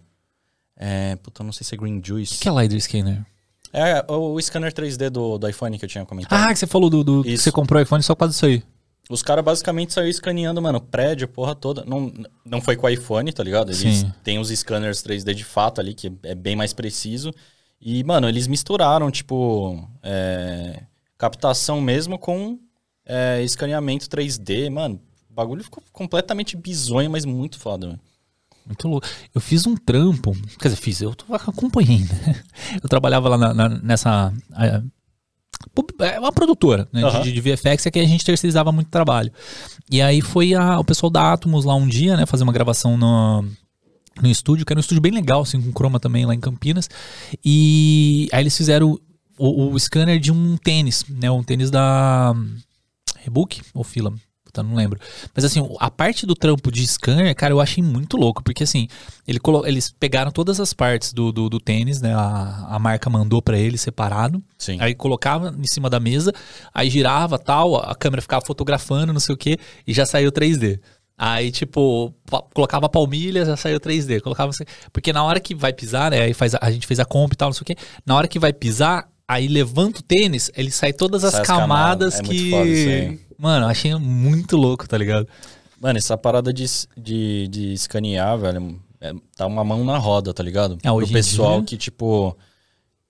É. 0.76 1.16
Puta, 1.18 1.44
não 1.44 1.52
sei 1.52 1.64
se 1.66 1.76
é 1.76 1.78
Green 1.78 2.00
O 2.00 2.06
Juice. 2.06 2.34
que, 2.34 2.40
que 2.42 2.50
é 2.50 2.52
LiDAR 2.52 2.80
Scanner? 2.82 3.26
É 3.72 4.06
o 4.08 4.40
scanner 4.40 4.72
3D 4.72 5.10
do, 5.10 5.40
do 5.40 5.50
iPhone 5.50 5.80
que 5.80 5.86
eu 5.86 5.90
tinha 5.90 6.06
comentado. 6.06 6.40
Ah, 6.40 6.54
que 6.54 6.60
você 6.60 6.68
falou 6.68 6.92
do, 6.92 7.04
do 7.04 7.24
que 7.24 7.32
Isso. 7.32 7.44
você 7.46 7.52
comprou 7.52 7.80
o 7.80 7.84
iPhone 7.84 8.04
só 8.04 8.14
por 8.14 8.20
causa 8.20 8.32
disso 8.34 8.46
aí. 8.46 8.64
Os 9.10 9.22
caras 9.22 9.44
basicamente 9.44 9.92
saíram 9.94 10.10
escaneando, 10.10 10.62
mano, 10.62 10.80
prédio, 10.80 11.28
porra 11.28 11.54
toda. 11.54 11.84
Não, 11.86 12.12
não 12.46 12.62
foi 12.62 12.76
com 12.78 12.88
o 12.88 12.90
iPhone, 12.90 13.32
tá 13.34 13.44
ligado? 13.44 13.70
Eles 13.70 13.80
Sim. 14.00 14.14
têm 14.24 14.40
os 14.40 14.50
scanners 14.50 15.04
3D 15.04 15.34
de 15.34 15.44
fato 15.44 15.82
ali, 15.82 15.94
que 15.94 16.12
é 16.24 16.34
bem 16.34 16.56
mais 16.56 16.72
preciso. 16.74 17.32
E, 17.82 18.02
mano, 18.06 18.30
eles 18.30 18.48
misturaram, 18.48 19.12
tipo, 19.12 19.86
é, 20.02 20.84
captação 21.18 21.82
mesmo 21.82 22.18
com 22.18 22.58
é, 23.06 23.42
escaneamento 23.44 24.08
3D. 24.08 24.70
Mano, 24.70 25.02
O 25.30 25.34
bagulho 25.34 25.64
ficou 25.64 25.84
completamente 25.92 26.56
bizonho, 26.56 27.10
mas 27.12 27.26
muito 27.26 27.60
foda, 27.60 27.88
velho. 27.88 28.00
Muito 28.66 28.88
louco. 28.88 29.06
Eu 29.36 29.42
fiz 29.42 29.68
um 29.68 29.76
trampo, 29.76 30.32
quer 30.58 30.70
dizer, 30.70 30.78
fiz, 30.80 31.02
eu 31.02 31.14
tô 31.14 31.34
acompanhando. 31.36 32.08
Eu 32.82 32.88
trabalhava 32.88 33.28
lá 33.28 33.38
na- 33.38 33.54
na- 33.54 33.70
nessa. 33.70 34.34
É, 36.00 36.20
uma 36.20 36.32
produtora 36.32 36.88
né, 36.92 37.02
de- 37.02 37.06
Aham. 37.08 37.22
de, 37.24 37.42
VFX, 37.42 37.86
é 37.86 37.92
que 37.92 38.00
a 38.00 38.06
gente 38.06 38.24
terceirizava 38.26 38.72
muito 38.72 38.90
trabalho. 38.90 39.32
E 39.92 40.02
aí 40.02 40.22
foi 40.22 40.54
a- 40.54 40.80
o 40.80 40.84
pessoal 40.84 41.10
da 41.10 41.34
Atomos 41.34 41.66
lá 41.66 41.76
um 41.76 41.88
dia, 41.88 42.16
né, 42.18 42.26
fazer 42.26 42.44
uma 42.44 42.54
gravação 42.54 42.98
no, 42.98 43.44
no 44.22 44.30
estúdio, 44.30 44.66
que 44.66 44.74
era 44.74 44.80
um 44.80 44.82
estúdio 44.82 45.02
bem 45.02 45.12
legal, 45.12 45.42
assim, 45.42 45.62
com 45.62 45.72
croma 45.72 46.00
também 46.00 46.26
lá 46.26 46.34
em 46.36 46.40
Campinas. 46.40 46.90
E 47.44 48.28
aí 48.32 48.42
eles 48.44 48.56
fizeram 48.56 49.00
o, 49.38 49.72
o 49.74 49.80
scanner 49.80 50.20
de 50.20 50.32
um 50.32 50.58
tênis, 50.58 51.04
né, 51.10 51.30
um 51.32 51.44
tênis 51.44 51.72
da 51.72 52.34
Rebook 53.20 53.62
ou 53.74 53.84
Fila? 53.84 54.14
Puta, 54.54 54.62
não 54.62 54.76
lembro. 54.76 55.00
Mas 55.36 55.44
assim, 55.44 55.68
a 55.80 55.90
parte 55.90 56.28
do 56.28 56.36
trampo 56.36 56.72
de 56.72 56.86
scanner, 56.86 57.36
cara, 57.36 57.52
eu 57.54 57.60
achei 57.60 57.84
muito 57.84 58.16
louco, 58.18 58.44
porque 58.44 58.64
assim, 58.64 58.88
ele 59.28 59.40
colo- 59.40 59.66
eles 59.66 59.90
pegaram 60.00 60.30
todas 60.32 60.60
as 60.60 60.74
partes 60.74 61.12
do, 61.12 61.32
do, 61.32 61.50
do 61.50 61.60
tênis, 61.60 62.00
né, 62.02 62.14
a, 62.14 62.68
a 62.70 62.78
marca 62.80 63.10
mandou 63.10 63.42
pra 63.42 63.58
eles 63.58 63.82
separado, 63.82 64.42
Sim. 64.60 64.78
Aí 64.80 64.94
colocava 64.94 65.54
em 65.58 65.66
cima 65.68 65.90
da 65.90 66.00
mesa, 66.00 66.32
aí 66.74 66.88
girava 66.90 67.40
tal, 67.40 67.76
a 67.78 67.96
câmera 67.96 68.22
ficava 68.22 68.46
fotografando, 68.46 69.12
não 69.12 69.20
sei 69.20 69.34
o 69.34 69.38
que, 69.38 69.58
e 69.88 69.92
já 69.94 70.06
saiu 70.06 70.32
3D. 70.32 70.80
Aí, 71.18 71.52
tipo, 71.52 72.14
colocava 72.54 72.88
palmilha, 72.90 73.46
já 73.46 73.56
saiu 73.56 73.80
3D. 73.80 74.20
Colocava. 74.22 74.50
assim- 74.50 74.64
Porque 74.92 75.14
na 75.14 75.24
hora 75.24 75.40
que 75.40 75.54
vai 75.54 75.72
pisar, 75.72 76.10
né? 76.12 76.20
Aí 76.22 76.34
faz 76.34 76.56
a, 76.56 76.60
a 76.62 76.72
gente 76.72 76.88
fez 76.88 77.00
a 77.00 77.06
comp 77.06 77.32
e 77.34 77.36
tal, 77.36 77.50
não 77.50 77.54
sei 77.54 77.62
o 77.62 77.66
quê. 77.66 77.76
Na 78.06 78.16
hora 78.16 78.28
que 78.28 78.40
vai 78.40 78.52
pisar, 78.52 79.08
aí 79.28 79.48
levanta 79.48 80.00
o 80.00 80.04
tênis, 80.04 80.50
ele 80.56 80.72
sai 80.72 80.92
todas 80.92 81.24
as 81.24 81.32
Sai 81.34 81.42
as 81.42 81.48
camadas 81.48 82.16
camadas. 82.16 82.32
É 82.32 82.34
que. 82.34 83.20
Mano, 83.44 83.66
eu 83.66 83.70
achei 83.70 83.94
muito 83.96 84.56
louco, 84.56 84.88
tá 84.88 84.98
ligado? 84.98 85.28
Mano, 85.78 85.98
essa 85.98 86.18
parada 86.18 86.54
de, 86.54 86.64
de, 86.96 87.46
de 87.50 87.74
escanear, 87.74 88.38
velho, 88.38 88.82
é, 89.02 89.12
tá 89.36 89.46
uma 89.46 89.66
mão 89.66 89.84
na 89.84 89.98
roda, 89.98 90.34
tá 90.34 90.42
ligado? 90.42 90.78
É, 90.82 90.90
hoje 90.90 91.08
Pro 91.08 91.14
pessoal 91.20 91.58
dia- 91.58 91.66
que, 91.66 91.78
tipo, 91.78 92.38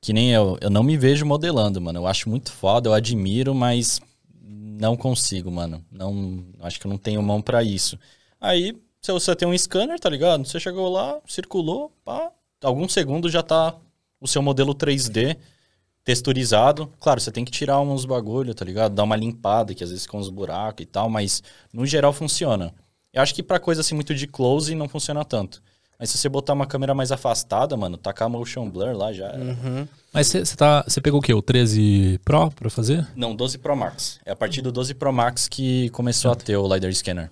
que 0.02 0.12
nem 0.12 0.32
eu, 0.32 0.58
eu 0.60 0.72
não 0.72 0.82
me 0.82 0.98
vejo 0.98 1.24
modelando, 1.24 1.80
mano. 1.80 2.00
Eu 2.00 2.08
acho 2.08 2.28
muito 2.28 2.52
foda, 2.52 2.90
eu 2.90 2.94
admiro, 2.96 3.54
mas 3.54 4.02
não 4.42 4.98
consigo, 4.98 5.52
mano. 5.52 5.86
Não, 5.92 6.44
acho 6.62 6.80
que 6.80 6.88
eu 6.88 6.90
não 6.90 6.98
tenho 6.98 7.22
mão 7.22 7.40
pra 7.40 7.62
isso. 7.64 7.96
Aí, 8.42 8.76
se 9.00 9.12
você 9.12 9.36
tem 9.36 9.48
um 9.48 9.56
scanner, 9.56 10.00
tá 10.00 10.10
ligado? 10.10 10.44
Você 10.48 10.60
chegou 10.60 10.90
lá, 10.90 11.20
circulou, 11.28 11.92
pá, 12.04 12.32
alguns 12.64 12.92
segundos 12.92 13.32
já 13.32 13.44
tá 13.44 13.76
o 14.20 14.28
seu 14.28 14.42
modelo 14.42 14.74
3D 14.74 15.38
texturizado. 16.04 16.92
Claro, 17.00 17.20
você 17.20 17.32
tem 17.32 17.46
que 17.46 17.52
tirar 17.52 17.80
uns 17.80 18.06
bagulho, 18.06 18.54
tá 18.54 18.66
ligado? 18.66 18.94
Dar 18.94 19.04
uma 19.04 19.16
limpada, 19.16 19.74
que 19.74 19.84
às 19.84 19.90
vezes 19.90 20.06
ficam 20.06 20.20
uns 20.20 20.30
buracos 20.30 20.84
e 20.84 20.86
tal, 20.86 21.10
mas 21.10 21.42
no 21.72 21.86
geral 21.86 22.14
funciona. 22.14 22.74
Eu 23.14 23.22
acho 23.22 23.34
que 23.34 23.44
pra 23.44 23.60
coisa 23.60 23.82
assim 23.82 23.96
muito 23.96 24.14
de 24.14 24.28
close 24.28 24.74
não 24.76 24.90
funciona 24.90 25.24
tanto. 25.24 25.62
Mas 26.00 26.10
se 26.10 26.18
você 26.18 26.28
botar 26.28 26.54
uma 26.54 26.66
câmera 26.66 26.94
mais 26.94 27.12
afastada, 27.12 27.78
mano, 27.78 27.96
tacar 27.98 28.28
motion 28.30 28.70
blur 28.70 28.94
lá 28.98 29.14
já. 29.14 29.28
era. 29.28 29.88
Mas 30.12 30.28
você 30.28 30.56
tá. 30.56 30.84
Você 30.86 31.00
pegou 31.00 31.20
o 31.20 31.24
quê? 31.24 31.34
O 31.34 31.42
13 31.42 32.20
Pro 32.26 32.52
pra 32.52 32.70
fazer? 32.70 33.08
Não, 33.16 33.36
12 33.36 33.58
Pro 33.60 33.76
Max. 33.76 34.20
É 34.26 34.32
a 34.32 34.36
partir 34.36 34.62
do 34.62 34.72
12 34.72 34.96
Pro 34.96 35.14
Max 35.14 35.48
que 35.48 35.90
começou 35.92 36.32
a 36.32 36.36
ter 36.36 36.58
o 36.58 36.74
LiDAR 36.74 36.94
Scanner. 36.94 37.32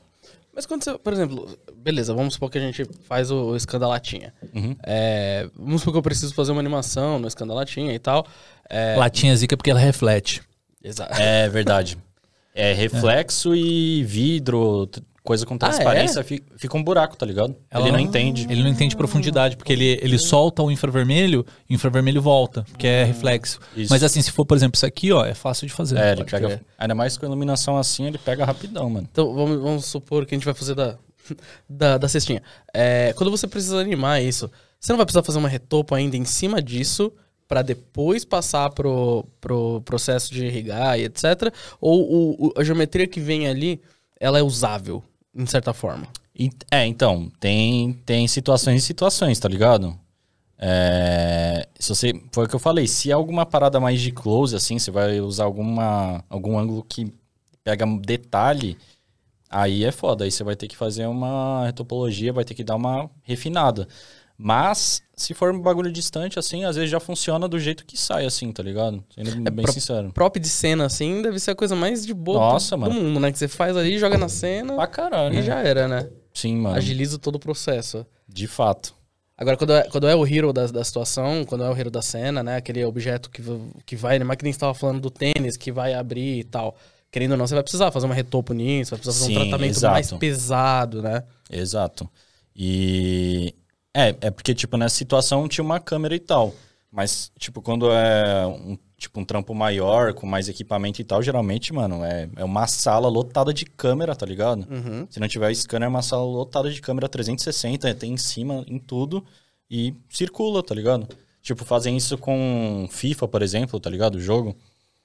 Mas 0.53 0.65
quando 0.65 0.83
você, 0.83 0.97
por 0.97 1.13
exemplo, 1.13 1.57
beleza, 1.75 2.13
vamos 2.13 2.33
supor 2.33 2.49
que 2.49 2.57
a 2.57 2.61
gente 2.61 2.85
faz 3.03 3.31
o, 3.31 3.51
o 3.51 3.59
scan 3.59 3.79
da 3.79 3.87
latinha. 3.87 4.33
Uhum. 4.53 4.75
É, 4.83 5.49
vamos 5.55 5.81
supor 5.81 5.93
que 5.93 5.97
eu 5.99 6.03
preciso 6.03 6.33
fazer 6.33 6.51
uma 6.51 6.59
animação 6.59 7.19
no 7.19 7.29
scan 7.29 7.47
da 7.47 7.53
latinha 7.53 7.93
e 7.93 7.99
tal. 7.99 8.27
É, 8.69 8.95
Latinha 8.95 9.35
zica 9.35 9.57
porque 9.57 9.69
ela 9.69 9.79
reflete. 9.79 10.41
Exato. 10.83 11.13
É 11.21 11.49
verdade. 11.49 11.97
É 12.53 12.73
reflexo 12.73 13.55
e 13.55 14.03
vidro, 14.03 14.89
coisa 15.23 15.45
com 15.45 15.55
transparência, 15.57 16.23
fi- 16.23 16.43
fica 16.57 16.75
um 16.77 16.83
buraco, 16.83 17.15
tá 17.15 17.25
ligado? 17.25 17.55
Ela- 17.69 17.83
Ele 17.85 17.91
não 17.91 17.99
entende. 17.99 18.47
Ele 18.49 18.63
não 18.63 18.69
entende 18.69 18.95
profundidade, 18.95 19.55
porque 19.55 19.71
ele, 19.71 19.99
ele 20.01 20.17
solta 20.17 20.63
o 20.63 20.71
infravermelho 20.71 21.45
e 21.69 21.73
o 21.73 21.75
infravermelho 21.75 22.21
volta, 22.21 22.63
porque 22.71 22.87
é 22.87 23.03
reflexo. 23.03 23.59
Isso. 23.77 23.91
Mas 23.93 24.03
assim, 24.03 24.21
se 24.21 24.31
for, 24.31 24.45
por 24.45 24.57
exemplo, 24.57 24.75
isso 24.75 24.85
aqui, 24.85 25.11
ó, 25.11 25.23
é 25.25 25.33
fácil 25.33 25.67
de 25.67 25.73
fazer. 25.73 25.97
É, 25.97 26.11
ele 26.13 26.23
pega. 26.23 26.61
Ainda 26.77 26.95
mais 26.95 27.17
com 27.17 27.25
iluminação 27.25 27.77
assim, 27.77 28.07
ele 28.07 28.17
pega 28.17 28.43
rapidão, 28.45 28.89
mano. 28.89 29.07
Então, 29.11 29.33
vamos, 29.33 29.61
vamos 29.61 29.85
supor 29.85 30.25
que 30.25 30.33
a 30.33 30.37
gente 30.37 30.45
vai 30.45 30.53
fazer 30.55 30.73
da, 30.75 30.97
da, 31.69 31.97
da 31.97 32.07
cestinha. 32.07 32.41
É, 32.73 33.13
quando 33.15 33.29
você 33.29 33.47
precisa 33.47 33.77
animar 33.79 34.21
isso, 34.21 34.49
você 34.79 34.91
não 34.91 34.97
vai 34.97 35.05
precisar 35.05 35.23
fazer 35.23 35.37
uma 35.37 35.49
retopo 35.49 35.93
ainda 35.93 36.17
em 36.17 36.25
cima 36.25 36.61
disso 36.61 37.11
pra 37.47 37.61
depois 37.61 38.23
passar 38.25 38.69
pro, 38.71 39.25
pro 39.39 39.81
processo 39.81 40.33
de 40.33 40.45
irrigar 40.45 40.97
e 40.97 41.03
etc. 41.03 41.53
Ou 41.79 42.01
o- 42.01 42.47
o- 42.47 42.53
a 42.57 42.63
geometria 42.63 43.05
que 43.05 43.19
vem 43.19 43.47
ali, 43.47 43.81
ela 44.19 44.39
é 44.39 44.41
usável, 44.43 45.03
em 45.35 45.45
certa 45.45 45.73
forma? 45.73 46.07
E- 46.37 46.49
É, 46.71 46.85
então, 46.85 47.29
tem, 47.39 47.93
tem 48.05 48.27
situações 48.27 48.83
e 48.83 48.85
situações, 48.85 49.39
tá 49.39 49.47
ligado? 49.47 49.97
É, 50.57 51.67
se 51.79 51.89
você, 51.89 52.13
foi 52.31 52.45
o 52.45 52.49
que 52.49 52.55
eu 52.55 52.59
falei, 52.59 52.87
se 52.87 53.09
é 53.11 53.13
alguma 53.13 53.45
parada 53.45 53.79
mais 53.79 54.01
de 54.01 54.11
close, 54.11 54.55
assim, 54.55 54.79
você 54.79 54.91
vai 54.91 55.19
usar 55.21 55.45
alguma, 55.45 56.23
algum 56.29 56.57
ângulo 56.57 56.83
que 56.83 57.11
pega 57.63 57.85
detalhe, 57.99 58.77
aí 59.49 59.83
é 59.85 59.91
foda, 59.91 60.23
aí 60.25 60.31
você 60.31 60.43
vai 60.43 60.55
ter 60.55 60.67
que 60.67 60.77
fazer 60.77 61.05
uma 61.07 61.65
retopologia, 61.65 62.33
vai 62.33 62.45
ter 62.45 62.53
que 62.55 62.63
dar 62.63 62.75
uma 62.75 63.09
refinada. 63.23 63.87
Mas, 64.43 65.03
se 65.15 65.35
for 65.35 65.53
um 65.53 65.59
bagulho 65.61 65.91
distante, 65.91 66.39
assim, 66.39 66.63
às 66.65 66.75
vezes 66.75 66.89
já 66.89 66.99
funciona 66.99 67.47
do 67.47 67.59
jeito 67.59 67.85
que 67.85 67.95
sai, 67.95 68.25
assim, 68.25 68.51
tá 68.51 68.63
ligado? 68.63 69.03
Sendo 69.13 69.51
bem 69.51 69.63
pro- 69.65 69.71
sincero. 69.71 70.11
Prop 70.11 70.35
de 70.37 70.49
cena, 70.49 70.85
assim, 70.85 71.21
deve 71.21 71.37
ser 71.39 71.51
a 71.51 71.55
coisa 71.55 71.75
mais 71.75 72.03
de 72.03 72.11
boa 72.13 72.39
Nossa, 72.39 72.75
do 72.75 72.79
mano. 72.81 72.95
mundo, 72.95 73.19
né? 73.19 73.31
Que 73.31 73.37
você 73.37 73.47
faz 73.47 73.77
ali, 73.77 73.99
joga 73.99 74.17
na 74.17 74.27
cena 74.27 74.73
Pra 74.73 74.87
caralho. 74.87 75.33
e 75.33 75.37
né? 75.37 75.41
já 75.43 75.59
era, 75.59 75.87
né? 75.87 76.09
Sim, 76.33 76.55
mano. 76.57 76.75
Agiliza 76.75 77.19
todo 77.19 77.35
o 77.35 77.39
processo. 77.39 78.03
De 78.27 78.47
fato. 78.47 78.95
Agora, 79.37 79.57
quando 79.57 79.73
é, 79.73 79.83
quando 79.89 80.07
é 80.07 80.15
o 80.15 80.25
hero 80.25 80.51
da, 80.51 80.65
da 80.67 80.83
situação, 80.83 81.43
quando 81.45 81.63
é 81.63 81.69
o 81.69 81.77
hero 81.77 81.91
da 81.91 82.01
cena, 82.01 82.41
né? 82.41 82.55
Aquele 82.57 82.83
objeto 82.83 83.29
que, 83.29 83.43
que 83.85 83.95
vai, 83.95 84.17
né? 84.17 84.25
Mas 84.25 84.37
que 84.37 84.43
nem 84.43 84.53
você 84.53 84.59
tava 84.59 84.73
falando 84.73 84.99
do 85.01 85.11
tênis, 85.11 85.55
que 85.57 85.71
vai 85.71 85.93
abrir 85.93 86.39
e 86.39 86.43
tal. 86.43 86.75
Querendo 87.11 87.31
ou 87.33 87.37
não, 87.37 87.45
você 87.45 87.53
vai 87.53 87.61
precisar 87.63 87.91
fazer 87.91 88.05
uma 88.07 88.15
retopo 88.15 88.53
nisso, 88.53 88.91
vai 88.91 88.99
precisar 88.99 89.19
fazer 89.25 89.33
Sim, 89.33 89.39
um 89.39 89.49
tratamento 89.49 89.75
exato. 89.77 89.93
mais 89.93 90.11
pesado, 90.13 91.01
né? 91.03 91.23
Exato. 91.51 92.09
E 92.55 93.53
é, 93.93 94.15
é 94.21 94.31
porque 94.31 94.53
tipo 94.53 94.77
nessa 94.77 94.95
situação 94.95 95.47
tinha 95.47 95.63
uma 95.63 95.79
câmera 95.79 96.15
e 96.15 96.19
tal, 96.19 96.53
mas 96.91 97.31
tipo 97.37 97.61
quando 97.61 97.91
é 97.91 98.45
um 98.47 98.77
tipo 99.01 99.19
um 99.19 99.25
trampo 99.25 99.55
maior 99.55 100.13
com 100.13 100.27
mais 100.27 100.47
equipamento 100.47 101.01
e 101.01 101.03
tal, 101.03 101.23
geralmente, 101.23 101.73
mano, 101.73 102.05
é, 102.05 102.29
é 102.35 102.45
uma 102.45 102.67
sala 102.67 103.09
lotada 103.09 103.51
de 103.51 103.65
câmera, 103.65 104.15
tá 104.15 104.27
ligado? 104.27 104.67
Uhum. 104.69 105.07
Se 105.09 105.19
não 105.19 105.27
tiver 105.27 105.53
scanner, 105.55 105.87
é 105.87 105.89
uma 105.89 106.03
sala 106.03 106.23
lotada 106.23 106.69
de 106.69 106.79
câmera 106.79 107.09
360, 107.09 107.93
tem 107.95 108.13
em 108.13 108.17
cima 108.17 108.63
em 108.67 108.77
tudo 108.77 109.25
e 109.69 109.95
circula, 110.07 110.61
tá 110.61 110.75
ligado? 110.75 111.07
Tipo, 111.41 111.65
fazem 111.65 111.97
isso 111.97 112.15
com 112.17 112.87
FIFA, 112.91 113.27
por 113.27 113.41
exemplo, 113.41 113.79
tá 113.79 113.89
ligado? 113.89 114.15
O 114.15 114.21
jogo. 114.21 114.55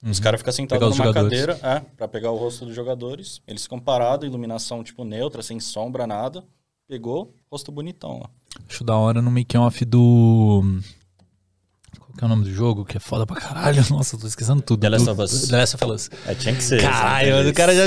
Os 0.03 0.21
caras 0.21 0.41
ficam 0.41 0.53
sentados 0.53 0.91
os 0.91 0.99
numa 0.99 1.07
jogadores. 1.07 1.47
cadeira, 1.47 1.67
é, 1.67 1.81
pra 1.97 2.07
pegar 2.07 2.31
o 2.31 2.37
rosto 2.37 2.67
dos 2.67 2.75
jogadores. 2.75 3.41
Eles 3.47 3.63
ficam 3.63 3.81
parados, 3.81 4.29
iluminação, 4.29 4.85
tipo, 4.85 5.05
neutra, 5.05 5.43
sem 5.43 5.59
sombra, 5.59 6.07
nada. 6.07 6.45
Pegou, 6.87 7.35
rosto 7.51 7.73
bonitão 7.73 8.21
lá. 8.21 8.31
Acho 8.69 8.85
da 8.85 8.97
hora 8.97 9.23
no 9.23 9.31
make-off 9.31 9.85
do. 9.85 10.63
Qual 11.99 12.11
que 12.17 12.25
é 12.25 12.27
o 12.27 12.29
nome 12.29 12.45
do 12.45 12.53
jogo? 12.53 12.85
Que 12.85 12.97
é 12.97 13.01
foda 13.01 13.27
pra 13.27 13.37
caralho. 13.37 13.85
Nossa, 13.91 14.17
eu 14.17 14.21
tô 14.21 14.27
esquecendo 14.27 14.63
tudo. 14.63 14.81
The 14.81 14.89
Last 14.89 15.11
of 15.11 15.23
Us. 15.23 15.49
The 15.49 15.57
Last 15.57 15.77
of 15.77 15.85
Us. 15.93 16.11
É, 16.27 16.35
tinha 16.35 16.55
que 16.55 16.63
ser. 16.63 16.81
Caralho, 16.81 17.49
o 17.49 17.55
cara 17.55 17.75
já. 17.75 17.85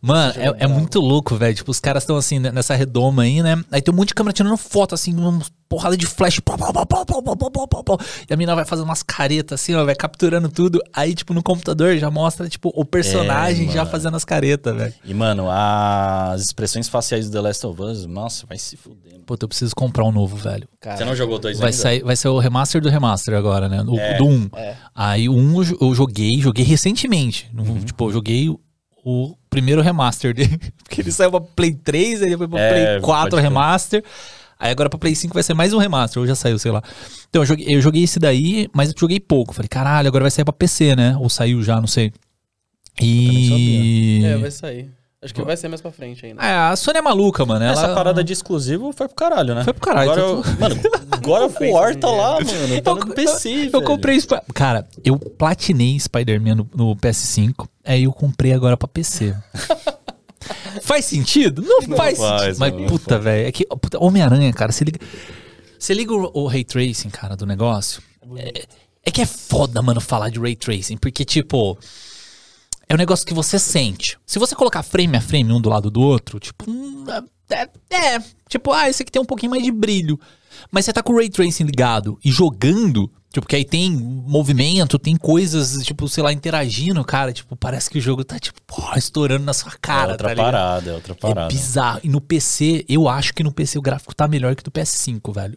Mano, 0.00 0.34
é, 0.36 0.64
é 0.64 0.66
muito 0.66 1.00
louco, 1.00 1.36
velho. 1.36 1.54
Tipo, 1.54 1.70
os 1.70 1.80
caras 1.80 2.02
estão 2.02 2.16
assim, 2.16 2.38
nessa 2.38 2.74
redoma 2.74 3.22
aí, 3.22 3.42
né? 3.42 3.62
Aí 3.70 3.80
tem 3.80 3.92
um 3.92 3.96
monte 3.96 4.08
de 4.08 4.14
câmera 4.14 4.32
tirando 4.32 4.56
foto, 4.56 4.94
assim, 4.94 5.12
porrada 5.72 5.96
de 5.96 6.04
flash. 6.04 6.38
Pô, 6.40 6.54
pô, 6.54 7.82
pô, 7.82 7.98
e 8.28 8.34
a 8.34 8.36
mina 8.36 8.54
vai 8.54 8.66
fazendo 8.66 8.84
umas 8.84 9.02
caretas 9.02 9.58
assim, 9.58 9.74
ó, 9.74 9.82
vai 9.86 9.94
capturando 9.94 10.50
tudo. 10.50 10.78
Aí, 10.92 11.14
tipo, 11.14 11.32
no 11.32 11.42
computador 11.42 11.96
já 11.96 12.10
mostra, 12.10 12.46
tipo, 12.46 12.70
o 12.74 12.84
personagem 12.84 13.70
é, 13.70 13.72
já 13.72 13.86
fazendo 13.86 14.14
as 14.14 14.24
caretas, 14.24 14.76
velho. 14.76 14.94
E, 15.02 15.14
mano, 15.14 15.46
as 15.50 16.42
expressões 16.42 16.88
faciais 16.88 17.30
do 17.30 17.32
The 17.32 17.40
Last 17.40 17.66
of 17.66 17.80
Us, 17.80 18.04
nossa, 18.04 18.44
vai 18.46 18.58
se 18.58 18.76
fuder. 18.76 19.12
Mano. 19.12 19.24
Pô, 19.24 19.34
eu 19.40 19.48
preciso 19.48 19.74
comprar 19.74 20.04
um 20.04 20.12
novo, 20.12 20.36
velho. 20.36 20.68
Cara, 20.78 20.98
Você 20.98 21.04
não 21.06 21.16
jogou 21.16 21.38
dois 21.38 21.58
vai 21.58 21.70
ainda? 21.70 21.82
Sair, 21.82 22.02
vai 22.02 22.16
ser 22.16 22.28
o 22.28 22.38
remaster 22.38 22.82
do 22.82 22.90
remaster 22.90 23.34
agora, 23.34 23.66
né? 23.66 23.82
O, 23.82 23.98
é, 23.98 24.18
do 24.18 24.26
Um. 24.26 24.50
É. 24.54 24.76
Aí 24.94 25.26
o 25.26 25.34
um 25.34 25.62
eu 25.80 25.94
joguei, 25.94 26.38
joguei 26.38 26.66
recentemente. 26.66 27.50
Uhum. 27.56 27.80
Tipo, 27.80 28.08
eu 28.08 28.12
joguei 28.12 28.54
o 29.04 29.34
primeiro 29.48 29.80
remaster 29.80 30.34
dele. 30.34 30.60
Porque 30.84 31.00
ele 31.00 31.12
saiu 31.12 31.30
pra 31.30 31.40
Play 31.40 31.72
3, 31.72 32.22
aí 32.22 32.30
depois 32.30 32.50
pra 32.50 32.60
é, 32.60 32.98
Play 32.98 33.00
4 33.00 33.38
remaster. 33.38 34.02
Ter. 34.02 34.08
Aí 34.62 34.70
agora 34.70 34.88
pra 34.88 34.96
Play 34.96 35.12
5 35.16 35.34
vai 35.34 35.42
ser 35.42 35.54
mais 35.54 35.72
um 35.72 35.78
remaster, 35.78 36.20
ou 36.22 36.26
já 36.26 36.36
saiu, 36.36 36.56
sei 36.56 36.70
lá. 36.70 36.80
Então 37.28 37.42
eu 37.42 37.46
joguei, 37.46 37.66
eu 37.68 37.82
joguei 37.82 38.04
esse 38.04 38.20
daí, 38.20 38.68
mas 38.72 38.90
eu 38.90 38.94
joguei 38.96 39.18
pouco. 39.18 39.52
Falei, 39.52 39.68
caralho, 39.68 40.06
agora 40.06 40.22
vai 40.22 40.30
sair 40.30 40.44
pra 40.44 40.52
PC, 40.52 40.94
né? 40.94 41.16
Ou 41.18 41.28
saiu 41.28 41.60
já, 41.64 41.80
não 41.80 41.88
sei. 41.88 42.12
E. 43.00 44.22
É, 44.24 44.36
vai 44.36 44.52
sair. 44.52 44.88
Acho 45.20 45.34
que 45.34 45.42
vai 45.42 45.56
ser 45.56 45.66
mais 45.66 45.80
pra 45.80 45.90
frente 45.90 46.24
ainda. 46.26 46.40
É, 46.40 46.52
a 46.56 46.76
Sony 46.76 46.98
é 46.98 47.02
maluca, 47.02 47.44
mano. 47.44 47.64
Ela... 47.64 47.72
Essa 47.72 47.92
parada 47.94 48.22
de 48.22 48.32
exclusivo 48.32 48.92
foi 48.92 49.08
pro 49.08 49.16
caralho, 49.16 49.52
né? 49.54 49.64
Foi 49.64 49.72
pro 49.72 49.82
caralho, 49.82 50.12
Agora, 50.12 50.42
tá 50.42 50.50
eu- 50.50 50.58
mano, 50.60 50.80
agora 51.10 51.46
o 51.46 51.72
War 51.72 51.96
tá 51.96 52.08
lá, 52.10 52.32
mano. 52.34 52.82
Tá 52.82 52.94
no 52.94 53.14
PC, 53.14 53.48
eu, 53.66 53.80
eu 53.80 53.82
comprei. 53.82 54.16
Sp- 54.18 54.42
Cara, 54.54 54.86
eu 55.04 55.18
platinei 55.18 55.98
Spider-Man 55.98 56.54
no, 56.54 56.70
no 56.74 56.96
PS5. 56.96 57.66
Aí 57.84 58.04
eu 58.04 58.12
comprei 58.12 58.52
agora 58.52 58.76
pra 58.76 58.86
PC. 58.88 59.34
Faz 60.80 61.04
sentido? 61.04 61.62
Não, 61.62 61.82
faz, 61.96 62.18
faz, 62.18 62.56
sentido. 62.56 62.58
Mas, 62.58 62.72
não, 62.72 62.86
puta, 62.86 63.18
velho. 63.18 63.48
É 63.48 63.52
que, 63.52 63.66
Homem-Aranha, 63.98 64.52
cara, 64.52 64.72
você 64.72 64.84
liga. 64.84 64.98
Você 65.78 65.94
liga 65.94 66.14
o, 66.14 66.30
o 66.32 66.46
Ray 66.46 66.64
Tracing, 66.64 67.10
cara, 67.10 67.36
do 67.36 67.44
negócio. 67.44 68.02
É, 68.36 68.66
é 69.04 69.10
que 69.10 69.20
é 69.20 69.26
foda, 69.26 69.82
mano, 69.82 70.00
falar 70.00 70.30
de 70.30 70.38
Ray 70.38 70.56
Tracing. 70.56 70.96
Porque, 70.96 71.24
tipo. 71.24 71.78
É 72.88 72.94
um 72.94 72.98
negócio 72.98 73.26
que 73.26 73.34
você 73.34 73.58
sente. 73.58 74.18
Se 74.26 74.38
você 74.38 74.54
colocar 74.54 74.82
frame 74.82 75.16
a 75.16 75.20
frame 75.20 75.52
um 75.52 75.60
do 75.60 75.68
lado 75.68 75.90
do 75.90 76.00
outro, 76.00 76.38
tipo. 76.38 76.70
hum, 76.70 77.04
É, 77.50 77.68
é, 77.90 78.22
tipo, 78.48 78.72
ah, 78.72 78.88
esse 78.88 79.02
aqui 79.02 79.12
tem 79.12 79.20
um 79.20 79.26
pouquinho 79.26 79.50
mais 79.50 79.62
de 79.62 79.70
brilho. 79.70 80.18
Mas 80.70 80.84
você 80.84 80.92
tá 80.92 81.02
com 81.02 81.12
o 81.12 81.16
Ray 81.16 81.28
Tracing 81.28 81.64
ligado 81.64 82.18
e 82.24 82.30
jogando, 82.30 83.10
tipo, 83.32 83.46
que 83.46 83.56
aí 83.56 83.64
tem 83.64 83.90
movimento, 83.90 84.98
tem 84.98 85.16
coisas, 85.16 85.82
tipo, 85.84 86.08
sei 86.08 86.22
lá, 86.22 86.32
interagindo, 86.32 87.02
cara. 87.04 87.32
Tipo, 87.32 87.56
parece 87.56 87.88
que 87.90 87.98
o 87.98 88.00
jogo 88.00 88.22
tá, 88.24 88.38
tipo, 88.38 88.60
pô, 88.66 88.82
estourando 88.96 89.44
na 89.44 89.52
sua 89.52 89.72
cara, 89.80 90.10
é 90.10 90.12
outra 90.12 90.28
tá 90.28 90.34
ligado? 90.34 90.44
parada, 90.52 90.90
é 90.90 90.94
outra 90.94 91.12
É 91.12 91.16
parada. 91.16 91.48
bizarro. 91.48 92.00
E 92.04 92.08
no 92.08 92.20
PC, 92.20 92.84
eu 92.88 93.08
acho 93.08 93.32
que 93.34 93.42
no 93.42 93.52
PC 93.52 93.78
o 93.78 93.82
gráfico 93.82 94.14
tá 94.14 94.28
melhor 94.28 94.54
que 94.54 94.62
do 94.62 94.70
PS5, 94.70 95.34
velho. 95.34 95.56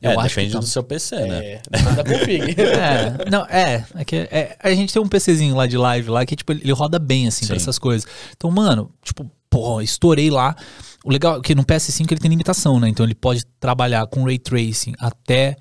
Eu 0.00 0.10
É, 0.10 0.16
acho 0.16 0.28
depende 0.30 0.46
que 0.48 0.52
tá... 0.54 0.58
do 0.58 0.66
seu 0.66 0.82
PC, 0.82 1.16
né? 1.16 1.44
É, 1.44 1.62
da 1.94 2.02
config. 2.02 2.56
É, 2.60 3.30
não, 3.30 3.46
é, 3.46 3.84
é 3.94 4.04
que 4.04 4.16
é, 4.16 4.56
a 4.60 4.74
gente 4.74 4.92
tem 4.92 5.00
um 5.00 5.06
PCzinho 5.06 5.54
lá 5.54 5.66
de 5.68 5.76
live 5.78 6.10
lá 6.10 6.26
que, 6.26 6.34
tipo, 6.34 6.50
ele 6.50 6.72
roda 6.72 6.98
bem, 6.98 7.28
assim, 7.28 7.46
pra 7.46 7.54
Sim. 7.56 7.62
essas 7.62 7.78
coisas. 7.78 8.04
Então, 8.36 8.50
mano, 8.50 8.90
tipo, 9.04 9.30
pô, 9.48 9.80
estourei 9.80 10.28
lá. 10.28 10.56
O 11.04 11.10
legal 11.10 11.38
é 11.38 11.40
que 11.40 11.54
no 11.54 11.64
PS5 11.64 12.10
ele 12.10 12.20
tem 12.20 12.28
limitação, 12.30 12.80
né? 12.80 12.88
Então 12.88 13.06
ele 13.06 13.14
pode 13.14 13.44
trabalhar 13.60 14.04
com 14.08 14.24
Ray 14.24 14.38
Tracing 14.40 14.94
até 14.98 15.56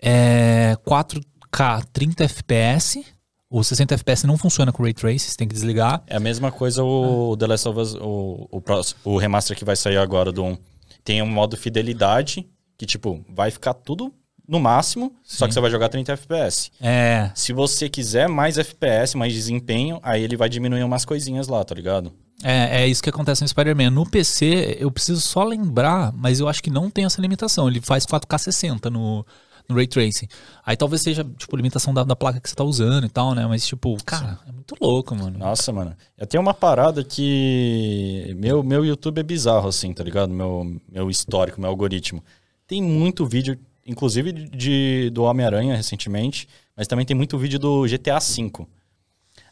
é, 0.00 0.76
4K 0.86 1.84
30 1.92 2.24
FPS. 2.24 3.04
O 3.48 3.62
60 3.62 3.94
FPS 3.94 4.26
não 4.26 4.36
funciona 4.36 4.72
com 4.72 4.82
Ray 4.82 4.92
Tracing, 4.92 5.18
você 5.30 5.36
tem 5.36 5.46
que 5.46 5.54
desligar. 5.54 6.02
É 6.06 6.16
a 6.16 6.20
mesma 6.20 6.50
coisa 6.50 6.82
o 6.82 7.36
The 7.38 7.46
Last 7.46 7.68
of 7.68 7.80
Us, 7.80 7.94
o, 7.94 8.48
o, 8.50 8.62
o 9.04 9.16
remaster 9.18 9.56
que 9.56 9.64
vai 9.64 9.76
sair 9.76 9.98
agora 9.98 10.32
do 10.32 10.44
1. 10.44 10.58
Tem 11.04 11.22
um 11.22 11.26
modo 11.26 11.56
fidelidade 11.56 12.48
que, 12.76 12.84
tipo, 12.84 13.24
vai 13.28 13.50
ficar 13.50 13.74
tudo 13.74 14.12
no 14.48 14.60
máximo, 14.60 15.12
só 15.24 15.46
que 15.46 15.54
você 15.54 15.60
vai 15.60 15.70
jogar 15.70 15.88
30 15.88 16.12
FPS. 16.12 16.70
É, 16.80 17.30
Se 17.34 17.52
você 17.52 17.88
quiser 17.88 18.28
mais 18.28 18.58
FPS, 18.58 19.16
mais 19.16 19.32
desempenho, 19.32 19.98
aí 20.02 20.22
ele 20.22 20.36
vai 20.36 20.48
diminuir 20.48 20.82
umas 20.84 21.04
coisinhas 21.04 21.48
lá, 21.48 21.64
tá 21.64 21.74
ligado? 21.74 22.12
É, 22.42 22.82
é 22.82 22.86
isso 22.86 23.02
que 23.02 23.10
acontece 23.10 23.42
no 23.42 23.48
Spider-Man. 23.48 23.90
No 23.90 24.08
PC, 24.08 24.76
eu 24.78 24.90
preciso 24.90 25.20
só 25.20 25.42
lembrar, 25.42 26.12
mas 26.12 26.38
eu 26.38 26.48
acho 26.48 26.62
que 26.62 26.70
não 26.70 26.90
tem 26.90 27.04
essa 27.04 27.20
limitação. 27.20 27.68
Ele 27.68 27.80
faz 27.80 28.04
4K 28.04 28.38
60 28.38 28.90
no, 28.90 29.26
no 29.68 29.74
Ray 29.76 29.86
Tracing. 29.86 30.28
Aí 30.64 30.76
talvez 30.76 31.02
seja, 31.02 31.24
tipo, 31.36 31.56
limitação 31.56 31.92
da, 31.92 32.04
da 32.04 32.16
placa 32.16 32.40
que 32.40 32.48
você 32.48 32.54
tá 32.54 32.64
usando 32.64 33.04
e 33.06 33.08
tal, 33.08 33.34
né? 33.34 33.46
Mas, 33.46 33.66
tipo, 33.66 33.96
cara, 34.04 34.38
é 34.46 34.52
muito 34.52 34.74
louco, 34.80 35.14
mano. 35.14 35.38
Nossa, 35.38 35.72
mano. 35.72 35.94
Eu 36.16 36.26
tenho 36.26 36.42
uma 36.42 36.54
parada 36.54 37.02
que. 37.02 38.34
Meu, 38.38 38.62
meu 38.62 38.84
YouTube 38.84 39.18
é 39.18 39.22
bizarro, 39.22 39.68
assim, 39.68 39.92
tá 39.92 40.02
ligado? 40.04 40.32
Meu, 40.32 40.80
meu 40.90 41.10
histórico, 41.10 41.60
meu 41.60 41.70
algoritmo. 41.70 42.22
Tem 42.66 42.82
muito 42.82 43.26
vídeo, 43.26 43.58
inclusive 43.86 44.32
de, 44.32 45.10
do 45.10 45.22
Homem-Aranha 45.22 45.76
recentemente, 45.76 46.48
mas 46.76 46.86
também 46.86 47.06
tem 47.06 47.16
muito 47.16 47.38
vídeo 47.38 47.58
do 47.58 47.84
GTA 47.86 48.18
V. 48.18 48.66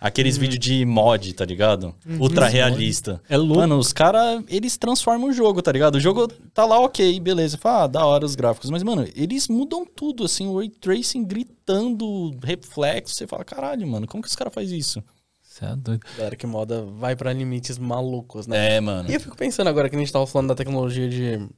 Aqueles 0.05 0.37
vídeos 0.37 0.59
de 0.59 0.85
mod, 0.85 1.33
tá 1.33 1.47
ligado? 1.47 1.95
Ultra 2.21 2.47
realista. 2.47 3.23
É 3.27 3.39
louco. 3.39 3.57
Mano, 3.57 3.79
os 3.79 3.91
caras, 3.91 4.45
eles 4.49 4.77
transformam 4.77 5.31
o 5.31 5.33
jogo, 5.33 5.63
tá 5.63 5.73
ligado? 5.73 5.95
O 5.95 6.01
jogo 6.01 6.29
tá 6.53 6.67
lá, 6.67 6.79
ok, 6.79 7.19
beleza. 7.21 7.57
Fala, 7.57 7.85
ah, 7.85 7.87
da 7.87 8.05
hora 8.05 8.27
os 8.27 8.35
gráficos. 8.35 8.69
Mas, 8.69 8.83
mano, 8.83 9.09
eles 9.17 9.49
mudam 9.49 9.87
tudo, 9.87 10.25
assim, 10.25 10.47
o 10.47 10.59
Ray 10.59 10.69
Tracing 10.69 11.25
gritando, 11.25 12.39
reflexo. 12.45 13.15
Você 13.15 13.27
fala, 13.27 13.47
caralho, 13.47 13.89
mano, 13.89 14.07
como 14.07 14.23
que 14.23 14.29
os 14.29 14.37
caras 14.37 14.53
fazem 14.53 14.79
isso? 14.79 15.03
Você 15.43 15.65
é 15.65 15.75
doido. 15.75 16.05
Galera 16.19 16.37
que 16.37 16.47
moda 16.47 16.83
vai 16.83 17.17
pra 17.17 17.33
limites 17.33 17.79
malucos, 17.79 18.47
né? 18.47 18.77
É, 18.77 18.81
mano. 18.83 19.11
E 19.11 19.15
eu 19.15 19.21
fico 19.21 19.35
pensando 19.35 19.69
agora 19.69 19.89
que 19.89 19.97
a 19.97 19.99
gente 19.99 20.13
tava 20.13 20.27
falando 20.27 20.49
da 20.49 20.55
tecnologia 20.55 21.09
de, 21.09 21.49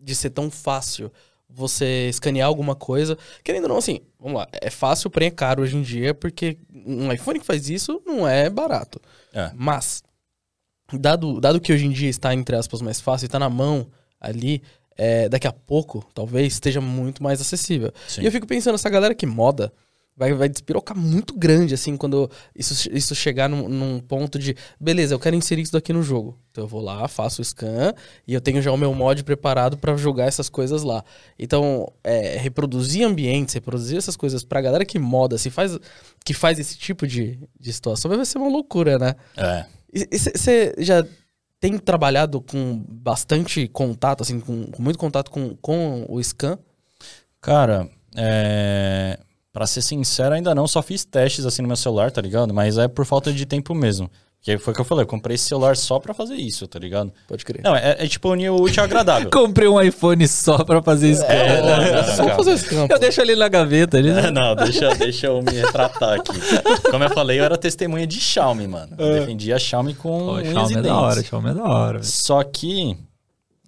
de 0.00 0.14
ser 0.14 0.30
tão 0.30 0.50
fácil 0.50 1.12
você 1.54 2.08
escanear 2.08 2.48
alguma 2.48 2.74
coisa. 2.74 3.16
Querendo 3.42 3.64
ou 3.64 3.68
não, 3.68 3.76
assim, 3.76 4.00
vamos 4.18 4.38
lá, 4.38 4.48
é 4.52 4.70
fácil, 4.70 5.08
porém 5.08 5.28
é 5.28 5.30
caro 5.30 5.62
hoje 5.62 5.76
em 5.76 5.82
dia, 5.82 6.12
porque 6.12 6.58
um 6.72 7.12
iPhone 7.12 7.38
que 7.38 7.46
faz 7.46 7.70
isso 7.70 8.02
não 8.04 8.26
é 8.26 8.50
barato. 8.50 9.00
É. 9.32 9.50
Mas, 9.54 10.02
dado, 10.92 11.40
dado 11.40 11.60
que 11.60 11.72
hoje 11.72 11.86
em 11.86 11.90
dia 11.90 12.10
está, 12.10 12.34
entre 12.34 12.56
aspas, 12.56 12.82
mais 12.82 13.00
fácil, 13.00 13.26
está 13.26 13.38
na 13.38 13.48
mão 13.48 13.86
ali, 14.20 14.62
é, 14.96 15.28
daqui 15.28 15.46
a 15.46 15.52
pouco, 15.52 16.04
talvez, 16.12 16.54
esteja 16.54 16.80
muito 16.80 17.22
mais 17.22 17.40
acessível. 17.40 17.92
Sim. 18.08 18.22
E 18.22 18.26
eu 18.26 18.32
fico 18.32 18.46
pensando, 18.46 18.74
essa 18.74 18.90
galera 18.90 19.14
que 19.14 19.26
moda 19.26 19.72
vai, 20.16 20.32
vai 20.32 20.48
despirocar 20.48 20.96
muito 20.96 21.36
grande, 21.36 21.74
assim, 21.74 21.96
quando 21.96 22.30
isso, 22.54 22.88
isso 22.92 23.14
chegar 23.14 23.48
num, 23.48 23.68
num 23.68 24.00
ponto 24.00 24.38
de, 24.38 24.56
beleza, 24.80 25.14
eu 25.14 25.18
quero 25.18 25.34
inserir 25.34 25.62
isso 25.62 25.72
daqui 25.72 25.92
no 25.92 26.02
jogo. 26.02 26.38
Então 26.50 26.64
eu 26.64 26.68
vou 26.68 26.80
lá, 26.80 27.06
faço 27.08 27.42
o 27.42 27.44
scan 27.44 27.92
e 28.26 28.32
eu 28.32 28.40
tenho 28.40 28.62
já 28.62 28.70
o 28.70 28.76
meu 28.76 28.94
mod 28.94 29.24
preparado 29.24 29.76
para 29.76 29.96
jogar 29.96 30.26
essas 30.26 30.48
coisas 30.48 30.82
lá. 30.82 31.04
Então, 31.38 31.92
é, 32.04 32.36
reproduzir 32.38 33.04
ambientes, 33.04 33.54
reproduzir 33.54 33.98
essas 33.98 34.16
coisas 34.16 34.44
pra 34.44 34.60
galera 34.60 34.84
que 34.84 34.98
moda, 34.98 35.36
se 35.36 35.50
faz, 35.50 35.76
que 36.24 36.32
faz 36.32 36.58
esse 36.58 36.78
tipo 36.78 37.06
de, 37.06 37.38
de 37.58 37.72
situação, 37.72 38.08
vai 38.08 38.24
ser 38.24 38.38
uma 38.38 38.48
loucura, 38.48 38.98
né? 38.98 39.14
É. 39.36 39.66
Você 40.12 40.74
já 40.78 41.04
tem 41.60 41.78
trabalhado 41.78 42.40
com 42.40 42.84
bastante 42.88 43.66
contato, 43.68 44.22
assim, 44.22 44.38
com, 44.38 44.66
com 44.66 44.82
muito 44.82 44.98
contato 44.98 45.30
com, 45.30 45.56
com 45.56 46.04
o 46.08 46.22
scan? 46.22 46.58
Cara, 47.40 47.88
é... 48.16 49.18
pra 49.54 49.68
ser 49.68 49.80
sincero, 49.82 50.34
ainda 50.34 50.52
não. 50.54 50.66
Só 50.66 50.82
fiz 50.82 51.04
testes 51.04 51.46
assim 51.46 51.62
no 51.62 51.68
meu 51.68 51.76
celular, 51.76 52.10
tá 52.10 52.20
ligado? 52.20 52.52
Mas 52.52 52.76
é 52.76 52.88
por 52.88 53.06
falta 53.06 53.32
de 53.32 53.46
tempo 53.46 53.72
mesmo. 53.72 54.10
Que 54.42 54.58
foi 54.58 54.72
o 54.72 54.74
que 54.74 54.80
eu 54.82 54.84
falei, 54.84 55.04
eu 55.04 55.06
comprei 55.06 55.36
esse 55.36 55.44
celular 55.44 55.74
só 55.74 55.98
pra 55.98 56.12
fazer 56.12 56.34
isso, 56.34 56.66
tá 56.66 56.78
ligado? 56.78 57.10
Pode 57.26 57.42
crer. 57.46 57.62
Não, 57.62 57.74
é, 57.74 57.96
é 58.00 58.06
tipo 58.06 58.28
unir 58.30 58.50
o 58.50 58.60
útil 58.60 58.82
ao 58.82 58.84
agradável. 58.84 59.30
Comprei 59.32 59.66
um 59.66 59.80
iPhone 59.80 60.28
só 60.28 60.62
pra 60.62 60.82
fazer 60.82 61.12
isso. 61.12 61.22
É, 61.22 61.62
não, 61.62 61.96
não, 62.02 62.04
Só 62.04 62.16
calma. 62.16 62.34
fazer 62.34 62.50
o 62.50 62.58
scan. 62.58 62.86
Eu 62.90 62.98
deixo 62.98 63.22
ele 63.22 63.36
na 63.36 63.48
gaveta. 63.48 63.98
Ele... 63.98 64.12
Não, 64.32 64.54
deixa, 64.54 64.94
deixa 64.96 65.28
eu 65.28 65.40
me 65.40 65.50
retratar 65.50 66.20
aqui. 66.20 66.32
Como 66.90 67.02
eu 67.02 67.08
falei, 67.08 67.40
eu 67.40 67.44
era 67.44 67.56
testemunha 67.56 68.06
de 68.06 68.20
Xiaomi, 68.20 68.68
mano. 68.68 68.94
Eu 68.98 69.20
defendia 69.20 69.56
a 69.56 69.58
Xiaomi 69.58 69.94
com 69.94 70.18
Pô, 70.18 70.32
unhas 70.34 70.52
Xiaomi 70.52 70.74
e 70.74 70.76
é 70.76 70.82
da 70.82 71.00
hora. 71.00 71.22
Xiaomi 71.22 71.48
é 71.50 71.54
da 71.54 71.64
hora. 71.64 71.98
velho. 72.00 72.04
Só 72.04 72.42
que. 72.42 72.98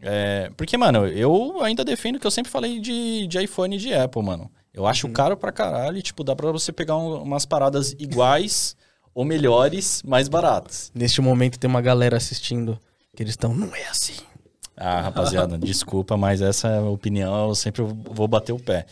é, 0.03 0.51
porque, 0.59 0.77
mano, 0.77 1.07
eu 1.07 1.63
ainda 1.63 1.87
defendo 1.87 2.19
que 2.19 2.27
eu 2.27 2.31
sempre 2.31 2.53
falei 2.53 2.81
de, 2.81 3.27
de 3.27 3.43
iPhone 3.43 3.77
e 3.77 3.79
de 3.79 3.95
Apple, 3.95 4.23
mano. 4.23 4.51
Eu 4.77 4.87
acho 4.87 5.09
caro 5.09 5.37
pra 5.37 5.51
caralho 5.51 5.97
e, 5.97 6.03
tipo, 6.03 6.23
dá 6.23 6.37
pra 6.37 6.53
você 6.53 6.71
pegar 6.71 6.97
um- 6.99 7.23
umas 7.23 7.47
paradas 7.47 7.93
iguais 7.99 8.77
ou 9.15 9.25
melhores, 9.25 10.03
mais 10.05 10.29
baratas. 10.29 10.93
Neste 10.95 11.21
momento 11.23 11.59
tem 11.59 11.69
uma 11.69 11.81
galera 11.81 12.19
assistindo 12.19 12.79
que 13.17 13.23
eles 13.23 13.33
estão, 13.33 13.55
não 13.55 13.75
é 13.75 13.87
assim. 13.87 14.13
Ah, 14.77 15.01
rapaziada, 15.01 15.57
desculpa, 15.59 16.19
mas 16.19 16.43
essa 16.43 16.69
é 16.69 16.77
a 16.79 16.83
opinião, 16.83 17.49
eu 17.49 17.55
sempre 17.55 17.83
vou 17.83 18.29
bater 18.29 18.53
o 18.53 18.59
pé. 18.61 18.85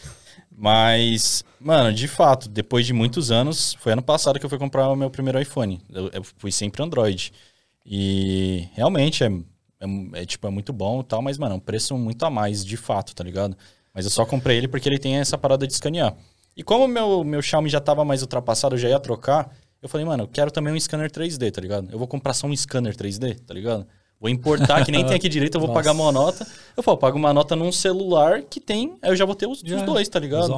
Mas, 0.57 1.45
mano, 1.61 1.93
de 1.93 2.09
fato, 2.09 2.49
depois 2.49 2.87
de 2.87 2.93
muitos 2.95 3.31
anos, 3.31 3.75
foi 3.81 3.93
ano 3.93 4.03
passado 4.03 4.39
que 4.39 4.47
eu 4.47 4.51
fui 4.51 4.59
comprar 4.59 4.89
o 4.89 4.97
meu 4.97 5.11
primeiro 5.11 5.39
iPhone. 5.41 5.83
Eu, 5.93 6.09
eu 6.13 6.25
fui 6.39 6.51
sempre 6.51 6.83
Android. 6.83 7.33
E 7.85 8.69
realmente 8.73 9.23
é, 9.25 9.27
é, 9.27 10.23
é, 10.23 10.25
tipo, 10.25 10.47
é 10.47 10.51
muito 10.51 10.73
bom 10.73 11.01
e 11.01 11.05
tal, 11.05 11.21
mas, 11.21 11.37
mano, 11.37 11.55
é 11.55 11.57
um 11.57 11.61
preço 11.61 11.99
muito 11.99 12.25
a 12.25 12.31
mais, 12.31 12.65
de 12.65 12.77
fato, 12.79 13.15
tá 13.15 13.23
ligado? 13.23 13.55
Mas 13.95 14.05
eu 14.05 14.11
só 14.11 14.27
comprei 14.27 14.59
ele 14.59 14.69
porque 14.69 14.89
ele 14.89 14.99
tem 14.99 15.17
essa 15.17 15.39
parada 15.39 15.67
de 15.67 15.73
escanear. 15.73 16.15
E 16.57 16.63
como 16.63 16.85
o 16.85 16.89
meu, 16.89 17.23
meu 17.25 17.41
Xiaomi 17.41 17.69
já 17.69 17.81
tava 17.81 18.05
mais 18.05 18.23
ultrapassado, 18.23 18.75
eu 18.75 18.79
já 18.79 18.89
ia 18.89 18.99
trocar, 19.01 19.51
eu 19.83 19.89
falei, 19.89 20.05
mano, 20.07 20.25
eu 20.25 20.29
quero 20.29 20.51
também 20.51 20.73
um 20.73 20.81
scanner 20.81 21.11
3D, 21.11 21.51
tá 21.53 21.61
ligado? 21.61 21.89
Eu 21.93 21.99
vou 21.99 22.07
comprar 22.09 22.33
só 22.35 22.47
um 22.47 22.57
scanner 22.57 22.97
3D, 22.97 23.39
tá 23.47 23.55
ligado? 23.55 23.87
Vou 24.21 24.31
importar, 24.31 24.85
que 24.85 24.91
nem 24.91 25.05
tem 25.05 25.17
aqui 25.17 25.29
direito, 25.29 25.57
eu 25.57 25.61
vou 25.61 25.69
Nossa. 25.69 25.81
pagar 25.81 25.93
uma 25.93 26.11
nota. 26.11 26.47
Eu 26.77 26.83
falo, 26.83 26.97
pago 26.97 27.19
uma 27.19 27.33
nota 27.33 27.55
num 27.55 27.71
celular 27.71 28.43
que 28.43 28.61
tem, 28.61 28.97
aí 29.03 29.11
eu 29.11 29.17
já 29.17 29.25
vou 29.25 29.35
ter 29.35 29.47
os, 29.47 29.63
os 29.63 29.83
dois, 29.83 30.09
tá 30.09 30.19
ligado? 30.19 30.49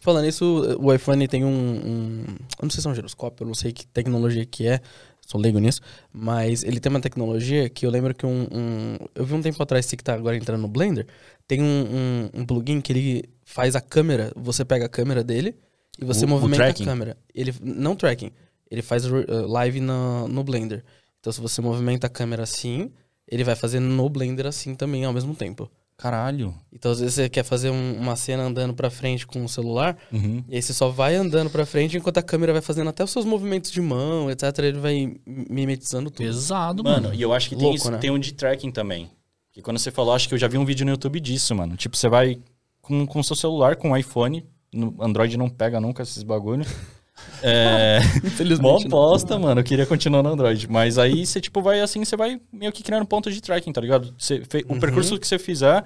Falando 0.00 0.26
isso, 0.26 0.76
o 0.80 0.92
iPhone 0.92 1.26
tem 1.26 1.44
um, 1.44 1.48
um- 1.48 2.24
Eu 2.58 2.64
não 2.64 2.70
sei 2.70 2.82
se 2.82 2.86
é 2.86 2.90
um 2.90 2.94
giroscópio, 2.94 3.44
eu 3.44 3.46
não 3.46 3.54
sei 3.54 3.72
que 3.72 3.86
tecnologia 3.86 4.44
que 4.44 4.66
é, 4.66 4.80
sou 5.26 5.38
leigo 5.40 5.58
nisso, 5.58 5.80
mas 6.12 6.62
ele 6.62 6.80
tem 6.80 6.88
uma 6.88 7.00
tecnologia 7.00 7.68
que 7.68 7.84
eu 7.84 7.90
lembro 7.90 8.14
que 8.14 8.24
um. 8.24 8.46
um- 8.50 8.96
eu 9.14 9.24
vi 9.26 9.34
um 9.34 9.42
tempo 9.42 9.62
atrás, 9.62 9.84
esse 9.84 9.96
que 9.96 10.02
tá 10.04 10.14
agora 10.14 10.36
entrando 10.36 10.60
no 10.62 10.68
Blender, 10.68 11.06
tem 11.46 11.60
um, 11.62 12.30
um, 12.34 12.40
um 12.40 12.46
plugin 12.46 12.80
que 12.80 12.92
ele 12.92 13.24
faz 13.44 13.76
a 13.76 13.80
câmera, 13.80 14.32
você 14.34 14.64
pega 14.64 14.86
a 14.86 14.88
câmera 14.88 15.22
dele 15.22 15.54
e 15.98 16.04
você 16.04 16.24
O- 16.24 16.28
o 16.28 16.30
movimenta 16.30 16.62
a 16.62 16.66
tracking? 16.66 16.84
câmera. 16.84 17.16
Ele, 17.34 17.52
não 17.60 17.94
tracking, 17.96 18.30
ele 18.70 18.82
faz 18.82 19.04
uh, 19.04 19.24
live 19.46 19.80
na, 19.80 20.26
no 20.28 20.42
Blender. 20.44 20.82
Então 21.20 21.32
se 21.32 21.40
você 21.40 21.60
movimenta 21.60 22.06
a 22.06 22.10
câmera 22.10 22.44
assim, 22.44 22.90
ele 23.28 23.42
vai 23.44 23.56
fazer 23.56 23.80
no 23.80 24.08
Blender 24.08 24.46
assim 24.46 24.74
também 24.74 25.04
ao 25.04 25.12
mesmo 25.12 25.34
tempo. 25.34 25.68
Caralho. 25.98 26.54
Então, 26.72 26.90
às 26.92 27.00
vezes, 27.00 27.14
você 27.14 27.28
quer 27.28 27.42
fazer 27.42 27.70
um- 27.70 27.98
uma 27.98 28.16
cena 28.16 28.42
andando 28.42 28.74
pra 28.74 28.90
frente 28.90 29.26
com 29.26 29.42
o 29.44 29.48
celular, 29.48 29.96
Uhum. 30.12 30.44
e 30.46 30.56
aí 30.56 30.60
você 30.62 30.74
só 30.74 30.90
vai 30.90 31.14
andando 31.14 31.48
pra 31.48 31.64
frente 31.64 31.96
enquanto 31.96 32.18
a 32.18 32.22
câmera 32.22 32.52
vai 32.52 32.60
fazendo 32.60 32.88
até 32.90 33.02
os 33.02 33.10
seus 33.10 33.24
movimentos 33.24 33.70
de 33.70 33.80
mão, 33.80 34.30
etc. 34.30 34.58
Ele 34.58 34.78
vai 34.78 35.16
mimetizando 35.26 36.10
tudo. 36.10 36.26
Pesado, 36.26 36.84
mano. 36.84 37.02
Mano, 37.08 37.14
e 37.14 37.22
eu 37.22 37.32
acho 37.32 37.48
que 37.48 37.56
tem, 37.56 37.62
Louco, 37.64 37.76
isso, 37.78 37.90
né? 37.90 37.96
tem 37.98 38.10
um 38.10 38.18
de 38.18 38.34
tracking 38.34 38.70
também. 38.70 39.10
Que 39.52 39.62
quando 39.62 39.78
você 39.78 39.90
falou, 39.90 40.12
acho 40.12 40.28
que 40.28 40.34
eu 40.34 40.38
já 40.38 40.48
vi 40.48 40.58
um 40.58 40.66
vídeo 40.66 40.84
no 40.84 40.92
YouTube 40.92 41.18
disso, 41.18 41.54
mano. 41.54 41.76
Tipo, 41.76 41.96
você 41.96 42.08
vai 42.10 42.38
com 42.82 43.06
o 43.18 43.24
seu 43.24 43.34
celular, 43.34 43.74
com 43.76 43.90
o 43.92 43.96
iPhone, 43.96 44.44
no 44.72 44.94
Android 45.00 45.36
não 45.38 45.48
pega 45.48 45.80
nunca 45.80 46.02
esses 46.02 46.22
bagulho. 46.22 46.64
É. 47.42 48.00
Mó 48.22 48.28
Infelizmente. 48.28 48.82
não. 48.84 48.90
bosta, 48.90 49.38
mano. 49.38 49.60
Eu 49.60 49.64
queria 49.64 49.86
continuar 49.86 50.22
no 50.22 50.30
Android. 50.30 50.70
Mas 50.70 50.98
aí 50.98 51.26
você, 51.26 51.40
tipo, 51.40 51.60
vai 51.62 51.80
assim, 51.80 52.04
você 52.04 52.16
vai 52.16 52.40
meio 52.52 52.72
que 52.72 52.82
criando 52.82 53.06
pontos 53.06 53.34
de 53.34 53.40
tracking, 53.40 53.72
tá 53.72 53.80
ligado? 53.80 54.14
Você 54.18 54.42
O 54.68 54.78
percurso 54.78 55.18
que 55.18 55.26
você 55.26 55.38
fizer, 55.38 55.84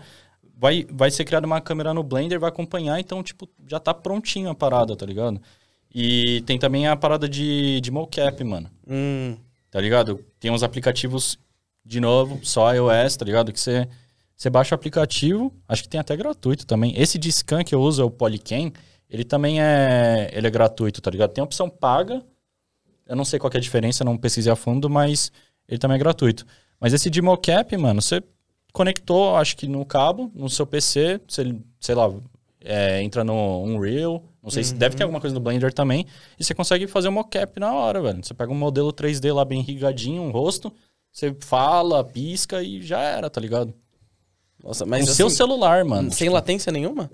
vai, 0.57 0.87
vai 0.91 1.11
ser 1.11 1.25
criada 1.25 1.47
uma 1.47 1.61
câmera 1.61 1.95
no 1.95 2.03
Blender, 2.03 2.39
vai 2.39 2.49
acompanhar, 2.51 3.01
então, 3.01 3.23
tipo, 3.23 3.49
já 3.67 3.81
tá 3.81 3.95
prontinho 3.95 4.51
a 4.51 4.55
parada, 4.55 4.95
tá 4.95 5.07
ligado? 5.07 5.41
E 5.93 6.43
tem 6.43 6.59
também 6.59 6.87
a 6.87 6.95
parada 6.95 7.29
de, 7.29 7.81
de 7.81 7.91
mocap, 7.91 8.45
mano. 8.45 8.71
Hum, 8.87 9.37
Tá 9.71 9.81
ligado? 9.81 10.25
Tem 10.41 10.51
uns 10.51 10.63
aplicativos, 10.63 11.39
de 11.85 12.01
novo, 12.01 12.41
só 12.43 12.73
iOS, 12.75 13.17
tá 13.17 13.25
ligado? 13.25 13.53
Que 13.53 13.61
você, 13.61 13.89
você 14.37 14.51
baixa 14.51 14.75
o 14.75 14.77
aplicativo, 14.77 15.53
acho 15.69 15.85
que 15.85 15.89
tem 15.89 16.01
até 16.01 16.17
gratuito 16.17 16.67
também. 16.67 16.93
Esse 17.01 17.19
de 17.19 17.31
scan 17.31 17.63
que 17.63 17.75
eu 17.75 17.81
uso, 17.81 18.03
é 18.03 18.05
o 18.05 18.11
Polycam, 18.11 18.73
ele 19.11 19.25
também 19.25 19.61
é, 19.61 20.31
ele 20.33 20.47
é 20.47 20.51
gratuito, 20.51 21.01
tá 21.01 21.11
ligado? 21.11 21.33
Tem 21.33 21.43
a 21.43 21.45
opção 21.45 21.69
paga, 21.69 22.23
eu 23.07 23.17
não 23.17 23.25
sei 23.25 23.39
qual 23.41 23.51
é 23.53 23.57
a 23.57 23.61
diferença, 23.61 24.05
não 24.05 24.17
pesquisei 24.17 24.53
a 24.53 24.57
fundo, 24.57 24.89
mas 24.89 25.33
ele 25.69 25.79
também 25.79 25.97
é 25.97 25.99
gratuito. 25.99 26.47
Mas 26.79 26.93
esse 26.93 27.11
de 27.11 27.21
mocap, 27.21 27.77
mano, 27.77 28.01
você 28.01 28.23
conectou, 28.73 29.37
acho 29.37 29.57
que 29.57 29.67
no 29.67 29.85
cabo, 29.85 30.31
no 30.33 30.49
seu 30.49 30.65
PC, 30.65 31.21
você, 31.27 31.55
sei 31.81 31.95
lá, 31.95 32.09
é, 32.65 33.03
entra 33.03 33.25
no 33.25 33.65
Unreal, 33.65 34.23
não 34.43 34.51
sei 34.51 34.63
se 34.63 34.75
deve 34.75 34.95
ter 34.97 35.03
alguma 35.03 35.21
coisa 35.21 35.35
no 35.35 35.41
Blender 35.41 35.73
também, 35.73 36.07
e 36.39 36.45
você 36.45 36.55
consegue 36.55 36.87
fazer 36.87 37.09
um 37.09 37.13
mocap 37.13 37.59
na 37.59 37.75
hora, 37.75 38.01
velho. 38.01 38.25
Você 38.25 38.33
pega 38.33 38.53
um 38.53 38.57
modelo 38.57 38.93
3D 38.93 39.35
lá 39.35 39.45
bem 39.45 39.61
rigadinho, 39.61 40.23
um 40.23 40.31
rosto, 40.31 40.73
você 41.13 41.35
fala, 41.41 42.05
pisca 42.05 42.63
e 42.63 42.81
já 42.81 43.01
era, 43.01 43.29
tá 43.29 43.41
ligado? 43.41 43.75
nossa, 44.63 44.87
mas 44.87 45.09
seu 45.11 45.27
assim, 45.27 45.37
celular, 45.37 45.85
mano. 45.85 46.13
sem 46.13 46.29
latência 46.29 46.71
nenhuma? 46.71 47.11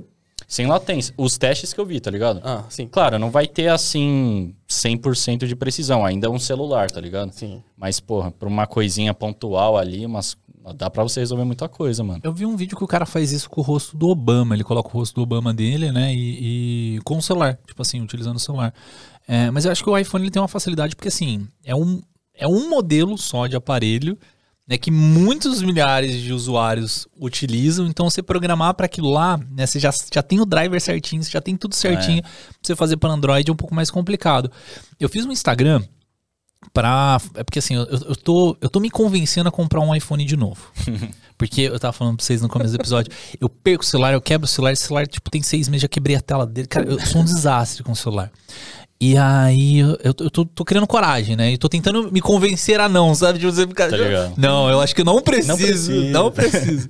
Sem 0.47 0.66
latência. 0.66 1.14
Os 1.16 1.39
testes 1.39 1.72
que 1.72 1.80
eu 1.80 1.87
vi, 1.87 1.99
tá 1.99 2.11
ligado? 2.11 2.41
Ah, 2.45 2.64
sim. 2.68 2.87
Claro, 2.87 3.18
não 3.18 3.30
vai 3.30 3.47
ter 3.47 3.68
assim 3.68 4.55
100% 4.68 5.47
de 5.47 5.57
precisão, 5.57 6.05
ainda 6.05 6.26
é 6.26 6.30
um 6.30 6.39
celular, 6.39 6.91
tá 6.91 7.01
ligado? 7.01 7.32
Sim. 7.32 7.62
Mas, 7.76 7.99
porra, 8.01 8.30
pra 8.30 8.49
uma 8.49 8.66
coisinha 8.66 9.12
pontual 9.12 9.76
ali, 9.76 10.07
mas 10.07 10.37
dá 10.74 10.91
pra 10.91 11.03
você 11.03 11.20
resolver 11.20 11.45
muita 11.45 11.68
coisa, 11.68 12.05
mano. 12.05 12.20
Eu 12.22 12.32
vi 12.32 12.45
um 12.47 12.57
vídeo 12.57 12.76
que 12.76 12.84
o 12.84 12.89
cara 12.89 13.07
faz 13.07 13.32
isso 13.32 13.49
com 13.49 13.61
o 13.61 13.64
rosto 13.64 13.97
do 13.97 14.09
Obama. 14.09 14.55
Ele 14.55 14.64
coloca 14.64 14.89
o 14.89 14.93
rosto 14.93 15.16
do 15.16 15.22
Obama 15.22 15.53
dele, 15.55 15.91
né? 15.91 16.14
E, 16.14 16.97
e 16.97 17.01
com 17.03 17.18
o 17.18 17.22
celular. 17.22 17.59
Tipo 17.66 17.82
assim, 17.82 18.01
utilizando 18.01 18.37
o 18.37 18.41
celular. 18.41 18.72
É, 19.26 19.51
mas 19.51 19.64
eu 19.64 19.72
acho 19.72 19.82
que 19.82 19.91
o 19.91 19.99
iPhone 19.99 20.24
ele 20.24 20.30
tem 20.30 20.41
uma 20.41 20.49
facilidade, 20.49 20.95
porque 20.95 21.09
assim, 21.09 21.49
é 21.64 21.74
um, 21.74 22.01
é 22.34 22.47
um 22.47 22.68
modelo 22.68 23.18
só 23.18 23.47
de 23.47 23.57
aparelho. 23.57 24.18
Né, 24.69 24.77
que 24.77 24.91
muitos 24.91 25.62
milhares 25.62 26.21
de 26.21 26.33
usuários 26.33 27.07
utilizam, 27.21 27.87
então 27.87 28.11
você 28.11 28.21
programar 28.21 28.75
para 28.75 28.87
aquilo 28.87 29.09
lá, 29.09 29.39
né, 29.53 29.64
você 29.64 29.79
já, 29.79 29.93
já 30.12 30.25
tem 30.25 30.41
o 30.41 30.45
driver 30.45 30.81
certinho, 30.81 31.23
você 31.23 31.31
já 31.31 31.41
tem 31.41 31.57
tudo 31.57 31.73
certinho, 31.73 32.21
pra 32.21 32.33
você 32.61 32.75
fazer 32.75 32.97
para 32.97 33.11
Android 33.11 33.49
é 33.49 33.53
um 33.53 33.57
pouco 33.57 33.73
mais 33.73 33.93
complicado. 33.93 34.51
Eu 34.99 35.09
fiz 35.09 35.25
um 35.25 35.31
Instagram 35.31 35.85
pra. 36.73 37.19
É 37.35 37.45
porque 37.45 37.59
assim, 37.59 37.75
eu, 37.75 37.85
eu, 37.85 38.17
tô, 38.17 38.57
eu 38.61 38.69
tô 38.69 38.81
me 38.81 38.91
convencendo 38.91 39.49
a 39.49 39.53
comprar 39.53 39.81
um 39.81 39.95
iPhone 39.95 40.25
de 40.25 40.37
novo. 40.37 40.71
Porque 41.39 41.62
eu 41.62 41.79
tava 41.79 41.93
falando 41.93 42.17
pra 42.17 42.25
vocês 42.25 42.41
no 42.41 42.49
começo 42.49 42.73
do 42.73 42.81
episódio, 42.81 43.12
eu 43.39 43.47
perco 43.47 43.85
o 43.85 43.87
celular, 43.87 44.14
eu 44.14 44.23
quebro 44.23 44.47
o 44.47 44.49
celular, 44.49 44.73
esse 44.73 44.85
celular, 44.85 45.07
tipo, 45.07 45.31
tem 45.31 45.43
seis 45.43 45.69
meses, 45.69 45.83
já 45.83 45.89
quebrei 45.89 46.17
a 46.17 46.21
tela 46.23 46.47
dele. 46.47 46.67
Cara, 46.67 46.87
eu 46.87 46.99
sou 46.99 47.21
um 47.21 47.25
desastre 47.25 47.83
com 47.83 47.93
o 47.93 47.97
celular. 47.97 48.33
E 49.01 49.16
aí, 49.18 49.78
eu, 49.80 49.99
eu 50.03 50.30
tô, 50.30 50.44
tô 50.47 50.64
criando 50.64 50.86
coragem, 50.86 51.36
né? 51.36 51.53
E 51.53 51.59
tô 51.59 51.68
tentando 51.68 52.11
me 52.11 52.20
convencer 52.20 52.80
a 52.80 52.88
não, 52.88 53.14
sabe? 53.14 53.38
De 53.38 53.44
você 53.44 53.66
ficar. 53.66 53.90
Tá. 53.90 54.32
Não, 54.38 54.70
eu 54.70 54.80
acho 54.80 54.94
que 54.94 55.03
eu 55.03 55.05
não 55.05 55.20
preciso. 55.20 55.57
precisa. 55.57 56.11
Não 56.11 56.30
preciso. 56.32 56.88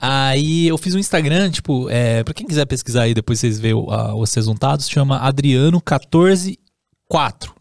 Aí 0.00 0.68
eu 0.68 0.78
fiz 0.78 0.94
um 0.94 0.98
Instagram, 0.98 1.50
tipo, 1.50 1.90
é, 1.90 2.22
pra 2.24 2.32
quem 2.32 2.46
quiser 2.46 2.64
pesquisar 2.66 3.02
aí, 3.02 3.12
depois 3.12 3.38
vocês 3.40 3.60
a- 3.90 4.14
os 4.14 4.32
resultados, 4.32 4.88
chama 4.88 5.18
Adriano144, 5.28 6.56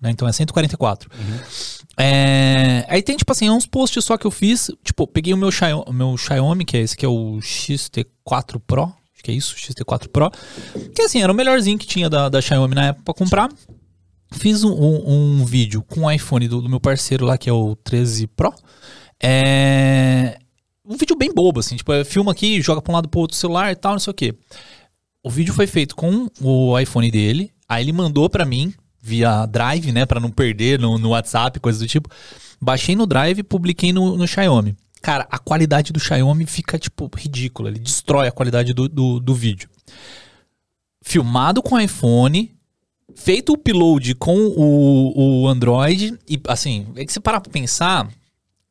né? 0.02 0.12
Então 0.12 0.28
é 0.28 0.32
144. 0.32 1.10
É, 1.98 2.86
aí 2.88 3.02
tem, 3.02 3.18
tipo 3.18 3.32
assim, 3.32 3.48
é 3.48 3.52
uns 3.52 3.66
posts 3.66 4.06
só 4.06 4.18
que 4.18 4.26
eu 4.26 4.32
fiz. 4.32 4.72
Tipo, 4.84 5.06
peguei 5.08 5.34
o 5.34 5.38
meu 5.38 5.52
Xiaomi, 5.52 5.92
meu 5.92 6.16
Xiaomi, 6.18 6.64
que 6.64 6.78
é 6.78 6.82
esse 6.82 6.96
que 6.96 7.06
é 7.06 7.10
o 7.10 7.40
XT4 7.42 8.60
Pro. 8.66 8.84
Acho 8.84 9.24
que 9.24 9.32
é 9.32 9.34
isso, 9.34 9.56
XT4 9.58 10.08
Pro. 10.08 10.32
Que 10.96 11.02
assim, 11.02 11.22
era 11.22 11.32
o 11.32 11.36
melhorzinho 11.36 11.78
que 11.78 11.86
tinha 11.88 12.10
da, 12.10 12.30
da 12.30 12.40
Xiaomi 12.42 12.74
na 12.76 12.86
época 12.88 13.04
pra 13.06 13.14
comprar. 13.14 13.50
Fiz 14.32 14.64
um, 14.64 14.72
um- 14.72 15.40
um 15.42 15.46
vídeo 15.46 15.82
com 15.84 16.02
o 16.02 16.12
iPhone 16.12 16.48
do, 16.48 16.62
do 16.62 16.70
meu 16.70 16.80
parceiro 16.80 17.26
lá, 17.26 17.38
que 17.38 17.50
é 17.50 17.54
o 17.54 17.76
13 17.76 18.28
Pro. 18.28 18.54
É. 19.22 20.38
Um 20.86 20.96
vídeo 20.98 21.16
bem 21.16 21.32
bobo, 21.34 21.60
assim, 21.60 21.76
tipo, 21.76 21.92
é, 21.94 22.04
filma 22.04 22.32
aqui, 22.32 22.62
joga 22.62 22.82
pra 22.82 22.92
um 22.92 22.96
lado 22.96 23.08
pro 23.10 23.20
outro 23.20 23.38
celular 23.38 23.72
e 23.72 23.76
tal, 23.76 23.92
não 23.94 24.00
sei 24.00 24.12
o 24.12 24.14
quê. 24.14 24.34
O 25.24 25.30
vídeo 25.30 25.54
foi 25.54 25.68
feito 25.68 25.96
com 25.96 26.28
o 26.42 26.80
iPhone 26.80 27.12
dele, 27.12 27.52
aí 27.68 27.84
ele 27.84 27.92
mandou 27.92 28.28
pra 28.30 28.46
mim 28.46 28.74
via 29.02 29.46
Drive, 29.46 29.92
né, 29.92 30.06
Pra 30.06 30.20
não 30.20 30.32
perder 30.32 30.80
no, 30.80 30.98
no 30.98 31.10
WhatsApp, 31.10 31.60
coisa 31.60 31.80
do 31.80 31.88
tipo. 31.88 32.10
Baixei 32.62 32.96
no 32.96 33.06
Drive 33.06 33.40
e 33.40 33.44
publiquei 33.44 33.94
no, 33.94 34.18
no 34.18 34.28
Xiaomi. 34.28 34.76
Cara, 35.02 35.28
a 35.32 35.38
qualidade 35.38 35.94
do 35.94 36.00
Xiaomi 36.00 36.46
fica, 36.46 36.78
tipo, 36.80 37.10
ridícula. 37.16 37.70
Ele 37.70 37.80
destrói 37.80 38.28
a 38.28 38.32
qualidade 38.32 38.74
do, 38.74 38.90
do, 38.90 39.20
do 39.20 39.34
vídeo. 39.34 39.70
Filmado 41.04 41.62
com 41.62 41.80
iPhone, 41.80 42.52
feito 43.16 43.52
o 43.52 43.56
upload 43.56 44.16
com 44.16 44.38
o, 44.38 45.44
o 45.44 45.48
Android, 45.48 46.18
e 46.28 46.40
assim, 46.48 46.88
é 46.96 47.06
que 47.06 47.12
você 47.12 47.20
parar 47.20 47.42
pra 47.42 47.52
pensar, 47.52 48.10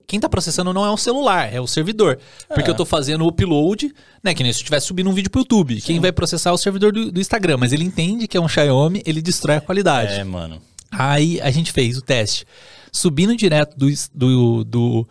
quem 0.06 0.18
tá 0.18 0.28
processando 0.28 0.72
não 0.72 0.84
é 0.84 0.90
o 0.90 0.96
celular, 0.96 1.52
é 1.52 1.60
o 1.60 1.66
servidor. 1.66 2.18
Porque 2.48 2.70
eu 2.70 2.74
tô 2.74 2.86
fazendo 2.86 3.24
o 3.24 3.28
upload, 3.28 3.92
né? 4.24 4.32
Que 4.32 4.42
nem 4.42 4.50
se 4.52 4.58
eu 4.58 4.62
estivesse 4.62 4.86
subindo 4.86 5.10
um 5.10 5.12
vídeo 5.12 5.30
pro 5.30 5.42
YouTube. 5.42 5.80
Quem 5.82 6.00
vai 6.00 6.10
processar 6.10 6.50
é 6.50 6.52
o 6.54 6.58
servidor 6.58 6.92
do, 6.92 7.12
do 7.12 7.20
Instagram, 7.20 7.58
mas 7.58 7.72
ele 7.74 7.84
entende 7.84 8.26
que 8.26 8.36
é 8.36 8.40
um 8.40 8.48
Xiaomi, 8.48 9.02
ele 9.04 9.20
destrói 9.20 9.56
a 9.56 9.60
qualidade. 9.60 10.14
É, 10.14 10.24
mano. 10.24 10.62
Aí 10.90 11.38
a 11.42 11.50
gente 11.50 11.72
fez 11.72 11.98
o 11.98 12.02
teste. 12.02 12.46
Subindo 12.90 13.36
direto 13.36 13.76
do, 13.76 13.86
do, 14.14 14.64
do 14.64 15.08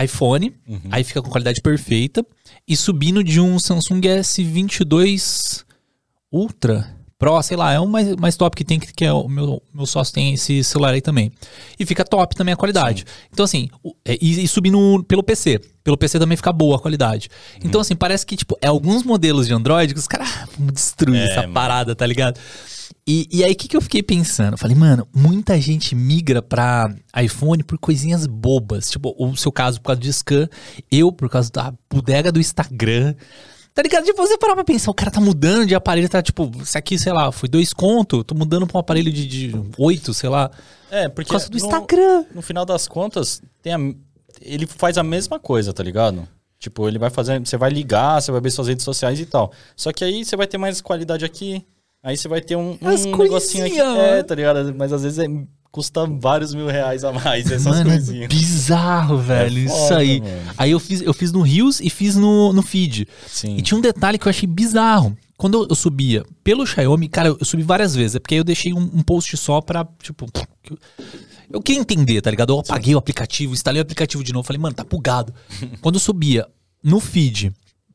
iPhone, 0.00 0.54
aí 0.90 1.02
fica 1.02 1.20
com 1.20 1.28
qualidade 1.28 1.60
perfeita. 1.60 2.24
E 2.66 2.76
subindo 2.76 3.24
de 3.24 3.40
um 3.40 3.58
Samsung 3.58 4.02
S22 4.02 5.64
Ultra 6.30 6.97
Pro, 7.18 7.42
sei 7.42 7.56
lá, 7.56 7.72
é 7.72 7.80
o 7.80 7.86
mais, 7.88 8.14
mais 8.14 8.36
top 8.36 8.56
que 8.56 8.64
tem, 8.64 8.78
que 8.78 9.04
é 9.04 9.12
o 9.12 9.26
meu, 9.28 9.60
meu 9.74 9.86
sócio 9.86 10.14
tem 10.14 10.34
esse 10.34 10.62
celular 10.62 10.94
aí 10.94 11.00
também. 11.00 11.32
E 11.76 11.84
fica 11.84 12.04
top 12.04 12.36
também 12.36 12.54
a 12.54 12.56
qualidade. 12.56 13.04
Então, 13.32 13.44
assim, 13.44 13.68
o- 13.82 13.92
é, 14.04 14.16
e, 14.20 14.44
e 14.44 14.46
subindo 14.46 15.02
pelo 15.08 15.22
PC. 15.22 15.58
Pelo 15.82 15.96
PC 15.96 16.18
também 16.20 16.36
fica 16.36 16.52
boa 16.52 16.76
a 16.76 16.78
qualidade. 16.78 17.28
Então, 17.64 17.80
assim, 17.80 17.96
parece 17.96 18.24
que, 18.24 18.36
tipo, 18.36 18.56
é 18.62 18.68
alguns 18.68 19.02
modelos 19.02 19.48
de 19.48 19.52
Android 19.52 19.92
que 19.94 19.98
os 19.98 20.06
caras, 20.06 20.28
ah, 20.32 20.48
vamos 20.56 20.72
destruir 20.74 21.22
essa 21.28 21.40
mano. 21.42 21.54
parada, 21.54 21.96
tá 21.96 22.06
ligado? 22.06 22.38
E, 23.06 23.26
e 23.32 23.42
aí, 23.42 23.52
o 23.52 23.56
que, 23.56 23.66
que 23.68 23.76
eu 23.76 23.80
fiquei 23.80 24.02
pensando? 24.02 24.52
Eu 24.52 24.58
falei, 24.58 24.76
mano, 24.76 25.08
muita 25.12 25.60
gente 25.60 25.94
migra 25.96 26.40
pra 26.40 26.94
iPhone 27.20 27.64
por 27.64 27.78
coisinhas 27.78 28.26
bobas. 28.26 28.90
Tipo, 28.90 29.12
o 29.18 29.34
seu 29.36 29.50
caso 29.50 29.80
por 29.80 29.86
causa 29.88 30.00
de 30.00 30.12
scan, 30.12 30.48
eu 30.90 31.10
por 31.10 31.28
causa 31.28 31.50
da 31.50 31.72
bodega 31.90 32.30
do 32.30 32.38
Instagram. 32.38 33.14
Tá 33.78 33.82
ligado? 33.82 34.04
Tipo, 34.04 34.20
você 34.26 34.36
parar 34.36 34.56
pra 34.56 34.64
pensar, 34.64 34.90
o 34.90 34.94
cara 34.94 35.08
tá 35.08 35.20
mudando 35.20 35.64
de 35.64 35.72
aparelho, 35.72 36.08
tá 36.08 36.20
tipo, 36.20 36.50
isso 36.60 36.76
aqui, 36.76 36.98
sei 36.98 37.12
lá, 37.12 37.30
foi 37.30 37.48
dois 37.48 37.72
conto, 37.72 38.24
tô 38.24 38.34
mudando 38.34 38.66
pra 38.66 38.76
um 38.76 38.80
aparelho 38.80 39.12
de, 39.12 39.24
de 39.24 39.52
oito, 39.78 40.12
sei 40.12 40.28
lá. 40.28 40.50
É, 40.90 41.08
porque 41.08 41.28
Por 41.28 41.34
causa 41.38 41.48
do 41.48 41.56
no- 41.56 41.64
Instagram. 41.64 42.24
no 42.34 42.42
final 42.42 42.64
das 42.64 42.88
contas, 42.88 43.40
tem 43.62 43.72
a- 43.72 43.94
ele 44.42 44.66
faz 44.66 44.98
a 44.98 45.04
mesma 45.04 45.38
coisa, 45.38 45.72
tá 45.72 45.80
ligado? 45.84 46.26
Tipo, 46.58 46.88
ele 46.88 46.98
vai 46.98 47.08
fazer. 47.08 47.38
Você 47.38 47.56
vai 47.56 47.70
ligar, 47.70 48.20
você 48.20 48.32
vai 48.32 48.40
ver 48.40 48.50
suas 48.50 48.66
redes 48.66 48.84
sociais 48.84 49.20
e 49.20 49.26
tal. 49.26 49.52
Só 49.76 49.92
que 49.92 50.02
aí 50.02 50.24
você 50.24 50.34
vai 50.34 50.48
ter 50.48 50.58
mais 50.58 50.80
qualidade 50.80 51.24
aqui. 51.24 51.64
Aí 52.02 52.16
você 52.16 52.26
vai 52.26 52.40
ter 52.40 52.56
um, 52.56 52.76
um 52.82 53.16
negocinho 53.16 53.64
aqui. 53.64 53.78
É, 53.78 54.24
tá 54.24 54.34
ligado? 54.34 54.74
Mas 54.76 54.92
às 54.92 55.04
vezes 55.04 55.20
é- 55.20 55.28
custa 55.70 56.06
vários 56.06 56.54
mil 56.54 56.66
reais 56.66 57.04
a 57.04 57.12
mais 57.12 57.50
essas 57.50 57.64
Mano, 57.66 57.90
é 57.90 57.94
coisinhas. 57.94 58.28
bizarro, 58.28 59.18
velho, 59.18 59.58
isso 59.58 59.74
foda, 59.74 59.98
aí. 59.98 60.20
mano. 60.20 60.52
Aí 60.56 60.70
eu 60.70 60.80
fiz, 60.80 61.00
eu 61.00 61.14
fiz 61.14 61.32
no 61.32 61.42
Rios 61.42 61.80
e 61.80 61.90
fiz 61.90 62.16
no, 62.16 62.52
no 62.52 62.62
feed. 62.62 63.06
Sim. 63.26 63.56
E 63.56 63.62
tinha 63.62 63.76
um 63.78 63.80
detalhe 63.80 64.18
que 64.18 64.26
eu 64.26 64.30
achei 64.30 64.46
bizarro. 64.46 65.16
Quando 65.36 65.62
eu, 65.62 65.66
eu 65.70 65.74
subia 65.76 66.24
pelo 66.42 66.66
Xiaomi, 66.66 67.08
cara, 67.08 67.28
eu, 67.28 67.36
eu 67.38 67.46
subi 67.46 67.62
várias 67.62 67.94
vezes. 67.94 68.16
É 68.16 68.18
porque 68.18 68.34
aí 68.34 68.40
eu 68.40 68.44
deixei 68.44 68.74
um, 68.74 68.80
um 68.80 69.02
post 69.02 69.36
só 69.36 69.60
pra, 69.60 69.86
tipo. 70.02 70.26
Eu, 70.68 70.78
eu 71.50 71.62
queria 71.62 71.80
entender, 71.80 72.20
tá 72.20 72.30
ligado? 72.30 72.52
Eu 72.52 72.58
apaguei 72.58 72.94
o 72.94 72.98
aplicativo, 72.98 73.54
instalei 73.54 73.80
o 73.80 73.82
aplicativo 73.82 74.24
de 74.24 74.32
novo. 74.32 74.46
Falei, 74.46 74.60
mano, 74.60 74.74
tá 74.74 74.82
bugado. 74.84 75.32
Quando 75.80 75.94
eu 75.94 76.00
subia 76.00 76.44
no 76.82 76.98
feed 76.98 77.52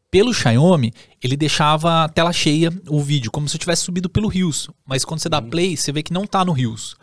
pelo 0.09 0.34
Xiaomi, 0.34 0.93
ele 1.21 1.36
deixava 1.36 2.03
a 2.03 2.09
tela 2.09 2.32
cheia 2.32 2.71
o 2.88 3.01
vídeo, 3.01 3.32
como 3.32 3.49
se 3.49 3.55
eu 3.55 3.59
tivesse 3.59 3.82
subido 3.82 4.09
pelo 4.09 4.28
Rios. 4.28 4.69
Mas 4.86 5.03
quando 5.03 5.19
você 5.19 5.28
dá 5.28 5.41
play, 5.41 5.76
você 5.76 5.91
vê 5.91 6.01
que 6.01 6.13
não 6.13 6.26
tá 6.26 6.45
no 6.45 6.51
Rios. 6.53 6.95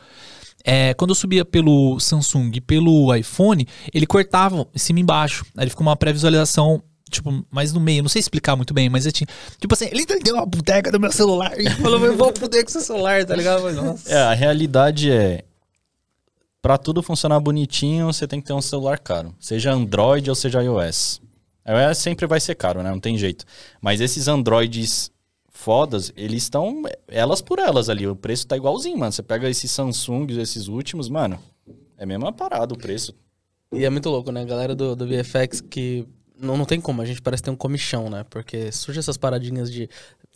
É, 0.64 0.94
quando 0.94 1.10
eu 1.10 1.14
subia 1.14 1.44
pelo 1.44 1.98
Samsung 1.98 2.50
e 2.54 2.60
pelo 2.60 3.14
iPhone, 3.14 3.66
ele 3.92 4.06
cortava 4.06 4.66
em 4.74 4.78
cima 4.78 4.98
e 4.98 5.02
embaixo. 5.02 5.44
Aí 5.56 5.64
ele 5.64 5.70
ficou 5.70 5.86
uma 5.86 5.96
pré-visualização, 5.96 6.82
tipo, 7.10 7.44
mais 7.50 7.72
no 7.72 7.80
meio. 7.80 8.02
Não 8.02 8.08
sei 8.08 8.20
explicar 8.20 8.56
muito 8.56 8.74
bem, 8.74 8.88
mas 8.88 9.06
eu 9.06 9.12
tinha. 9.12 9.26
Tipo 9.58 9.74
assim, 9.74 9.86
ele 9.86 10.02
entendeu 10.02 10.38
a 10.38 10.46
bodega 10.46 10.90
do 10.90 11.00
meu 11.00 11.12
celular 11.12 11.58
e 11.58 11.68
falou, 11.70 12.04
eu 12.04 12.16
vou 12.16 12.32
poder 12.32 12.64
com 12.64 12.70
seu 12.70 12.80
celular, 12.80 13.24
tá 13.24 13.34
ligado? 13.34 13.62
Mas, 13.62 13.76
nossa. 13.76 14.10
É, 14.12 14.22
a 14.22 14.34
realidade 14.34 15.10
é. 15.10 15.44
Pra 16.62 16.76
tudo 16.76 17.02
funcionar 17.02 17.40
bonitinho, 17.40 18.06
você 18.06 18.26
tem 18.26 18.38
que 18.38 18.46
ter 18.46 18.52
um 18.52 18.60
celular 18.60 18.98
caro. 18.98 19.34
Seja 19.40 19.72
Android 19.72 20.28
ou 20.28 20.36
seja 20.36 20.62
iOS. 20.62 21.22
iOS 21.66 21.98
sempre 21.98 22.26
vai 22.26 22.38
ser 22.38 22.54
caro, 22.54 22.82
né? 22.82 22.90
Não 22.90 23.00
tem 23.00 23.16
jeito. 23.16 23.46
Mas 23.80 23.98
esses 23.98 24.28
Androids 24.28 25.10
fodas, 25.60 26.12
eles 26.16 26.42
estão 26.44 26.82
elas 27.06 27.40
por 27.40 27.58
elas 27.58 27.88
ali. 27.88 28.06
O 28.06 28.16
preço 28.16 28.46
tá 28.46 28.56
igualzinho, 28.56 28.98
mano. 28.98 29.12
Você 29.12 29.22
pega 29.22 29.48
esses 29.48 29.70
Samsungs, 29.70 30.36
esses 30.38 30.68
últimos, 30.68 31.08
mano, 31.08 31.38
é 31.96 32.04
a 32.04 32.06
mesma 32.06 32.32
parada 32.32 32.74
o 32.74 32.78
preço. 32.78 33.14
E 33.72 33.84
é 33.84 33.90
muito 33.90 34.08
louco, 34.08 34.32
né? 34.32 34.40
A 34.40 34.44
galera 34.44 34.74
do, 34.74 34.96
do 34.96 35.06
VFX 35.06 35.60
que. 35.60 36.06
Não, 36.38 36.56
não 36.56 36.64
tem 36.64 36.80
como, 36.80 37.02
a 37.02 37.04
gente 37.04 37.20
parece 37.20 37.42
ter 37.42 37.50
um 37.50 37.56
comichão, 37.56 38.08
né? 38.08 38.24
Porque 38.30 38.72
surge 38.72 38.98
essas 38.98 39.16
paradinhas 39.18 39.70
de. 39.70 39.88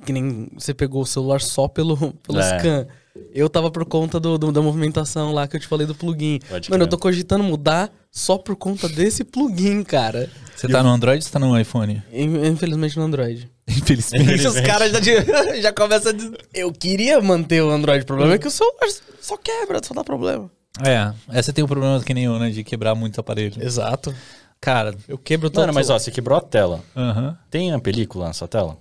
Que 0.05 0.13
nem 0.13 0.51
você 0.55 0.75
pegou 0.75 1.03
o 1.03 1.07
celular 1.07 1.41
só 1.41 1.67
pelo, 1.67 1.97
pelo 2.15 2.39
É. 2.39 2.59
scan. 2.59 2.87
Eu 3.33 3.49
tava 3.49 3.71
por 3.71 3.85
conta 3.85 4.19
do, 4.19 4.37
do- 4.37 4.51
da 4.53 4.61
movimentação 4.61 5.33
lá 5.33 5.47
que 5.47 5.57
eu 5.57 5.61
te 5.61 5.67
falei 5.67 5.87
do 5.87 5.95
plugin. 5.95 6.41
Pode 6.49 6.71
Mano, 6.71 6.85
eu 6.85 6.89
tô 6.89 6.99
cogitando 6.99 7.45
mudar 7.45 7.93
só 8.11 8.37
por 8.39 8.57
conta 8.57 8.89
desse 8.89 9.23
plugin, 9.25 9.83
cara. 9.85 10.29
Você 10.57 10.69
tá 10.69 10.83
no 10.83 10.89
Android 10.89 11.19
ou 11.19 11.23
você 11.23 11.31
tá 11.31 11.39
no 11.39 11.59
iPhone? 11.59 12.03
In- 12.13 12.47
Infelizmente 12.47 12.97
no 12.97 13.05
Android. 13.05 13.51
Infelizmente. 13.69 14.47
Os 14.47 14.61
caras 14.61 14.91
já, 14.93 15.01
de- 15.01 15.25
já 15.63 15.73
começam 15.73 16.11
a 16.11 16.15
dizer. 16.15 16.39
Eu 16.53 16.73
queria 16.73 17.21
manter 17.21 17.63
o 17.63 17.71
Android. 17.71 18.03
O 18.03 18.07
problema 18.07 18.35
é 18.35 18.39
que 18.39 18.49
o 18.49 18.51
celular 18.51 18.89
só 19.21 19.37
quebra, 19.37 19.81
só 19.85 19.95
dá 19.95 20.03
problema. 20.03 20.51
É, 20.85 21.13
essa 21.39 21.53
tem 21.53 21.63
um 21.65 21.69
problema 21.69 22.03
que 22.03 22.13
nem 22.13 22.25
eu, 22.25 22.37
né? 22.39 22.51
De 22.51 22.65
quebrar 22.65 22.95
muito 22.97 23.21
aparelho. 23.21 23.63
Exato. 23.65 24.13
Cara, 24.61 24.95
Eu 25.07 25.19
quebro 25.19 25.51
todo 25.51 25.61
Mano, 25.63 25.75
mas 25.75 25.89
ó, 25.91 25.99
você 25.99 26.11
quebrou 26.11 26.37
a 26.39 26.41
tela. 26.41 26.81
aham. 26.97 27.37
Tem 27.51 27.73
a 27.73 27.79
película 27.79 28.27
nessa 28.29 28.49
tela? 28.49 28.77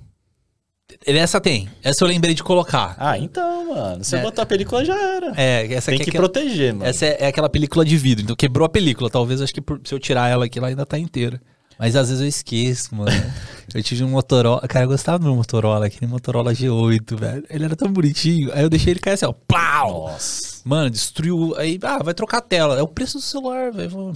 Essa 1.06 1.40
tem. 1.42 1.68
Essa 1.82 2.04
eu 2.04 2.08
lembrei 2.08 2.34
de 2.34 2.44
colocar. 2.44 2.96
Ah, 3.00 3.18
então, 3.18 3.74
mano. 3.74 4.04
Se 4.04 4.16
É. 4.16 4.22
botar 4.22 4.44
a 4.44 4.46
película 4.46 4.84
já 4.86 4.96
era. 5.00 5.34
É, 5.36 5.74
essa 5.74 5.92
Tem 5.92 5.96
aqui 6.02 6.12
que 6.12 6.18
é 6.18 6.20
aquela- 6.20 6.30
proteger, 6.30 6.74
mano. 6.74 6.86
Essa 6.90 7.06
é, 7.06 7.18
é 7.22 7.28
aquela 7.28 7.50
película 7.50 7.84
de 7.84 7.98
vidro. 7.98 8.24
Então 8.24 8.36
quebrou 8.36 8.66
a 8.66 8.70
película. 8.70 9.10
Talvez 9.10 9.42
acho 9.42 9.54
que 9.54 9.62
por- 9.62 9.82
se 9.84 9.94
eu 9.94 10.00
tirar 10.00 10.30
ela 10.30 10.46
aqui, 10.46 10.60
ela 10.60 10.68
ainda 10.68 10.86
tá 10.86 10.98
inteira. 10.98 11.42
Mas 11.80 11.96
às 11.96 12.08
vezes 12.10 12.22
eu 12.22 12.28
esqueço, 12.28 12.94
mano. 12.96 13.10
eu 13.74 13.82
tive 13.82 14.04
um 14.04 14.10
Motorola. 14.10 14.62
Cara, 14.68 14.86
eu 14.86 14.90
gostava 14.90 15.18
do 15.20 15.26
meu 15.26 15.36
Motorola, 15.36 15.88
aquele 15.88 16.06
Motorola 16.10 16.54
G8, 16.54 17.16
velho. 17.18 17.44
Ele 17.50 17.66
era 17.66 17.76
tão 17.76 17.92
bonitinho. 17.92 18.52
Aí 18.54 18.62
eu 18.62 18.70
deixei 18.70 18.94
ele 18.94 19.00
cair 19.00 19.14
assim, 19.16 19.26
ó. 19.26 19.34
Plau! 19.34 20.10
Nossa. 20.12 20.62
Mano, 20.64 20.90
destruiu. 20.92 21.56
Aí, 21.58 21.80
ah, 21.82 22.04
vai 22.04 22.14
trocar 22.14 22.38
a 22.38 22.42
tela. 22.42 22.78
É 22.78 22.82
o 22.84 22.88
preço 22.88 23.18
do 23.18 23.22
celular, 23.24 23.72
velho. 23.72 24.14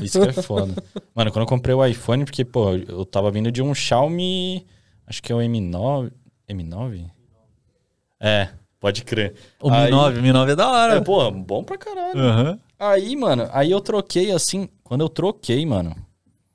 Isso 0.00 0.20
que 0.20 0.28
é 0.28 0.32
foda. 0.42 0.74
Mano, 1.16 1.32
quando 1.32 1.42
eu 1.44 1.48
comprei 1.48 1.74
o 1.74 1.84
iPhone, 1.84 2.24
porque, 2.24 2.44
pô, 2.44 2.74
eu 2.74 3.04
tava 3.06 3.30
vindo 3.30 3.50
de 3.50 3.62
um 3.62 3.74
Xiaomi. 3.74 4.66
Acho 5.10 5.20
que 5.20 5.32
é 5.32 5.34
o 5.34 5.38
M9. 5.38 6.12
M9? 6.48 7.10
É, 8.20 8.48
pode 8.78 9.02
crer. 9.02 9.34
O 9.60 9.68
Aí- 9.68 9.90
1009, 9.90 10.18
o 10.18 10.22
1009 10.22 10.52
é 10.52 10.56
da 10.56 10.70
hora. 10.70 10.94
É, 10.94 11.00
pô, 11.00 11.28
bom 11.32 11.64
pra 11.64 11.76
caralho. 11.76 12.16
Aham. 12.16 12.58
Aí, 12.78 13.16
mano, 13.16 13.48
aí 13.52 13.72
eu 13.72 13.80
troquei 13.80 14.30
assim. 14.30 14.68
Quando 14.84 15.00
eu 15.00 15.08
troquei, 15.08 15.66
mano, 15.66 15.96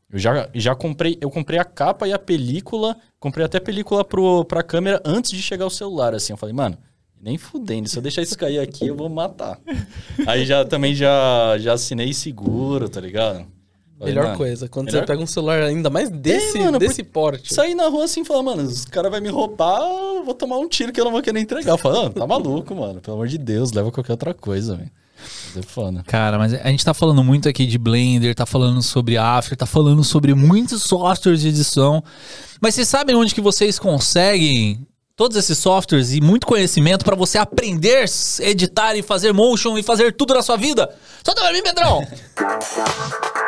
eu 0.10 0.18
já, 0.18 0.50
já 0.56 0.74
comprei. 0.74 1.18
Eu 1.20 1.30
comprei 1.30 1.60
a 1.60 1.66
capa 1.66 2.08
e 2.08 2.14
a 2.14 2.18
película. 2.18 2.96
Comprei 3.20 3.46
até 3.46 3.58
a 3.58 3.62
película 3.62 4.06
pro, 4.06 4.46
pra 4.46 4.64
câmera 4.64 5.02
antes 5.04 5.32
de 5.32 5.42
chegar 5.42 5.66
o 5.66 5.70
celular, 5.70 6.14
assim. 6.16 6.32
Eu 6.32 6.38
falei, 6.38 6.56
mano, 6.56 6.78
nem 7.22 7.38
fudendo. 7.38 7.90
Se 7.90 7.98
eu 7.98 8.02
deixar 8.02 8.22
isso 8.22 8.38
cair 8.38 8.60
aqui, 8.60 8.88
eu 8.88 8.96
vou 8.96 9.10
matar. 9.10 9.60
aí 10.26 10.46
já 10.46 10.64
também 10.64 10.96
já, 10.96 11.58
já 11.58 11.74
assinei 11.74 12.14
seguro, 12.14 12.88
tá 12.88 13.02
ligado? 13.02 13.46
Melhor 14.00 14.36
coisa. 14.36 14.68
Quando 14.68 14.88
melhor- 14.88 15.02
você 15.02 15.06
pega 15.08 15.22
um 15.22 15.28
celular 15.28 15.62
ainda 15.64 15.90
mais 15.90 16.10
desse, 16.10 16.60
mano, 16.60 16.78
desse 16.78 17.04
porte. 17.04 17.54
Sair 17.54 17.76
na 17.76 17.88
rua 17.88 18.06
assim 18.06 18.22
e 18.22 18.26
falar, 18.26 18.44
mano, 18.44 18.64
os 18.64 18.86
caras 18.86 19.10
vão 19.10 19.22
me 19.22 19.30
roubar, 19.30 19.80
eu 19.82 20.24
vou 20.26 20.34
tomar 20.34 20.58
um 20.58 20.68
tiro 20.68 20.92
que 20.92 21.00
eu 21.00 21.06
não 21.06 21.12
vou 21.12 21.22
querer 21.22 21.40
entregar. 21.40 21.72
Eu 21.72 21.78
falo, 21.78 22.08
ah, 22.08 22.10
tá 22.10 22.28
maluco, 22.28 22.76
mano. 22.76 23.00
Pelo 23.00 23.16
amor 23.16 23.28
de 23.28 23.38
Deus, 23.38 23.72
leva 23.72 23.92
qualquer 23.92 24.12
outra 24.12 24.34
coisa, 24.34 24.76
velho. 24.76 24.92
É. 25.56 26.04
Cara, 26.06 26.38
mas 26.38 26.54
a 26.54 26.68
gente 26.70 26.84
tá 26.84 26.94
falando 26.94 27.24
muito 27.24 27.48
aqui 27.48 27.66
de 27.66 27.78
Blender, 27.78 28.36
tá 28.36 28.46
falando 28.46 28.82
sobre 28.82 29.18
After, 29.18 29.58
tá 29.58 29.66
falando 29.66 30.04
sobre 30.04 30.34
muitos 30.36 30.84
softwares 30.84 31.42
de 31.42 31.48
edição. 31.48 32.04
Mas 32.62 32.76
vocês 32.76 32.88
sabem 32.88 33.16
onde 33.16 33.34
que 33.34 33.42
vocês 33.42 33.80
conseguem 33.80 34.86
todos 35.16 35.38
esses 35.38 35.58
softwares 35.58 36.14
e 36.14 36.20
muito 36.20 36.46
conhecimento 36.46 37.06
pra 37.06 37.16
você 37.16 37.38
aprender, 37.38 38.06
a 38.06 38.44
editar 38.44 38.96
e 38.96 39.02
fazer 39.02 39.32
motion 39.32 39.78
e 39.78 39.84
fazer 39.84 40.12
tudo 40.14 40.34
na 40.34 40.44
sua 40.44 40.58
vida? 40.58 40.94
Solta 41.24 41.42
pra 41.42 41.54
mim, 41.54 41.64
Pedrão! 41.64 42.06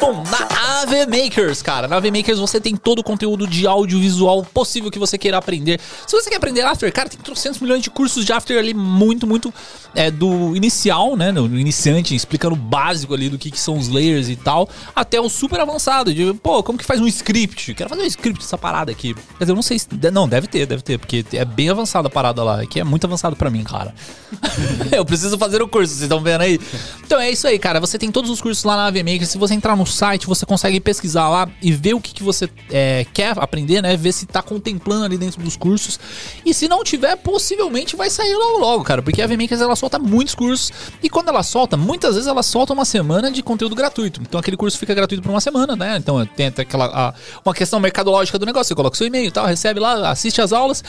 Bom, 0.00 0.22
na 0.30 0.82
AV 0.82 1.06
Makers, 1.06 1.62
cara. 1.62 1.88
Na 1.88 1.96
AV 1.96 2.10
Makers 2.10 2.38
você 2.38 2.60
tem 2.60 2.76
todo 2.76 2.98
o 2.98 3.02
conteúdo 3.02 3.46
de 3.46 3.66
audiovisual 3.66 4.44
possível 4.44 4.90
que 4.90 4.98
você 4.98 5.16
queira 5.16 5.38
aprender. 5.38 5.80
Se 6.06 6.14
você 6.14 6.28
quer 6.28 6.36
aprender 6.36 6.62
After, 6.62 6.92
cara, 6.92 7.08
tem 7.08 7.18
300 7.18 7.60
milhões 7.60 7.82
de 7.82 7.88
cursos 7.88 8.24
de 8.24 8.32
After 8.32 8.58
ali, 8.58 8.74
muito, 8.74 9.26
muito 9.26 9.52
é, 9.94 10.10
do 10.10 10.54
inicial, 10.54 11.16
né? 11.16 11.32
Do 11.32 11.58
iniciante, 11.58 12.14
explicando 12.14 12.54
o 12.54 12.58
básico 12.58 13.14
ali 13.14 13.28
do 13.28 13.38
que, 13.38 13.50
que 13.50 13.58
são 13.58 13.78
os 13.78 13.88
layers 13.88 14.28
e 14.28 14.36
tal, 14.36 14.68
até 14.94 15.20
o 15.20 15.28
super 15.28 15.60
avançado. 15.60 16.12
De, 16.12 16.34
pô, 16.34 16.62
como 16.62 16.78
que 16.78 16.84
faz 16.84 17.00
um 17.00 17.06
script? 17.06 17.74
Quero 17.74 17.88
fazer 17.88 18.02
um 18.02 18.06
script 18.06 18.40
dessa 18.40 18.58
parada 18.58 18.90
aqui. 18.90 19.14
Quer 19.14 19.38
dizer, 19.40 19.52
eu 19.52 19.56
não 19.56 19.62
sei 19.62 19.78
se. 19.78 19.88
Não, 20.12 20.28
deve 20.28 20.46
ter, 20.46 20.66
deve 20.66 20.82
ter, 20.82 20.98
porque 20.98 21.24
é 21.32 21.44
bem 21.44 21.70
avançada 21.70 22.08
a 22.08 22.10
parada 22.10 22.42
lá. 22.42 22.66
Que 22.66 22.80
é 22.80 22.84
muito 22.84 23.06
avançado 23.06 23.36
pra 23.36 23.50
mim, 23.50 23.64
cara. 23.64 23.94
eu 24.92 25.04
preciso 25.04 25.38
fazer 25.38 25.62
o 25.62 25.68
curso, 25.68 25.88
vocês 25.88 26.02
estão 26.02 26.20
vendo 26.20 26.42
aí? 26.42 26.58
Então 27.04 27.20
é 27.20 27.30
isso 27.30 27.46
aí, 27.46 27.58
cara. 27.58 27.80
Você 27.80 27.98
tem 27.98 28.10
todos 28.10 28.30
os 28.30 28.40
cursos 28.40 28.64
lá 28.64 28.76
na 28.76 28.86
AV 28.86 28.98
Maker. 28.98 29.26
Se 29.26 29.38
você 29.38 29.54
entrar 29.62 29.76
no 29.76 29.86
site, 29.86 30.26
você 30.26 30.44
consegue 30.44 30.80
pesquisar 30.80 31.28
lá 31.28 31.48
e 31.62 31.70
ver 31.70 31.94
o 31.94 32.00
que, 32.00 32.12
que 32.12 32.22
você 32.24 32.50
é, 32.68 33.06
quer 33.14 33.38
aprender, 33.38 33.80
né? 33.80 33.96
Ver 33.96 34.10
se 34.10 34.26
tá 34.26 34.42
contemplando 34.42 35.04
ali 35.04 35.16
dentro 35.16 35.40
dos 35.40 35.56
cursos. 35.56 36.00
E 36.44 36.52
se 36.52 36.66
não 36.66 36.82
tiver, 36.82 37.14
possivelmente 37.18 37.94
vai 37.94 38.10
sair 38.10 38.34
logo 38.34 38.58
logo, 38.58 38.82
cara. 38.82 39.00
Porque 39.00 39.22
a 39.22 39.24
AV 39.24 39.36
Makers 39.36 39.60
ela 39.60 39.76
solta 39.76 40.00
muitos 40.00 40.34
cursos. 40.34 40.72
E 41.00 41.08
quando 41.08 41.28
ela 41.28 41.44
solta, 41.44 41.76
muitas 41.76 42.14
vezes 42.16 42.26
ela 42.28 42.42
solta 42.42 42.72
uma 42.72 42.84
semana 42.84 43.30
de 43.30 43.40
conteúdo 43.40 43.76
gratuito. 43.76 44.20
Então 44.20 44.40
aquele 44.40 44.56
curso 44.56 44.76
fica 44.76 44.92
gratuito 44.94 45.22
por 45.22 45.30
uma 45.30 45.40
semana, 45.40 45.76
né? 45.76 45.96
Então 45.96 46.26
tem 46.26 46.48
até 46.48 46.62
aquela 46.62 46.86
a- 46.86 47.14
uma 47.44 47.54
questão 47.54 47.78
mercadológica 47.78 48.36
do 48.40 48.44
negócio. 48.44 48.66
Você 48.68 48.74
coloca 48.74 48.96
seu 48.96 49.06
e-mail 49.06 49.28
e 49.28 49.30
tal, 49.30 49.46
recebe 49.46 49.78
lá, 49.78 50.10
assiste 50.10 50.42
as 50.42 50.52
aulas. 50.52 50.82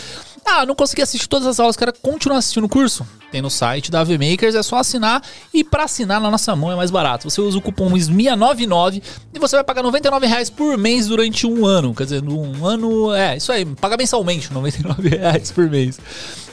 Ah, 0.43 0.65
não 0.65 0.75
consegui 0.75 1.01
assistir 1.03 1.27
todas 1.27 1.47
as 1.47 1.59
aulas, 1.59 1.77
quero 1.77 1.93
continuar 2.01 2.39
assistindo 2.39 2.65
o 2.65 2.69
curso. 2.69 3.05
Tem 3.31 3.41
no 3.41 3.49
site 3.49 3.89
da 3.89 4.01
AV 4.01 4.17
Makers, 4.17 4.55
é 4.55 4.61
só 4.61 4.77
assinar. 4.77 5.23
E 5.53 5.63
pra 5.63 5.85
assinar 5.85 6.19
na 6.19 6.29
nossa 6.29 6.53
mão 6.55 6.71
é 6.71 6.75
mais 6.75 6.91
barato. 6.91 7.29
Você 7.29 7.39
usa 7.39 7.57
o 7.57 7.61
cupom 7.61 7.89
SMIA99 8.63 9.01
e 9.33 9.39
você 9.39 9.55
vai 9.55 9.63
pagar 9.63 9.83
99 9.83 10.25
reais 10.25 10.49
por 10.49 10.77
mês 10.77 11.07
durante 11.07 11.45
um 11.45 11.65
ano. 11.65 11.93
Quer 11.93 12.03
dizer, 12.03 12.23
um 12.23 12.65
ano. 12.65 13.13
É, 13.13 13.37
isso 13.37 13.51
aí, 13.51 13.65
paga 13.65 13.97
mensalmente, 13.97 14.47
R$ 14.49 14.55
99 14.55 15.09
reais 15.15 15.51
por 15.51 15.69
mês. 15.69 15.99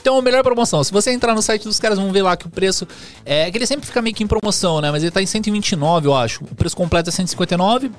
Então, 0.01 0.19
a 0.19 0.23
melhor 0.23 0.43
promoção. 0.43 0.83
Se 0.83 0.91
você 0.91 1.13
entrar 1.13 1.35
no 1.35 1.43
site 1.43 1.65
dos 1.65 1.79
caras, 1.79 1.99
vão 1.99 2.11
ver 2.11 2.23
lá 2.23 2.37
que 2.37 2.47
o 2.47 2.51
preço. 2.51 2.87
É 3.25 3.51
que 3.51 3.59
ele 3.59 3.67
sempre 3.67 3.87
fica 3.87 4.01
meio 4.01 4.15
que 4.15 4.25
em 4.25 4.27
promoção, 4.27 4.81
né? 4.81 4.91
Mas 4.91 5.03
ele 5.03 5.11
tá 5.11 5.21
em 5.21 5.27
129, 5.27 6.09
eu 6.09 6.15
acho. 6.15 6.43
O 6.45 6.55
preço 6.55 6.77
completo 6.77 7.11
é 7.11 7.13
159. 7.13 7.91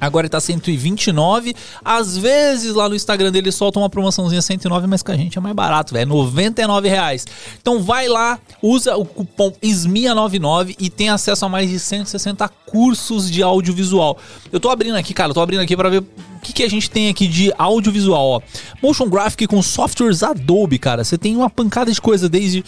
Agora 0.00 0.24
ele 0.24 0.30
tá 0.30 0.40
129. 0.40 1.54
Às 1.84 2.16
vezes 2.16 2.74
lá 2.74 2.88
no 2.88 2.94
Instagram 2.94 3.30
dele 3.30 3.52
solta 3.52 3.78
uma 3.78 3.90
promoçãozinha 3.90 4.40
109, 4.40 4.86
mas 4.86 5.02
com 5.02 5.12
a 5.12 5.16
gente 5.16 5.36
é 5.36 5.40
mais 5.40 5.54
barato, 5.54 5.92
velho. 5.92 6.08
99 6.08 6.88
reais. 6.88 7.26
Então 7.60 7.82
vai 7.82 8.08
lá, 8.08 8.38
usa 8.62 8.96
o 8.96 9.04
cupom 9.04 9.52
SMIA99 9.62 10.76
e 10.78 10.88
tem 10.88 11.10
acesso 11.10 11.44
a 11.44 11.48
mais 11.48 11.68
de 11.68 11.78
160 11.78 12.48
cursos 12.66 13.30
de 13.30 13.42
audiovisual. 13.42 14.16
Eu 14.50 14.60
tô 14.60 14.70
abrindo 14.70 14.96
aqui, 14.96 15.12
cara, 15.12 15.30
eu 15.30 15.34
tô 15.34 15.40
abrindo 15.40 15.60
aqui 15.60 15.76
pra 15.76 15.88
ver 15.88 16.00
o 16.00 16.40
que, 16.40 16.52
que 16.52 16.62
a 16.62 16.70
gente 16.70 16.90
tem 16.90 17.08
aqui 17.08 17.26
de 17.26 17.52
audiovisual, 17.58 18.26
ó. 18.28 18.40
Motion 18.82 19.08
Graphic 19.08 19.46
com 19.46 19.60
softwares 19.62 20.22
Adobe, 20.22 20.78
cara. 20.78 21.04
Você 21.04 21.18
tem 21.18 21.36
uma 21.36 21.50
pancada 21.50 21.92
de 21.92 22.00
coisa 22.00 22.28
desde 22.28 22.64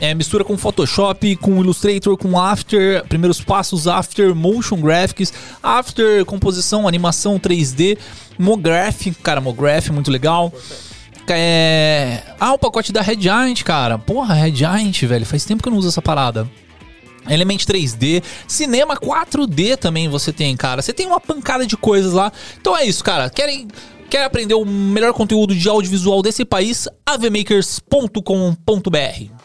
é, 0.00 0.14
mistura 0.14 0.44
com 0.44 0.56
Photoshop, 0.56 1.36
com 1.36 1.60
Illustrator, 1.60 2.16
com 2.16 2.38
After, 2.38 3.04
primeiros 3.06 3.40
passos 3.40 3.86
After, 3.86 4.34
Motion 4.34 4.80
Graphics, 4.80 5.32
After, 5.62 6.24
composição, 6.24 6.86
animação 6.86 7.38
3D, 7.38 7.98
Mograph, 8.38 9.06
cara, 9.22 9.40
Mograph, 9.40 9.90
muito 9.90 10.10
legal. 10.10 10.52
É... 11.30 12.22
Ah, 12.40 12.54
o 12.54 12.58
pacote 12.58 12.92
da 12.92 13.02
Red 13.02 13.20
Giant, 13.20 13.62
cara. 13.62 13.98
Porra, 13.98 14.34
Red 14.34 14.54
Giant, 14.54 15.02
velho, 15.02 15.26
faz 15.26 15.44
tempo 15.44 15.62
que 15.62 15.68
eu 15.68 15.72
não 15.72 15.78
uso 15.78 15.88
essa 15.88 16.00
parada. 16.00 16.48
Element 17.28 17.58
3D, 17.58 18.22
cinema 18.46 18.96
4D 18.96 19.76
também 19.76 20.08
você 20.08 20.32
tem, 20.32 20.56
cara. 20.56 20.80
Você 20.80 20.94
tem 20.94 21.06
uma 21.06 21.20
pancada 21.20 21.66
de 21.66 21.76
coisas 21.76 22.14
lá. 22.14 22.32
Então 22.58 22.74
é 22.76 22.86
isso, 22.86 23.04
cara. 23.04 23.28
Querem 23.28 23.68
quer 24.08 24.24
aprender 24.24 24.54
o 24.54 24.64
melhor 24.64 25.12
conteúdo 25.12 25.54
de 25.54 25.68
audiovisual 25.68 26.22
desse 26.22 26.44
país? 26.44 26.88
avmakers.com.br. 27.04 29.37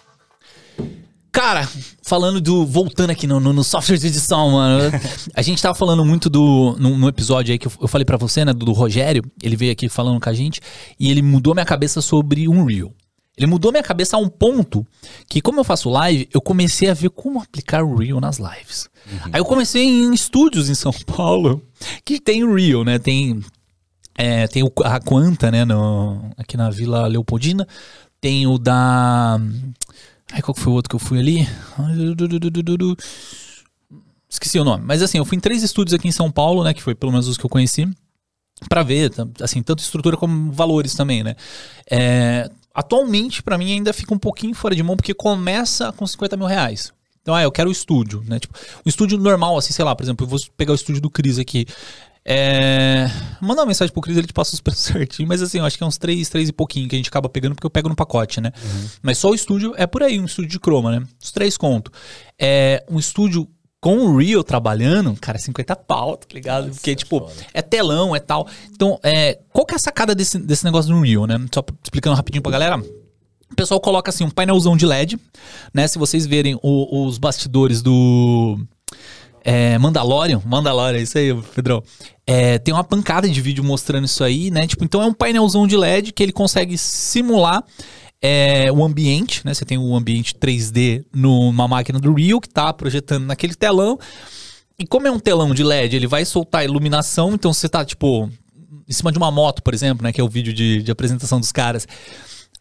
Cara, 1.34 1.68
falando 2.04 2.40
do. 2.40 2.66
Voltando 2.66 3.10
aqui 3.10 3.26
no, 3.26 3.40
no, 3.40 3.52
no 3.52 3.64
software 3.64 3.98
de 3.98 4.08
edição, 4.08 4.52
mano. 4.52 4.92
A 5.36 5.42
gente 5.42 5.62
tava 5.62 5.74
falando 5.74 6.06
muito 6.06 6.30
do. 6.30 6.76
No, 6.80 6.98
no 6.98 7.08
episódio 7.10 7.52
aí 7.52 7.58
que 7.58 7.68
eu, 7.68 7.72
eu 7.82 7.88
falei 7.88 8.06
pra 8.06 8.18
você, 8.18 8.46
né? 8.46 8.54
Do, 8.54 8.68
do 8.68 8.72
Rogério. 8.72 9.24
Ele 9.42 9.56
veio 9.56 9.72
aqui 9.72 9.90
falando 9.90 10.22
com 10.22 10.30
a 10.30 10.34
gente. 10.34 10.62
E 11.00 11.10
ele 11.10 11.24
mudou 11.24 11.56
minha 11.56 11.66
cabeça 11.66 12.02
sobre 12.02 12.48
Unreal. 12.48 12.94
Ele 13.36 13.48
mudou 13.48 13.72
minha 13.72 13.84
cabeça 13.84 14.16
a 14.16 14.20
um 14.20 14.30
ponto 14.30 14.86
que, 15.28 15.42
como 15.42 15.60
eu 15.60 15.64
faço 15.64 15.90
live, 15.90 16.30
eu 16.32 16.40
comecei 16.40 16.88
a 16.88 16.94
ver 16.94 17.10
como 17.10 17.42
aplicar 17.42 17.84
o 17.84 17.96
Real 17.96 18.22
nas 18.22 18.38
lives. 18.38 18.88
Aí 19.32 19.40
eu 19.40 19.46
comecei 19.46 19.84
em 19.84 20.14
estúdios 20.14 20.70
em 20.70 20.76
São 20.76 20.94
Paulo 20.94 21.64
que 22.06 22.22
tem 22.22 22.44
o 22.44 22.54
Real, 22.54 22.84
né? 22.84 23.00
Tem 23.00 23.42
é, 24.16 24.48
tem 24.48 24.62
o, 24.62 24.72
a 24.84 25.00
Quanta, 25.00 25.50
né, 25.50 25.66
no, 25.66 26.32
aqui 26.38 26.56
na 26.56 26.70
Vila 26.70 27.08
Leopoldina. 27.08 27.68
Tem 28.22 28.46
o 28.46 28.58
da. 28.58 29.40
Ai, 30.34 30.42
qual 30.42 30.56
que 30.56 30.62
foi 30.62 30.74
o 30.74 30.76
outro 30.76 30.90
que 30.90 30.96
eu 30.96 31.00
fui 31.00 31.20
ali? 31.20 31.48
Esqueci 34.28 34.58
o 34.58 34.64
nome. 34.64 34.84
Mas 34.84 35.04
assim, 35.04 35.20
eu 35.20 35.26
fui 35.26 35.38
em 35.38 35.40
três 35.40 35.62
estúdios 35.62 35.94
aqui 35.94 36.08
em 36.08 36.12
São 36.12 36.32
Paulo, 36.32 36.64
né? 36.64 36.74
Que 36.74 36.82
foi 36.82 36.96
pelo 36.96 37.12
menos 37.12 37.28
os 37.28 37.38
que 37.38 37.46
eu 37.46 37.50
conheci. 37.50 37.88
Pra 38.68 38.82
ver, 38.82 39.12
assim, 39.40 39.62
tanto 39.62 39.84
estrutura 39.84 40.18
como 40.18 40.52
valores 40.52 40.96
também, 40.96 41.24
né? 41.24 41.36
É, 41.90 42.50
atualmente, 42.74 43.44
pra 43.44 43.60
mim, 43.60 43.74
ainda 43.74 43.94
fica 43.94 44.12
um 44.12 44.18
pouquinho 44.18 44.56
fora 44.56 44.76
de 44.76 44.82
mão, 44.82 44.96
porque 44.96 45.14
começa 45.14 45.92
com 45.92 46.08
50 46.08 46.36
mil 46.36 46.48
reais. 46.48 46.92
Então, 47.22 47.36
ah, 47.36 47.44
eu 47.44 47.52
quero 47.52 47.70
o 47.70 47.72
estúdio, 47.72 48.24
né? 48.26 48.40
Tipo, 48.40 48.58
o 48.84 48.90
estúdio 48.90 49.20
normal, 49.20 49.56
assim, 49.56 49.72
sei 49.72 49.86
lá, 49.86 49.96
por 49.96 50.04
exemplo, 50.04 50.26
eu 50.26 50.30
vou 50.30 50.40
pegar 50.58 50.72
o 50.72 50.76
estúdio 50.76 51.02
do 51.02 51.12
Cris 51.12 51.38
aqui. 51.38 51.68
É... 52.26 53.10
Manda 53.42 53.62
uma 53.62 53.68
mensagem 53.68 53.92
pro 53.94 54.02
Cris, 54.02 54.18
ele 54.18 54.28
te 54.28 54.34
passa 54.34 54.54
os 54.54 54.62
preços 54.62 54.84
certinho, 54.86 55.28
mas 55.28 55.42
assim, 55.42 55.60
eu 55.60 55.66
acho 55.66 55.78
que 55.78 55.84
é 55.84 55.88
uns 55.88 55.98
3, 55.98 56.28
3 56.30 56.50
e 56.50 56.54
pouquinho 56.54 56.88
que 56.88 56.96
a 56.96 56.98
gente 57.00 57.10
acaba 57.10 57.28
pegando, 57.28 57.56
porque 57.56 57.66
eu 57.66 57.70
pego 57.72 57.90
no 57.90 57.96
pacote, 57.96 58.40
né? 58.40 58.52
Mas 59.02 59.18
só 59.18 59.30
o 59.30 59.36
estúdio 59.36 59.74
é 59.78 59.86
por 59.86 60.02
aí, 60.04 60.20
um 60.20 60.26
estúdio 60.26 60.50
de 60.52 60.60
croma, 60.60 60.92
né? 61.00 61.06
Os 61.22 61.32
três 61.32 61.58
conto. 61.58 61.92
É 62.40 62.84
um 62.90 62.98
estúdio 63.00 63.48
com 63.82 63.98
o 63.98 64.18
Real 64.18 64.44
trabalhando, 64.46 65.14
cara, 65.20 65.38
50 65.38 65.76
pau, 65.76 66.16
tá 66.16 66.28
ligado? 66.34 66.72
Porque, 66.72 66.96
tipo, 66.96 67.30
é 67.54 67.62
telão, 67.62 68.16
é 68.16 68.20
tal. 68.20 68.48
Então, 68.72 68.98
é, 69.04 69.38
qual 69.52 69.66
que 69.66 69.74
é 69.74 69.76
a 69.76 69.80
sacada 69.80 70.16
desse, 70.16 70.38
desse 70.40 70.64
negócio 70.64 70.94
do 70.94 71.02
Real, 71.02 71.28
né? 71.28 71.36
Só 71.54 71.62
explicando 71.84 72.16
rapidinho 72.16 72.42
pra 72.42 72.52
galera. 72.54 72.78
O 73.52 73.56
pessoal 73.56 73.82
coloca 73.82 74.10
assim 74.10 74.24
um 74.24 74.30
painelzão 74.32 74.78
de 74.78 74.86
LED, 74.86 75.20
né? 75.74 75.86
Se 75.88 76.00
vocês 76.00 76.26
verem 76.26 76.58
o- 76.64 77.06
os 77.06 77.18
bastidores 77.18 77.82
do 77.82 78.58
é, 79.44 79.78
Mandalorian, 79.78 80.42
Mandalorian, 80.46 81.02
isso 81.02 81.18
aí, 81.18 81.34
Pedrão. 81.56 81.84
É, 82.26 82.58
tem 82.58 82.74
uma 82.74 82.84
pancada 82.84 83.28
de 83.28 83.42
vídeo 83.42 83.64
mostrando 83.64 84.06
isso 84.06 84.24
aí, 84.24 84.50
né? 84.50 84.66
Tipo, 84.66 84.86
então 84.86 85.02
é 85.02 85.06
um 85.06 85.14
painelzão 85.14 85.68
de 85.68 85.76
LED 85.76 86.14
que 86.14 86.24
ele 86.24 86.32
consegue 86.32 86.78
simular 86.78 87.64
é, 88.22 88.72
o 88.72 88.84
ambiente, 88.84 89.46
né? 89.46 89.54
Você 89.54 89.66
tem 89.66 89.78
o 89.78 89.96
ambiente 89.96 90.34
3D 90.36 91.04
numa 91.14 91.68
máquina 91.68 92.00
do 92.00 92.14
Real 92.14 92.40
que 92.40 92.48
tá 92.48 92.72
projetando 92.72 93.26
naquele 93.26 93.54
telão. 93.54 94.00
E 94.80 94.88
como 94.88 95.08
é 95.08 95.12
um 95.12 95.20
telão 95.20 95.54
de 95.54 95.64
LED, 95.64 95.98
ele 95.98 96.08
vai 96.08 96.24
soltar 96.24 96.64
iluminação, 96.64 97.34
então 97.34 97.54
você 97.54 97.68
tá, 97.68 97.84
tipo, 97.84 98.30
em 98.88 98.94
cima 98.94 99.12
de 99.12 99.18
uma 99.18 99.30
moto, 99.30 99.62
por 99.62 99.74
exemplo, 99.74 100.04
né? 100.04 100.14
Que 100.14 100.22
é 100.22 100.24
o 100.24 100.30
vídeo 100.30 100.54
de, 100.54 100.82
de 100.82 100.92
apresentação 100.92 101.40
dos 101.40 101.52
caras. 101.52 101.86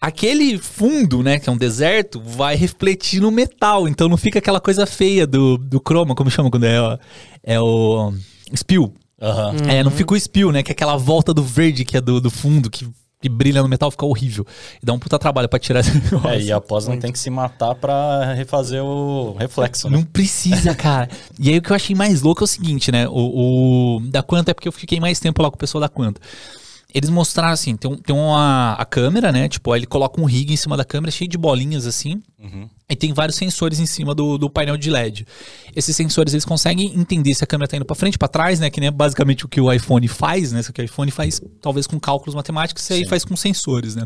Aquele 0.03 0.59
fundo, 0.59 1.23
né, 1.23 1.39
que 1.39 1.49
é 1.49 1.53
um 1.53 1.57
deserto, 1.57 2.21
vai 2.21 2.57
refletir 2.57 3.21
no 3.21 3.31
metal. 3.31 3.87
Então 3.87 4.09
não 4.09 4.17
fica 4.17 4.41
aquela 4.41 4.61
coisa 4.61 4.85
feia 4.85 5.29
do, 5.29 5.57
do 5.57 5.81
croma, 5.81 6.13
como 6.13 6.29
chama 6.29 6.51
quando 6.51 6.65
é, 6.65 6.81
ó, 6.81 6.99
é 7.41 7.61
o 7.61 8.13
spill. 8.53 8.93
Aham. 9.23 9.55
É, 9.69 9.85
não 9.85 9.93
fica 9.93 10.13
o 10.13 10.17
spill, 10.17 10.51
né? 10.51 10.61
Que 10.65 10.73
é 10.73 10.75
aquela 10.75 10.97
volta 10.97 11.33
do 11.33 11.41
verde 11.41 11.85
que 11.85 11.97
é 11.97 12.01
do, 12.01 12.21
do 12.21 12.33
fundo, 12.33 12.69
que, 12.69 12.85
que 13.21 13.29
brilha 13.29 13.63
no 13.63 13.69
metal, 13.69 13.93
fica 13.93 14.05
horrível. 14.05 14.45
E 14.83 14.85
dá 14.85 14.93
um 14.93 14.99
puta 14.99 15.21
trabalho 15.21 15.49
pra 15.49 15.61
tirar 15.61 15.79
esse 15.87 15.95
negócio. 15.95 16.31
É, 16.31 16.41
e 16.41 16.51
após 16.51 16.89
não 16.89 16.99
tem 16.99 17.13
que 17.13 17.19
se 17.21 17.31
matar 17.31 17.77
pra 17.77 18.35
refazer 18.35 18.83
o 18.83 19.37
reflexo, 19.39 19.89
né? 19.89 19.97
Não 19.97 20.03
precisa, 20.03 20.75
cara. 20.75 21.09
e 21.39 21.49
aí 21.49 21.59
o 21.59 21.63
que 21.63 21.71
eu 21.71 21.77
achei 21.77 21.95
mais 21.95 22.23
louco 22.23 22.43
é 22.43 22.45
o 22.45 22.49
seguinte, 22.49 22.91
né? 22.91 23.07
O, 23.09 23.99
o 23.99 24.01
da 24.11 24.21
Quanta 24.21 24.51
é 24.51 24.55
porque 24.55 24.67
eu 24.67 24.73
fiquei 24.73 24.99
mais 24.99 25.21
tempo 25.21 25.41
lá 25.41 25.49
com 25.49 25.55
o 25.55 25.61
pessoal 25.61 25.81
da 25.81 25.89
Quanta. 25.89 26.21
Eles 26.95 27.09
mostraram 27.11 27.53
assim, 27.53 27.75
tem, 27.77 27.91
um- 27.91 27.97
tem 27.97 28.15
uma 28.15 28.75
a 28.75 28.85
câmera, 28.85 29.33
né? 29.33 29.49
Tipo, 29.49 29.73
aí 29.73 29.81
ele 29.81 29.87
coloca 29.87 30.21
um 30.21 30.25
rig 30.25 30.53
em 30.53 30.57
cima 30.57 30.77
da 30.77 30.85
câmera, 30.85 31.11
cheio 31.11 31.29
de 31.31 31.39
bolinhas 31.39 31.87
assim. 31.87 32.23
E 32.91 32.95
tem 32.97 33.13
vários 33.15 33.37
sensores 33.37 33.79
em 33.81 33.87
cima 33.87 34.15
do, 34.15 34.37
do 34.37 34.51
painel 34.51 34.77
de 34.77 34.91
LED. 34.91 35.27
Esses 35.75 35.97
sensores, 35.97 36.35
eles 36.35 36.45
conseguem 36.45 36.93
entender 36.95 37.33
se 37.35 37.43
a 37.43 37.47
câmera 37.47 37.69
tá 37.69 37.77
indo 37.77 37.87
pra 37.87 37.97
frente, 37.97 38.19
pra 38.19 38.29
trás, 38.29 38.61
né? 38.61 38.69
Que 38.69 38.81
nem 38.81 38.89
é 38.89 38.91
basicamente 38.91 39.47
o 39.47 39.49
que 39.49 39.61
o 39.61 39.73
iPhone 39.73 40.07
faz, 40.09 40.53
né? 40.53 40.63
Só 40.63 40.73
que 40.73 40.83
o 40.83 40.85
iPhone 40.85 41.11
faz 41.11 41.41
talvez 41.63 41.87
com 41.87 41.99
cálculos 41.99 42.35
matemáticos, 42.35 42.89
e 42.91 42.95
aí 42.95 43.07
faz 43.09 43.25
com 43.25 43.35
sensores, 43.37 43.95
né? 43.97 44.05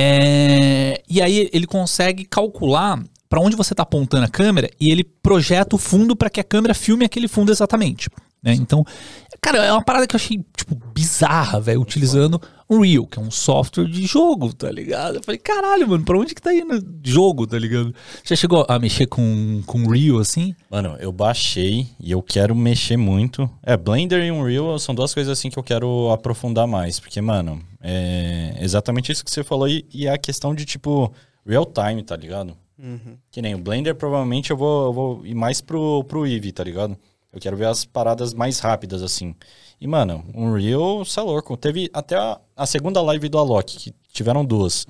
É, 0.00 1.02
e 1.10 1.20
aí 1.20 1.50
ele 1.52 1.66
consegue 1.66 2.24
calcular 2.24 3.02
pra 3.28 3.40
onde 3.40 3.56
você 3.56 3.74
tá 3.74 3.82
apontando 3.82 4.24
a 4.24 4.28
câmera 4.28 4.70
e 4.80 4.90
ele 4.90 5.04
projeta 5.04 5.76
o 5.76 5.78
fundo 5.78 6.16
pra 6.16 6.30
que 6.30 6.40
a 6.40 6.44
câmera 6.44 6.72
filme 6.72 7.04
aquele 7.04 7.28
fundo 7.28 7.50
exatamente. 7.52 8.08
Né? 8.42 8.54
Então, 8.54 8.84
cara, 9.40 9.64
é 9.64 9.72
uma 9.72 9.82
parada 9.82 10.06
que 10.06 10.14
eu 10.14 10.18
achei, 10.18 10.44
tipo, 10.56 10.74
bizarra, 10.94 11.60
velho, 11.60 11.80
utilizando 11.80 12.40
Unreal, 12.70 13.06
que 13.06 13.18
é 13.18 13.22
um 13.22 13.30
software 13.30 13.86
de 13.86 14.04
jogo, 14.04 14.52
tá 14.52 14.70
ligado? 14.70 15.16
Eu 15.16 15.22
falei, 15.22 15.38
caralho, 15.38 15.88
mano, 15.88 16.04
pra 16.04 16.18
onde 16.18 16.34
que 16.34 16.42
tá 16.42 16.54
indo 16.54 16.84
jogo, 17.02 17.46
tá 17.46 17.58
ligado? 17.58 17.94
Já 18.22 18.36
chegou 18.36 18.66
a 18.68 18.78
mexer 18.78 19.06
com, 19.06 19.62
com 19.66 19.78
Unreal, 19.78 20.18
assim? 20.18 20.54
Mano, 20.70 20.96
eu 21.00 21.10
baixei 21.10 21.86
e 21.98 22.10
eu 22.10 22.22
quero 22.22 22.54
mexer 22.54 22.98
muito. 22.98 23.48
É, 23.62 23.76
Blender 23.76 24.22
e 24.22 24.30
Unreal 24.30 24.78
são 24.78 24.94
duas 24.94 25.14
coisas 25.14 25.32
assim 25.32 25.48
que 25.48 25.58
eu 25.58 25.62
quero 25.62 26.10
aprofundar 26.12 26.66
mais. 26.66 27.00
Porque, 27.00 27.20
mano, 27.20 27.62
é 27.80 28.56
exatamente 28.60 29.10
isso 29.10 29.24
que 29.24 29.30
você 29.30 29.42
falou. 29.42 29.66
E, 29.66 29.86
e 29.92 30.06
é 30.06 30.12
a 30.12 30.18
questão 30.18 30.54
de, 30.54 30.66
tipo, 30.66 31.10
real 31.46 31.64
time, 31.64 32.02
tá 32.02 32.16
ligado? 32.16 32.54
Que 33.30 33.40
nem 33.40 33.54
o 33.54 33.58
Blender, 33.58 33.94
provavelmente 33.94 34.50
eu 34.50 34.56
vou, 34.56 34.86
eu 34.86 34.92
vou 34.92 35.26
ir 35.26 35.34
mais 35.34 35.60
pro, 35.60 36.04
pro 36.04 36.26
Eevee, 36.26 36.52
tá 36.52 36.62
ligado? 36.62 36.96
Eu 37.32 37.40
quero 37.40 37.56
ver 37.56 37.66
as 37.66 37.84
paradas 37.84 38.32
mais 38.32 38.58
rápidas, 38.58 39.02
assim. 39.02 39.34
E, 39.80 39.86
mano, 39.86 40.24
Unreal, 40.34 41.04
você 41.04 41.20
é 41.20 41.22
louco. 41.22 41.56
Teve 41.56 41.90
até 41.92 42.16
a, 42.16 42.40
a 42.56 42.66
segunda 42.66 43.02
live 43.02 43.28
do 43.28 43.38
Alok, 43.38 43.76
que 43.78 43.94
tiveram 44.12 44.44
duas. 44.44 44.86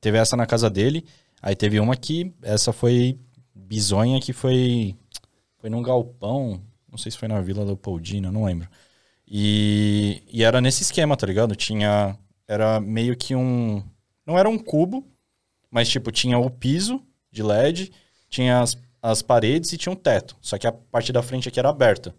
Teve 0.00 0.18
essa 0.18 0.36
na 0.36 0.46
casa 0.46 0.68
dele. 0.68 1.04
Aí 1.40 1.54
teve 1.54 1.78
uma 1.78 1.96
que, 1.96 2.32
essa 2.42 2.72
foi 2.72 3.18
bizonha, 3.54 4.20
que 4.20 4.32
foi, 4.32 4.96
foi 5.58 5.70
num 5.70 5.82
galpão. 5.82 6.60
Não 6.90 6.98
sei 6.98 7.12
se 7.12 7.18
foi 7.18 7.28
na 7.28 7.40
Vila 7.40 7.64
Leopoldina, 7.64 8.32
não 8.32 8.44
lembro. 8.44 8.68
E, 9.26 10.22
e 10.30 10.42
era 10.42 10.60
nesse 10.60 10.82
esquema, 10.82 11.16
tá 11.16 11.26
ligado? 11.26 11.54
Tinha. 11.54 12.18
Era 12.46 12.80
meio 12.80 13.16
que 13.16 13.34
um. 13.34 13.82
Não 14.26 14.38
era 14.38 14.48
um 14.48 14.58
cubo, 14.58 15.06
mas 15.70 15.88
tipo, 15.88 16.10
tinha 16.10 16.38
o 16.38 16.50
piso 16.50 17.02
de 17.30 17.42
LED, 17.42 17.92
tinha 18.28 18.60
as, 18.60 18.76
as 19.04 19.20
paredes 19.20 19.70
e 19.70 19.76
tinha 19.76 19.92
um 19.92 19.96
teto. 19.96 20.34
Só 20.40 20.56
que 20.56 20.66
a 20.66 20.72
parte 20.72 21.12
da 21.12 21.22
frente 21.22 21.46
aqui 21.46 21.58
era 21.58 21.68
aberta. 21.68 22.14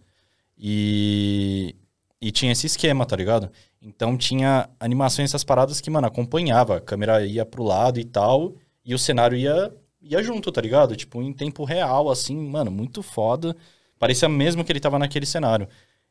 E, 0.55 1.75
e 2.21 2.31
tinha 2.31 2.51
esse 2.51 2.67
esquema, 2.67 3.07
tá 3.07 3.15
ligado? 3.15 3.49
Então 3.81 4.15
tinha 4.15 4.69
animações 4.79 5.31
essas 5.31 5.43
paradas 5.43 5.81
que, 5.81 5.89
mano, 5.89 6.05
acompanhava. 6.05 6.77
A 6.77 6.81
câmera 6.81 7.25
ia 7.25 7.43
pro 7.43 7.63
lado 7.63 7.99
e 7.99 8.05
tal, 8.05 8.53
e 8.85 8.93
o 8.93 8.99
cenário 8.99 9.35
ia, 9.35 9.73
ia 9.99 10.21
junto, 10.21 10.51
tá 10.51 10.61
ligado? 10.61 10.95
Tipo, 10.95 11.23
em 11.23 11.33
tempo 11.33 11.63
real, 11.63 12.07
assim, 12.11 12.37
mano, 12.37 12.69
muito 12.69 13.01
foda. 13.01 13.55
Parecia 13.97 14.29
mesmo 14.29 14.63
que 14.63 14.71
ele 14.71 14.79
tava 14.79 14.99
naquele 14.99 15.25
cenário. 15.25 15.67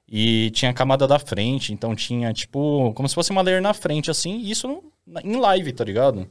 E 0.09 0.51
tinha 0.51 0.73
a 0.73 0.75
camada 0.75 1.07
da 1.07 1.21
frente, 1.21 1.73
então 1.73 1.95
tinha, 1.95 2.33
tipo, 2.33 2.93
como 2.95 3.09
se 3.09 3.15
fosse 3.15 3.31
uma 3.31 3.43
layer 3.43 3.63
na 3.63 3.73
frente, 3.73 4.11
assim, 4.11 4.39
e 4.39 4.51
isso 4.51 4.83
em 5.23 5.37
live, 5.37 5.73
tá 5.73 5.85
ligado? 5.85 6.29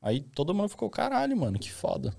Aí 0.00 0.20
todo 0.20 0.54
mundo 0.54 0.70
ficou, 0.70 0.88
caralho, 0.88 1.36
mano, 1.36 1.58
que 1.58 1.70
foda. 1.70 2.14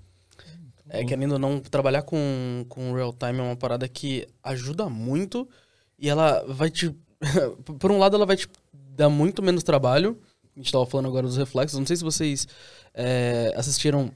É, 0.94 1.04
querendo 1.04 1.32
ou 1.34 1.40
não, 1.40 1.60
trabalhar 1.60 2.04
com, 2.04 2.64
com 2.70 2.94
real 2.94 3.12
time 3.12 3.40
é 3.40 3.42
uma 3.42 3.56
parada 3.56 3.88
que 3.88 4.28
ajuda 4.44 4.88
muito 4.88 5.50
e 5.98 6.08
ela 6.08 6.46
vai 6.48 6.70
te. 6.70 6.96
Por 7.80 7.92
um 7.92 7.98
lado, 7.98 8.16
ela 8.16 8.28
vai 8.28 8.38
te 8.38 8.48
dar 8.72 9.10
muito 9.10 9.42
menos 9.42 9.64
trabalho. 9.64 10.22
A 10.56 10.60
gente 10.60 10.72
tava 10.72 10.86
falando 10.86 11.08
agora 11.08 11.26
dos 11.26 11.36
reflexos. 11.36 11.80
Não 11.80 11.86
sei 11.88 11.98
se 11.98 12.04
vocês 12.04 12.48
é, 12.94 13.52
assistiram 13.58 14.12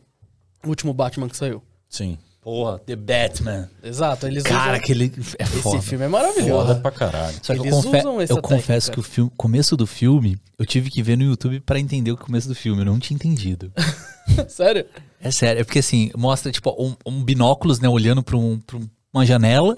o 0.63 0.69
último 0.69 0.93
Batman 0.93 1.27
que 1.27 1.35
saiu. 1.35 1.63
Sim. 1.89 2.15
Porra, 2.47 2.79
The 2.79 2.95
Batman. 2.95 3.69
Exato, 3.83 4.25
eles 4.25 4.41
Cara, 4.43 4.61
usam... 4.61 4.75
aquele 4.75 5.11
é 5.37 5.43
Esse 5.43 5.61
foda. 5.61 5.81
filme 5.81 6.05
é 6.05 6.07
maravilhoso. 6.07 6.65
Foda 6.67 6.75
pra 6.79 6.91
caralho. 6.91 7.35
Só 7.43 7.53
que 7.53 7.59
eu, 7.59 7.65
Eles 7.65 7.75
confe- 7.75 7.97
usam 7.97 8.21
essa 8.21 8.31
eu 8.31 8.41
confesso 8.41 8.87
técnica. 8.87 8.93
que 8.93 8.99
o 9.01 9.03
filme, 9.03 9.31
começo 9.35 9.75
do 9.75 9.85
filme, 9.85 10.37
eu 10.57 10.65
tive 10.65 10.89
que 10.89 11.03
ver 11.03 11.17
no 11.17 11.25
YouTube 11.25 11.59
pra 11.59 11.77
entender 11.77 12.09
o 12.09 12.15
começo 12.15 12.47
do 12.47 12.55
filme. 12.55 12.79
Eu 12.83 12.85
não 12.85 12.99
tinha 12.99 13.15
entendido. 13.15 13.69
Sério? 14.47 14.85
É 15.19 15.29
sério, 15.29 15.59
é 15.59 15.63
porque 15.65 15.79
assim, 15.79 16.09
mostra 16.15 16.49
tipo 16.49 16.73
um, 16.81 16.95
um 17.05 17.21
binóculos, 17.21 17.81
né, 17.81 17.89
olhando 17.89 18.23
pra, 18.23 18.37
um, 18.37 18.57
pra 18.65 18.77
um- 18.77 18.87
uma 19.13 19.25
janela, 19.25 19.75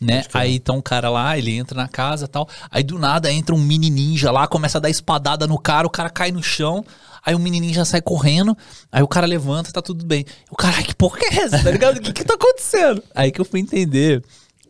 né? 0.00 0.24
Aí 0.34 0.58
tá 0.58 0.72
um 0.72 0.80
cara 0.80 1.08
lá, 1.10 1.36
ele 1.38 1.52
entra 1.56 1.76
na 1.76 1.86
casa 1.86 2.24
e 2.24 2.28
tal. 2.28 2.48
Aí 2.70 2.82
do 2.82 2.98
nada 2.98 3.30
entra 3.30 3.54
um 3.54 3.58
mini 3.58 3.90
ninja 3.90 4.32
lá, 4.32 4.48
começa 4.48 4.78
a 4.78 4.80
dar 4.80 4.90
espadada 4.90 5.46
no 5.46 5.56
cara, 5.58 5.86
o 5.86 5.90
cara 5.90 6.10
cai 6.10 6.32
no 6.32 6.42
chão. 6.42 6.84
Aí 7.28 7.34
o 7.34 7.38
meni 7.38 7.60
ninja 7.60 7.84
sai 7.84 8.00
correndo, 8.00 8.56
aí 8.90 9.02
o 9.02 9.06
cara 9.06 9.26
levanta, 9.26 9.70
tá 9.70 9.82
tudo 9.82 10.02
bem. 10.06 10.24
O 10.50 10.56
cara, 10.56 10.82
que 10.82 10.94
porra 10.94 11.18
é 11.24 11.40
essa? 11.40 11.62
Tá 11.62 11.70
ligado? 11.70 11.98
O 11.98 12.00
que 12.00 12.10
que 12.10 12.24
tá 12.24 12.32
acontecendo? 12.32 13.04
Aí 13.14 13.30
que 13.30 13.38
eu 13.38 13.44
fui 13.44 13.60
entender. 13.60 14.24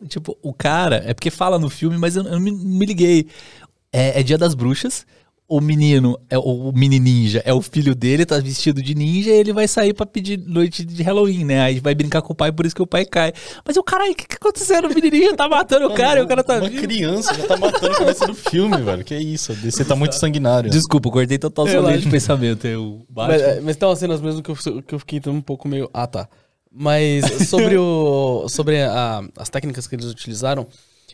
Tipo, 0.09 0.37
o 0.41 0.53
cara, 0.53 1.01
é 1.05 1.13
porque 1.13 1.31
fala 1.31 1.57
no 1.57 1.69
filme, 1.69 1.97
mas 1.97 2.17
eu, 2.17 2.23
eu 2.23 2.37
me, 2.37 2.51
me 2.51 2.85
liguei. 2.85 3.27
É, 3.93 4.19
é 4.19 4.23
Dia 4.23 4.37
das 4.37 4.53
Bruxas. 4.53 5.05
O 5.51 5.59
menino, 5.59 6.15
é 6.29 6.37
o, 6.37 6.41
o 6.69 6.71
mini 6.71 6.99
ninja, 6.99 7.41
é 7.43 7.51
o 7.51 7.59
filho 7.59 7.95
dele, 7.95 8.23
tá 8.23 8.37
vestido 8.37 8.83
de 8.83 8.93
ninja 8.93 9.31
e 9.31 9.33
ele 9.33 9.51
vai 9.51 9.67
sair 9.67 9.95
pra 9.95 10.05
pedir 10.05 10.37
noite 10.37 10.85
de 10.85 11.01
Halloween, 11.01 11.43
né? 11.43 11.59
Aí 11.61 11.79
vai 11.79 11.95
brincar 11.95 12.21
com 12.21 12.33
o 12.33 12.35
pai, 12.35 12.51
por 12.51 12.67
isso 12.67 12.75
que 12.75 12.83
o 12.83 12.85
pai 12.85 13.03
cai. 13.03 13.33
Mas 13.65 13.75
o 13.75 13.81
cara, 13.81 14.03
o 14.11 14.13
que, 14.13 14.27
que 14.27 14.35
aconteceu? 14.35 14.79
O 14.85 14.93
meni 14.93 15.09
ninja 15.09 15.35
tá 15.35 15.49
matando 15.49 15.87
o 15.87 15.93
cara 15.95 16.19
e 16.19 16.23
o 16.23 16.27
cara 16.27 16.43
tá 16.43 16.57
Uma 16.57 16.69
vivo. 16.69 16.83
criança 16.83 17.33
já 17.33 17.47
tá 17.47 17.57
matando 17.57 17.87
a 17.93 17.97
cabeça 17.97 18.27
do 18.27 18.35
filme, 18.35 18.77
velho. 18.77 19.03
Que 19.03 19.15
isso? 19.17 19.51
Você 19.55 19.83
tá 19.83 19.95
muito 19.95 20.13
sanguinário. 20.13 20.69
Desculpa, 20.69 21.07
eu 21.07 21.11
cortei 21.13 21.39
total 21.39 21.67
sua 21.67 21.81
linha 21.81 21.97
de 21.97 22.07
pensamento. 22.09 22.67
Eu 22.67 23.01
Mas, 23.11 23.41
é, 23.41 23.59
mas 23.59 23.75
tem 23.75 23.89
umas 23.89 23.97
cenas 23.97 24.21
mesmo 24.21 24.43
que 24.43 24.51
eu, 24.51 24.55
que 24.83 24.93
eu 24.93 24.99
fiquei 24.99 25.19
um 25.25 25.41
pouco 25.41 25.67
meio. 25.67 25.89
Ah, 25.91 26.05
tá. 26.05 26.29
Mas 26.71 27.25
sobre 27.49 27.75
o. 27.75 28.45
sobre 28.47 28.83
a- 28.83 29.23
as 29.35 29.49
técnicas 29.49 29.87
que 29.87 29.95
eles 29.95 30.05
utilizaram, 30.05 30.67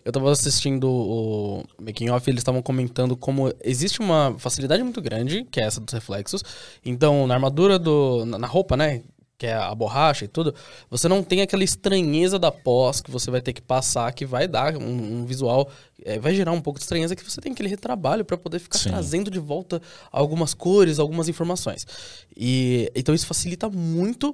eu 0.06 0.11
tava 0.11 0.32
assistindo 0.32 0.88
o 0.88 1.64
Making 1.82 2.10
Off 2.11 2.30
e 2.30 2.32
eles 2.32 2.41
estavam 2.41 2.61
comentando 2.61 3.18
como 3.18 3.52
existe 3.64 3.99
uma 3.99 4.36
facilidade 4.38 4.84
muito 4.84 5.02
grande, 5.02 5.44
que 5.52 5.60
é 5.60 5.64
essa 5.64 5.82
dos 5.82 5.94
reflexos. 5.94 6.44
Então, 6.86 7.26
na 7.27 7.34
armadura 7.34 7.77
do. 7.80 8.23
na, 8.26 8.45
roupa, 8.48 8.77
né? 8.77 9.02
que 9.38 9.45
é 9.48 9.53
a 9.53 9.76
borracha 9.76 10.23
e 10.23 10.30
tudo, 10.30 10.56
você 10.90 11.10
não 11.10 11.22
tem 11.22 11.41
aquela 11.41 11.61
estranheza 11.61 12.40
da 12.40 12.53
pós 12.53 13.02
que 13.02 13.11
você 13.11 13.30
vai 13.30 13.41
ter 13.41 13.52
que 13.52 13.61
passar, 13.61 14.14
que 14.14 14.26
vai 14.26 14.48
dar 14.48 14.77
um, 14.77 15.18
um 15.19 15.26
visual, 15.26 15.69
é, 16.06 16.18
vai 16.18 16.34
gerar 16.34 16.53
um 16.53 16.61
pouco 16.61 16.80
de 16.80 16.86
estranheza 16.86 17.18
que 17.18 17.22
você 17.30 17.41
tem 17.41 17.52
aquele 17.52 17.68
retrabalho 17.68 18.23
para 18.23 18.38
poder 18.38 18.60
ficar 18.60 18.77
Sim. 18.80 18.91
trazendo 18.91 19.30
de 19.30 19.38
volta 19.38 19.82
algumas 20.10 20.53
cores, 20.53 20.99
algumas 20.99 21.27
informações. 21.27 21.86
E 22.34 22.90
então 22.95 23.14
isso 23.14 23.27
facilita 23.27 23.69
muito 23.69 24.34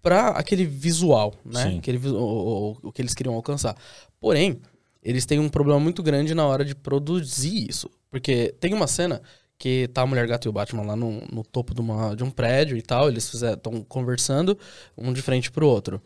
para 0.00 0.28
aquele 0.28 0.64
visual, 0.64 1.34
né? 1.44 1.76
Aquele, 1.76 1.98
o, 2.08 2.16
o- 2.16 2.76
o 2.84 2.90
que 2.92 3.02
eles 3.02 3.12
queriam 3.12 3.34
alcançar. 3.34 3.76
Porém, 4.18 4.58
eles 5.02 5.26
têm 5.26 5.38
um 5.38 5.48
problema 5.48 5.80
muito 5.80 6.02
grande 6.02 6.34
na 6.34 6.46
hora 6.46 6.64
de 6.64 6.74
produzir 6.74 7.68
isso. 7.68 7.90
Porque 8.10 8.54
tem 8.60 8.74
uma 8.74 8.86
cena 8.86 9.22
que 9.58 9.88
tá 9.88 10.02
a 10.02 10.06
Mulher 10.06 10.26
Gato 10.26 10.46
e 10.46 10.48
o 10.48 10.52
Batman 10.52 10.84
lá 10.84 10.96
no, 10.96 11.20
no 11.32 11.42
topo 11.42 11.74
de, 11.74 11.80
uma, 11.80 12.14
de 12.14 12.22
um 12.22 12.30
prédio 12.30 12.76
e 12.76 12.82
tal, 12.82 13.08
eles 13.08 13.32
estão 13.34 13.82
conversando, 13.82 14.56
um 14.96 15.12
de 15.12 15.20
frente 15.20 15.50
pro 15.50 15.66
outro. 15.66 16.00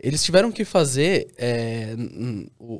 Eles 0.00 0.24
tiveram 0.24 0.50
que 0.50 0.64
fazer 0.64 1.28
é, 1.38 1.94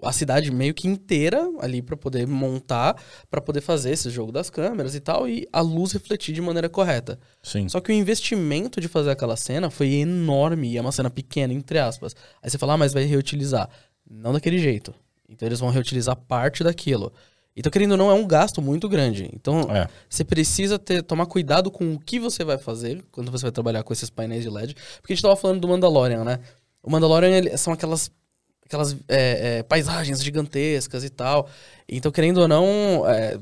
a 0.02 0.12
cidade 0.12 0.50
meio 0.50 0.74
que 0.74 0.88
inteira 0.88 1.48
ali 1.60 1.80
para 1.80 1.96
poder 1.96 2.26
montar, 2.26 3.00
para 3.30 3.40
poder 3.40 3.60
fazer 3.60 3.92
esse 3.92 4.10
jogo 4.10 4.32
das 4.32 4.50
câmeras 4.50 4.96
e 4.96 5.00
tal, 5.00 5.28
e 5.28 5.46
a 5.52 5.60
luz 5.60 5.92
refletir 5.92 6.34
de 6.34 6.40
maneira 6.40 6.68
correta. 6.68 7.18
Sim. 7.40 7.68
Só 7.68 7.80
que 7.80 7.92
o 7.92 7.94
investimento 7.94 8.80
de 8.80 8.88
fazer 8.88 9.10
aquela 9.10 9.36
cena 9.36 9.70
foi 9.70 9.94
enorme, 9.94 10.72
e 10.72 10.76
é 10.76 10.80
uma 10.80 10.90
cena 10.90 11.08
pequena, 11.08 11.54
entre 11.54 11.78
aspas. 11.78 12.16
Aí 12.42 12.50
você 12.50 12.58
fala, 12.58 12.74
ah, 12.74 12.78
mas 12.78 12.92
vai 12.92 13.04
reutilizar. 13.04 13.70
Não 14.10 14.32
daquele 14.32 14.58
jeito. 14.58 14.92
Então 15.28 15.46
eles 15.46 15.60
vão 15.60 15.70
reutilizar 15.70 16.16
parte 16.16 16.64
daquilo. 16.64 17.12
Então, 17.56 17.72
querendo 17.72 17.90
ou 17.92 17.96
não, 17.96 18.08
é 18.10 18.14
um 18.14 18.24
gasto 18.26 18.62
muito 18.62 18.88
grande. 18.88 19.28
Então, 19.34 19.62
É. 19.74 19.88
você 20.08 20.22
precisa 20.24 20.78
ter, 20.78 21.02
tomar 21.02 21.26
cuidado 21.26 21.70
com 21.72 21.94
o 21.94 21.98
que 21.98 22.20
você 22.20 22.44
vai 22.44 22.56
fazer 22.56 23.04
quando 23.10 23.32
você 23.32 23.42
vai 23.42 23.50
trabalhar 23.52 23.82
com 23.82 23.92
esses 23.92 24.08
painéis 24.08 24.44
de 24.44 24.48
LED. 24.50 24.76
Porque 25.00 25.12
a 25.12 25.16
gente 25.16 25.22
tava 25.22 25.34
falando 25.34 25.60
do 25.60 25.66
Mandalorian, 25.66 26.22
né? 26.22 26.38
O 26.80 26.88
Mandalorian 26.90 27.30
ele- 27.36 27.56
são 27.56 27.72
aquelas, 27.72 28.12
aquelas 28.64 28.92
é, 29.08 29.58
é, 29.58 29.62
paisagens 29.64 30.22
gigantescas 30.22 31.02
e 31.02 31.10
tal. 31.10 31.48
Então, 31.88 32.12
querendo 32.12 32.38
ou 32.38 32.46
não, 32.46 33.04
é, 33.08 33.36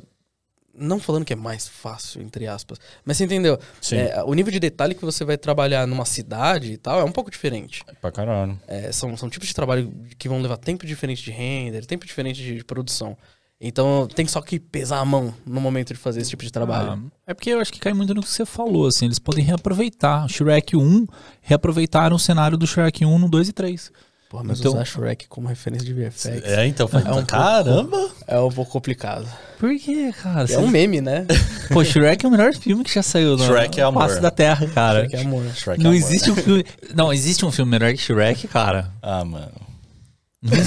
não 0.78 0.98
falando 0.98 1.24
que 1.24 1.32
é 1.32 1.36
mais 1.36 1.68
fácil, 1.68 2.22
entre 2.22 2.46
aspas, 2.46 2.78
mas 3.04 3.16
você 3.16 3.24
entendeu? 3.24 3.58
Sim. 3.80 3.96
É, 3.96 4.22
o 4.24 4.34
nível 4.34 4.52
de 4.52 4.60
detalhe 4.60 4.94
que 4.94 5.04
você 5.04 5.24
vai 5.24 5.36
trabalhar 5.36 5.86
numa 5.86 6.04
cidade 6.04 6.72
e 6.72 6.76
tal 6.76 7.00
é 7.00 7.04
um 7.04 7.12
pouco 7.12 7.30
diferente. 7.30 7.82
Pra 8.00 8.12
caralho. 8.12 8.58
É, 8.66 8.92
são, 8.92 9.16
são 9.16 9.28
tipos 9.28 9.48
de 9.48 9.54
trabalho 9.54 9.92
que 10.18 10.28
vão 10.28 10.40
levar 10.40 10.56
tempo 10.56 10.86
diferente 10.86 11.22
de 11.22 11.30
render, 11.30 11.84
tempo 11.86 12.06
diferente 12.06 12.42
de, 12.42 12.56
de 12.56 12.64
produção. 12.64 13.16
Então 13.60 14.06
tem 14.06 14.26
só 14.26 14.42
que 14.42 14.60
pesar 14.60 14.98
a 14.98 15.04
mão 15.04 15.32
no 15.46 15.60
momento 15.60 15.94
de 15.94 15.98
fazer 15.98 16.20
esse 16.20 16.30
tipo 16.30 16.42
de 16.42 16.52
trabalho. 16.52 16.92
Ah, 16.92 17.30
é 17.30 17.34
porque 17.34 17.50
eu 17.50 17.60
acho 17.60 17.72
que 17.72 17.80
cai 17.80 17.94
muito 17.94 18.12
no 18.12 18.22
que 18.22 18.28
você 18.28 18.44
falou, 18.44 18.86
assim, 18.86 19.06
eles 19.06 19.18
podem 19.18 19.44
reaproveitar. 19.44 20.28
Shrek 20.28 20.76
1, 20.76 21.06
reaproveitaram 21.40 22.16
o 22.16 22.18
cenário 22.18 22.58
do 22.58 22.66
Shrek 22.66 23.04
1 23.06 23.18
no 23.18 23.28
2 23.28 23.48
e 23.48 23.52
3. 23.52 23.92
Porra, 24.28 24.42
mas 24.44 24.58
então- 24.58 24.72
usar 24.72 24.84
Shrek 24.84 25.28
como 25.28 25.46
referência 25.46 25.86
de 25.86 25.94
VFX 25.94 26.26
é, 26.26 26.62
É, 26.62 26.66
então, 26.66 26.88
foi... 26.88 27.00
É 27.00 27.12
um 27.12 27.24
caramba! 27.24 28.10
um 28.28 28.50
pouco 28.50 28.72
complicado. 28.72 29.26
Por 29.58 29.70
quê, 29.78 30.12
cara? 30.20 30.50
É 30.52 30.58
um 30.58 30.66
meme, 30.66 31.00
né? 31.00 31.26
Pô, 31.72 31.84
Shrek 31.84 32.24
é 32.24 32.28
o 32.28 32.32
melhor 32.32 32.52
filme 32.54 32.82
que 32.82 32.92
já 32.92 33.02
saiu 33.02 33.36
na 33.36 33.46
Shrek 33.46 33.80
é 33.80 33.84
amor. 33.84 34.02
face 34.02 34.20
da 34.20 34.30
Terra, 34.30 34.66
cara. 34.68 35.00
Shrek 35.00 35.16
é 35.16 35.20
amor. 35.20 35.44
Shrek 35.54 35.82
Não 35.82 35.92
é 35.92 35.96
amor, 35.96 36.06
existe 36.06 36.28
né? 36.28 36.32
um 36.32 36.36
filme... 36.42 36.64
Não, 36.94 37.12
existe 37.12 37.46
um 37.46 37.52
filme 37.52 37.70
melhor 37.70 37.92
que 37.92 37.98
Shrek, 37.98 38.48
cara. 38.48 38.90
Ah, 39.00 39.24
mano. 39.24 39.65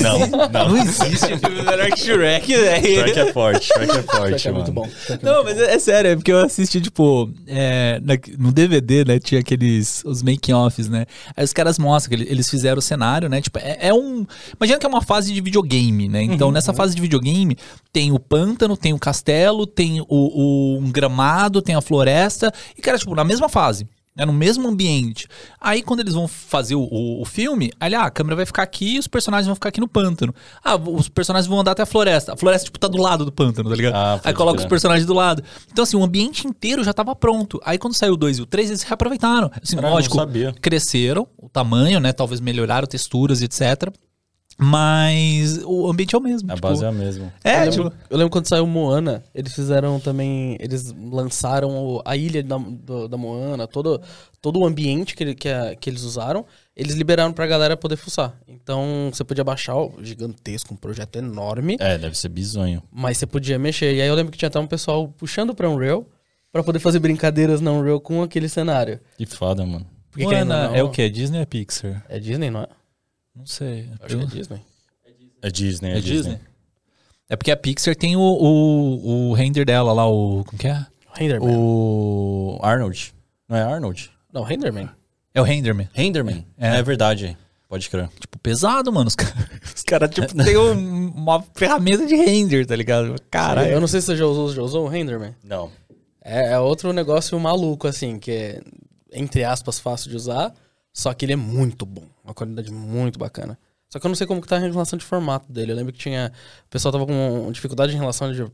Não, 0.02 0.20
não. 0.50 0.70
Não 0.70 0.78
existe 0.78 1.38
filme 1.38 1.62
melhor 1.62 1.90
que 1.92 2.00
Shrek, 2.00 2.56
velho. 2.56 2.86
Shrek 2.86 3.20
é 3.20 3.34
forte, 3.34 3.66
Shrek 3.68 3.92
é 3.98 4.04
forte, 4.04 4.40
Shrek 4.40 4.48
é 4.48 4.52
muito 4.52 4.72
bom. 4.72 4.88
Shrek 5.06 5.26
é 5.26 5.26
Não, 5.26 5.44
muito 5.44 5.46
mas 5.46 5.58
bom. 5.58 5.64
é, 5.72 5.76
é 5.76 5.80
sério, 5.80 6.12
é 6.12 6.16
porque 6.16 6.32
eu 6.32 6.40
assisti, 6.40 6.82
tipo, 6.82 7.30
é, 7.48 8.00
na- 8.04 8.18
no 8.38 8.52
DVD, 8.52 9.06
né, 9.06 9.20
tinha 9.20 9.42
aqueles, 9.42 10.04
os 10.06 10.22
making-offs, 10.24 10.90
né, 10.90 11.06
aí 11.36 11.44
os 11.44 11.54
caras 11.54 11.78
mostram 11.80 12.10
que 12.18 12.24
ele- 12.24 12.32
eles 12.32 12.50
fizeram 12.50 12.80
o 12.80 12.82
cenário, 12.82 13.30
né, 13.30 13.42
tipo, 13.42 13.58
é, 13.60 13.78
é 13.88 13.94
um, 13.94 14.26
imagina 14.60 14.80
que 14.80 14.86
é 14.86 14.90
uma 14.90 15.02
fase 15.02 15.34
de 15.34 15.42
videogame, 15.42 16.08
né, 16.10 16.22
então 16.24 16.52
nessa 16.52 16.74
fase 16.74 16.96
de 16.96 17.02
videogame 17.02 17.58
tem 17.94 18.12
o 18.12 18.20
pântano, 18.20 18.76
tem 18.78 18.94
o 18.94 19.00
castelo, 19.00 19.66
tem 19.66 20.02
o, 20.02 20.06
o- 20.10 20.78
um 20.80 20.92
gramado, 20.92 21.62
tem 21.62 21.76
a 21.76 21.82
floresta, 21.82 22.54
e 22.78 22.82
cara, 22.82 22.98
tipo, 22.98 23.16
na 23.16 23.24
mesma 23.24 23.48
fase. 23.50 23.88
Né, 24.20 24.26
no 24.26 24.34
mesmo 24.34 24.68
ambiente. 24.68 25.28
Aí, 25.60 25.82
quando 25.82 26.02
eles 26.02 26.14
vão 26.14 26.28
fazer 26.28 26.76
o, 26.76 26.82
o- 26.82 27.22
o 27.22 27.26
filme, 27.26 27.72
aí, 27.80 27.96
ah, 27.96 28.04
a 28.04 28.12
câmera 28.12 28.36
vai 28.36 28.46
ficar 28.46 28.64
aqui 28.64 28.96
e 28.96 29.00
os 29.00 29.08
personagens 29.08 29.46
vão 29.48 29.56
ficar 29.56 29.70
aqui 29.70 29.80
no 29.80 29.88
pântano. 29.88 30.36
Ah, 30.64 30.76
os 30.76 31.08
personagens 31.10 31.48
vão 31.48 31.60
andar 31.60 31.72
até 31.72 31.82
a 31.84 31.86
floresta. 31.86 32.34
A 32.34 32.38
floresta, 32.38 32.66
tipo, 32.66 32.78
tá 32.78 32.88
do 32.88 32.98
lado 33.02 33.24
do 33.26 33.32
pântano, 33.32 33.70
tá 33.70 33.76
ligado? 33.76 33.96
Ah, 33.96 34.20
aí 34.24 34.34
coloca 34.34 34.58
os 34.58 34.64
personagens 34.70 35.06
do 35.08 35.14
lado. 35.14 35.41
Então, 35.72 35.84
assim, 35.84 35.96
o 35.98 36.04
ambiente 36.04 36.46
inteiro 36.48 36.84
já 36.84 36.94
tava 36.94 37.16
pronto. 37.16 37.60
Aí, 37.64 37.78
quando 37.78 37.94
saiu 37.94 38.14
o 38.14 38.18
2 38.18 38.38
e 38.40 38.41
o 38.41 38.46
3, 38.46 38.70
eles 38.70 38.84
reaproveitaram. 38.84 39.50
Assim, 39.64 39.76
Caralho, 39.78 39.94
lógico, 39.96 40.16
cresceram 40.60 41.28
o 41.38 41.48
tamanho, 41.50 42.00
né? 42.00 42.12
Talvez 42.12 42.40
melhoraram 42.41 42.88
texturas 42.88 43.41
e 43.41 43.46
etc. 43.46 43.91
Mas 44.61 45.60
o 45.65 45.90
ambiente 45.90 46.14
é 46.14 46.18
o 46.18 46.22
mesmo. 46.22 46.52
A 46.52 46.56
tipo, 46.56 46.68
base 46.68 46.84
é 46.84 46.88
a 46.88 46.91
mesma. 46.91 47.34
É, 47.44 47.65
eu, 47.68 47.72
tipo... 47.72 47.84
lembro, 47.84 47.98
eu 48.10 48.18
lembro 48.18 48.30
quando 48.31 48.45
saiu 48.48 48.68
Moana, 48.68 49.23
eles 49.34 49.53
fizeram 49.53 49.99
também. 49.99 50.57
Eles 50.60 50.94
lançaram 51.11 51.69
o- 51.77 52.02
a 52.06 52.15
ilha 52.18 52.44
da, 52.44 52.57
do- 52.57 53.07
da 53.07 53.18
Moana, 53.18 53.65
todo, 53.68 54.02
todo 54.41 54.60
o 54.60 54.65
ambiente 54.65 55.15
que, 55.15 55.34
que, 55.34 55.48
a- 55.49 55.76
que 55.76 55.90
eles 55.90 56.03
usaram, 56.03 56.45
eles 56.76 56.95
liberaram 56.95 57.31
pra 57.31 57.48
galera 57.48 57.77
poder 57.77 57.95
fuçar. 57.95 58.38
Então 58.48 59.10
você 59.14 59.23
podia 59.23 59.44
baixar 59.44 59.76
o 59.77 59.94
gigantesco, 60.02 60.73
um 60.73 60.77
projeto 60.77 61.15
enorme, 61.15 61.77
É, 61.80 61.98
deve 61.98 62.18
ser 62.18 62.30
bizonho. 62.30 62.84
mas 62.91 63.18
você 63.18 63.26
podia 63.26 63.57
mexer. 63.57 63.95
E 63.95 64.02
aí 64.02 64.07
eu 64.07 64.15
lembro 64.15 64.31
que 64.31 64.38
tinha 64.38 64.48
até 64.49 64.60
um 64.60 64.68
pessoal 64.68 65.07
puxando 65.07 65.56
pra 65.56 65.69
Unreal 65.69 66.06
pra 66.52 66.64
poder 66.64 66.80
fazer 66.80 66.99
brincadeiras 66.99 67.61
na 67.61 67.72
Unreal 67.72 67.99
com 68.02 68.22
aquele 68.22 68.49
cenário. 68.49 68.99
Que 69.18 69.26
foda, 69.26 69.65
mano. 69.65 69.86
Porque 70.11 70.26
Moana 70.26 70.68
não- 70.69 70.76
é 70.76 70.84
o 70.84 70.90
quê? 70.90 71.10
Disney 71.10 71.38
ou 71.38 71.44
é 71.44 71.45
Pixar? 71.45 72.03
É 72.10 72.19
Disney, 72.19 72.49
não 72.49 72.61
é? 72.64 72.68
Não 73.40 73.45
sei. 73.45 73.90
Acho 74.02 74.18
que 74.18 74.24
é 74.24 74.26
Disney. 74.28 74.61
É 75.41 75.49
Disney, 75.49 75.91
é, 75.91 75.98
É 75.98 76.02
Disney. 76.02 76.16
Disney? 76.18 76.40
É 77.30 77.36
porque 77.38 77.52
a 77.52 77.56
Pixar 77.57 77.95
tem 77.95 78.16
o, 78.18 78.20
o, 78.22 79.30
o 79.30 79.34
render 79.34 79.64
dela 79.66 79.94
lá, 79.94 80.06
o. 80.07 80.44
Como 80.45 80.60
que 80.60 80.68
é? 80.68 80.86
Renderman. 81.14 81.56
O 81.56 82.60
Arnold. 82.61 83.14
Não 83.48 83.56
é 83.57 83.61
Arnold? 83.64 84.11
Não, 84.34 84.44
Renderman. 84.44 84.90
É 85.34 85.40
o 85.40 85.44
renderman. 85.44 85.88
Renderman. 85.94 86.45
É. 86.57 86.78
É, 86.78 86.84
verdade. 86.84 87.38
Pode 87.70 87.90
crer. 87.90 88.10
Tipo, 88.20 88.38
pesado, 88.40 88.91
mano. 88.91 89.07
Os 89.07 89.16
caras, 89.16 89.36
os 89.76 89.84
cara, 89.84 90.07
tipo, 90.07 90.28
tem 90.44 90.57
um- 90.57 91.07
uma 91.11 91.41
ferramenta 91.56 92.06
de 92.06 92.16
render, 92.16 92.66
tá 92.66 92.76
ligado? 92.76 93.16
Caralho. 93.32 93.72
Eu 93.72 93.80
não 93.80 93.88
sei 93.88 94.02
se 94.02 94.07
você 94.07 94.18
já 94.18 94.26
usou, 94.26 94.52
já 94.53 94.61
usou 94.61 94.86
o 94.86 94.90
Renderman. 94.90 95.34
Não. 95.44 95.72
É, 96.22 96.52
é 96.53 96.60
outro 96.60 96.91
negócio 96.91 97.40
maluco, 97.40 97.88
assim, 97.88 98.18
que 98.20 98.32
é, 98.32 98.61
entre 99.14 99.44
aspas, 99.44 99.80
fácil 99.80 100.10
de 100.10 100.16
usar, 100.18 100.53
só 100.94 101.14
que 101.14 101.26
ele 101.26 101.34
é 101.34 101.36
muito 101.36 101.86
bom. 101.86 102.06
Uma 102.24 102.34
qualidade 102.34 102.72
muito 102.72 103.18
bacana. 103.20 103.57
Só 103.90 103.99
que 103.99 104.06
eu 104.06 104.10
não 104.10 104.16
sei 104.16 104.28
como 104.28 104.41
que 104.41 104.48
tá 104.48 104.57
a 104.57 104.60
relação 104.60 104.98
de 104.98 105.06
formato 105.06 105.52
dele. 105.52 105.72
Eu 105.72 105.76
lembro 105.76 105.91
que 105.91 105.99
tinha. 105.99 106.32
O 106.66 106.70
pessoal 106.70 106.91
tava 106.91 107.06
com 107.06 107.52
dificuldade 107.52 107.94
em 107.94 107.98
relação 107.98 108.32
de 108.32 108.45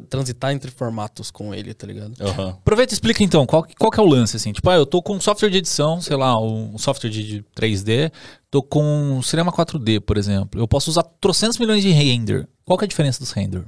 transitar 0.00 0.52
entre 0.52 0.70
formatos 0.70 1.30
com 1.30 1.54
ele, 1.54 1.72
tá 1.72 1.86
ligado? 1.86 2.14
Aham. 2.20 2.50
Aproveita 2.50 2.92
e 2.92 2.94
explica 2.94 3.22
então, 3.22 3.46
qual, 3.46 3.66
qual 3.78 3.90
que 3.90 4.00
é 4.00 4.02
o 4.02 4.06
lance, 4.06 4.36
assim? 4.36 4.52
Tipo, 4.52 4.68
ah, 4.70 4.74
eu 4.74 4.86
tô 4.86 5.00
com 5.00 5.14
um 5.14 5.20
software 5.20 5.48
de 5.48 5.58
edição, 5.58 6.00
sei 6.00 6.16
lá, 6.16 6.38
um 6.40 6.76
software 6.76 7.10
de, 7.10 7.22
de 7.22 7.44
3D, 7.56 8.12
tô 8.50 8.62
com 8.62 8.82
um 8.82 9.22
Cinema 9.22 9.52
4D, 9.52 10.00
por 10.00 10.18
exemplo. 10.18 10.60
Eu 10.60 10.68
posso 10.68 10.90
usar 10.90 11.02
trocentos 11.20 11.58
milhões 11.58 11.82
de 11.82 11.90
render. 11.90 12.48
Qual 12.64 12.76
que 12.76 12.84
é 12.84 12.86
a 12.86 12.88
diferença 12.88 13.20
dos 13.20 13.32
render? 13.32 13.64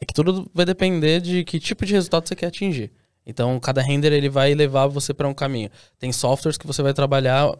É 0.00 0.04
que 0.04 0.14
tudo 0.14 0.50
vai 0.54 0.64
depender 0.64 1.20
de 1.20 1.44
que 1.44 1.60
tipo 1.60 1.84
de 1.84 1.92
resultado 1.92 2.26
você 2.26 2.34
quer 2.34 2.46
atingir. 2.46 2.92
Então, 3.26 3.58
cada 3.60 3.80
render 3.80 4.12
ele 4.12 4.28
vai 4.28 4.54
levar 4.54 4.86
você 4.86 5.14
para 5.14 5.28
um 5.28 5.34
caminho. 5.34 5.70
Tem 5.98 6.12
softwares 6.12 6.58
que 6.58 6.66
você 6.66 6.82
vai 6.82 6.92
trabalhar 6.92 7.52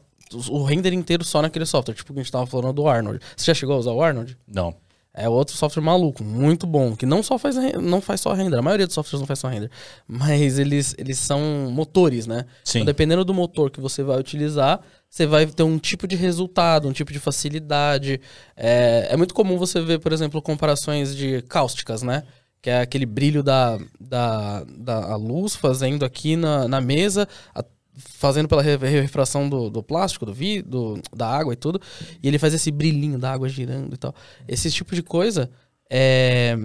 o 0.48 0.64
render 0.64 0.92
inteiro 0.92 1.24
só 1.24 1.42
naquele 1.42 1.66
software, 1.66 1.94
tipo 1.94 2.12
o 2.12 2.14
que 2.14 2.20
a 2.20 2.22
gente 2.22 2.32
tava 2.32 2.46
falando 2.46 2.72
do 2.72 2.88
Arnold. 2.88 3.20
Você 3.36 3.46
já 3.46 3.54
chegou 3.54 3.76
a 3.76 3.78
usar 3.78 3.92
o 3.92 4.02
Arnold? 4.02 4.36
Não. 4.46 4.74
É 5.14 5.28
outro 5.28 5.54
software 5.54 5.82
maluco, 5.82 6.24
muito 6.24 6.66
bom, 6.66 6.96
que 6.96 7.04
não 7.04 7.22
só 7.22 7.38
faz 7.38 7.54
não 7.74 8.00
faz 8.00 8.22
só 8.22 8.32
render, 8.32 8.56
a 8.56 8.62
maioria 8.62 8.86
dos 8.86 8.94
softwares 8.94 9.20
não 9.20 9.26
faz 9.26 9.40
só 9.40 9.48
render, 9.48 9.70
mas 10.08 10.58
eles, 10.58 10.94
eles 10.96 11.18
são 11.18 11.38
motores, 11.70 12.26
né? 12.26 12.46
Sim. 12.64 12.78
Então, 12.78 12.86
dependendo 12.86 13.22
do 13.22 13.34
motor 13.34 13.70
que 13.70 13.78
você 13.78 14.02
vai 14.02 14.18
utilizar, 14.18 14.80
você 15.10 15.26
vai 15.26 15.44
ter 15.44 15.64
um 15.64 15.78
tipo 15.78 16.08
de 16.08 16.16
resultado, 16.16 16.88
um 16.88 16.92
tipo 16.92 17.12
de 17.12 17.18
facilidade. 17.18 18.18
É, 18.56 19.08
é 19.10 19.16
muito 19.18 19.34
comum 19.34 19.58
você 19.58 19.82
ver, 19.82 19.98
por 19.98 20.14
exemplo, 20.14 20.40
comparações 20.40 21.14
de 21.14 21.42
cáusticas, 21.42 22.02
né? 22.02 22.22
Que 22.62 22.70
é 22.70 22.80
aquele 22.80 23.04
brilho 23.04 23.42
da, 23.42 23.76
da, 24.00 24.62
da 24.64 25.16
luz 25.16 25.54
fazendo 25.56 26.04
aqui 26.04 26.36
na, 26.36 26.68
na 26.68 26.80
mesa, 26.80 27.28
a- 27.54 27.64
fazendo 27.94 28.48
pela 28.48 28.62
re- 28.62 28.76
refração 28.76 29.48
do, 29.48 29.68
do 29.68 29.82
plástico, 29.82 30.24
do 30.24 30.32
vidro, 30.32 31.00
da 31.14 31.26
água 31.26 31.52
e 31.52 31.56
tudo. 31.56 31.80
E 32.22 32.28
ele 32.28 32.38
faz 32.38 32.54
esse 32.54 32.70
brilhinho 32.70 33.18
da 33.18 33.32
água 33.32 33.48
girando 33.48 33.92
e 33.94 33.98
tal. 33.98 34.14
Esse 34.46 34.70
tipo 34.70 34.94
de 34.94 35.02
coisa, 35.02 35.50
é, 35.90 36.56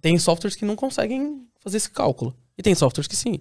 tem 0.00 0.18
softwares 0.18 0.56
que 0.56 0.64
não 0.64 0.74
conseguem 0.76 1.46
fazer 1.60 1.76
esse 1.76 1.90
cálculo. 1.90 2.34
E 2.56 2.62
tem 2.62 2.74
softwares 2.74 3.06
que 3.06 3.14
sim. 3.16 3.38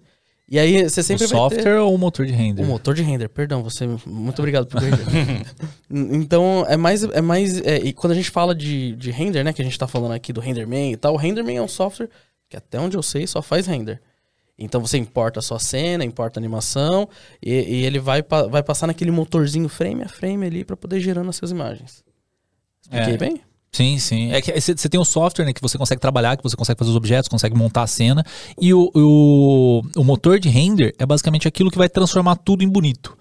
E 0.50 0.60
aí 0.60 0.84
você 0.88 1.02
sempre 1.02 1.26
o 1.26 1.28
vai 1.28 1.50
ter... 1.50 1.56
software 1.56 1.80
ou 1.80 1.96
o 1.96 1.98
motor 1.98 2.26
de 2.26 2.34
render? 2.34 2.62
O 2.62 2.66
motor 2.66 2.94
de 2.94 3.02
render, 3.02 3.30
perdão, 3.30 3.64
você. 3.64 3.88
Muito 4.06 4.40
obrigado 4.40 4.68
por 4.68 4.80
corrigir. 4.80 5.46
então, 5.90 6.66
é 6.68 6.76
mais. 6.76 7.04
É 7.04 7.22
mais 7.22 7.60
é, 7.62 7.78
e 7.78 7.94
quando 7.94 8.12
a 8.12 8.16
gente 8.16 8.30
fala 8.30 8.54
de, 8.54 8.96
de 8.96 9.10
render, 9.10 9.44
né? 9.44 9.54
Que 9.54 9.62
a 9.62 9.66
gente 9.66 9.80
tá 9.80 9.88
falando 9.88 10.12
aqui 10.12 10.34
do 10.34 10.42
Renderman 10.42 10.92
e 10.92 10.98
tal, 10.98 11.14
o 11.14 11.18
Renderman 11.18 11.58
é 11.58 11.62
um 11.62 11.68
software 11.68 12.10
que 12.50 12.58
até 12.58 12.80
onde 12.80 12.98
eu 12.98 13.02
sei 13.02 13.26
só 13.26 13.42
faz 13.42 13.66
render. 13.66 14.02
Então 14.60 14.80
você 14.80 14.98
importa 14.98 15.40
a 15.40 15.44
sua 15.44 15.58
cena, 15.60 16.04
importa 16.04 16.40
a 16.40 16.42
animação, 16.42 17.10
e, 17.42 17.52
e 17.52 17.86
ele 17.86 17.98
vai, 17.98 18.24
vai 18.50 18.62
passar 18.62 18.86
naquele 18.86 19.10
motorzinho 19.10 19.68
frame 19.68 20.04
a 20.04 20.08
frame 20.08 20.46
ali 20.46 20.64
pra 20.64 20.78
poder 20.78 21.00
gerando 21.00 21.30
as 21.30 21.36
suas 21.36 21.50
imagens. 21.52 22.04
Expliquei 22.82 23.14
É. 23.16 23.18
bem? 23.18 23.42
Sim, 23.74 23.98
sim. 23.98 24.32
É 24.32 24.40
que 24.40 24.52
você 24.62 24.88
tem 24.88 25.00
o 25.00 25.04
software, 25.04 25.46
né, 25.46 25.52
que 25.52 25.62
você 25.62 25.78
consegue 25.80 26.00
trabalhar, 26.00 26.38
que 26.38 26.44
você 26.44 26.56
consegue 26.56 26.78
fazer 26.78 26.92
os 26.92 26.96
objetos, 26.96 27.28
consegue 27.28 27.56
montar 27.58 27.82
a 27.82 27.88
cena. 27.88 28.24
E 28.62 28.72
o, 28.74 28.90
o, 28.94 29.82
o 29.98 30.04
motor 30.04 30.40
de 30.40 30.48
render 30.48 30.94
é 31.00 31.06
basicamente 31.06 31.48
aquilo 31.48 31.72
que 31.72 31.78
vai 31.78 31.90
transformar 31.90 32.36
tudo 32.36 32.64
em 32.64 32.70
bonito. 32.70 33.18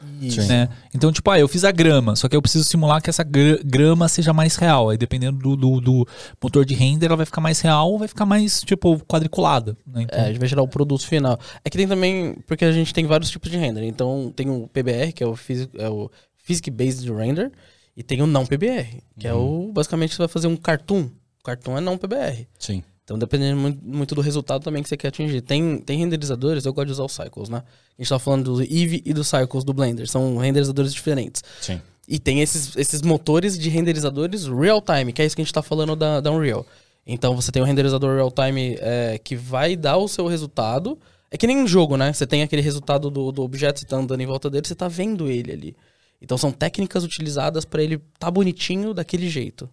Né? 0.46 0.68
Então, 0.94 1.10
tipo, 1.10 1.28
ah, 1.30 1.38
eu 1.40 1.48
fiz 1.48 1.64
a 1.64 1.72
grama, 1.72 2.14
só 2.14 2.28
que 2.28 2.36
eu 2.36 2.42
preciso 2.42 2.64
simular 2.64 3.02
que 3.02 3.10
essa 3.10 3.24
gra- 3.24 3.58
grama 3.64 4.06
seja 4.08 4.32
mais 4.32 4.54
real. 4.56 4.90
Aí, 4.90 4.96
dependendo 4.98 5.38
do, 5.38 5.56
do, 5.56 5.80
do 5.80 6.08
motor 6.40 6.64
de 6.64 6.74
render, 6.74 7.06
ela 7.06 7.16
vai 7.16 7.26
ficar 7.26 7.40
mais 7.40 7.58
real 7.60 7.90
ou 7.90 7.98
vai 7.98 8.06
ficar 8.06 8.24
mais, 8.26 8.60
tipo, 8.60 8.98
quadriculada. 9.06 9.76
Né? 9.86 10.02
Então, 10.02 10.18
É, 10.20 10.24
a 10.24 10.28
gente 10.28 10.38
vai 10.38 10.48
gerar 10.48 10.62
o 10.62 10.68
produto 10.68 11.04
final. 11.06 11.38
É 11.64 11.70
que 11.70 11.76
tem 11.76 11.88
também, 11.88 12.36
porque 12.46 12.64
a 12.64 12.70
gente 12.72 12.92
tem 12.94 13.04
vários 13.06 13.30
tipos 13.30 13.50
de 13.50 13.56
render. 13.56 13.84
Então 13.86 14.32
tem 14.36 14.48
o 14.50 14.68
PBR, 14.72 15.12
que 15.12 15.24
é 15.24 15.26
o, 15.26 15.34
Phys- 15.34 15.68
é 15.78 15.88
o 15.88 16.08
Physics 16.44 16.72
Based 16.72 17.10
Render, 17.12 17.50
e 17.97 18.02
tem 18.02 18.23
o 18.23 18.27
não 18.27 18.47
PBR, 18.47 19.02
que 19.19 19.28
é 19.28 19.35
o, 19.35 19.70
basicamente, 19.73 20.14
você 20.14 20.19
vai 20.19 20.28
fazer 20.28 20.47
um 20.47 20.56
cartoon. 20.56 21.10
O 21.40 21.44
cartoon 21.44 21.77
é 21.77 21.81
não 21.81 21.98
PBR. 21.98 22.47
Sim. 22.59 22.82
Então, 23.05 23.19
dependendo 23.19 23.60
muito, 23.60 23.85
muito 23.85 24.14
do 24.14 24.20
resultado 24.20 24.62
também 24.62 24.82
que 24.82 24.89
você 24.89 24.97
quer 24.97 25.09
atingir. 25.09 25.40
Tem, 25.40 25.78
tem 25.78 25.98
renderizadores, 25.98 26.64
eu 26.64 26.73
gosto 26.73 26.86
de 26.86 26.93
usar 26.93 27.05
os 27.05 27.12
Cycles, 27.12 27.48
né? 27.48 27.62
A 27.98 28.02
gente 28.02 28.09
tá 28.09 28.19
falando 28.19 28.55
do 28.55 28.62
Eevee 28.62 29.02
e 29.05 29.12
do 29.12 29.24
Cycles 29.24 29.64
do 29.64 29.74
Blender. 29.74 30.09
São 30.09 30.39
renderizadores 30.39 30.94
diferentes. 30.94 31.43
Sim. 31.60 31.81
E 32.09 32.19
tem 32.19 32.40
esses, 32.40 32.77
esses 32.77 33.02
motores 33.02 33.59
de 33.59 33.69
renderizadores 33.69 34.47
real-time, 34.47 35.12
que 35.12 35.20
é 35.20 35.27
isso 35.27 35.36
que 35.36 35.43
a 35.43 35.44
gente 35.44 35.52
tá 35.52 35.62
falando 35.62 35.94
da, 35.97 36.20
da 36.20 36.31
Unreal. 36.31 36.64
Então 37.06 37.35
você 37.35 37.51
tem 37.51 37.60
um 37.60 37.64
renderizador 37.66 38.14
real-time 38.14 38.77
é, 38.81 39.19
que 39.23 39.35
vai 39.35 39.77
dar 39.77 39.97
o 39.97 40.09
seu 40.09 40.27
resultado. 40.27 40.98
É 41.31 41.36
que 41.36 41.47
nem 41.47 41.59
um 41.59 41.66
jogo, 41.66 41.97
né? 41.97 42.12
Você 42.12 42.27
tem 42.27 42.43
aquele 42.43 42.62
resultado 42.62 43.10
do, 43.10 43.32
do 43.32 43.43
objeto, 43.43 43.81
você 43.81 43.86
tá 43.86 43.97
andando 43.97 44.20
em 44.20 44.27
volta 44.27 44.48
dele, 44.48 44.66
você 44.66 44.74
tá 44.74 44.86
vendo 44.89 45.28
ele 45.28 45.52
ali. 45.52 45.77
Então 46.22 46.38
são 46.38 46.52
técnicas 46.52 47.02
utilizadas 47.04 47.64
para 47.64 47.82
ele 47.82 47.98
tá 48.18 48.30
bonitinho 48.30 48.94
daquele 48.94 49.28
jeito. 49.28 49.68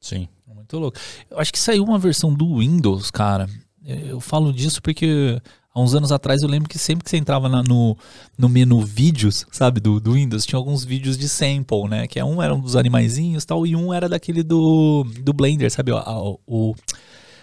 Sim. 0.00 0.28
Muito 0.46 0.78
louco. 0.78 0.98
Eu 1.30 1.38
acho 1.40 1.52
que 1.52 1.58
saiu 1.58 1.82
uma 1.84 1.98
versão 1.98 2.32
do 2.32 2.58
Windows, 2.58 3.10
cara. 3.10 3.48
Eu, 3.84 3.96
eu 3.98 4.20
falo 4.20 4.52
disso 4.52 4.80
porque 4.80 5.40
há 5.74 5.80
uns 5.80 5.94
anos 5.94 6.12
atrás 6.12 6.42
eu 6.42 6.48
lembro 6.48 6.68
que 6.68 6.78
sempre 6.78 7.02
que 7.04 7.10
você 7.10 7.16
entrava 7.16 7.48
na- 7.48 7.62
no, 7.62 7.96
no 8.38 8.48
menu 8.48 8.80
vídeos, 8.80 9.44
sabe, 9.50 9.80
do, 9.80 9.98
do 9.98 10.12
Windows, 10.12 10.46
tinha 10.46 10.56
alguns 10.58 10.84
vídeos 10.84 11.18
de 11.18 11.28
sample, 11.28 11.88
né? 11.88 12.06
Que 12.06 12.20
é 12.20 12.24
um 12.24 12.40
era 12.42 12.54
um 12.54 12.60
dos 12.60 12.76
animaizinhos 12.76 13.42
e 13.42 13.46
tal, 13.46 13.66
e 13.66 13.74
um 13.74 13.92
era 13.92 14.08
daquele 14.08 14.42
do, 14.42 15.04
do 15.20 15.32
Blender, 15.32 15.70
sabe? 15.70 15.90
O, 15.92 16.38
o, 16.46 16.74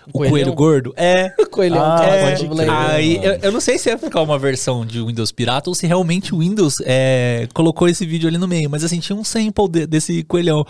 o 0.10 0.14
coelhão? 0.14 0.31
coelho 0.31 0.53
gordo. 0.53 0.94
É. 0.98 1.30
Coelhão, 1.52 1.81
Ah. 1.81 1.99
Blender. 2.48 2.69
Aí, 2.69 3.15
eu, 3.23 3.34
eu 3.44 3.52
não 3.52 3.60
sei 3.60 3.77
se 3.77 3.90
ia 3.90 3.98
ficar 3.98 4.22
uma 4.22 4.38
versão 4.40 4.86
de 4.86 5.02
Windows 5.02 5.31
pirata 5.31 5.69
ou 5.69 5.76
se 5.76 5.86
realmente 5.88 6.34
o 6.34 6.40
Windows 6.40 6.76
é, 6.86 7.48
colocou 7.53 7.88
esse 7.88 8.06
vídeo 8.06 8.27
ali 8.30 8.38
no 8.38 8.48
meio. 8.48 8.69
Mas 8.69 8.84
assim, 8.84 8.99
tinha 8.99 9.15
um 9.15 9.23
sample 9.23 9.68
de- 9.69 9.88
desse 9.88 10.23
coelhão. 10.23 10.65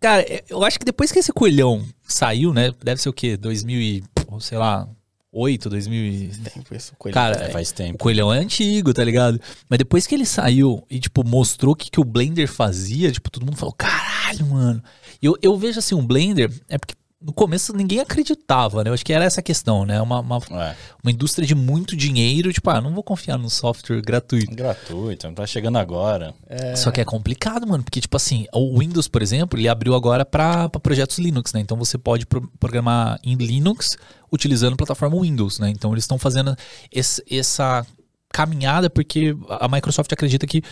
Cara, 0.00 0.22
é, 0.22 0.42
eu 0.48 0.62
acho 0.64 0.78
que 0.78 0.84
depois 0.84 1.10
que 1.12 1.18
esse 1.18 1.32
coelhão 1.32 1.82
saiu, 2.06 2.52
né? 2.52 2.72
Deve 2.84 3.00
ser 3.00 3.08
o 3.08 3.12
quê? 3.12 3.36
2000 3.36 3.80
e, 3.80 4.04
sei 4.40 4.58
lá, 4.58 4.86
8, 5.32 5.70
2000 5.70 6.04
e... 6.04 6.28
Tempo 6.52 6.74
isso, 6.74 6.92
coelho. 6.98 7.14
Cara, 7.14 7.36
É, 7.44 7.50
faz 7.50 7.70
O 7.70 7.74
tempo. 7.74 7.98
coelhão 7.98 8.32
é 8.32 8.38
antigo, 8.38 8.92
tá 8.92 9.02
ligado? 9.04 9.40
Mas 9.68 9.78
depois 9.78 10.06
que 10.06 10.14
ele 10.14 10.26
saiu 10.26 10.82
e, 10.90 10.98
tipo, 11.00 11.24
mostrou 11.26 11.72
o 11.72 11.76
que, 11.76 11.90
que 11.90 12.00
o 12.00 12.04
Blender 12.04 12.48
fazia, 12.48 13.10
tipo, 13.12 13.30
todo 13.30 13.46
mundo 13.46 13.56
falou, 13.56 13.74
caralho, 13.74 14.46
mano. 14.46 14.82
E 15.22 15.26
eu, 15.26 15.36
eu 15.40 15.56
vejo 15.56 15.78
assim, 15.78 15.94
um 15.94 16.06
Blender, 16.06 16.50
é 16.68 16.76
porque 16.78 16.94
no 17.20 17.32
começo 17.32 17.72
ninguém 17.72 17.98
acreditava, 17.98 18.84
né? 18.84 18.90
Eu 18.90 18.94
acho 18.94 19.04
que 19.04 19.12
era 19.12 19.24
essa 19.24 19.40
a 19.40 19.42
questão, 19.42 19.84
né? 19.84 20.00
Uma, 20.00 20.20
uma, 20.20 20.36
É. 20.52 20.76
uma 21.02 21.10
indústria 21.10 21.44
de 21.46 21.54
muito 21.54 21.96
dinheiro, 21.96 22.52
tipo, 22.52 22.70
ah, 22.70 22.80
não 22.80 22.94
vou 22.94 23.02
confiar 23.02 23.36
num 23.36 23.48
software 23.48 24.00
gratuito. 24.00 24.54
Gratuito, 24.54 25.32
tá 25.32 25.44
chegando 25.44 25.78
agora. 25.78 26.32
Só 26.76 26.92
que 26.92 27.00
é 27.00 27.04
complicado, 27.04 27.66
mano, 27.66 27.82
porque, 27.82 28.00
tipo 28.00 28.16
assim, 28.16 28.46
o 28.54 28.78
Windows, 28.78 29.08
por 29.08 29.20
exemplo, 29.20 29.58
ele 29.58 29.68
abriu 29.68 29.94
agora 29.96 30.24
para 30.24 30.68
projetos 30.68 31.18
Linux, 31.18 31.52
né? 31.52 31.60
Então 31.60 31.76
você 31.76 31.98
pode 31.98 32.24
pro- 32.24 32.48
programar 32.60 33.18
em 33.24 33.34
Linux 33.34 33.96
utilizando 34.32 34.74
a 34.74 34.76
plataforma 34.76 35.20
Windows, 35.20 35.58
né? 35.58 35.70
Então 35.70 35.90
eles 35.92 36.04
estão 36.04 36.18
fazendo 36.18 36.54
esse- 36.92 37.22
essa 37.28 37.84
caminhada 38.30 38.88
porque 38.90 39.34
a 39.48 39.66
Microsoft 39.68 40.12
acredita 40.12 40.46
que 40.46 40.62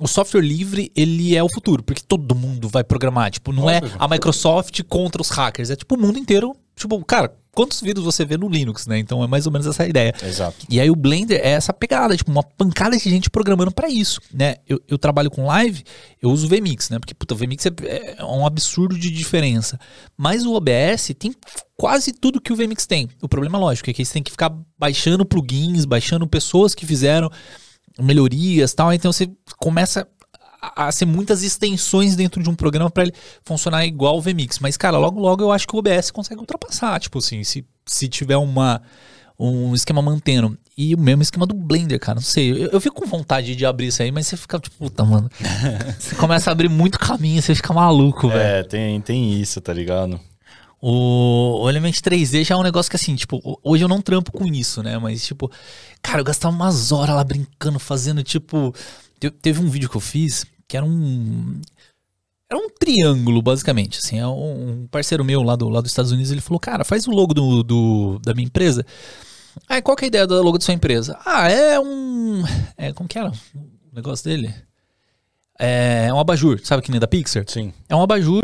o 0.00 0.08
software 0.08 0.40
livre, 0.40 0.90
ele 0.96 1.36
é 1.36 1.42
o 1.42 1.48
futuro, 1.48 1.82
porque 1.82 2.02
todo 2.02 2.34
mundo 2.34 2.68
vai 2.68 2.82
programar. 2.82 3.30
Tipo, 3.30 3.52
não 3.52 3.68
é 3.68 3.80
a 3.98 4.08
Microsoft 4.08 4.82
contra 4.84 5.20
os 5.20 5.28
hackers, 5.30 5.70
é 5.70 5.76
tipo 5.76 5.94
o 5.94 6.00
mundo 6.00 6.18
inteiro. 6.18 6.56
Tipo, 6.74 7.04
cara, 7.04 7.30
quantos 7.52 7.80
vídeos 7.80 8.04
você 8.04 8.24
vê 8.24 8.36
no 8.36 8.48
Linux, 8.48 8.86
né? 8.86 8.98
Então 8.98 9.22
é 9.22 9.26
mais 9.26 9.46
ou 9.46 9.52
menos 9.52 9.66
essa 9.66 9.86
ideia. 9.86 10.14
Exato. 10.22 10.66
E 10.68 10.80
aí 10.80 10.90
o 10.90 10.96
Blender 10.96 11.40
é 11.42 11.50
essa 11.50 11.72
pegada, 11.72 12.16
tipo, 12.16 12.30
uma 12.30 12.42
pancada 12.42 12.96
de 12.96 13.10
gente 13.10 13.28
programando 13.28 13.70
pra 13.70 13.88
isso, 13.88 14.20
né? 14.32 14.56
Eu, 14.66 14.80
eu 14.88 14.98
trabalho 14.98 15.30
com 15.30 15.44
live, 15.44 15.84
eu 16.22 16.30
uso 16.30 16.46
o 16.46 16.48
VMix, 16.48 16.88
né? 16.88 16.98
Porque, 16.98 17.12
puta, 17.12 17.34
o 17.34 17.36
VMix 17.36 17.66
é, 17.66 18.16
é 18.18 18.24
um 18.24 18.46
absurdo 18.46 18.98
de 18.98 19.10
diferença. 19.10 19.78
Mas 20.16 20.46
o 20.46 20.54
OBS 20.54 21.12
tem 21.18 21.34
quase 21.76 22.12
tudo 22.12 22.40
que 22.40 22.52
o 22.52 22.56
VMix 22.56 22.86
tem. 22.86 23.08
O 23.20 23.28
problema, 23.28 23.58
lógico, 23.58 23.90
é 23.90 23.92
que 23.92 24.04
você 24.04 24.14
tem 24.14 24.22
que 24.22 24.30
ficar 24.30 24.50
baixando 24.78 25.26
plugins, 25.26 25.84
baixando 25.84 26.26
pessoas 26.26 26.74
que 26.74 26.86
fizeram 26.86 27.30
melhorias 28.02 28.72
e 28.72 28.76
tal. 28.76 28.92
Então 28.92 29.12
você 29.12 29.30
começa 29.58 30.06
a, 30.60 30.90
ser 30.92 31.06
muitas 31.06 31.42
extensões 31.42 32.16
dentro 32.16 32.42
de 32.42 32.50
um 32.50 32.54
programa 32.54 32.90
pra 32.90 33.04
ele 33.04 33.14
funcionar 33.44 33.84
igual 33.86 34.18
o 34.18 34.20
VMix. 34.20 34.58
Mas, 34.58 34.76
cara, 34.76 34.98
logo, 34.98 35.20
logo 35.20 35.42
eu 35.42 35.52
acho 35.52 35.66
que 35.66 35.74
o 35.74 35.78
OBS 35.78 36.10
consegue 36.10 36.40
ultrapassar. 36.40 36.98
Tipo 37.00 37.18
assim, 37.18 37.42
se, 37.44 37.64
se 37.86 38.08
tiver 38.08 38.36
uma 38.36 38.82
um 39.40 39.74
esquema 39.74 40.02
mantendo. 40.02 40.56
E 40.76 40.94
o 40.94 40.98
mesmo 40.98 41.22
esquema 41.22 41.46
do 41.46 41.54
Blender, 41.54 41.98
cara. 41.98 42.16
Não 42.16 42.22
sei. 42.22 42.50
Eu, 42.50 42.70
eu 42.72 42.80
fico 42.80 43.00
com 43.00 43.06
vontade 43.06 43.56
de 43.56 43.64
abrir 43.64 43.86
isso 43.86 44.02
aí, 44.02 44.12
mas 44.12 44.26
você 44.26 44.36
fica 44.36 44.58
tipo, 44.58 44.76
puta, 44.76 45.02
mano. 45.04 45.30
você 45.98 46.14
começa 46.14 46.50
a 46.50 46.52
abrir 46.52 46.68
muito 46.68 46.98
caminho, 46.98 47.40
você 47.40 47.54
fica 47.54 47.72
maluco, 47.72 48.28
velho. 48.28 48.40
É, 48.40 48.62
tem, 48.62 49.00
tem 49.00 49.40
isso, 49.40 49.60
tá 49.60 49.72
ligado? 49.72 50.20
O, 50.82 51.62
o 51.64 51.68
Element 51.68 52.00
3D 52.00 52.44
já 52.44 52.54
é 52.54 52.58
um 52.58 52.62
negócio 52.62 52.88
que 52.90 52.96
assim, 52.96 53.14
tipo, 53.14 53.58
hoje 53.62 53.84
eu 53.84 53.88
não 53.88 54.00
trampo 54.00 54.32
com 54.32 54.46
isso, 54.46 54.82
né? 54.82 54.98
Mas, 54.98 55.24
tipo, 55.24 55.50
cara, 56.02 56.20
eu 56.20 56.24
gastava 56.24 56.54
umas 56.54 56.90
horas 56.92 57.14
lá 57.14 57.24
brincando, 57.24 57.78
fazendo, 57.78 58.22
tipo. 58.22 58.74
te- 59.18 59.30
Teve 59.30 59.60
um 59.60 59.68
vídeo 59.68 59.88
que 59.90 59.96
eu 59.96 60.00
fiz 60.00 60.44
que 60.66 60.76
era 60.76 60.86
um. 60.86 61.60
Era 62.50 62.58
um 62.60 62.68
triângulo, 62.70 63.40
basicamente. 63.42 63.98
Assim, 64.02 64.18
é 64.18 64.26
um 64.26 64.86
parceiro 64.90 65.24
meu 65.24 65.42
lá, 65.42 65.54
do, 65.54 65.68
lá 65.68 65.80
dos 65.80 65.90
Estados 65.92 66.10
Unidos, 66.12 66.32
ele 66.32 66.40
falou, 66.40 66.58
cara, 66.58 66.84
faz 66.84 67.06
o 67.06 67.10
logo 67.12 67.32
do, 67.34 67.62
do- 67.62 68.18
da 68.20 68.34
minha 68.34 68.46
empresa. 68.46 68.84
Ah, 69.68 69.80
qual 69.82 69.96
que 69.96 70.04
é 70.04 70.06
a 70.06 70.08
ideia 70.08 70.26
do 70.26 70.42
logo 70.42 70.58
da 70.58 70.64
sua 70.64 70.74
empresa? 70.74 71.18
Ah, 71.26 71.48
é 71.50 71.78
um. 71.78 72.42
É, 72.76 72.92
como 72.92 73.08
que 73.08 73.18
era 73.18 73.30
o 73.30 73.94
negócio 73.94 74.24
dele? 74.24 74.54
É 75.62 76.10
um 76.10 76.18
abajur, 76.18 76.58
sabe 76.64 76.82
que 76.82 76.90
nem 76.90 76.98
da 76.98 77.06
Pixar? 77.06 77.44
Sim. 77.46 77.70
É 77.86 77.94
um 77.94 78.00
abajur 78.00 78.42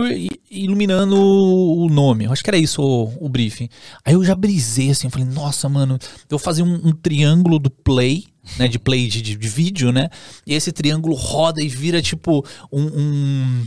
iluminando 0.51 1.17
o 1.19 1.89
nome. 1.89 2.25
Eu 2.27 2.33
acho 2.33 2.45
que 2.45 2.51
era 2.51 2.59
isso 2.59 2.83
o, 2.83 3.25
o 3.25 3.29
briefing. 3.29 3.71
Aí 4.05 4.13
eu 4.13 4.23
já 4.23 4.35
brisei 4.35 4.91
assim, 4.91 5.07
eu 5.07 5.11
falei, 5.11 5.27
nossa, 5.27 5.67
mano, 5.67 5.95
eu 5.95 6.37
vou 6.37 6.39
fazer 6.39 6.63
um, 6.63 6.75
um 6.75 6.93
triângulo 6.93 7.59
do 7.59 7.71
play, 7.71 8.25
né? 8.59 8.69
De 8.69 8.79
play 8.79 9.09
de, 9.09 9.23
de- 9.23 9.35
de 9.37 9.49
vídeo, 9.49 9.91
né? 9.93 10.11
E 10.47 10.53
esse 10.53 10.71
triângulo 10.73 11.15
roda 11.17 11.63
e 11.63 11.69
vira 11.69 12.03
tipo 12.03 12.45
um. 12.71 12.83
um 12.85 13.67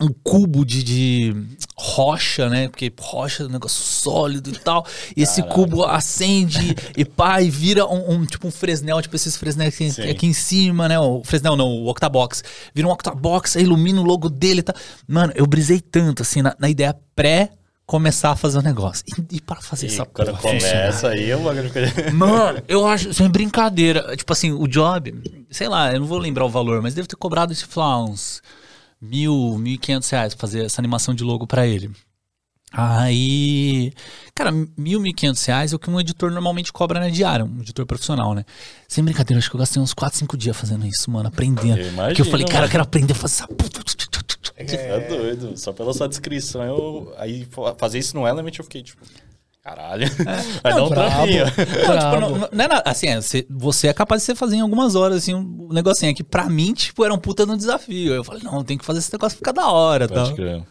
um 0.00 0.08
cubo 0.22 0.64
de, 0.64 0.82
de 0.82 1.34
rocha, 1.74 2.50
né? 2.50 2.68
Porque 2.68 2.92
rocha 3.00 3.42
é 3.44 3.46
um 3.46 3.48
negócio 3.48 3.82
sólido 3.82 4.50
e 4.50 4.58
tal. 4.58 4.86
E 5.16 5.22
esse 5.22 5.42
cubo 5.42 5.84
acende 5.84 6.74
e 6.96 7.04
pá, 7.04 7.40
e 7.40 7.48
vira 7.48 7.86
um, 7.86 8.12
um- 8.12 8.26
tipo 8.26 8.46
um 8.46 8.50
fresnel, 8.50 9.00
tipo 9.00 9.16
esses 9.16 9.36
fresnéis 9.36 9.74
aqui, 9.74 10.10
aqui 10.10 10.26
em 10.26 10.32
cima, 10.34 10.86
né? 10.88 10.98
O 10.98 11.22
fresnel 11.24 11.56
não, 11.56 11.66
o 11.68 11.88
octabox. 11.88 12.42
Vira 12.74 12.86
um 12.88 12.90
octabox, 12.90 13.56
aí 13.56 13.62
ilumina 13.62 14.00
o 14.00 14.04
logo 14.04 14.28
dele 14.28 14.60
e 14.60 14.62
tal. 14.62 14.74
Mano, 15.08 15.32
eu 15.34 15.46
brisei 15.46 15.80
tanto, 15.80 16.22
assim, 16.22 16.42
na, 16.42 16.54
na 16.58 16.68
ideia 16.68 16.94
pré 17.14 17.50
começar 17.86 18.32
a 18.32 18.36
fazer 18.36 18.58
o 18.58 18.62
negócio. 18.62 19.02
E, 19.30 19.36
e 19.36 19.40
para 19.40 19.62
fazer 19.62 19.86
E 19.86 19.90
essa 19.90 20.04
quando 20.04 20.28
porra 20.36 20.40
funcionar. 20.52 20.80
começa 20.82 21.08
aí, 21.08 21.32
o 21.34 21.38
bagulho 21.38 21.70
fica. 21.70 22.10
Mano, 22.12 22.62
eu 22.68 22.84
acho, 22.86 23.14
sem 23.14 23.30
brincadeira. 23.30 24.14
Tipo 24.16 24.32
assim, 24.32 24.52
o 24.52 24.66
job, 24.66 25.14
sei 25.50 25.68
lá, 25.68 25.92
eu 25.94 26.00
não 26.00 26.06
vou 26.06 26.18
lembrar 26.18 26.44
o 26.44 26.50
valor, 26.50 26.82
mas 26.82 26.92
deve 26.94 27.08
ter 27.08 27.16
cobrado, 27.16 27.54
sei 27.54 27.66
lá, 27.76 28.04
uns 28.04 28.42
mil, 29.00 29.56
mil 29.58 29.74
e 29.74 29.78
quinhentos 29.78 30.08
reais 30.10 30.34
pra 30.34 30.40
fazer 30.40 30.64
essa 30.64 30.80
animação 30.80 31.14
de 31.14 31.22
logo 31.24 31.46
pra 31.46 31.66
ele. 31.66 31.90
Aí, 32.72 33.92
cara, 34.34 34.50
mil, 34.52 35.00
mil 35.00 35.06
e 35.06 35.14
quinhentos 35.14 35.44
reais 35.44 35.72
é 35.72 35.76
o 35.76 35.78
que 35.78 35.88
um 35.88 35.98
editor 36.00 36.30
normalmente 36.30 36.72
cobra 36.72 37.00
na 37.00 37.08
diária, 37.08 37.44
um 37.44 37.60
editor 37.60 37.86
profissional, 37.86 38.34
né? 38.34 38.44
Sem 38.88 39.02
brincadeira, 39.04 39.38
acho 39.38 39.48
que 39.48 39.56
eu 39.56 39.60
gastei 39.60 39.80
uns 39.80 39.94
4, 39.94 40.18
5 40.18 40.36
dias 40.36 40.56
fazendo 40.56 40.84
isso, 40.86 41.10
mano, 41.10 41.28
aprendendo. 41.28 41.78
Eu 41.80 41.92
Porque 41.94 42.20
eu 42.22 42.24
falei, 42.26 42.42
imagino, 42.42 42.46
cara, 42.48 42.56
eu 42.56 42.60
mano. 42.62 42.70
quero 42.72 42.82
aprender 42.82 43.12
a 43.12 43.16
fazer 43.16 43.34
essa 43.34 43.48
puta. 43.48 43.80
É 44.58 45.08
doido. 45.08 45.56
Só 45.56 45.72
pela 45.72 45.92
sua 45.94 46.08
descrição, 46.08 46.62
eu. 46.64 47.14
Aí 47.18 47.44
fa- 47.50 47.74
fazer 47.74 47.98
isso 47.98 48.16
no 48.16 48.26
Element 48.26 48.54
eu 48.58 48.64
fiquei 48.64 48.82
tipo. 48.82 49.02
Caralho. 49.66 50.06
Vai 50.62 50.74
dar 50.74 50.84
um 50.84 50.88
brabo. 50.88 51.10
trampinho. 51.10 51.44
Não, 51.44 51.98
tipo, 51.98 52.20
não, 52.20 52.30
não- 52.38 52.48
não 52.52 52.64
é 52.64 52.68
nada, 52.68 52.82
assim, 52.88 53.08
é, 53.08 53.20
você, 53.20 53.44
você 53.50 53.88
é 53.88 53.92
capaz 53.92 54.22
de 54.22 54.26
você 54.26 54.34
fazer 54.36 54.54
em 54.56 54.60
algumas 54.60 54.94
horas, 54.94 55.16
assim, 55.18 55.34
um 55.34 55.68
negocinho 55.72 56.12
aqui. 56.12 56.22
Pra 56.22 56.48
mim, 56.48 56.72
tipo, 56.72 57.04
era 57.04 57.12
um 57.12 57.18
puta 57.18 57.44
no 57.44 57.56
desafio. 57.56 58.14
Eu 58.14 58.22
falei, 58.22 58.42
não, 58.44 58.62
tem 58.62 58.78
que 58.78 58.84
fazer 58.84 59.00
esse 59.00 59.12
negócio 59.12 59.36
ficar 59.36 59.50
da 59.50 59.66
hora, 59.68 60.06
tá? 60.06 60.32
Crer. 60.34 60.62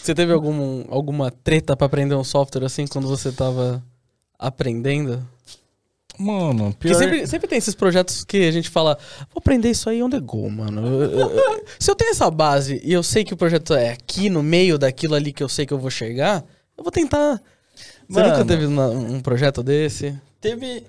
Você 0.00 0.14
teve 0.14 0.32
algum, 0.32 0.84
alguma 0.88 1.28
treta 1.32 1.76
pra 1.76 1.86
aprender 1.86 2.14
um 2.14 2.22
software 2.22 2.64
assim 2.64 2.86
quando 2.86 3.08
você 3.08 3.32
tava 3.32 3.82
aprendendo? 4.38 5.26
Mano, 6.18 6.72
Porque 6.78 6.88
pior... 6.88 6.98
sempre, 6.98 7.26
sempre 7.26 7.48
tem 7.48 7.58
esses 7.58 7.74
projetos 7.74 8.24
que 8.24 8.38
a 8.46 8.50
gente 8.52 8.70
fala, 8.70 8.96
vou 9.34 9.38
aprender 9.38 9.70
isso 9.70 9.90
aí 9.90 10.02
on 10.02 10.08
the 10.08 10.20
go, 10.20 10.48
mano. 10.48 10.86
Eu- 10.86 11.02
eu- 11.10 11.30
eu- 11.30 11.64
se 11.78 11.90
eu 11.90 11.94
tenho 11.94 12.10
essa 12.12 12.30
base 12.30 12.80
e 12.82 12.92
eu 12.92 13.02
sei 13.02 13.22
que 13.24 13.34
o 13.34 13.36
projeto 13.36 13.74
é 13.74 13.90
aqui 13.90 14.30
no 14.30 14.42
meio 14.42 14.78
daquilo 14.78 15.14
ali 15.14 15.32
que 15.32 15.42
eu 15.42 15.48
sei 15.48 15.66
que 15.66 15.74
eu 15.74 15.78
vou 15.78 15.90
chegar, 15.90 16.42
eu 16.78 16.84
vou 16.84 16.90
tentar. 16.92 17.40
Você 18.08 18.20
Mano. 18.20 18.32
nunca 18.32 18.44
teve 18.44 18.66
uma- 18.66 18.88
um 18.88 19.20
projeto 19.20 19.62
desse? 19.62 20.16
Teve. 20.40 20.84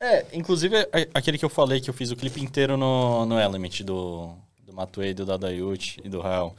É, 0.00 0.26
inclusive 0.32 0.76
a- 0.76 0.88
aquele 1.14 1.38
que 1.38 1.44
eu 1.44 1.48
falei 1.50 1.80
que 1.80 1.88
eu 1.90 1.94
fiz 1.94 2.10
o 2.10 2.16
clipe 2.16 2.40
inteiro 2.42 2.76
no, 2.76 3.24
no 3.26 3.38
Element 3.38 3.82
do, 3.84 4.30
do 4.64 4.72
Matuei, 4.72 5.14
do 5.14 5.24
Dadayuti 5.26 6.00
e 6.04 6.08
do 6.08 6.20
Rael. 6.20 6.56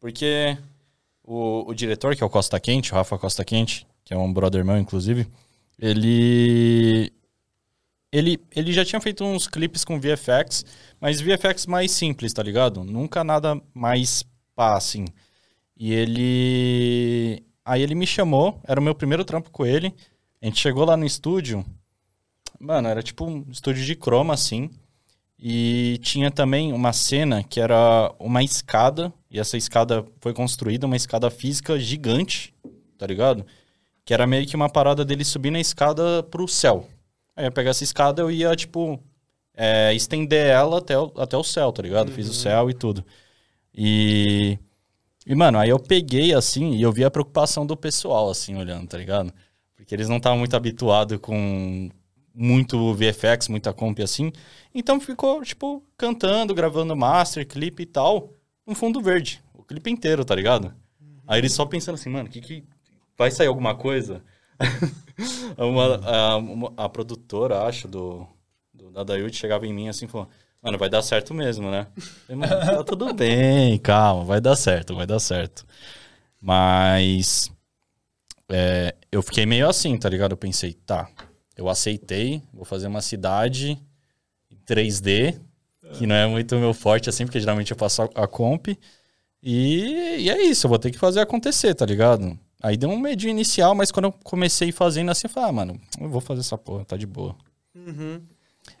Porque 0.00 0.56
o, 1.24 1.64
o 1.68 1.74
diretor, 1.74 2.14
que 2.16 2.22
é 2.22 2.26
o 2.26 2.30
Costa 2.30 2.58
Quente, 2.60 2.92
o 2.92 2.94
Rafa 2.94 3.18
Costa 3.18 3.44
Quente, 3.44 3.86
que 4.04 4.14
é 4.14 4.16
um 4.16 4.32
brother 4.32 4.64
meu, 4.64 4.78
inclusive, 4.78 5.26
ele. 5.78 7.12
Ele, 8.10 8.40
ele 8.56 8.72
já 8.72 8.82
tinha 8.86 9.00
feito 9.02 9.22
uns 9.22 9.46
clipes 9.46 9.84
com 9.84 10.00
VFX, 10.00 10.64
mas 10.98 11.20
VFX 11.20 11.66
mais 11.66 11.90
simples, 11.90 12.32
tá 12.32 12.42
ligado? 12.42 12.82
Nunca 12.82 13.22
nada 13.22 13.60
mais 13.74 14.24
pá, 14.56 14.76
assim. 14.78 15.04
E 15.76 15.92
ele. 15.92 17.42
Aí 17.68 17.82
ele 17.82 17.94
me 17.94 18.06
chamou, 18.06 18.58
era 18.64 18.80
o 18.80 18.82
meu 18.82 18.94
primeiro 18.94 19.26
trampo 19.26 19.50
com 19.50 19.66
ele. 19.66 19.94
A 20.40 20.46
gente 20.46 20.58
chegou 20.58 20.86
lá 20.86 20.96
no 20.96 21.04
estúdio. 21.04 21.62
Mano, 22.58 22.88
era 22.88 23.02
tipo 23.02 23.26
um 23.26 23.44
estúdio 23.50 23.84
de 23.84 23.94
croma, 23.94 24.32
assim. 24.32 24.70
E 25.38 25.98
tinha 26.00 26.30
também 26.30 26.72
uma 26.72 26.94
cena 26.94 27.44
que 27.44 27.60
era 27.60 28.10
uma 28.18 28.42
escada. 28.42 29.12
E 29.30 29.38
essa 29.38 29.58
escada 29.58 30.02
foi 30.18 30.32
construída, 30.32 30.86
uma 30.86 30.96
escada 30.96 31.28
física 31.28 31.78
gigante, 31.78 32.54
tá 32.96 33.06
ligado? 33.06 33.44
Que 34.02 34.14
era 34.14 34.26
meio 34.26 34.46
que 34.46 34.56
uma 34.56 34.70
parada 34.70 35.04
dele 35.04 35.22
subir 35.22 35.50
na 35.50 35.60
escada 35.60 36.22
pro 36.22 36.48
céu. 36.48 36.88
Aí 37.36 37.44
eu 37.44 37.48
ia 37.48 37.52
pegar 37.52 37.72
essa 37.72 37.84
escada, 37.84 38.22
eu 38.22 38.30
ia, 38.30 38.56
tipo, 38.56 38.98
é, 39.54 39.92
estender 39.92 40.46
ela 40.46 40.78
até 40.78 40.98
o, 40.98 41.12
até 41.18 41.36
o 41.36 41.44
céu, 41.44 41.70
tá 41.70 41.82
ligado? 41.82 42.10
Fiz 42.12 42.30
o 42.30 42.34
céu 42.34 42.70
e 42.70 42.72
tudo. 42.72 43.04
E. 43.74 44.58
E, 45.28 45.34
mano, 45.34 45.58
aí 45.58 45.68
eu 45.68 45.78
peguei 45.78 46.32
assim 46.32 46.72
e 46.72 46.80
eu 46.80 46.90
vi 46.90 47.04
a 47.04 47.10
preocupação 47.10 47.66
do 47.66 47.76
pessoal, 47.76 48.30
assim, 48.30 48.56
olhando, 48.56 48.88
tá 48.88 48.96
ligado? 48.96 49.30
Porque 49.76 49.94
eles 49.94 50.08
não 50.08 50.16
estavam 50.16 50.38
muito 50.38 50.56
habituados 50.56 51.18
com 51.18 51.90
muito 52.34 52.94
VFX, 52.94 53.48
muita 53.48 53.72
comp 53.74 54.00
assim. 54.00 54.32
Então 54.74 54.98
ficou, 54.98 55.42
tipo, 55.42 55.84
cantando, 55.98 56.54
gravando 56.54 56.96
master, 56.96 57.46
clipe 57.46 57.82
e 57.82 57.86
tal, 57.86 58.32
um 58.66 58.74
fundo 58.74 59.02
verde. 59.02 59.42
O 59.52 59.62
clipe 59.62 59.90
inteiro, 59.90 60.24
tá 60.24 60.34
ligado? 60.34 60.74
Aí 61.26 61.40
eles 61.40 61.52
só 61.52 61.66
pensando 61.66 61.96
assim, 61.96 62.08
mano, 62.08 62.28
que 62.28 62.40
que. 62.40 62.64
Vai 63.16 63.30
sair 63.30 63.48
alguma 63.48 63.74
coisa? 63.74 64.22
uma, 65.58 65.96
a, 66.06 66.36
uma- 66.36 66.72
a 66.76 66.88
produtora, 66.88 67.62
acho, 67.64 67.86
do, 67.86 68.26
do 68.72 68.90
Dadayuti 68.90 69.36
chegava 69.36 69.66
em 69.66 69.72
mim 69.74 69.88
assim 69.88 70.06
e 70.06 70.08
falou: 70.08 70.28
Mano, 70.62 70.76
vai 70.78 70.88
dar 70.88 71.02
certo 71.02 71.32
mesmo, 71.32 71.70
né? 71.70 71.86
Mano, 72.28 72.48
tá 72.48 72.84
tudo 72.84 73.12
bem, 73.14 73.78
calma, 73.78 74.24
vai 74.24 74.40
dar 74.40 74.56
certo, 74.56 74.94
vai 74.94 75.06
dar 75.06 75.20
certo. 75.20 75.64
Mas. 76.40 77.50
é, 78.50 78.94
eu 79.12 79.22
fiquei 79.22 79.46
meio 79.46 79.68
assim, 79.68 79.96
tá 79.98 80.08
ligado? 80.08 80.32
Eu 80.32 80.36
pensei, 80.36 80.72
tá, 80.74 81.08
eu 81.56 81.68
aceitei, 81.68 82.42
vou 82.52 82.64
fazer 82.64 82.86
uma 82.88 83.00
cidade 83.02 83.78
em 84.50 84.56
3D, 84.66 85.40
que 85.92 86.06
não 86.06 86.14
é 86.14 86.26
muito 86.26 86.56
meu 86.58 86.74
forte 86.74 87.08
assim, 87.08 87.24
porque 87.24 87.40
geralmente 87.40 87.70
eu 87.72 87.76
faço 87.78 88.02
a, 88.02 88.04
a 88.24 88.26
comp. 88.28 88.68
E, 89.42 90.18
e 90.24 90.30
é 90.30 90.42
isso, 90.42 90.66
eu 90.66 90.68
vou 90.70 90.78
ter 90.78 90.90
que 90.90 90.98
fazer 90.98 91.20
acontecer, 91.20 91.74
tá 91.74 91.86
ligado? 91.86 92.38
Aí 92.62 92.76
deu 92.76 92.90
um 92.90 92.98
medinho 92.98 93.30
inicial, 93.30 93.74
mas 93.74 93.92
quando 93.92 94.06
eu 94.06 94.12
comecei 94.24 94.72
fazendo 94.72 95.10
assim, 95.10 95.26
eu 95.26 95.30
falei, 95.30 95.48
ah, 95.50 95.52
mano, 95.52 95.80
eu 96.00 96.08
vou 96.08 96.20
fazer 96.20 96.40
essa 96.40 96.58
porra, 96.58 96.84
tá 96.84 96.96
de 96.96 97.06
boa. 97.06 97.36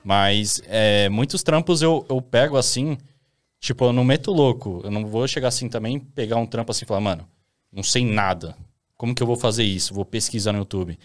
Mas 0.04 0.60
é, 0.66 1.08
muitos 1.08 1.42
trampos 1.42 1.82
eu, 1.82 2.04
eu 2.08 2.20
pego 2.20 2.56
assim, 2.56 2.98
tipo, 3.60 3.84
eu 3.84 3.92
não 3.92 4.04
meto 4.04 4.32
louco. 4.32 4.80
Eu 4.84 4.90
não 4.90 5.06
vou 5.06 5.26
chegar 5.26 5.48
assim 5.48 5.68
também, 5.68 5.98
pegar 5.98 6.36
um 6.36 6.46
trampo 6.46 6.70
assim 6.70 6.84
e 6.84 6.88
falar, 6.88 7.00
mano, 7.00 7.28
não 7.72 7.82
sei 7.82 8.04
nada. 8.04 8.56
Como 8.96 9.14
que 9.14 9.22
eu 9.22 9.26
vou 9.26 9.36
fazer 9.36 9.64
isso? 9.64 9.94
Vou 9.94 10.04
pesquisar 10.04 10.52
no 10.52 10.58
YouTube. 10.58 10.98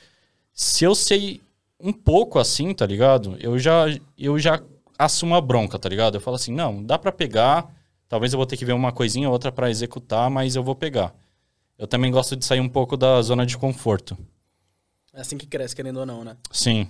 Se 0.53 0.83
eu 0.83 0.95
sei 0.95 1.41
um 1.79 1.91
pouco 1.91 2.39
assim, 2.39 2.73
tá 2.73 2.85
ligado? 2.85 3.37
Eu 3.39 3.59
já, 3.59 3.85
eu 4.17 4.39
já 4.39 4.61
assumo 4.97 5.35
a 5.35 5.41
bronca, 5.41 5.77
tá 5.77 5.89
ligado? 5.89 6.15
Eu 6.15 6.21
falo 6.21 6.35
assim, 6.35 6.53
não, 6.53 6.83
dá 6.83 6.97
pra 6.97 7.11
pegar. 7.11 7.69
Talvez 8.07 8.33
eu 8.33 8.37
vou 8.37 8.45
ter 8.45 8.57
que 8.57 8.65
ver 8.65 8.73
uma 8.73 8.91
coisinha 8.91 9.27
ou 9.27 9.33
outra 9.33 9.51
pra 9.51 9.69
executar, 9.69 10.29
mas 10.29 10.55
eu 10.55 10.63
vou 10.63 10.75
pegar. 10.75 11.13
Eu 11.77 11.87
também 11.87 12.11
gosto 12.11 12.35
de 12.35 12.45
sair 12.45 12.59
um 12.59 12.69
pouco 12.69 12.95
da 12.95 13.21
zona 13.21 13.45
de 13.45 13.57
conforto. 13.57 14.17
É 15.13 15.21
assim 15.21 15.37
que 15.37 15.45
cresce, 15.45 15.75
querendo 15.75 15.97
ou 15.97 16.05
não, 16.05 16.23
né? 16.23 16.37
Sim, 16.51 16.87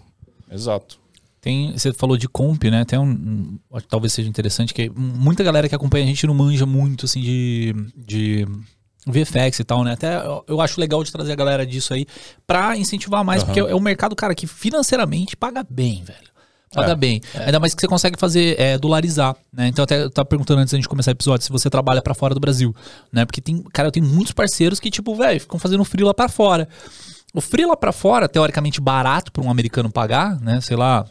exato. 0.52 1.00
Tem, 1.44 1.74
você 1.74 1.92
falou 1.92 2.16
de 2.16 2.30
comp, 2.30 2.64
né? 2.72 2.86
Tem 2.86 2.98
um, 2.98 3.04
um- 3.04 3.60
talvez 3.90 4.14
seja 4.14 4.30
interessante 4.30 4.74
que 4.74 4.90
muita 4.90 5.44
galera 5.44 5.68
que 5.68 5.76
acompanha 5.76 6.06
a 6.06 6.08
gente 6.08 6.26
não 6.26 6.34
manja 6.34 6.66
muito 6.66 7.06
assim 7.06 7.20
de, 7.20 7.76
de 7.98 8.48
VFX 9.06 9.60
e 9.60 9.64
tal, 9.66 9.84
né? 9.84 9.92
Até 9.92 10.16
eu- 10.48 10.62
acho 10.62 10.80
legal 10.80 11.04
de 11.04 11.12
trazer 11.12 11.34
a 11.34 11.36
galera 11.36 11.66
disso 11.66 11.94
aí 11.94 12.06
pra 12.48 12.78
incentivar 12.78 13.26
mais, 13.26 13.44
porque 13.44 13.60
é 13.60 13.76
um 13.76 13.82
mercado, 13.82 14.16
cara, 14.16 14.34
que 14.34 14.48
financeiramente 14.48 15.36
paga 15.36 15.66
bem, 15.70 16.02
velho. 16.06 16.32
Paga 16.74 16.94
É. 16.94 16.96
bem. 16.96 17.22
Ainda 17.36 17.60
mais 17.60 17.76
que 17.76 17.82
você 17.82 17.88
consegue 17.90 18.18
fazer 18.18 18.58
é, 18.58 18.78
dolarizar, 18.78 19.36
né? 19.52 19.68
Então 19.68 19.84
até 19.84 20.02
eu 20.02 20.10
tava 20.10 20.26
perguntando 20.26 20.62
antes 20.62 20.72
da 20.72 20.78
gente 20.78 20.88
começar 20.88 21.12
o 21.12 21.14
episódio 21.14 21.46
se 21.46 21.52
você 21.52 21.70
trabalha 21.70 22.02
pra 22.02 22.14
fora 22.16 22.34
do 22.34 22.40
Brasil, 22.40 22.74
né? 23.12 23.26
Porque 23.26 23.42
tem, 23.42 23.62
cara, 23.74 23.90
eu 23.90 23.92
tenho 23.92 24.06
muitos 24.06 24.32
parceiros 24.32 24.80
que 24.80 24.90
tipo, 24.90 25.14
velho, 25.14 25.42
ficam 25.42 25.60
fazendo 25.60 25.84
freela 25.84 26.14
pra 26.14 26.30
fora. 26.30 26.70
O 27.34 27.42
freela 27.42 27.76
pra 27.76 27.92
fora, 27.92 28.30
teoricamente 28.30 28.80
barato 28.80 29.30
pra 29.32 29.44
um 29.44 29.52
americano 29.52 29.92
pagar, 29.92 30.40
né? 30.40 30.62
Sei 30.62 30.78
lá, 30.78 31.06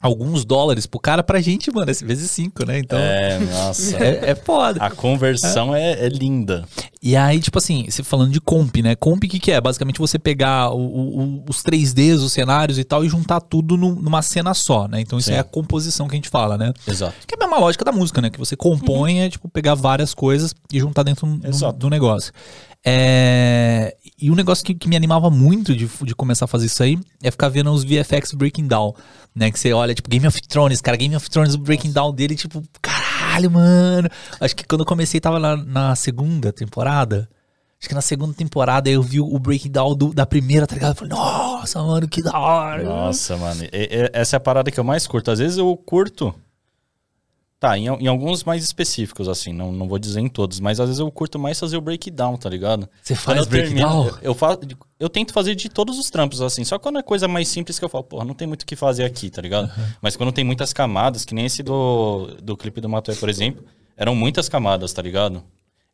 alguns 0.00 0.44
dólares 0.44 0.86
pro 0.86 1.00
cara, 1.00 1.22
pra 1.22 1.40
gente, 1.40 1.70
mano, 1.72 1.90
é 1.90 1.94
vezes 1.94 2.30
cinco, 2.30 2.64
né? 2.66 2.78
Então 2.78 2.98
É, 2.98 3.38
nossa. 3.38 3.96
é, 4.02 4.30
é 4.30 4.34
foda. 4.34 4.80
A 4.82 4.90
conversão 4.90 5.74
é, 5.74 5.92
é 5.92 6.08
linda. 6.08 6.64
E 7.02 7.16
aí, 7.16 7.40
tipo 7.40 7.58
assim, 7.58 7.86
você 7.88 8.02
falando 8.02 8.30
de 8.32 8.40
comp, 8.40 8.76
né? 8.82 8.94
Comp, 8.96 9.24
o 9.24 9.28
que, 9.28 9.38
que 9.38 9.50
é? 9.52 9.60
Basicamente 9.60 9.98
você 9.98 10.18
pegar 10.18 10.70
o- 10.70 10.78
o- 10.80 11.44
os 11.48 11.62
3Ds, 11.62 12.20
os 12.22 12.32
cenários 12.32 12.78
e 12.78 12.84
tal, 12.84 13.04
e 13.04 13.08
juntar 13.08 13.40
tudo 13.40 13.76
num- 13.76 13.94
numa 13.94 14.22
cena 14.22 14.52
só, 14.54 14.86
né? 14.88 15.00
Então 15.00 15.18
isso 15.18 15.28
Sim. 15.28 15.36
é 15.36 15.38
a 15.38 15.44
composição 15.44 16.08
que 16.08 16.14
a 16.14 16.16
gente 16.18 16.28
fala, 16.28 16.58
né? 16.58 16.72
Exato. 16.86 17.14
Que 17.26 17.34
é 17.34 17.38
a 17.38 17.46
mesma 17.46 17.58
lógica 17.58 17.84
da 17.84 17.92
música, 17.92 18.20
né? 18.20 18.28
Que 18.30 18.38
você 18.38 18.56
compõe 18.56 19.20
é, 19.20 19.28
tipo, 19.30 19.48
pegar 19.48 19.74
várias 19.74 20.12
coisas 20.14 20.54
e 20.72 20.78
juntar 20.80 21.02
dentro 21.04 21.26
do 21.76 21.88
negócio. 21.90 22.32
É, 22.88 23.96
E 24.20 24.30
um 24.30 24.34
negócio 24.34 24.64
que, 24.64 24.74
que 24.74 24.88
me 24.88 24.96
animava 24.96 25.28
muito 25.28 25.74
de, 25.74 25.86
de 26.02 26.14
começar 26.14 26.44
a 26.44 26.48
fazer 26.48 26.66
isso 26.66 26.82
aí 26.82 26.98
é 27.22 27.30
ficar 27.30 27.48
vendo 27.48 27.70
os 27.72 27.82
VFX 27.84 28.32
Breaking 28.32 28.66
Down, 28.68 28.94
né? 29.34 29.50
Que 29.50 29.58
você 29.58 29.72
olha, 29.72 29.94
tipo, 29.94 30.08
Game 30.08 30.26
of 30.26 30.40
Thrones, 30.42 30.80
cara, 30.80 30.96
Game 30.96 31.14
of 31.16 31.28
Thrones, 31.28 31.54
o 31.54 31.58
Breaking 31.58 31.90
Down 31.92 32.14
dele, 32.14 32.34
tipo, 32.36 32.62
caralho, 32.80 33.50
mano. 33.50 34.08
Acho 34.40 34.54
que 34.56 34.64
quando 34.64 34.80
eu 34.82 34.86
comecei, 34.86 35.20
tava 35.20 35.38
na, 35.38 35.56
na 35.56 35.94
segunda 35.96 36.52
temporada. 36.52 37.28
Acho 37.78 37.88
que 37.90 37.94
na 37.94 38.00
segunda 38.00 38.32
temporada 38.32 38.88
eu 38.88 39.02
vi 39.02 39.20
o 39.20 39.38
Breaking 39.38 39.70
Down 39.70 39.94
do- 39.94 40.14
da 40.14 40.24
primeira, 40.24 40.66
tá 40.66 40.74
ligado? 40.74 40.92
Eu 40.92 40.96
falei, 40.96 41.12
nossa, 41.12 41.82
mano, 41.82 42.08
que 42.08 42.22
da 42.22 42.38
hora. 42.38 42.82
Nossa, 42.84 43.36
mano. 43.36 43.64
E- 43.64 43.68
e- 43.72 44.10
essa 44.14 44.36
é 44.36 44.38
a 44.38 44.40
parada 44.40 44.70
que 44.70 44.80
eu 44.80 44.84
mais 44.84 45.06
curto. 45.06 45.30
Às 45.30 45.38
vezes 45.40 45.58
eu 45.58 45.76
curto. 45.76 46.34
Tá, 47.58 47.78
em, 47.78 47.86
em 47.86 48.06
alguns 48.06 48.44
mais 48.44 48.62
específicos, 48.62 49.30
assim, 49.30 49.50
não, 49.50 49.72
não 49.72 49.88
vou 49.88 49.98
dizer 49.98 50.20
em 50.20 50.28
todos, 50.28 50.60
mas 50.60 50.78
às 50.78 50.88
vezes 50.88 51.00
eu 51.00 51.10
curto 51.10 51.38
mais 51.38 51.58
fazer 51.58 51.78
o 51.78 51.80
breakdown, 51.80 52.36
tá 52.36 52.50
ligado? 52.50 52.86
Você 53.02 53.14
faz 53.14 53.38
eu 53.38 53.46
termino, 53.46 54.02
breakdown? 54.02 54.18
Eu, 54.20 54.34
faço, 54.34 54.60
eu 55.00 55.08
tento 55.08 55.32
fazer 55.32 55.54
de 55.54 55.70
todos 55.70 55.98
os 55.98 56.10
trampos, 56.10 56.42
assim. 56.42 56.64
Só 56.64 56.78
quando 56.78 56.98
é 56.98 57.02
coisa 57.02 57.26
mais 57.26 57.48
simples 57.48 57.78
que 57.78 57.84
eu 57.84 57.88
falo, 57.88 58.04
porra, 58.04 58.26
não 58.26 58.34
tem 58.34 58.46
muito 58.46 58.62
o 58.62 58.66
que 58.66 58.76
fazer 58.76 59.04
aqui, 59.04 59.30
tá 59.30 59.40
ligado? 59.40 59.72
Mas 60.02 60.16
quando 60.16 60.32
tem 60.32 60.44
muitas 60.44 60.74
camadas, 60.74 61.24
que 61.24 61.34
nem 61.34 61.46
esse 61.46 61.62
do, 61.62 62.26
do 62.42 62.58
clipe 62.58 62.78
do 62.78 62.90
Matoé, 62.90 63.14
por 63.14 63.30
exemplo, 63.30 63.64
eram 63.96 64.14
muitas 64.14 64.50
camadas, 64.50 64.92
tá 64.92 65.00
ligado? 65.00 65.42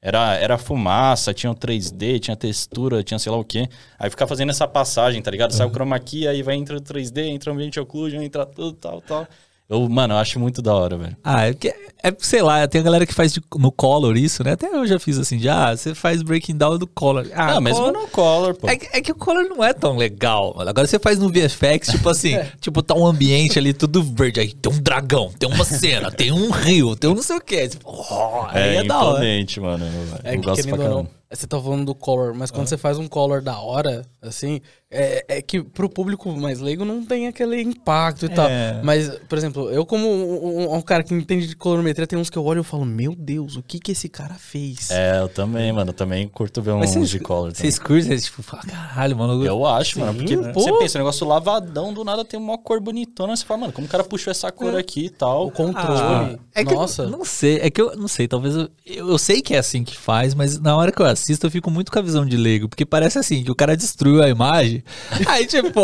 Era, 0.00 0.34
era 0.34 0.58
fumaça, 0.58 1.32
tinha 1.32 1.52
o 1.52 1.54
3D, 1.54 2.18
tinha 2.18 2.36
textura, 2.36 3.04
tinha 3.04 3.20
sei 3.20 3.30
lá 3.30 3.38
o 3.38 3.44
quê. 3.44 3.68
Aí 3.96 4.10
ficar 4.10 4.26
fazendo 4.26 4.50
essa 4.50 4.66
passagem, 4.66 5.22
tá 5.22 5.30
ligado? 5.30 5.52
Sai 5.52 5.64
o 5.64 5.70
chroma 5.70 5.96
key, 6.00 6.26
aí 6.26 6.42
vai 6.42 6.56
entrar 6.56 6.76
o 6.76 6.80
3D, 6.80 7.28
entra 7.28 7.52
o 7.52 7.54
ambiente 7.54 7.78
occlusion, 7.78 8.20
entra 8.20 8.44
tudo, 8.44 8.72
tal, 8.72 9.00
tal. 9.00 9.28
Eu, 9.68 9.88
mano, 9.88 10.12
eu 10.14 10.18
acho 10.18 10.38
muito 10.38 10.60
da 10.60 10.74
hora, 10.74 10.98
velho. 10.98 11.16
Ah, 11.24 11.46
é 11.46 11.52
porque, 11.52 11.68
é, 12.02 12.14
sei 12.18 12.42
lá, 12.42 12.66
tem 12.68 12.80
a 12.80 12.84
galera 12.84 13.06
que 13.06 13.14
faz 13.14 13.32
de- 13.32 13.40
no 13.56 13.72
Color 13.72 14.16
isso, 14.18 14.44
né? 14.44 14.52
Até 14.52 14.66
eu 14.66 14.86
já 14.86 14.98
fiz 14.98 15.18
assim, 15.18 15.38
já, 15.38 15.70
ah, 15.70 15.76
você 15.76 15.94
faz 15.94 16.20
breaking 16.22 16.56
down 16.58 16.76
do 16.76 16.86
Color. 16.86 17.28
Ah, 17.32 17.56
Ah, 17.56 17.60
mesmo 17.60 17.78
Color- 17.84 17.92
no 18.02 18.08
Color, 18.08 18.54
pô. 18.54 18.68
É, 18.68 18.76
que- 18.76 18.88
é 18.92 19.00
que 19.00 19.12
o 19.12 19.14
Color 19.14 19.44
não 19.48 19.64
é 19.64 19.72
tão 19.72 19.96
legal, 19.96 20.52
mano. 20.56 20.68
Agora 20.68 20.86
você 20.86 20.98
faz 20.98 21.18
no 21.18 21.30
VFX, 21.30 21.88
tipo 21.92 22.06
assim, 22.10 22.32
tipo, 22.60 22.82
tá 22.82 22.94
um 22.94 23.06
ambiente 23.06 23.58
ali 23.58 23.72
tudo 23.72 24.02
verde, 24.02 24.40
aí 24.40 24.52
tem 24.52 24.70
um 24.70 24.78
dragão, 24.78 25.32
tem 25.38 25.48
uma 25.48 25.64
cena, 25.64 26.10
tem 26.10 26.30
um 26.32 26.50
rio, 26.50 26.94
tem 26.94 27.08
um 27.08 27.14
não 27.14 27.22
sei 27.22 27.36
o 27.36 27.40
que. 27.40 27.68
Tipo, 27.68 27.88
oh, 27.88 28.44
aí 28.48 28.62
É, 28.62 28.76
é, 28.76 28.84
da 28.84 28.98
hora. 28.98 29.10
imponente, 29.24 29.58
mano. 29.58 29.84
Eu, 29.86 30.18
É 30.32 30.34
eu 30.36 30.40
que, 30.40 30.46
gosto 30.46 30.68
pra 30.68 30.76
não, 30.76 30.84
caramba. 30.84 31.10
Você 31.32 31.46
tá 31.46 31.58
falando 31.58 31.86
do 31.86 31.94
color, 31.94 32.34
mas 32.34 32.50
quando 32.50 32.66
você 32.68 32.76
faz 32.76 32.98
um 32.98 33.08
color 33.08 33.40
da 33.40 33.58
hora, 33.58 34.04
assim, 34.20 34.60
é, 34.92 35.24
é 35.38 35.42
que 35.42 35.62
pro 35.62 35.88
público 35.88 36.30
mais 36.36 36.60
leigo 36.60 36.84
não 36.84 37.04
tem 37.04 37.26
aquele 37.26 37.60
impacto 37.62 38.26
e 38.26 38.28
tal. 38.28 38.48
Mas, 38.82 39.08
por 39.28 39.38
exemplo, 39.38 39.70
eu 39.70 39.86
como 39.86 40.06
um, 40.06 40.64
um- 40.68 40.74
um 40.76 40.82
cara 40.82 41.02
que 41.02 41.14
entende 41.14 41.46
de 41.46 41.56
colorimetria, 41.56 42.06
tem 42.06 42.18
uns 42.18 42.28
que 42.28 42.36
eu 42.36 42.44
olho 42.44 42.60
e 42.60 42.64
falo, 42.64 42.84
meu 42.84 43.14
Deus, 43.16 43.56
o 43.56 43.62
que 43.62 43.78
que 43.80 43.92
esse 43.92 44.08
cara 44.08 44.34
fez? 44.34 44.90
É, 44.90 45.18
eu 45.20 45.28
também, 45.28 45.72
mano. 45.72 45.90
Eu 45.90 45.94
também 45.94 46.28
curto 46.28 46.60
ver 46.60 46.74
Mas 46.74 46.94
uns 46.94 47.08
de 47.08 47.18
color. 47.18 47.54
vocês 47.54 47.78
curtem, 47.78 48.02
vocês, 48.08 48.24
tipo, 48.24 48.42
fala, 48.42 48.62
caralho, 48.64 49.16
mano. 49.16 49.44
Eu 49.44 49.66
acho, 49.66 49.98
mano. 49.98 50.14
Porque 50.14 50.36
pô. 50.36 50.52
você 50.60 50.72
pensa, 50.78 50.98
o 50.98 51.00
negócio 51.00 51.26
lavadão, 51.26 51.92
do 51.94 52.04
nada 52.04 52.24
tem 52.24 52.38
uma 52.38 52.58
cor 52.58 52.80
bonitona. 52.80 53.34
Você 53.34 53.44
fala, 53.44 53.60
mano, 53.60 53.72
como 53.72 53.86
o 53.86 53.90
cara 53.90 54.04
puxou 54.04 54.30
essa 54.30 54.52
cor 54.52 54.76
aqui 54.76 55.06
e 55.06 55.10
tal. 55.10 55.46
O 55.46 55.50
controle. 55.50 56.38
é 56.54 56.64
que 56.64 56.74
Nossa. 56.74 57.02
eu 57.04 57.10
não 57.10 57.24
sei, 57.24 57.58
é 57.60 57.70
que 57.70 57.80
eu 57.80 57.96
não 57.96 58.08
sei, 58.08 58.28
talvez 58.28 58.54
eu, 58.54 58.68
eu, 58.84 59.08
eu 59.08 59.18
sei 59.18 59.40
que 59.40 59.54
é 59.54 59.58
assim 59.58 59.82
que 59.84 59.96
faz, 59.96 60.34
mas 60.34 60.58
na 60.60 60.76
hora 60.76 60.92
que 60.92 61.00
eu 61.00 61.06
assisto 61.06 61.46
eu 61.46 61.50
fico 61.50 61.70
muito 61.70 61.90
com 61.90 61.98
a 61.98 62.02
visão 62.02 62.26
de 62.26 62.36
leigo, 62.36 62.68
porque 62.68 62.84
parece 62.84 63.18
assim, 63.18 63.42
que 63.42 63.50
o 63.50 63.54
cara 63.54 63.76
destruiu 63.76 64.22
a 64.22 64.28
imagem, 64.28 64.81
aí 65.26 65.46
tipo, 65.46 65.80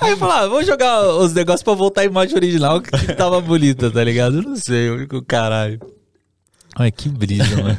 aí 0.00 0.10
eu 0.10 0.16
falo, 0.16 0.32
ah, 0.32 0.46
vou 0.48 0.62
jogar 0.64 1.06
os 1.16 1.32
negócios 1.34 1.62
pra 1.62 1.74
voltar 1.74 2.02
a 2.02 2.04
imagem 2.04 2.34
original 2.36 2.80
que, 2.80 2.90
tava 3.14 3.40
bonita, 3.40 3.90
tá 3.90 4.02
ligado? 4.02 4.36
Eu 4.38 4.42
não 4.42 4.56
sei, 4.56 4.88
eu 4.88 4.98
fico, 5.00 5.22
caralho. 5.22 5.80
Ai, 6.76 6.90
que 6.90 7.08
brisa, 7.08 7.44
mano. 7.62 7.78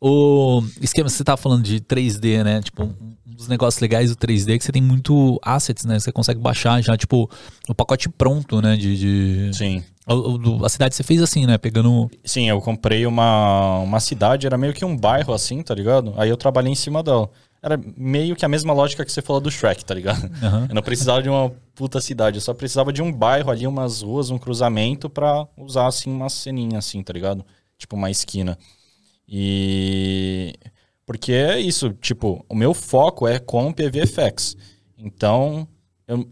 O 0.00 0.62
esquema, 0.80 1.08
você 1.08 1.24
tava 1.24 1.36
falando 1.36 1.62
de 1.62 1.80
3D, 1.80 2.42
né? 2.44 2.60
Tipo, 2.62 2.84
um 2.84 3.14
dos 3.34 3.48
negócios 3.48 3.80
legais 3.80 4.10
do 4.10 4.16
3D 4.16 4.54
é 4.54 4.58
que 4.58 4.64
você 4.64 4.70
tem 4.72 4.82
muito 4.82 5.38
assets, 5.42 5.84
né? 5.84 5.98
Você 5.98 6.12
consegue 6.12 6.40
baixar 6.40 6.80
já, 6.82 6.96
tipo, 6.96 7.28
o 7.68 7.74
pacote 7.74 8.08
pronto, 8.08 8.60
né? 8.62 8.76
De, 8.76 8.96
de... 9.50 9.56
Sim. 9.56 9.82
Do- 10.06 10.64
A 10.64 10.68
cidade 10.68 10.94
você 10.94 11.02
fez 11.02 11.22
assim, 11.22 11.46
né? 11.46 11.56
Pegando. 11.58 12.10
Sim, 12.24 12.48
eu 12.48 12.60
comprei 12.60 13.06
uma, 13.06 13.78
uma 13.80 13.98
cidade, 14.00 14.46
era 14.46 14.56
meio 14.58 14.72
que 14.74 14.84
um 14.84 14.96
bairro 14.96 15.32
assim, 15.32 15.62
tá 15.62 15.74
ligado? 15.74 16.12
Aí 16.16 16.28
eu 16.28 16.36
trabalhei 16.36 16.70
em 16.70 16.76
cima 16.76 17.02
dela. 17.02 17.30
Era 17.64 17.80
meio 17.96 18.36
que 18.36 18.44
a 18.44 18.48
mesma 18.48 18.74
lógica 18.74 19.06
que 19.06 19.10
você 19.10 19.22
falou 19.22 19.40
do 19.40 19.50
Shrek, 19.50 19.86
tá 19.86 19.94
ligado? 19.94 20.30
Aham. 20.44 20.66
Eu 20.68 20.74
não 20.74 20.82
precisava 20.82 21.22
de 21.22 21.30
uma 21.30 21.50
puta 21.74 21.98
cidade, 21.98 22.36
eu 22.36 22.42
só 22.42 22.52
precisava 22.52 22.92
de 22.92 23.00
um 23.00 23.10
bairro 23.10 23.50
ali, 23.50 23.66
umas 23.66 24.02
ruas, 24.02 24.28
um 24.28 24.36
cruzamento 24.36 25.08
pra 25.08 25.48
usar 25.56 25.86
assim 25.86 26.10
uma 26.10 26.28
ceninha 26.28 26.78
assim, 26.78 27.02
tá 27.02 27.10
ligado? 27.10 27.42
Tipo 27.78 27.96
uma 27.96 28.10
esquina. 28.10 28.58
E 29.26 30.52
porque 31.06 31.32
é 31.32 31.58
isso, 31.58 31.94
tipo, 31.94 32.44
o 32.50 32.54
meu 32.54 32.74
foco 32.74 33.26
é 33.26 33.38
comp 33.38 33.80
e 33.80 33.88
VFX. 33.88 34.58
Então, 34.98 35.66
eu 36.06 36.28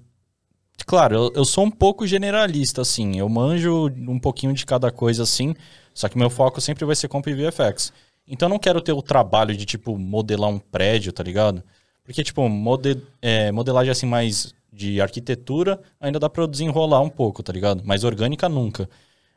claro, 0.85 1.15
eu, 1.15 1.33
eu 1.35 1.45
sou 1.47 1.65
um 1.65 1.71
pouco 1.71 2.07
generalista 2.07 2.83
assim, 2.83 3.19
eu 3.19 3.29
manjo 3.31 3.87
um 4.07 4.19
pouquinho 4.19 4.53
de 4.53 4.67
cada 4.67 4.91
coisa 4.91 5.23
assim, 5.23 5.55
só 5.95 6.11
que 6.11 6.19
meu 6.19 6.29
foco 6.29 6.61
sempre 6.61 6.85
vai 6.85 6.95
ser 6.95 7.09
comp 7.09 7.27
e 7.27 7.33
VFX. 7.33 7.91
Então 8.27 8.47
eu 8.47 8.51
não 8.51 8.59
quero 8.59 8.81
ter 8.81 8.93
o 8.93 9.03
trabalho 9.03 9.57
de 9.57 9.65
tipo 9.65 9.99
modelar 9.99 10.51
um 10.51 10.59
prédio, 10.59 11.13
tá 11.13 11.23
ligado? 11.23 11.63
Porque 12.05 12.23
tipo, 12.23 12.49
mode, 12.49 13.01
é, 13.21 13.53
modelagem 13.53 13.91
assim 13.91 14.07
mais 14.07 14.55
de 14.73 15.01
arquitetura 15.01 15.81
ainda 16.01 16.19
dá 16.19 16.31
pra 16.31 16.43
eu 16.43 16.47
desenrolar 16.47 17.01
um 17.01 17.11
pouco, 17.11 17.43
tá 17.43 17.53
ligado? 17.53 17.83
Mas 17.85 18.05
orgânica 18.05 18.49
nunca. 18.49 18.89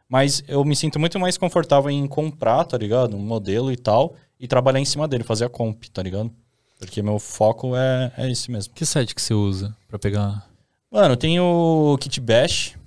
Mas 0.08 0.44
eu 0.48 0.64
me 0.64 0.76
sinto 0.76 1.00
muito 1.00 1.20
mais 1.20 1.38
confortável 1.38 1.90
em 1.90 2.08
comprar, 2.08 2.64
tá 2.66 2.78
ligado? 2.78 3.18
Um 3.18 3.20
modelo 3.20 3.72
e 3.72 3.76
tal, 3.76 4.16
e 4.40 4.48
trabalhar 4.48 4.80
em 4.80 4.86
cima 4.86 5.08
dele, 5.08 5.24
fazer 5.24 5.46
a 5.46 5.50
comp, 5.50 5.84
tá 5.86 6.02
ligado? 6.02 6.32
Porque 6.78 7.02
meu 7.02 7.20
foco 7.20 7.76
é, 7.76 8.12
é 8.18 8.32
esse 8.32 8.52
mesmo. 8.52 8.74
Que 8.74 8.86
site 8.86 9.16
que 9.16 9.22
você 9.22 9.34
usa 9.34 9.76
pra 9.88 9.98
pegar? 9.98 10.48
Mano, 10.92 11.18
tem 11.18 11.40
o 11.40 11.98
Kit 12.00 12.22
Bash, 12.22 12.78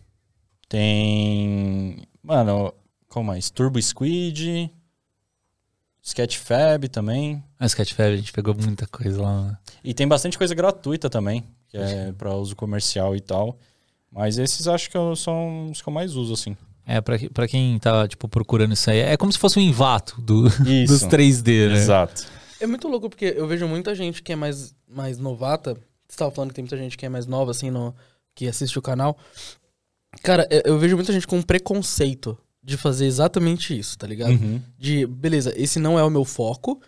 tem. 0.69 1.99
Mano, 2.23 2.73
qual 3.09 3.25
mais? 3.25 3.51
Turbo 3.51 3.81
Squid, 3.81 4.71
Sketchfab 6.09 6.89
também. 6.89 7.43
A 7.59 7.67
Sketchfab, 7.67 8.13
a 8.13 8.17
gente 8.17 8.33
pegou 8.33 8.55
muita 8.55 8.87
coisa 8.87 9.21
lá. 9.21 9.43
né? 9.45 9.59
E 9.85 9.93
tem 9.93 10.09
bastante 10.09 10.39
coisa 10.39 10.55
gratuita 10.55 11.11
também, 11.11 11.45
que 11.69 11.77
é 11.77 12.13
pra 12.13 12.35
uso 12.35 12.57
comercial 12.57 13.15
e 13.15 13.21
tal. 13.21 13.59
Mas 14.11 14.39
esses 14.39 14.67
acho 14.67 14.89
que 14.91 14.97
são 15.17 15.71
os 15.71 15.83
que 15.83 15.89
eu 15.89 15.93
mais 15.93 16.17
uso, 16.17 16.33
assim. 16.33 16.57
É, 16.87 17.01
pra, 17.03 17.19
que- 17.19 17.29
pra 17.29 17.47
quem 17.47 17.79
tá, 17.79 18.09
tipo, 18.09 18.27
procurando 18.27 18.73
isso 18.73 18.91
aí, 18.91 19.01
é 19.01 19.17
como 19.19 19.31
se 19.31 19.39
fosse 19.39 19.59
um 19.59 19.63
invato 19.63 20.19
do, 20.23 20.45
dos 20.87 21.03
3D, 21.05 21.69
né? 21.69 21.77
Exato. 21.77 22.25
É 22.59 22.67
muito 22.67 22.89
louco 22.89 23.11
porque 23.11 23.35
eu 23.37 23.47
vejo 23.47 23.69
muita 23.69 23.95
gente 23.95 24.23
que 24.23 24.33
é 24.33 24.37
mais, 24.37 24.75
mais 24.89 25.19
novata. 25.19 25.77
Você 26.09 26.17
tava 26.17 26.31
falando 26.31 26.49
que 26.51 26.55
tem 26.57 26.65
muita 26.65 26.79
gente 26.79 26.97
que 26.97 27.05
é 27.05 27.09
mais 27.11 27.27
nova, 27.27 27.51
assim, 27.51 27.71
no, 27.71 27.95
que 28.35 28.49
assiste 28.49 28.79
o 28.79 28.83
canal. 28.83 29.19
Cara, 30.23 30.49
eu, 30.51 30.63
eu 30.65 30.79
vejo 30.79 30.97
muita 30.97 31.13
gente 31.13 31.27
com 31.27 31.43
preconceito 31.43 32.37
de 32.63 32.77
fazer 32.77 33.07
exatamente 33.07 33.79
isso, 33.79 33.97
tá 33.97 34.07
ligado? 34.07 34.33
Uhum. 34.33 34.61
De, 34.79 35.07
beleza, 35.07 35.53
esse 35.57 35.79
não 35.79 35.99
é 35.99 36.05
o 36.05 36.11
meu 36.11 36.25
foco. 36.25 36.81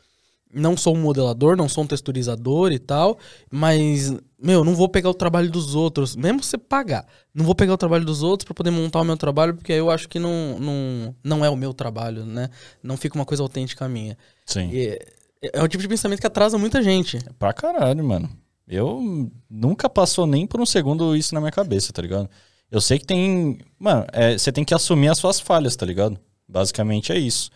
Não 0.53 0.77
sou 0.77 0.97
um 0.97 1.01
modelador, 1.01 1.57
não 1.57 1.69
sou 1.69 1.85
um 1.85 1.87
texturizador 1.87 2.73
e 2.73 2.79
tal. 2.79 3.19
Mas, 3.51 4.13
meu, 4.43 4.65
não 4.65 4.75
vou 4.75 4.89
pegar 4.89 5.09
o 5.09 5.15
trabalho 5.15 5.49
dos 5.49 5.77
outros, 5.77 6.17
mesmo 6.17 6.43
se 6.43 6.51
você 6.51 6.59
pagar. 6.59 7.07
Não 7.33 7.45
vou 7.45 7.55
pegar 7.55 7.75
o 7.75 7.79
trabalho 7.79 8.05
dos 8.05 8.23
outros 8.23 8.45
pra 8.45 8.55
poder 8.55 8.71
montar 8.73 9.01
o 9.01 9.05
meu 9.05 9.17
trabalho, 9.17 9.55
porque 9.55 9.73
aí 9.73 9.79
eu 9.79 9.91
acho 9.91 10.09
que 10.09 10.19
não, 10.19 10.59
não, 10.59 11.15
não 11.23 11.45
é 11.45 11.49
o 11.49 11.57
meu 11.57 11.73
trabalho, 11.73 12.27
né? 12.27 12.51
Não 12.83 12.97
fica 12.97 13.15
uma 13.15 13.25
coisa 13.25 13.45
autêntica 13.45 13.89
minha. 13.89 14.19
Sim. 14.45 14.71
E 14.73 14.99
é, 15.41 15.51
é 15.55 15.63
o 15.63 15.69
tipo 15.69 15.83
de 15.83 15.89
pensamento 15.89 16.21
que 16.21 16.27
atrasa 16.27 16.59
muita 16.59 16.83
gente. 16.83 17.19
Pra 17.39 17.53
caralho, 17.53 18.03
mano. 18.05 18.29
Eu 18.67 19.31
nunca 19.49 19.89
passou 19.89 20.27
nem 20.27 20.47
por 20.47 20.61
um 20.61 20.67
segundo 20.67 21.17
isso 21.17 21.35
na 21.35 21.41
minha 21.41 21.53
cabeça, 21.53 21.93
tá 21.93 22.03
ligado? 22.03 22.29
Eu 22.71 22.81
sei 22.81 22.99
que 22.99 23.07
tem. 23.07 23.59
Mano, 23.79 24.07
é, 24.13 24.39
você 24.39 24.53
tem 24.53 24.65
que 24.65 24.75
assumir 24.75 25.09
as 25.09 25.19
suas 25.19 25.41
falhas, 25.41 25.75
tá 25.75 25.85
ligado? 25.85 26.19
Basicamente 26.49 27.13
é 27.13 27.19
isso. 27.19 27.51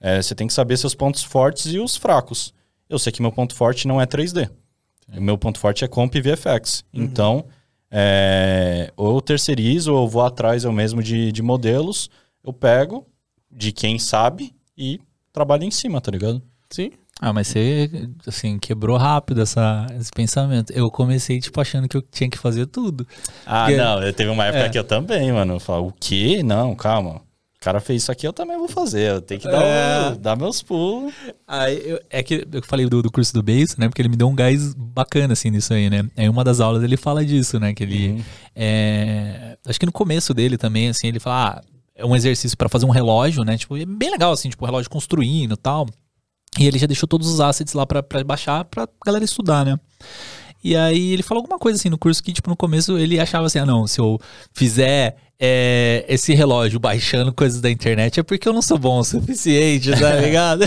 É, 0.00 0.20
você 0.20 0.34
tem 0.34 0.46
que 0.46 0.52
saber 0.52 0.76
seus 0.76 0.94
pontos 0.94 1.22
fortes 1.22 1.66
e 1.72 1.78
os 1.78 1.96
fracos. 1.96 2.52
Eu 2.88 2.98
sei 2.98 3.12
que 3.12 3.22
meu 3.22 3.32
ponto 3.32 3.54
forte 3.54 3.88
não 3.88 4.00
é 4.00 4.06
3D. 4.06 4.50
O 5.16 5.20
meu 5.20 5.38
ponto 5.38 5.58
forte 5.58 5.84
é 5.84 5.88
comp 5.88 6.14
e 6.14 6.20
VFX. 6.20 6.84
Então, 6.92 7.46
é, 7.90 8.92
ou 8.96 9.16
eu 9.16 9.20
terceirizo, 9.20 9.92
ou 9.94 10.04
eu 10.04 10.08
vou 10.08 10.22
atrás 10.22 10.64
eu 10.64 10.72
mesmo 10.72 11.02
de, 11.02 11.32
de 11.32 11.42
modelos, 11.42 12.10
eu 12.44 12.52
pego 12.52 13.06
de 13.50 13.72
quem 13.72 13.98
sabe 13.98 14.54
e 14.76 15.00
trabalho 15.32 15.64
em 15.64 15.70
cima, 15.70 16.00
tá 16.00 16.10
ligado? 16.10 16.42
Sim. 16.70 16.90
Ah, 17.20 17.32
mas 17.32 17.48
você, 17.48 17.90
assim, 18.26 18.58
quebrou 18.58 18.96
rápido 18.96 19.42
essa, 19.42 19.86
esse 19.98 20.10
pensamento. 20.14 20.72
Eu 20.72 20.88
comecei, 20.90 21.40
tipo, 21.40 21.60
achando 21.60 21.88
que 21.88 21.96
eu 21.96 22.02
tinha 22.02 22.30
que 22.30 22.38
fazer 22.38 22.66
tudo. 22.66 23.06
Ah, 23.44 23.64
Porque- 23.66 23.76
não, 23.76 24.02
eu 24.02 24.12
teve 24.12 24.30
uma 24.30 24.44
época 24.46 24.64
É. 24.64 24.68
que 24.68 24.78
eu 24.78 24.84
também, 24.84 25.32
mano. 25.32 25.54
Eu 25.54 25.60
falo, 25.60 25.88
o 25.88 25.92
quê? 25.98 26.42
Não, 26.44 26.74
calma. 26.76 27.16
O 27.56 27.60
cara 27.60 27.80
fez 27.80 28.02
isso 28.02 28.12
aqui, 28.12 28.24
eu 28.24 28.32
também 28.32 28.56
vou 28.56 28.68
fazer. 28.68 29.10
Eu 29.14 29.20
tenho 29.20 29.40
que 29.40 29.48
dar, 29.48 29.60
É. 29.64 30.14
dar 30.14 30.36
meus 30.36 30.62
pulos. 30.62 31.12
Aí, 31.44 31.82
eu- 31.90 32.00
é 32.08 32.22
que 32.22 32.46
eu 32.52 32.62
falei 32.62 32.86
do, 32.86 33.02
do 33.02 33.10
curso 33.10 33.34
do 33.34 33.42
Base, 33.42 33.74
né? 33.76 33.88
Porque 33.88 34.00
ele 34.00 34.08
me 34.08 34.16
deu 34.16 34.28
um 34.28 34.34
gás 34.34 34.72
bacana, 34.74 35.32
assim, 35.32 35.50
nisso 35.50 35.74
aí, 35.74 35.90
né? 35.90 36.08
Em 36.16 36.28
uma 36.28 36.44
das 36.44 36.60
aulas 36.60 36.84
ele 36.84 36.96
fala 36.96 37.24
disso, 37.24 37.58
né? 37.58 37.74
Que 37.74 37.82
ele. 37.82 38.24
é, 38.54 39.56
acho 39.66 39.78
que 39.80 39.86
no 39.86 39.92
começo 39.92 40.32
dele 40.32 40.56
também, 40.56 40.88
assim, 40.88 41.08
ele 41.08 41.18
fala. 41.18 41.56
Ah, 41.58 41.62
é 41.96 42.06
um 42.06 42.14
exercício 42.14 42.56
pra 42.56 42.68
fazer 42.68 42.86
um 42.86 42.90
relógio, 42.90 43.42
né? 43.42 43.56
Tipo, 43.58 43.76
é 43.76 43.84
bem 43.84 44.10
legal, 44.10 44.30
assim, 44.30 44.48
tipo, 44.48 44.64
um 44.64 44.66
relógio 44.66 44.88
construindo 44.88 45.54
e 45.54 45.56
tal. 45.56 45.84
E 46.58 46.66
ele 46.66 46.78
já 46.78 46.86
deixou 46.86 47.08
todos 47.08 47.28
os 47.28 47.40
assets 47.40 47.74
lá 47.74 47.86
pra, 47.86 48.02
pra 48.02 48.22
baixar 48.24 48.64
pra 48.64 48.88
galera 49.04 49.24
estudar, 49.24 49.64
né? 49.64 49.78
E 50.62 50.74
aí 50.74 51.12
ele 51.12 51.22
falou 51.22 51.40
alguma 51.42 51.58
coisa 51.58 51.78
assim 51.78 51.88
no 51.88 51.98
curso 51.98 52.22
que, 52.22 52.32
tipo, 52.32 52.50
no 52.50 52.56
começo 52.56 52.98
ele 52.98 53.20
achava 53.20 53.46
assim, 53.46 53.58
ah, 53.58 53.66
não, 53.66 53.86
se 53.86 54.00
eu 54.00 54.20
fizer 54.52 55.16
é, 55.38 56.04
esse 56.08 56.34
relógio 56.34 56.80
baixando 56.80 57.32
coisas 57.32 57.60
da 57.60 57.70
internet 57.70 58.18
é 58.18 58.22
porque 58.24 58.48
eu 58.48 58.52
não 58.52 58.60
sou 58.60 58.76
bom 58.76 58.98
o 58.98 59.04
suficiente, 59.04 59.92
tá 59.92 60.16
ligado? 60.18 60.64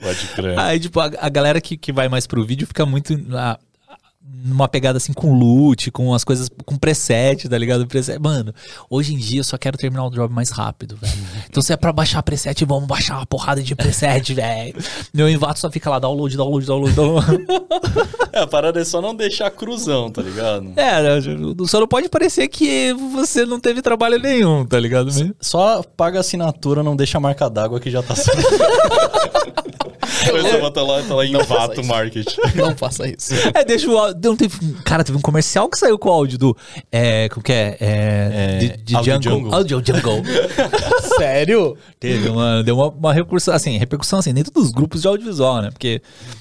Pode 0.00 0.26
crer. 0.36 0.58
Aí, 0.58 0.78
tipo, 0.78 1.00
a, 1.00 1.10
a 1.18 1.28
galera 1.28 1.60
que, 1.60 1.76
que 1.76 1.92
vai 1.92 2.08
mais 2.08 2.26
pro 2.26 2.44
vídeo 2.44 2.66
fica 2.66 2.86
muito 2.86 3.20
ah, 3.32 3.58
numa 4.24 4.68
pegada 4.68 4.96
assim 4.96 5.12
com 5.12 5.34
loot, 5.34 5.90
com 5.90 6.12
as 6.14 6.24
coisas, 6.24 6.48
com 6.64 6.76
preset, 6.76 7.48
tá 7.48 7.56
ligado? 7.56 7.86
Preset. 7.86 8.18
Mano, 8.18 8.52
hoje 8.90 9.14
em 9.14 9.18
dia 9.18 9.40
eu 9.40 9.44
só 9.44 9.56
quero 9.56 9.76
terminar 9.76 10.06
o 10.06 10.10
job 10.10 10.32
mais 10.32 10.50
rápido, 10.50 10.96
velho. 10.96 11.12
Então 11.48 11.62
se 11.62 11.72
é 11.72 11.76
pra 11.76 11.92
baixar 11.92 12.22
preset, 12.22 12.64
vamos 12.64 12.86
baixar 12.86 13.16
uma 13.16 13.26
porrada 13.26 13.62
de 13.62 13.74
preset, 13.74 14.34
velho. 14.34 14.74
Meu 15.12 15.28
invato 15.28 15.58
só 15.58 15.70
fica 15.70 15.90
lá, 15.90 15.98
download, 15.98 16.36
download, 16.36 16.66
download, 16.66 16.94
download. 16.94 17.46
É, 18.32 18.40
a 18.40 18.46
parada 18.46 18.80
é 18.80 18.84
só 18.84 19.00
não 19.02 19.14
deixar 19.14 19.50
cruzão, 19.50 20.10
tá 20.10 20.22
ligado? 20.22 20.72
É, 20.76 21.02
né, 21.02 21.20
só 21.66 21.80
não 21.80 21.86
pode 21.86 22.08
parecer 22.08 22.48
que 22.48 22.92
você 23.12 23.44
não 23.44 23.60
teve 23.60 23.82
trabalho 23.82 24.18
nenhum, 24.18 24.64
tá 24.64 24.78
ligado? 24.80 25.10
Só 25.40 25.82
paga 25.82 26.18
a 26.18 26.20
assinatura, 26.20 26.82
não 26.82 26.96
deixa 26.96 27.18
a 27.18 27.20
marca 27.20 27.50
d'água 27.50 27.78
que 27.78 27.90
já 27.90 28.02
tá 28.02 28.14
certo. 28.16 28.40
Depois 30.24 30.44
eu 30.44 30.60
vou 30.60 30.68
estar 30.68 30.82
lá, 30.82 31.02
tá 31.02 31.14
lá 31.14 31.26
em 31.26 31.32
Não 31.32 31.44
faça 31.44 31.60
Vato 31.60 31.80
isso. 31.80 31.88
Market. 31.88 32.26
Não 32.54 32.76
faça 32.76 33.08
isso. 33.08 33.34
É, 33.54 33.64
deixa 33.64 33.88
o 33.90 33.96
áudio. 33.98 34.20
Não 34.22 34.36
teve, 34.36 34.56
cara, 34.84 35.04
teve 35.04 35.18
um 35.18 35.20
comercial 35.20 35.68
que 35.68 35.78
saiu 35.78 35.98
com 35.98 36.08
o 36.08 36.12
áudio 36.12 36.38
do. 36.38 36.56
É, 36.90 37.28
como 37.28 37.42
que 37.42 37.52
é? 37.52 37.76
É. 37.80 38.30
É, 38.32 38.58
de, 38.58 38.76
de 38.82 38.96
Audio 38.96 39.14
Jungle. 39.14 39.32
Jungle. 39.32 39.54
Audio 39.54 39.82
Jungle. 39.84 40.22
Sério? 41.18 41.76
Teve, 41.98 42.30
mano. 42.30 42.62
Deu 42.62 42.76
uma, 42.76 42.88
uma 42.88 43.12
repercussão, 43.12 43.54
assim, 43.54 43.76
repercussão 43.78 44.18
assim, 44.18 44.32
dentro 44.32 44.52
dos 44.52 44.70
grupos 44.70 45.02
de 45.02 45.08
audiovisual, 45.08 45.62
né? 45.62 45.70
Porque 45.70 46.00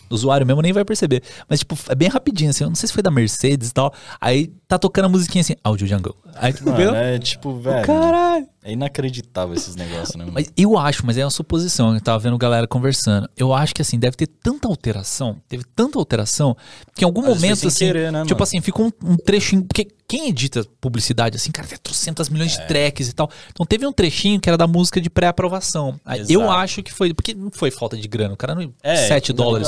o 0.10 0.14
usuário 0.14 0.46
mesmo 0.46 0.62
nem 0.62 0.74
vai 0.74 0.86
perceber. 0.86 1.24
Mas, 1.50 1.60
tipo, 1.60 1.76
é 1.90 1.96
bem 1.96 2.08
rapidinho, 2.10 2.50
assim. 2.50 2.64
Eu 2.64 2.70
não 2.70 2.76
sei 2.76 2.88
se 2.88 2.94
foi 2.94 3.04
da 3.04 3.12
Mercedes 3.12 3.70
e 3.70 3.74
tal. 3.74 3.94
Aí 4.20 4.48
tá 4.68 4.78
tocando 4.80 5.06
a 5.06 5.10
musiquinha 5.10 5.42
assim, 5.42 5.56
Audio 5.64 5.86
Jungle. 5.88 6.16
Aí, 6.36 6.54
tipo, 6.54 6.72
Mano, 6.72 6.96
é 6.96 7.20
tipo, 7.20 7.56
velho. 7.60 7.86
Caralho. 7.86 8.48
É 8.64 8.72
inacreditável 8.74 9.56
esses 9.56 9.76
negócios, 9.76 10.16
né? 10.16 10.24
mano? 10.24 10.34
Mas 10.36 10.52
eu 10.56 10.78
acho, 10.78 11.04
mas 11.06 11.18
é 11.18 11.26
uma 11.26 11.32
suposição, 11.32 11.96
eu 11.96 12.00
tava 12.02 12.20
vendo 12.20 12.38
galera 12.38 12.68
conversando. 12.68 13.28
Eu 13.36 13.54
acho 13.54 13.74
que 13.74 13.82
assim, 13.82 13.98
deve 13.98 14.16
ter 14.16 14.28
tanta 14.28 14.68
alteração, 14.68 15.42
teve 15.50 15.64
tanta 15.76 15.98
alteração, 15.98 16.56
que 16.96 17.04
em 17.04 17.06
algum 17.06 17.22
Às 17.22 17.28
momento, 17.28 17.68
assim, 17.68 17.88
querer, 17.88 18.12
né, 18.12 18.22
tipo 18.22 18.36
mano? 18.36 18.44
assim, 18.44 18.62
fica 18.62 18.82
um, 18.82 18.92
um 19.04 19.18
trechinho. 19.18 19.64
Porque 19.64 19.88
quem 20.08 20.30
edita 20.30 20.64
publicidade, 20.80 21.38
assim, 21.38 21.52
cara, 21.52 21.68
tem 21.68 21.78
trocentas 21.82 22.30
milhões 22.30 22.56
É. 22.56 22.62
de 22.62 22.68
tracks 22.68 23.10
e 23.10 23.14
tal. 23.14 23.32
Então 23.50 23.66
teve 23.66 23.86
um 23.88 23.92
trechinho 23.92 24.40
que 24.40 24.48
era 24.48 24.58
da 24.58 24.68
música 24.68 25.02
de 25.02 25.10
pré-aprovação. 25.10 26.00
Eu 26.30 26.50
acho 26.52 26.84
que 26.84 26.94
foi. 26.94 27.14
Porque 27.16 27.34
não 27.34 27.50
foi 27.52 27.72
falta 27.72 27.98
de 27.98 28.08
grana, 28.08 28.36
o 28.36 28.38
cara 28.38 28.54
não. 28.54 28.72
É, 28.84 29.08
7 29.08 29.34
tá 29.34 29.44
dólares. 29.44 29.68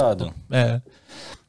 É. 0.52 0.82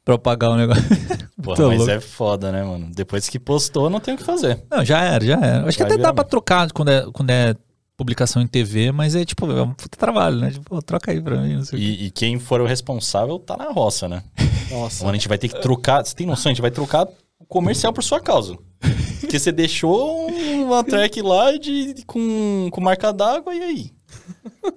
Pra 0.05 0.17
pagar 0.19 0.51
o 0.51 0.55
negócio. 0.55 0.83
Porra, 1.43 1.67
mas 1.67 1.77
louco. 1.79 1.91
é 1.91 1.99
foda, 1.99 2.51
né, 2.51 2.63
mano? 2.63 2.89
Depois 2.93 3.27
que 3.27 3.39
postou, 3.39 3.89
não 3.89 3.99
tem 3.99 4.13
o 4.13 4.17
que 4.17 4.23
fazer. 4.23 4.63
Não, 4.71 4.85
já 4.85 5.01
era, 5.01 5.25
já 5.25 5.33
era. 5.35 5.67
Acho 5.67 5.77
que 5.77 5.83
Vai 5.83 5.93
até 5.93 6.01
dá 6.01 6.13
pra 6.13 6.23
mesmo. 6.23 6.29
trocar 6.29 6.71
quando 6.71 6.89
é, 6.91 7.05
quando 7.11 7.29
é 7.31 7.55
publicação 7.97 8.41
em 8.41 8.47
TV, 8.47 8.91
mas 8.91 9.15
é 9.15 9.25
tipo, 9.25 9.49
é 9.51 9.61
um 9.63 9.73
puta 9.73 9.97
trabalho, 9.97 10.37
né? 10.37 10.51
Tipo, 10.51 10.81
troca 10.83 11.11
aí 11.11 11.19
pra 11.21 11.37
mim, 11.41 11.55
não 11.55 11.65
sei 11.65 11.77
o 11.77 11.81
quê. 11.81 11.87
E, 11.87 12.05
e 12.05 12.11
quem 12.11 12.37
for 12.39 12.61
o 12.61 12.65
responsável 12.65 13.39
tá 13.39 13.57
na 13.57 13.71
roça, 13.71 14.07
né? 14.07 14.23
Nossa. 14.71 15.03
Mano, 15.03 15.15
a 15.15 15.17
gente 15.17 15.27
vai 15.27 15.37
ter 15.37 15.47
que 15.49 15.59
trocar. 15.59 16.05
Você 16.05 16.13
tem 16.15 16.27
noção? 16.27 16.51
A 16.51 16.53
gente 16.53 16.61
vai 16.61 16.71
trocar 16.71 17.07
o 17.39 17.45
comercial 17.47 17.91
por 17.91 18.03
sua 18.03 18.19
causa. 18.19 18.57
Porque 19.21 19.39
você 19.39 19.51
deixou 19.51 20.27
uma 20.29 20.83
track 20.83 21.19
lá 21.21 21.57
de, 21.57 21.95
com, 22.05 22.69
com 22.71 22.79
marca 22.81 23.11
d'água 23.11 23.55
e 23.55 23.61
aí? 23.61 23.91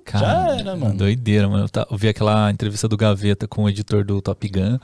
Cara, 0.05 0.59
era, 0.59 0.77
mano. 0.77 0.97
Doideira, 0.97 1.49
mano. 1.49 1.65
Eu, 1.65 1.69
ta- 1.69 1.87
eu 1.91 1.97
vi 1.97 2.09
aquela 2.09 2.51
entrevista 2.51 2.89
do 2.89 2.97
Gaveta 2.97 3.47
com 3.47 3.65
o 3.65 3.69
editor 3.69 4.05
do 4.05 4.21
Top 4.23 4.49
Gun, 4.49 4.79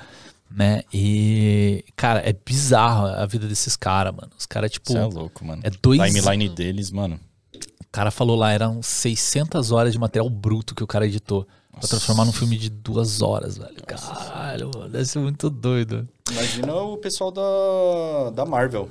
né? 0.50 0.82
E, 0.92 1.84
cara, 1.96 2.20
é 2.20 2.32
bizarro 2.32 3.06
a 3.06 3.26
vida 3.26 3.46
desses 3.46 3.76
caras, 3.76 4.14
mano. 4.14 4.30
Os 4.38 4.46
caras, 4.46 4.70
tipo, 4.70 4.92
Você 4.92 4.98
é 4.98 5.04
louco, 5.04 5.44
mano. 5.44 5.62
é 5.64 5.70
dois- 5.70 6.00
Timeline 6.12 6.48
deles, 6.48 6.90
mano. 6.90 7.18
o 7.54 7.88
cara 7.94 8.10
falou 8.10 8.36
lá, 8.36 8.50
eram 8.52 8.82
600 8.82 9.70
horas 9.70 9.92
de 9.92 9.98
material 9.98 10.28
bruto 10.28 10.74
que 10.74 10.82
o 10.82 10.86
cara 10.86 11.06
editou. 11.06 11.46
Pra 11.72 11.88
transformar 11.88 12.24
num 12.24 12.32
filme 12.32 12.56
de 12.56 12.70
duas 12.70 13.20
horas, 13.20 13.58
velho. 13.58 13.82
Caralho, 13.84 14.70
mano, 14.72 14.88
deve 14.88 15.04
ser 15.06 15.18
muito 15.18 15.50
doido. 15.50 16.08
Imagina 16.30 16.72
o 16.74 16.96
pessoal 16.98 17.32
da, 17.32 18.30
da 18.30 18.46
Marvel. 18.46 18.88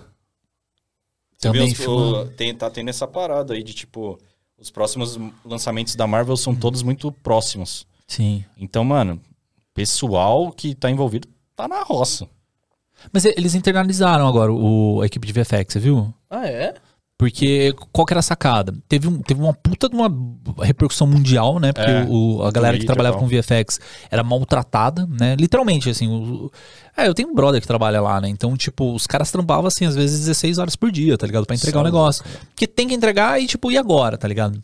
Você 1.37 1.47
Também 1.47 1.71
os- 1.71 1.79
o- 1.79 2.25
tem, 2.37 2.53
tá 2.53 2.69
tendo 2.69 2.89
essa 2.89 3.07
parada 3.07 3.53
aí 3.53 3.63
de 3.63 3.73
tipo. 3.73 4.19
Os 4.57 4.69
próximos 4.69 5.17
lançamentos 5.43 5.95
da 5.95 6.05
Marvel 6.07 6.37
são 6.37 6.55
todos 6.55 6.83
muito 6.83 7.11
próximos. 7.11 7.85
Sim. 8.07 8.45
Então, 8.57 8.83
mano, 8.85 9.19
pessoal 9.73 10.51
que 10.51 10.73
tá 10.75 10.89
envolvido 10.89 11.27
tá 11.55 11.67
na 11.67 11.81
roça. 11.83 12.27
Mas 13.11 13.25
eles 13.25 13.55
internalizaram 13.55 14.27
agora 14.27 14.51
o, 14.51 15.01
a 15.01 15.05
equipe 15.05 15.27
de 15.27 15.33
VFX, 15.33 15.73
você 15.73 15.79
viu? 15.79 16.13
Ah, 16.29 16.47
é? 16.47 16.73
Porque 17.17 17.73
qual 17.91 18.05
que 18.05 18.11
era 18.13 18.19
a 18.19 18.23
sacada? 18.23 18.73
Teve, 18.89 19.07
um, 19.07 19.21
teve 19.21 19.39
uma 19.39 19.53
puta 19.53 19.87
de 19.87 19.95
uma 19.95 20.11
repercussão 20.61 21.07
mundial, 21.07 21.57
né? 21.59 21.71
Porque 21.71 21.89
É, 21.89 22.05
o, 22.09 22.43
a 22.43 22.51
galera 22.51 22.77
que 22.77 22.85
trabalhava 22.85 23.17
com 23.17 23.27
VFX 23.27 23.79
era 24.11 24.23
maltratada, 24.23 25.07
né? 25.07 25.35
Literalmente, 25.39 25.89
assim. 25.89 26.07
O, 26.09 26.51
é, 26.97 27.07
eu 27.07 27.13
tenho 27.13 27.29
um 27.29 27.33
brother 27.33 27.61
que 27.61 27.67
trabalha 27.67 28.01
lá, 28.01 28.19
né? 28.19 28.27
Então, 28.27 28.57
tipo, 28.57 28.93
os 28.93 29.07
caras 29.07 29.31
trampavam, 29.31 29.67
assim, 29.67 29.85
às 29.85 29.95
vezes 29.95 30.19
16 30.25 30.57
horas 30.57 30.75
por 30.75 30.91
dia, 30.91 31.17
tá 31.17 31.25
ligado? 31.25 31.45
Pra 31.45 31.55
entregar 31.55 31.79
o 31.79 31.81
é 31.81 31.85
negócio. 31.85 32.25
Que 32.55 32.67
tem 32.67 32.89
que 32.89 32.93
entregar 32.93 33.41
e, 33.41 33.47
tipo, 33.47 33.71
e 33.71 33.77
agora, 33.77 34.17
tá 34.17 34.27
ligado? 34.27 34.61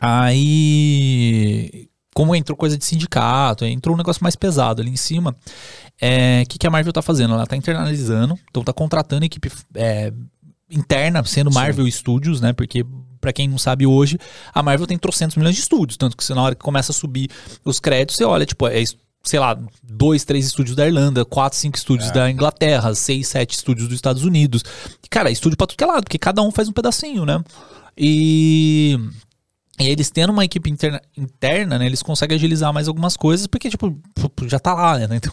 Aí. 0.00 1.88
Como 2.14 2.34
entrou 2.34 2.56
coisa 2.56 2.76
de 2.76 2.84
sindicato, 2.84 3.64
entrou 3.64 3.94
um 3.94 3.98
negócio 3.98 4.22
mais 4.22 4.34
pesado 4.34 4.82
ali 4.82 4.90
em 4.90 4.96
cima. 4.96 5.34
É, 6.00 6.42
O 6.44 6.48
que, 6.48 6.58
que 6.58 6.66
a 6.66 6.70
Marvel 6.70 6.92
tá 6.92 7.02
fazendo? 7.02 7.34
Ela 7.34 7.46
tá 7.46 7.56
internalizando, 7.56 8.38
então 8.50 8.62
tá 8.62 8.72
contratando 8.72 9.24
equipe 9.24 9.50
é, 9.74 10.12
interna, 10.70 11.24
sendo 11.24 11.50
Marvel 11.50 11.90
Studios, 11.90 12.40
né? 12.40 12.52
Porque, 12.52 12.84
pra 13.20 13.32
quem 13.32 13.48
não 13.48 13.58
sabe 13.58 13.86
hoje, 13.86 14.18
a 14.52 14.62
Marvel 14.62 14.86
tem 14.86 14.98
trocentos 14.98 15.36
milhões 15.36 15.56
de 15.56 15.62
estúdios. 15.62 15.96
Tanto 15.96 16.16
que 16.16 16.24
você, 16.24 16.34
na 16.34 16.42
hora 16.42 16.54
que 16.54 16.62
começa 16.62 16.92
a 16.92 16.94
subir 16.94 17.30
os 17.64 17.80
créditos, 17.80 18.16
você 18.16 18.24
olha, 18.24 18.46
tipo, 18.46 18.66
é, 18.66 18.82
sei 19.22 19.38
lá, 19.38 19.58
dois, 19.82 20.24
três 20.24 20.46
estúdios 20.46 20.76
da 20.76 20.86
Irlanda, 20.86 21.24
quatro, 21.24 21.58
cinco 21.58 21.76
estúdios 21.76 22.10
da 22.10 22.30
Inglaterra, 22.30 22.94
seis, 22.94 23.28
sete 23.28 23.54
estúdios 23.54 23.88
dos 23.88 23.96
Estados 23.96 24.24
Unidos. 24.24 24.62
Cara, 25.10 25.30
estúdio 25.30 25.56
pra 25.56 25.66
tudo 25.66 25.76
que 25.76 25.84
é 25.84 25.86
lado, 25.86 26.04
porque 26.04 26.18
cada 26.18 26.42
um 26.42 26.50
faz 26.50 26.68
um 26.68 26.72
pedacinho, 26.72 27.24
né? 27.24 27.42
E. 27.96 28.98
E 29.80 29.88
eles 29.88 30.10
tendo 30.10 30.30
uma 30.30 30.44
equipe 30.44 30.68
interna, 30.68 31.00
interna, 31.16 31.78
né? 31.78 31.86
Eles 31.86 32.02
conseguem 32.02 32.34
agilizar 32.34 32.72
mais 32.72 32.88
algumas 32.88 33.16
coisas, 33.16 33.46
porque, 33.46 33.70
tipo, 33.70 33.96
já 34.46 34.58
tá 34.58 34.74
lá, 34.74 34.98
né? 34.98 35.06
Então, 35.16 35.32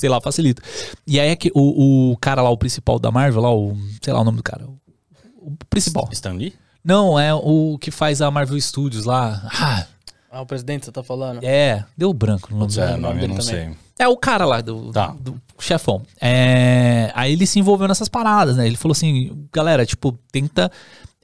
sei 0.00 0.08
lá, 0.08 0.20
facilita. 0.20 0.62
E 1.06 1.20
aí 1.20 1.28
é 1.28 1.36
que 1.36 1.50
o, 1.54 2.12
o 2.12 2.16
cara 2.16 2.42
lá, 2.42 2.50
o 2.50 2.56
principal 2.58 2.98
da 2.98 3.10
Marvel, 3.10 3.42
lá, 3.42 3.54
o. 3.54 3.76
Sei 4.02 4.12
lá 4.12 4.20
o 4.20 4.24
nome 4.24 4.38
do 4.38 4.42
cara. 4.42 4.64
O, 4.66 5.52
o 5.52 5.56
principal. 5.68 6.08
Stan 6.12 6.32
Lee? 6.32 6.54
Não, 6.84 7.18
é 7.20 7.32
o 7.34 7.76
que 7.78 7.90
faz 7.90 8.22
a 8.22 8.30
Marvel 8.30 8.58
Studios 8.60 9.04
lá. 9.04 9.42
Ah, 9.52 9.86
Ah, 10.32 10.40
o 10.42 10.46
presidente, 10.46 10.86
você 10.86 10.92
tá 10.92 11.02
falando? 11.02 11.44
é. 11.44 11.84
Deu 11.96 12.12
branco 12.14 12.48
no 12.52 12.60
nome 12.60 12.72
é, 12.78 12.94
o 12.94 12.96
nome 12.96 13.20
dele 13.20 13.34
não 13.34 13.40
também. 13.40 13.66
sei. 13.66 13.76
É 13.98 14.08
o 14.08 14.16
cara 14.16 14.46
lá 14.46 14.60
do, 14.62 14.90
Tá. 14.92 15.08
do 15.20 15.38
chefão. 15.58 16.02
É, 16.20 17.10
aí 17.14 17.32
ele 17.34 17.46
se 17.46 17.58
envolveu 17.58 17.86
nessas 17.86 18.08
paradas, 18.08 18.56
né? 18.56 18.66
Ele 18.66 18.76
falou 18.76 18.92
assim, 18.92 19.46
galera, 19.52 19.84
tipo, 19.84 20.18
tenta, 20.32 20.70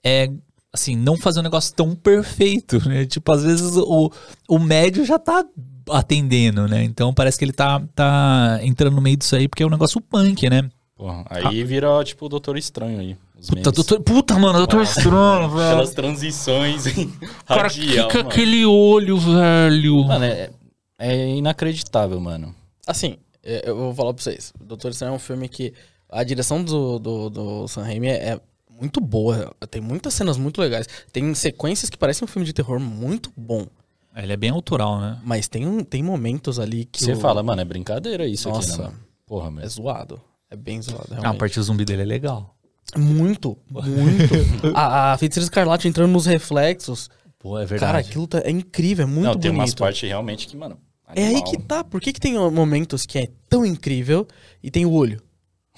é, 0.04 0.30
assim, 0.76 0.94
não 0.94 1.16
fazer 1.16 1.40
um 1.40 1.42
negócio 1.42 1.74
tão 1.74 1.94
perfeito, 1.94 2.86
né? 2.88 3.04
Tipo, 3.04 3.32
às 3.32 3.42
vezes 3.42 3.76
o, 3.76 4.12
o 4.48 4.58
médio 4.58 5.04
já 5.04 5.18
tá 5.18 5.44
atendendo, 5.90 6.68
né? 6.68 6.84
Então 6.84 7.12
parece 7.12 7.38
que 7.38 7.44
ele 7.44 7.52
tá, 7.52 7.82
tá 7.94 8.60
entrando 8.62 8.94
no 8.94 9.02
meio 9.02 9.16
disso 9.16 9.34
aí, 9.34 9.48
porque 9.48 9.62
é 9.62 9.66
um 9.66 9.70
negócio 9.70 10.00
punk, 10.00 10.48
né? 10.48 10.68
Porra, 10.96 11.24
aí 11.28 11.62
vira, 11.64 12.02
tipo, 12.04 12.24
o 12.24 12.28
Doutor 12.28 12.56
Estranho 12.56 13.00
aí. 13.00 13.16
os 13.38 13.50
Puta, 13.50 13.70
doutor, 13.70 14.00
puta 14.00 14.38
mano, 14.38 14.58
doutor 14.58 14.82
estranho, 14.82 15.48
velho. 15.50 15.66
Aquelas 15.66 15.92
transições 15.92 16.86
em 16.86 17.12
Cara, 17.46 17.62
radial, 17.64 18.08
que 18.08 18.16
mano. 18.16 18.28
aquele 18.30 18.64
olho, 18.64 19.18
velho. 19.18 20.04
Mano, 20.04 20.24
é, 20.24 20.50
é 20.98 21.28
inacreditável, 21.36 22.18
mano. 22.18 22.54
Assim, 22.86 23.18
é, 23.42 23.68
eu 23.68 23.76
vou 23.76 23.94
falar 23.94 24.14
pra 24.14 24.22
vocês. 24.22 24.54
O 24.58 24.64
Doutor 24.64 24.90
Estranho 24.90 25.12
é 25.12 25.16
um 25.16 25.18
filme 25.18 25.48
que 25.50 25.74
a 26.08 26.24
direção 26.24 26.62
do, 26.62 26.98
do, 26.98 27.30
do 27.30 27.68
Sam 27.68 27.82
Raimi 27.82 28.08
é, 28.08 28.30
é 28.30 28.40
muito 28.78 29.00
boa. 29.00 29.54
Tem 29.70 29.80
muitas 29.80 30.14
cenas 30.14 30.36
muito 30.36 30.60
legais. 30.60 30.86
Tem 31.12 31.34
sequências 31.34 31.88
que 31.90 31.96
parecem 31.96 32.24
um 32.24 32.28
filme 32.28 32.44
de 32.46 32.52
terror 32.52 32.78
muito 32.80 33.32
bom. 33.36 33.66
Ele 34.14 34.32
é 34.32 34.36
bem 34.36 34.50
autoral, 34.50 34.98
né? 35.00 35.20
Mas 35.24 35.46
tem, 35.48 35.84
tem 35.84 36.02
momentos 36.02 36.58
ali 36.58 36.86
que. 36.86 37.04
Você 37.04 37.12
o- 37.12 37.20
fala, 37.20 37.42
mano, 37.42 37.60
é 37.60 37.64
brincadeira 37.64 38.26
isso 38.26 38.48
aqui, 38.48 38.58
Nossa. 38.58 38.78
né, 38.78 38.84
mano? 38.84 38.98
Porra, 39.26 39.52
É 39.62 39.68
zoado. 39.68 40.20
É 40.50 40.56
bem 40.56 40.80
zoado. 40.80 41.08
Ah, 41.10 41.14
a 41.16 41.20
Realmente. 41.20 41.40
parte 41.40 41.58
do 41.58 41.62
zumbi 41.64 41.84
dele 41.84 42.02
é 42.02 42.04
legal. 42.06 42.54
Muito, 42.96 43.58
muito. 43.68 43.84
a, 44.74 45.12
a 45.12 45.18
Feiticeira 45.18 45.44
Escarlate 45.44 45.88
entrando 45.88 46.12
nos 46.12 46.24
reflexos. 46.26 47.10
Pô, 47.38 47.58
é 47.58 47.66
Cara, 47.66 47.98
aquilo 47.98 48.26
tá- 48.26 48.40
é 48.44 48.50
incrível, 48.50 49.02
é 49.02 49.06
muito 49.06 49.24
Não, 49.24 49.30
bonito. 49.32 49.42
tem 49.42 49.50
umas 49.50 49.74
partes 49.74 50.08
realmente 50.08 50.46
que, 50.46 50.56
mano... 50.56 50.78
É 51.14 51.22
aí 51.26 51.34
animal. 51.36 51.50
que 51.50 51.58
tá. 51.62 51.84
Por 51.84 52.00
que, 52.00 52.12
que 52.12 52.18
tem 52.20 52.34
momentos 52.50 53.04
que 53.06 53.18
é 53.18 53.28
tão 53.48 53.64
incrível 53.66 54.26
e 54.62 54.70
tem 54.70 54.84
o 54.86 54.92
olho? 54.92 55.20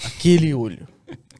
Aquele 0.05 0.55
olho. 0.55 0.87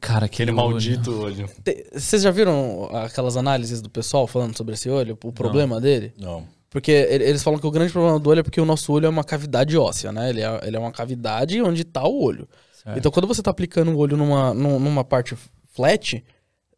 Cara, 0.01 0.25
Aquele 0.25 0.51
olho. 0.51 0.57
maldito 0.57 1.11
olho. 1.21 1.49
Vocês 1.93 2.21
já 2.21 2.31
viram 2.31 2.89
aquelas 2.93 3.35
análises 3.37 3.81
do 3.81 3.89
pessoal 3.89 4.25
falando 4.27 4.55
sobre 4.57 4.73
esse 4.73 4.89
olho? 4.89 5.17
O 5.23 5.31
problema 5.31 5.79
dele? 5.81 6.13
Não. 6.17 6.43
Porque 6.69 6.91
ele- 6.91 7.23
eles 7.23 7.41
falam 7.43 7.59
que 7.59 7.65
o 7.67 7.71
grande 7.71 7.91
problema 7.91 8.19
do 8.19 8.29
olho 8.29 8.39
é 8.39 8.43
porque 8.43 8.61
o 8.61 8.65
nosso 8.65 8.91
olho 8.93 9.07
é 9.07 9.09
uma 9.09 9.23
cavidade 9.23 9.75
óssea, 9.77 10.11
né? 10.11 10.29
Ele 10.29 10.41
é, 10.41 10.59
ele 10.63 10.77
é 10.77 10.79
uma 10.79 10.91
cavidade 10.91 11.61
onde 11.61 11.83
tá 11.83 12.07
o 12.07 12.23
olho. 12.23 12.47
Certo. 12.83 12.97
Então, 12.97 13.11
quando 13.11 13.27
você 13.27 13.41
tá 13.41 13.49
aplicando 13.51 13.91
o 13.91 13.97
olho 13.97 14.15
numa, 14.15 14.53
num- 14.53 14.79
numa 14.79 15.03
parte 15.03 15.35
flat, 15.73 16.23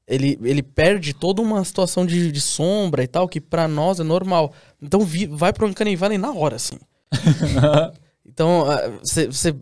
ele, 0.08 0.40
ele 0.42 0.64
perde 0.64 1.14
toda 1.14 1.42
uma 1.42 1.64
situação 1.64 2.06
de, 2.06 2.32
de 2.32 2.42
sombra 2.42 3.04
e 3.04 3.08
tal, 3.08 3.28
que 3.28 3.40
pra 3.42 3.68
nós 3.68 4.00
é 4.00 4.04
normal. 4.04 4.54
Então, 4.82 5.02
vi- 5.02 5.28
vai 5.28 5.52
pro 5.54 5.68
Uncanny 5.68 5.96
Valley 5.96 6.18
na 6.18 6.32
hora, 6.34 6.56
assim. 6.56 6.78
Então, 8.34 8.66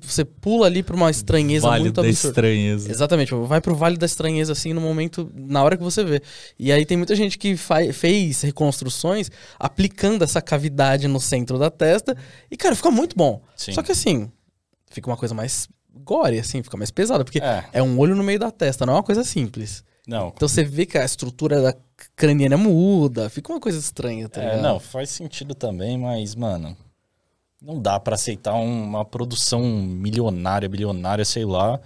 você 0.01 0.23
pula 0.23 0.67
ali 0.67 0.83
pra 0.83 0.95
uma 0.95 1.09
estranheza 1.09 1.67
vale 1.67 1.83
muito 1.85 1.95
da 1.95 2.07
absurda. 2.07 2.29
estranheza. 2.29 2.91
Exatamente, 2.91 3.33
vai 3.33 3.59
pro 3.59 3.75
Vale 3.75 3.97
da 3.97 4.05
Estranheza, 4.05 4.51
assim, 4.53 4.73
no 4.73 4.81
momento, 4.81 5.29
na 5.35 5.63
hora 5.63 5.75
que 5.75 5.83
você 5.83 6.03
vê. 6.03 6.21
E 6.57 6.71
aí 6.71 6.85
tem 6.85 6.95
muita 6.95 7.15
gente 7.15 7.37
que 7.37 7.55
fez 7.57 8.41
reconstruções 8.41 9.31
aplicando 9.59 10.23
essa 10.23 10.41
cavidade 10.41 11.07
no 11.07 11.19
centro 11.19 11.57
da 11.57 11.69
testa. 11.71 12.15
E, 12.49 12.55
cara, 12.55 12.75
fica 12.75 12.91
muito 12.91 13.15
bom. 13.15 13.41
Sim. 13.55 13.73
Só 13.73 13.81
que 13.81 13.91
assim, 13.91 14.31
fica 14.91 15.09
uma 15.09 15.17
coisa 15.17 15.33
mais 15.33 15.67
gore, 16.03 16.39
assim, 16.39 16.61
fica 16.61 16.77
mais 16.77 16.91
pesada. 16.91 17.23
Porque 17.25 17.39
É. 17.39 17.65
é 17.73 17.83
um 17.83 17.97
olho 17.97 18.15
no 18.15 18.23
meio 18.23 18.39
da 18.39 18.51
testa, 18.51 18.85
não 18.85 18.93
é 18.93 18.97
uma 18.97 19.03
coisa 19.03 19.23
simples. 19.23 19.83
Não. 20.07 20.31
Então 20.35 20.47
você 20.47 20.63
vê 20.63 20.85
que 20.85 20.97
a 20.97 21.03
estrutura 21.05 21.61
da 21.61 21.75
craniana 22.15 22.55
muda, 22.57 23.29
fica 23.29 23.51
uma 23.51 23.59
coisa 23.59 23.79
estranha, 23.79 24.29
tá 24.29 24.41
É, 24.41 24.61
não, 24.61 24.79
faz 24.79 25.09
sentido 25.09 25.53
também, 25.55 25.97
mas, 25.97 26.35
mano... 26.35 26.75
Não 27.61 27.81
dá 27.81 27.99
pra 27.99 28.15
aceitar 28.15 28.53
um- 28.55 28.83
uma 28.83 29.03
produção 29.03 29.61
milionária, 29.63 30.69
bilionária, 30.69 31.25
sei 31.25 31.43
lá, 31.45 31.79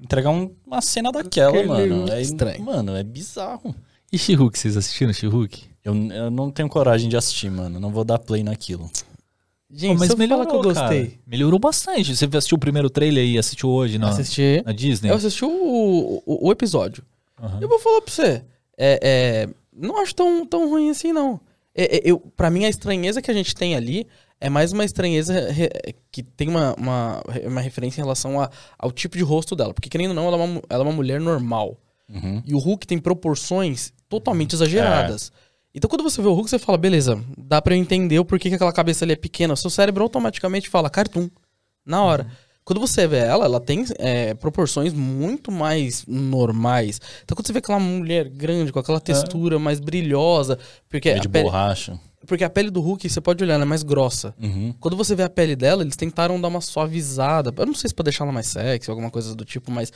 entregar 0.00 0.30
um- 0.30 0.50
uma 0.66 0.80
cena 0.82 1.10
daquela, 1.10 1.62
mano. 1.64 2.10
É 2.12 2.20
estranho. 2.20 2.62
Mano, 2.62 2.94
é 2.96 3.02
bizarro. 3.02 3.74
E 4.12 4.18
She-Hulk, 4.18 4.58
vocês 4.58 4.76
assistiram 4.76 5.12
She-Hulk? 5.12 5.64
Eu, 5.84 5.94
eu 5.94 6.30
não 6.30 6.50
tenho 6.50 6.68
coragem 6.68 7.08
de 7.08 7.16
assistir, 7.16 7.50
mano. 7.50 7.80
Não 7.80 7.90
vou 7.90 8.04
dar 8.04 8.18
play 8.18 8.42
naquilo. 8.42 8.90
Gente, 9.72 10.04
se 10.04 10.12
eu 10.12 10.16
falar 10.28 10.46
que 10.46 10.54
eu 10.54 10.62
gostei. 10.62 11.06
cara. 11.06 11.18
Melhorou 11.26 11.58
bastante. 11.60 12.14
Você 12.16 12.24
assistiu 12.36 12.56
o 12.56 12.60
primeiro 12.60 12.90
trailer 12.90 13.24
e 13.24 13.38
assistiu 13.38 13.68
hoje 13.70 13.98
na, 13.98 14.08
Assisti. 14.08 14.62
na 14.66 14.72
Disney? 14.72 15.10
Eu 15.10 15.14
assisti 15.14 15.44
o, 15.44 15.48
o, 16.26 16.48
o 16.48 16.50
episódio. 16.52 17.04
Aham. 17.40 17.58
Eu 17.60 17.68
vou 17.68 17.78
falar 17.78 18.02
pra 18.02 18.12
você. 18.12 18.42
É, 18.76 18.98
é, 19.02 19.48
não 19.72 20.02
acho 20.02 20.12
tão, 20.14 20.44
tão 20.44 20.68
ruim 20.68 20.90
assim, 20.90 21.12
não. 21.12 21.40
É, 21.72 21.98
é, 21.98 22.00
eu, 22.04 22.18
pra 22.36 22.50
mim, 22.50 22.64
a 22.64 22.68
estranheza 22.68 23.22
que 23.22 23.30
a 23.30 23.34
gente 23.34 23.54
tem 23.54 23.76
ali 23.76 24.08
é 24.40 24.48
mais 24.48 24.72
uma 24.72 24.84
estranheza 24.84 25.34
que 26.10 26.22
tem 26.22 26.48
uma, 26.48 26.74
uma, 26.74 27.22
uma 27.46 27.60
referência 27.60 28.00
em 28.00 28.04
relação 28.04 28.40
a- 28.40 28.50
ao 28.78 28.90
tipo 28.90 29.16
de 29.16 29.22
rosto 29.22 29.54
dela. 29.54 29.74
Porque, 29.74 29.88
querendo 29.88 30.10
ou 30.10 30.14
não, 30.14 30.26
ela 30.26 30.36
é 30.36 30.44
uma, 30.44 30.62
ela 30.70 30.82
é 30.84 30.86
uma 30.86 30.94
mulher 30.94 31.20
normal. 31.20 31.76
Uhum. 32.08 32.42
E 32.46 32.54
o 32.54 32.58
Hulk 32.58 32.86
tem 32.86 32.98
proporções 32.98 33.92
totalmente 34.08 34.54
exageradas. 34.54 35.30
Então, 35.74 35.88
quando 35.88 36.02
você 36.02 36.20
vê 36.20 36.26
o 36.26 36.32
Hulk, 36.32 36.50
você 36.50 36.58
fala, 36.58 36.76
beleza, 36.76 37.22
dá 37.38 37.62
pra 37.62 37.74
eu 37.76 37.78
entender 37.78 38.18
o 38.18 38.24
porquê 38.24 38.48
que 38.48 38.54
aquela 38.56 38.72
cabeça 38.72 39.04
ali 39.04 39.12
é 39.12 39.16
pequena. 39.16 39.54
O 39.54 39.56
seu 39.56 39.70
cérebro 39.70 40.02
automaticamente 40.02 40.68
fala, 40.68 40.90
cartoon. 40.90 41.28
Na 41.86 42.02
hora. 42.02 42.26
Quando 42.64 42.78
você 42.78 43.06
vê 43.06 43.18
ela, 43.18 43.44
ela 43.44 43.58
tem 43.60 43.84
é, 43.98 44.34
proporções 44.34 44.92
muito 44.92 45.50
mais 45.50 46.04
normais. 46.06 47.00
Então, 47.24 47.34
quando 47.34 47.46
você 47.46 47.52
vê 47.52 47.58
aquela 47.58 47.80
mulher 47.80 48.28
grande, 48.28 48.72
com 48.72 48.78
aquela 48.78 49.00
textura 49.00 49.58
mais 49.58 49.80
brilhosa, 49.80 50.58
porque 50.88 51.08
É 51.08 51.16
a, 51.16 51.18
de 51.18 51.28
pele, 51.28 51.44
borracha. 51.44 51.98
porque 52.26 52.44
a 52.44 52.50
pele 52.50 52.70
do 52.70 52.80
Hulk, 52.80 53.08
você 53.08 53.20
pode 53.20 53.42
olhar, 53.42 53.54
ela 53.54 53.64
é 53.64 53.66
mais 53.66 53.82
grossa. 53.82 54.34
Uhum. 54.40 54.72
Quando 54.78 54.96
você 54.96 55.14
vê 55.16 55.22
a 55.24 55.28
pele 55.28 55.56
dela, 55.56 55.82
eles 55.82 55.96
tentaram 55.96 56.40
dar 56.40 56.48
uma 56.48 56.60
suavizada. 56.60 57.52
Eu 57.56 57.66
não 57.66 57.74
sei 57.74 57.88
se 57.88 57.94
pra 57.94 58.04
deixar 58.04 58.24
ela 58.24 58.32
mais 58.32 58.46
sexy, 58.46 58.88
alguma 58.90 59.10
coisa 59.10 59.34
do 59.34 59.44
tipo, 59.44 59.70
mas 59.72 59.92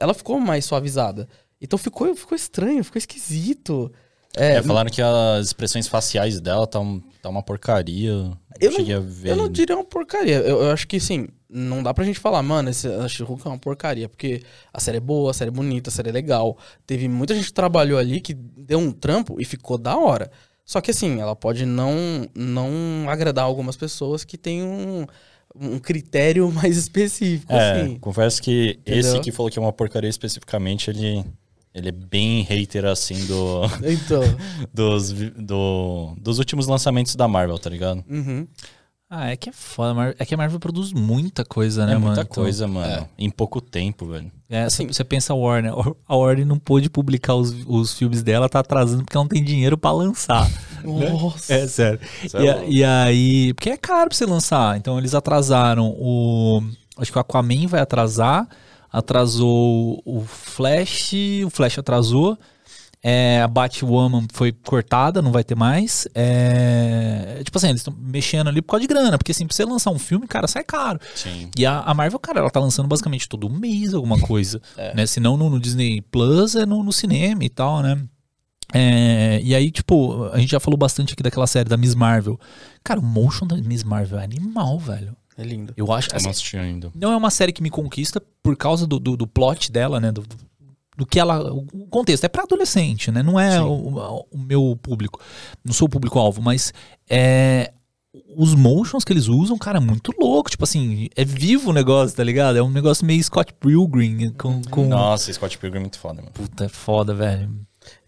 ela 0.00 0.12
ficou 0.12 0.38
mais 0.38 0.64
suavizada. 0.66 1.26
Então 1.60 1.78
ficou, 1.78 2.14
ficou 2.14 2.36
estranho, 2.36 2.84
ficou 2.84 2.98
esquisito. 2.98 3.90
É, 4.36 4.56
É, 4.56 4.62
falaram 4.62 4.90
que 4.90 5.00
as 5.00 5.46
expressões 5.46 5.88
faciais 5.88 6.40
dela 6.40 6.66
tá, 6.66 6.78
um- 6.78 7.00
tá 7.22 7.28
uma 7.30 7.42
porcaria. 7.42 8.12
Eu 8.60 8.72
cheguei 8.72 8.94
a 8.94 9.00
ver. 9.00 9.30
eu 9.30 9.36
não 9.36 9.48
diria 9.48 9.74
uma 9.74 9.84
porcaria. 9.84 10.36
Eu, 10.36 10.62
eu 10.64 10.70
acho 10.70 10.86
que, 10.86 10.96
assim, 10.96 11.28
não 11.50 11.82
dá 11.82 11.94
pra 11.94 12.04
gente 12.04 12.18
falar, 12.18 12.42
mano, 12.42 12.68
esse 12.70 12.86
a 12.86 13.08
She-Hulk 13.08 13.46
é 13.46 13.50
uma 13.50 13.58
porcaria, 13.58 14.08
porque 14.08 14.42
a 14.72 14.78
série 14.80 14.98
é 14.98 15.00
boa, 15.00 15.30
a 15.30 15.34
série 15.34 15.48
é 15.48 15.52
bonita, 15.52 15.88
a 15.88 15.92
série 15.92 16.10
é 16.10 16.12
legal. 16.12 16.58
Teve 16.86 17.08
muita 17.08 17.34
gente 17.34 17.46
que 17.46 17.52
trabalhou 17.52 17.98
ali 17.98 18.20
que 18.20 18.34
deu 18.34 18.78
um 18.78 18.92
trampo 18.92 19.40
e 19.40 19.44
ficou 19.44 19.78
da 19.78 19.96
hora. 19.96 20.30
Só 20.64 20.82
que, 20.82 20.90
assim, 20.90 21.18
ela 21.18 21.34
pode 21.34 21.64
não, 21.64 22.28
não 22.34 23.06
agradar 23.08 23.44
algumas 23.46 23.74
pessoas 23.76 24.22
que 24.24 24.36
têm 24.36 24.62
um, 24.62 25.06
um 25.58 25.78
critério 25.78 26.50
mais 26.52 26.76
específico, 26.76 27.50
É, 27.52 27.80
assim. 27.82 27.96
confesso 27.98 28.42
que 28.42 28.78
esse 28.84 29.08
Entendeu? 29.08 29.22
que 29.22 29.32
falou 29.32 29.50
que 29.50 29.58
é 29.58 29.62
uma 29.62 29.72
porcaria 29.72 30.10
especificamente, 30.10 30.90
ele, 30.90 31.24
ele 31.72 31.88
é 31.88 31.92
bem 31.92 32.42
hater, 32.42 32.84
assim, 32.84 33.24
do, 33.24 33.62
Então, 33.82 34.22
dos, 34.74 35.10
do, 35.34 36.14
dos 36.20 36.38
últimos 36.38 36.66
lançamentos 36.66 37.16
da 37.16 37.26
Marvel, 37.26 37.58
tá 37.58 37.70
ligado? 37.70 38.04
uhum. 38.06 38.46
Ah, 39.10 39.30
é 39.30 39.36
que 39.36 39.48
é 39.48 39.52
foda. 39.52 40.14
É 40.18 40.24
que 40.26 40.34
a 40.34 40.36
Marvel 40.36 40.60
produz 40.60 40.92
muita 40.92 41.42
coisa, 41.42 41.86
né, 41.86 41.92
é 41.92 41.94
mano? 41.94 42.06
muita 42.08 42.20
Então, 42.22 42.42
coisa, 42.42 42.68
mano. 42.68 43.08
Em 43.18 43.30
pouco 43.30 43.58
tempo, 43.60 44.06
velho. 44.06 44.30
É, 44.50 44.64
Assim- 44.64 44.86
você 44.86 45.02
pensa 45.02 45.32
a 45.32 45.36
Warner. 45.36 45.72
A 46.06 46.14
Warner 46.14 46.44
não 46.46 46.58
pôde 46.58 46.90
publicar 46.90 47.34
os, 47.34 47.54
os 47.66 47.94
filmes 47.96 48.22
dela, 48.22 48.48
tá 48.50 48.58
atrasando 48.60 49.04
porque 49.04 49.16
não 49.16 49.26
tem 49.26 49.42
dinheiro 49.42 49.78
pra 49.78 49.92
lançar. 49.92 50.46
Nossa. 50.84 51.54
É 51.54 51.66
sério. 51.66 52.00
E, 52.22 52.36
é 52.36 52.54
louco. 52.54 52.70
e 52.70 52.84
aí. 52.84 53.54
Porque 53.54 53.70
é 53.70 53.76
caro 53.78 54.10
pra 54.10 54.16
você 54.16 54.26
lançar. 54.26 54.76
Então 54.76 54.98
eles 54.98 55.14
atrasaram 55.14 55.88
o. 55.98 56.62
Acho 56.98 57.10
que 57.10 57.16
o 57.16 57.20
Aquaman 57.20 57.66
vai 57.66 57.80
atrasar. 57.80 58.46
Atrasou 58.92 60.02
o 60.04 60.22
Flash. 60.26 61.12
O 61.46 61.50
Flash 61.50 61.78
atrasou. 61.78 62.38
É, 63.02 63.40
a 63.42 63.46
Batwoman 63.48 64.26
foi 64.32 64.50
cortada, 64.52 65.22
não 65.22 65.30
vai 65.30 65.44
ter 65.44 65.54
mais. 65.54 66.06
É, 66.14 67.40
tipo 67.44 67.56
assim, 67.58 67.68
eles 67.68 67.80
estão 67.80 67.94
mexendo 67.98 68.48
ali 68.48 68.60
por 68.60 68.72
causa 68.72 68.80
de 68.82 68.88
grana. 68.88 69.16
Porque 69.18 69.32
assim, 69.32 69.46
pra 69.46 69.54
você 69.54 69.64
lançar 69.64 69.90
um 69.90 69.98
filme, 69.98 70.26
cara, 70.26 70.46
sai 70.48 70.64
caro. 70.64 70.98
Sim. 71.14 71.50
E 71.56 71.64
a, 71.64 71.80
a 71.80 71.94
Marvel, 71.94 72.18
cara, 72.18 72.40
ela 72.40 72.50
tá 72.50 72.60
lançando 72.60 72.88
basicamente 72.88 73.28
todo 73.28 73.48
mês 73.48 73.94
alguma 73.94 74.18
coisa. 74.22 74.60
né? 74.94 75.06
Se 75.06 75.20
não 75.20 75.36
no, 75.36 75.48
no 75.48 75.60
Disney 75.60 76.00
Plus, 76.00 76.54
é 76.56 76.66
no, 76.66 76.82
no 76.82 76.92
cinema 76.92 77.44
e 77.44 77.48
tal, 77.48 77.82
né? 77.82 78.00
É, 78.74 79.40
e 79.42 79.54
aí, 79.54 79.70
tipo, 79.70 80.24
a 80.32 80.38
gente 80.38 80.50
já 80.50 80.60
falou 80.60 80.76
bastante 80.76 81.14
aqui 81.14 81.22
daquela 81.22 81.46
série 81.46 81.68
da 81.68 81.76
Miss 81.76 81.94
Marvel. 81.94 82.38
Cara, 82.84 83.00
o 83.00 83.02
motion 83.02 83.46
da 83.46 83.56
Miss 83.56 83.82
Marvel 83.82 84.18
é 84.18 84.24
animal, 84.24 84.78
velho. 84.78 85.16
É 85.38 85.42
lindo. 85.44 85.72
Eu 85.76 85.92
acho. 85.92 86.10
Eu 86.10 86.16
assim, 86.16 86.24
não 86.24 86.30
assisti 86.32 86.56
ainda. 86.56 86.90
não 86.94 87.12
é 87.12 87.16
uma 87.16 87.30
série 87.30 87.52
que 87.52 87.62
me 87.62 87.70
conquista 87.70 88.20
por 88.42 88.56
causa 88.56 88.86
do, 88.86 88.98
do, 88.98 89.16
do 89.16 89.26
plot 89.26 89.70
dela, 89.70 90.00
né? 90.00 90.10
Do, 90.10 90.22
do- 90.22 90.47
do 90.98 91.06
que 91.06 91.20
ela. 91.20 91.52
O 91.52 91.86
contexto. 91.86 92.24
É 92.24 92.28
pra 92.28 92.42
adolescente, 92.42 93.12
né? 93.12 93.22
Não 93.22 93.38
é 93.38 93.62
o, 93.62 94.26
o 94.32 94.36
meu 94.36 94.76
público. 94.82 95.20
Não 95.64 95.72
sou 95.72 95.86
o 95.86 95.90
público-alvo, 95.90 96.42
mas 96.42 96.74
é. 97.08 97.72
Os 98.36 98.54
motions 98.54 99.04
que 99.04 99.12
eles 99.12 99.28
usam, 99.28 99.56
cara, 99.56 99.78
é 99.78 99.80
muito 99.80 100.12
louco. 100.18 100.50
Tipo 100.50 100.64
assim, 100.64 101.08
é 101.14 101.24
vivo 101.24 101.70
o 101.70 101.72
negócio, 101.72 102.16
tá 102.16 102.24
ligado? 102.24 102.58
É 102.58 102.62
um 102.62 102.70
negócio 102.70 103.06
meio 103.06 103.22
Scott 103.22 103.54
Pilgrim 103.54 104.32
com. 104.32 104.60
com... 104.62 104.88
Nossa, 104.88 105.32
Scott 105.32 105.56
Pilgrim 105.56 105.78
é 105.78 105.82
muito 105.82 106.00
foda, 106.00 106.20
mano. 106.20 106.32
Puta, 106.32 106.64
é 106.64 106.68
foda, 106.68 107.14
velho. 107.14 107.48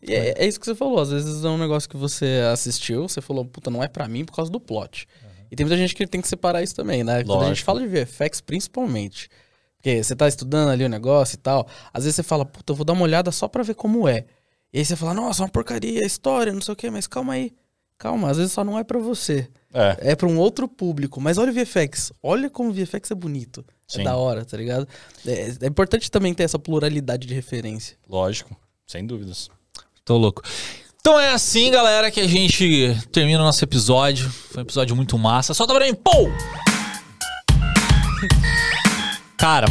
E 0.03 0.13
É, 0.13 0.43
é 0.45 0.49
isso 0.49 0.59
que 0.59 0.67
você 0.67 0.75
falou. 0.75 0.99
Às 0.99 1.11
vezes 1.11 1.45
é 1.45 1.49
um 1.49 1.59
negócio 1.59 1.89
que 1.89 1.97
você 1.97 2.43
assistiu, 2.53 3.09
você 3.09 3.21
falou, 3.21 3.45
puta, 3.45 3.71
não 3.71 3.85
é 3.85 3.87
pra 3.87 4.09
mim 4.09 4.25
por 4.25 4.35
causa 4.35 4.51
do 4.51 4.59
plot. 4.59 5.07
E 5.49 5.55
tem 5.55 5.65
muita 5.65 5.77
gente 5.77 5.95
que 5.95 6.07
tem 6.09 6.21
que 6.21 6.29
separar 6.29 6.61
isso 6.61 6.75
também, 6.75 7.05
né? 7.05 7.23
Quando 7.23 7.43
a 7.43 7.55
gente 7.55 7.65
Lógico. 7.65 7.67
fala 7.67 7.81
de 7.81 7.87
VFX, 7.87 8.41
principalmente. 8.41 9.29
Porque 9.81 10.05
você 10.05 10.15
tá 10.15 10.29
estudando 10.29 10.69
ali 10.69 10.85
o 10.85 10.89
negócio 10.91 11.37
e 11.37 11.39
tal. 11.39 11.67
Às 11.93 12.05
vezes 12.05 12.17
você 12.17 12.23
fala, 12.23 12.45
puta, 12.45 12.73
eu 12.73 12.77
vou 12.77 12.85
dar 12.85 12.93
uma 12.93 13.03
olhada 13.03 13.33
só 13.33 13.49
pra 13.49 13.63
ver 13.63 13.75
como 13.75 14.07
é. 14.07 14.27
E 14.73 14.79
aí 14.79 14.85
você 14.85 14.95
fala, 14.95 15.15
nossa, 15.15 15.43
uma 15.43 15.49
porcaria, 15.49 16.05
história, 16.05 16.53
não 16.53 16.61
sei 16.61 16.75
o 16.75 16.77
quê, 16.77 16.91
mas 16.91 17.07
calma 17.07 17.33
aí. 17.33 17.53
Calma, 17.97 18.31
às 18.31 18.37
vezes 18.37 18.53
só 18.53 18.63
não 18.63 18.79
é 18.79 18.85
pra 18.85 18.99
você. 18.99 19.49
É, 19.73 20.13
É 20.13 20.17
pra 20.17 20.29
um 20.29 20.39
outro 20.39 20.69
público. 20.69 21.21
Mas 21.21 21.39
olha 21.39 21.51
o 21.51 21.55
VFX. 21.55 22.13
Olha 22.23 22.51
como 22.51 22.71
o 22.71 22.73
VFX 22.73 23.11
é 23.11 23.15
bonito. 23.15 23.65
Sim. 23.89 24.03
É 24.03 24.05
da 24.05 24.17
hora, 24.17 24.45
tá 24.45 24.57
ligado? 24.57 24.87
É, 25.27 25.55
é 25.63 25.67
importante 25.67 26.11
também 26.11 26.35
ter 26.35 26.45
essa 26.45 26.59
pluralidade 26.59 27.27
de 27.27 27.35
referência. 27.35 27.97
lógico. 28.09 28.55
Sem 28.87 29.07
dúvidas. 29.07 29.49
Tô 30.05 30.17
louco. 30.17 30.43
Então 31.01 31.19
é 31.19 31.33
assim, 31.33 31.71
galera, 31.71 32.11
que 32.11 32.21
a 32.21 32.27
gente 32.27 32.95
termina 33.13 33.41
o 33.41 33.45
nosso 33.45 33.65
episódio. 33.65 34.29
Foi 34.29 34.63
um 34.63 34.67
episódio 34.67 34.97
muito 34.97 35.17
massa. 35.17 35.55
Solta 35.55 35.73
pra 35.73 35.87
mim, 35.87 35.95
pô! 35.95 36.11
Cara, 39.41 39.67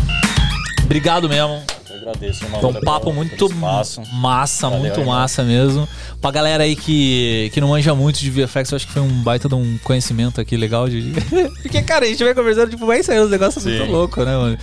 obrigado 0.84 1.30
mesmo. 1.30 1.62
Eu 1.90 1.98
agradeço, 1.98 2.44
irmão. 2.44 2.60
Foi 2.62 2.70
um 2.70 2.74
pelo- 2.74 2.86
papo 2.86 3.14
muito 3.14 3.46
espaço. 3.46 4.02
massa, 4.14 4.68
Valeu, 4.68 4.80
muito 4.84 5.00
irmão. 5.00 5.16
massa 5.16 5.44
mesmo. 5.44 5.88
Pra 6.22 6.32
galera 6.32 6.64
aí 6.64 6.76
que, 6.76 7.52
que 7.54 7.62
não 7.62 7.70
manja 7.70 7.94
muito 7.94 8.20
de 8.20 8.30
VFX, 8.32 8.72
eu 8.72 8.76
acho 8.78 8.88
que 8.88 8.94
foi 8.94 9.02
um 9.02 9.22
baita 9.22 9.48
de 9.48 9.56
um 9.56 9.78
conhecimento 9.84 10.42
aqui 10.42 10.58
legal 10.58 10.90
de. 10.90 11.14
Porque, 11.62 11.82
cara, 11.84 12.06
a 12.06 12.08
gente 12.08 12.24
vai 12.24 12.34
conversando, 12.34 12.70
tipo, 12.72 12.86
vai 12.86 13.04
sair 13.04 13.20
uns 13.22 13.30
negócios 13.30 13.64
Sim. 13.64 13.78
muito 13.78 13.92
loucos, 13.92 14.26
né, 14.26 14.36
mano? 14.36 14.58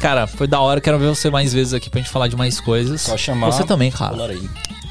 Cara, 0.00 0.26
foi 0.26 0.46
da 0.48 0.60
hora, 0.60 0.80
quero 0.80 0.98
ver 0.98 1.06
você 1.08 1.30
mais 1.30 1.52
vezes 1.52 1.72
aqui 1.72 1.88
pra 1.88 2.00
gente 2.00 2.10
falar 2.10 2.26
de 2.28 2.36
mais 2.36 2.60
coisas. 2.60 3.00
Só 3.02 3.16
chamar. 3.16 3.52
Você 3.52 3.64
também, 3.64 3.90
cara. 3.90 4.16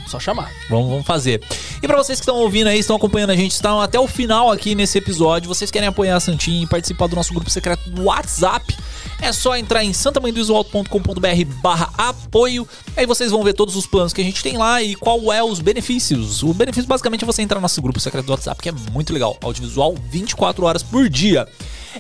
Só 0.08 0.20
chamar. 0.20 0.50
Vamos, 0.70 0.90
vamos 0.90 1.06
fazer. 1.06 1.42
E 1.82 1.88
pra 1.88 1.98
vocês 1.98 2.18
que 2.20 2.24
estão 2.24 2.36
ouvindo 2.38 2.68
aí, 2.68 2.80
estão 2.80 2.96
acompanhando 2.96 3.30
a 3.32 3.36
gente, 3.36 3.52
estão 3.52 3.80
até 3.82 4.00
o 4.00 4.08
final 4.08 4.50
aqui 4.52 4.74
nesse 4.76 4.98
episódio, 4.98 5.48
vocês 5.48 5.70
querem 5.72 5.88
apoiar 5.88 6.16
a 6.16 6.20
Santinha 6.20 6.64
e 6.64 6.68
participar 6.68 7.08
do 7.08 7.16
nosso 7.16 7.34
grupo 7.34 7.50
secreto 7.50 7.90
do 7.90 8.04
WhatsApp, 8.04 8.76
é 9.22 9.32
só 9.32 9.56
entrar 9.56 9.84
em 9.84 9.94
santamanhodoisoalto.com.br 9.94 11.46
barra 11.62 11.94
apoio, 11.98 12.68
aí 12.98 13.06
vocês 13.06 13.32
vão 13.32 13.44
ver 13.44 13.54
todos 13.54 13.76
os 13.76 13.86
planos 13.86 14.12
que 14.12 14.22
a 14.22 14.24
gente 14.24 14.42
tem 14.42 14.58
lá 14.58 14.82
e 14.82 14.96
qual 14.96 15.32
é 15.32 15.44
os 15.44 15.60
benefícios. 15.60 16.42
O 16.44 16.54
benefício 16.54 16.88
basicamente 16.88 17.24
é 17.24 17.26
você 17.26 17.42
entrar 17.42 17.58
no 17.58 17.62
nosso 17.62 17.82
grupo 17.82 18.00
secreto 18.00 18.26
do 18.26 18.32
WhatsApp, 18.32 18.62
que 18.62 18.70
é 18.70 18.72
muito 18.72 19.14
legal, 19.14 19.38
audiovisual 19.42 19.96
24 20.10 20.66
horas 20.66 20.84
por 20.84 21.08
dia. 21.08 21.48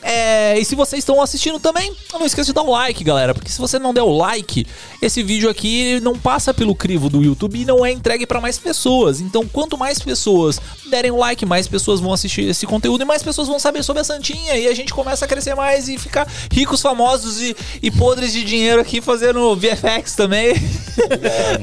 É, 0.02 0.58
e 0.58 0.64
se 0.64 0.76
vocês 0.76 1.00
estão 1.00 1.22
assistindo 1.22 1.60
também, 1.60 1.94
não 2.14 2.26
esqueça 2.26 2.48
de 2.48 2.54
dar 2.54 2.64
um 2.64 2.72
like, 2.72 3.04
galera, 3.04 3.34
porque 3.34 3.50
se 3.50 3.60
você 3.60 3.78
não 3.78 3.94
der 3.94 4.04
o 4.04 4.16
like, 4.16 4.66
esse 5.02 5.22
vídeo 5.22 5.50
aqui 5.50 6.00
não 6.02 6.18
passa 6.18 6.54
pelo 6.54 6.74
crivo 6.74 7.10
do 7.10 7.22
YouTube 7.22 7.60
e 7.60 7.66
não 7.66 7.86
é 7.86 7.92
entregue 7.92 8.26
para 8.26 8.40
mais 8.40 8.58
pessoas. 8.58 9.20
Então, 9.20 9.46
quanto 9.48 9.78
mais 9.78 10.00
pessoas 10.00 10.60
derem 10.90 11.12
o 11.12 11.18
like, 11.18 11.46
mais 11.46 11.68
pessoas 11.68 12.00
vão 12.00 12.14
assistir 12.14 12.44
esse 12.44 12.66
conteúdo 12.66 13.02
e 13.02 13.06
mais 13.06 13.24
pessoas 13.24 13.48
vão 13.48 13.60
saber 13.60 13.84
sobre 13.84 14.02
a 14.02 14.04
Santinha 14.04 14.56
e 14.56 14.68
a 14.68 14.74
gente 14.74 14.94
começa 14.94 15.26
a 15.26 15.28
crescer 15.28 15.56
mais 15.56 15.90
e 15.90 15.98
ficar 15.98 16.28
ricos, 16.52 16.82
famosos 16.82 17.42
e, 17.42 17.56
e 17.82 17.92
podres 17.92 18.32
de 18.32 18.44
dinheiro 18.44 18.80
aqui 18.82 19.02
fazendo 19.02 19.56
VFX 19.56 20.16
também. 20.16 20.54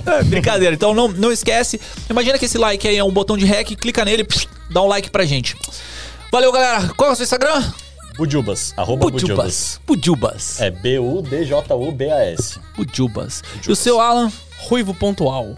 É, 0.06 0.22
Brincadeira. 0.28 0.74
Então, 0.74 0.94
não, 0.94 1.08
não 1.08 1.32
esquece. 1.32 1.80
Imagina 2.10 2.38
que 2.38 2.44
esse 2.44 2.58
like 2.58 2.86
aí 2.86 2.96
é 2.96 3.04
um 3.04 3.12
botão 3.12 3.36
de 3.36 3.46
rec, 3.46 3.68
clica 3.76 4.04
nele, 4.04 4.24
pss, 4.24 4.46
dá 4.70 4.82
um 4.82 4.86
like 4.86 5.10
pra 5.10 5.24
gente. 5.24 5.56
Valeu, 6.30 6.52
galera. 6.52 6.88
Qual 6.96 7.10
é 7.10 7.12
o 7.12 7.16
seu 7.16 7.24
Instagram? 7.24 7.87
Bujubas. 8.18 8.74
Arroba 8.76 9.08
Bujubas. 9.08 9.80
Bujubas. 9.86 10.60
É 10.60 10.70
B-U-D-J-U-B-A-S. 10.72 12.58
Bujubas. 12.76 13.44
E 13.66 13.70
o 13.70 13.76
seu 13.76 14.00
Alan? 14.00 14.32
Ruivo.al. 14.58 15.54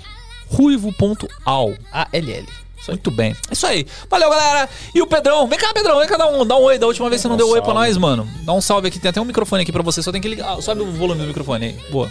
Ruivo.al. 0.47 1.75
A-L-L. 1.91 2.47
Muito 2.87 3.11
bem. 3.11 3.35
É 3.49 3.53
isso 3.53 3.67
aí. 3.67 3.87
Valeu, 4.11 4.29
galera. 4.29 4.69
E 4.95 5.01
o 5.01 5.07
Pedrão. 5.07 5.47
Vem 5.47 5.59
cá, 5.59 5.73
Pedrão. 5.73 5.99
Vem 5.99 6.09
cá 6.09 6.19
dar 6.19 6.29
um, 6.29 6.45
dar 6.45 6.57
um 6.57 6.63
oi. 6.63 6.79
Da 6.79 6.87
última 6.87 7.09
vez 7.09 7.23
você 7.23 7.29
não 7.29 7.35
Um 7.35 7.39
deu 7.39 7.49
oi 7.49 7.63
pra 7.63 7.73
nós, 7.73 7.97
mano. 7.97 8.29
Dá 8.43 8.53
um 8.53 8.61
salve 8.61 8.89
aqui. 8.89 8.99
Tem 8.99 9.09
até 9.09 9.21
um 9.21 9.25
microfone 9.25 9.63
aqui 9.63 9.73
pra 9.73 9.83
você. 9.83 10.03
Só 10.03 10.13
tem 10.13 10.21
que 10.21 10.29
ligar. 10.29 10.61
Sobe 10.61 10.83
o 10.83 10.93
volume 10.93 11.23
do 11.23 11.29
microfone 11.29 11.67
aí. 11.67 11.91
Boa. 11.91 12.11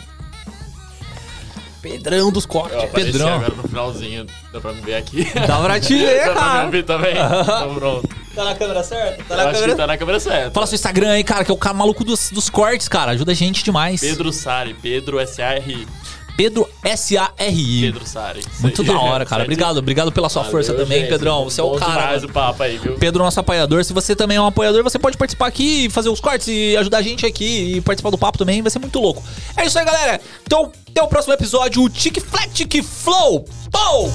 Pedrão 1.81 2.31
dos 2.31 2.45
cortes. 2.45 2.89
Pedrão. 2.91 3.35
agora 3.35 3.53
no 3.55 3.63
finalzinho, 3.63 4.25
dá 4.51 4.59
pra 4.59 4.73
me 4.73 4.81
ver 4.81 4.95
aqui. 4.95 5.25
Dá 5.47 5.59
pra 5.59 5.79
te 5.79 5.95
ver, 5.97 6.25
dá 6.25 6.31
pra 6.33 6.41
cara. 6.41 6.65
me 6.65 6.71
ver 6.71 6.83
também? 6.83 7.13
Então 7.19 7.75
pronto. 7.75 8.09
Tá 8.35 8.45
na 8.45 8.55
câmera 8.55 8.83
certa? 8.83 9.23
Tá 9.23 9.35
Eu 9.43 9.49
acho 9.49 9.63
que 9.63 9.75
tá 9.75 9.87
na 9.87 9.97
câmera 9.97 10.19
certa. 10.19 10.51
Fala 10.51 10.67
seu 10.67 10.75
Instagram 10.75 11.09
aí, 11.09 11.23
cara, 11.23 11.43
que 11.43 11.51
é 11.51 11.53
o 11.53 11.57
cara 11.57 11.73
maluco 11.75 12.03
dos, 12.05 12.29
dos 12.29 12.49
cortes, 12.49 12.87
cara. 12.87 13.11
Ajuda 13.11 13.31
a 13.31 13.35
gente 13.35 13.63
demais. 13.63 13.99
Pedro 13.99 14.31
Sari, 14.31 14.73
Pedro 14.75 15.19
S-A-R-I. 15.19 15.87
Pedro 16.35 16.67
S-A-R-I. 16.83 17.81
Pedro 17.81 18.07
Sari. 18.07 18.41
Muito 18.59 18.83
da 18.83 18.97
hora, 18.99 19.25
cara. 19.25 19.41
Certinho. 19.41 19.43
Obrigado, 19.43 19.77
obrigado 19.77 20.11
pela 20.11 20.29
sua 20.29 20.43
Valeu, 20.43 20.51
força 20.51 20.73
também, 20.73 20.99
gente. 21.01 21.09
Pedrão. 21.09 21.43
Você 21.45 21.61
é 21.61 21.63
o 21.63 21.71
Bom 21.71 21.79
cara. 21.79 22.01
demais 22.01 22.23
o 22.23 22.29
papo 22.29 22.63
aí, 22.63 22.77
viu? 22.77 22.95
Pedro, 22.95 23.23
nosso 23.23 23.39
apoiador. 23.39 23.83
Se 23.83 23.93
você 23.93 24.15
também 24.15 24.37
é 24.37 24.41
um 24.41 24.45
apoiador, 24.45 24.83
você 24.83 24.97
pode 24.97 25.17
participar 25.17 25.47
aqui 25.47 25.85
e 25.85 25.89
fazer 25.89 26.09
os 26.09 26.19
cortes 26.19 26.47
e 26.47 26.75
ajudar 26.77 26.99
a 26.99 27.01
gente 27.01 27.25
aqui 27.25 27.75
e 27.75 27.81
participar 27.81 28.09
do 28.09 28.17
papo 28.17 28.37
também. 28.37 28.61
Vai 28.61 28.71
ser 28.71 28.79
muito 28.79 28.99
louco. 28.99 29.23
É 29.55 29.65
isso 29.65 29.77
aí, 29.77 29.85
galera. 29.85 30.21
Então, 30.45 30.71
até 30.89 31.01
o 31.01 31.07
próximo 31.07 31.33
episódio. 31.33 31.83
O 31.83 31.89
Tic 31.89 32.19
Flat 32.19 32.49
Tic 32.53 32.83
Flow. 32.83 33.45
Pou! 33.71 34.11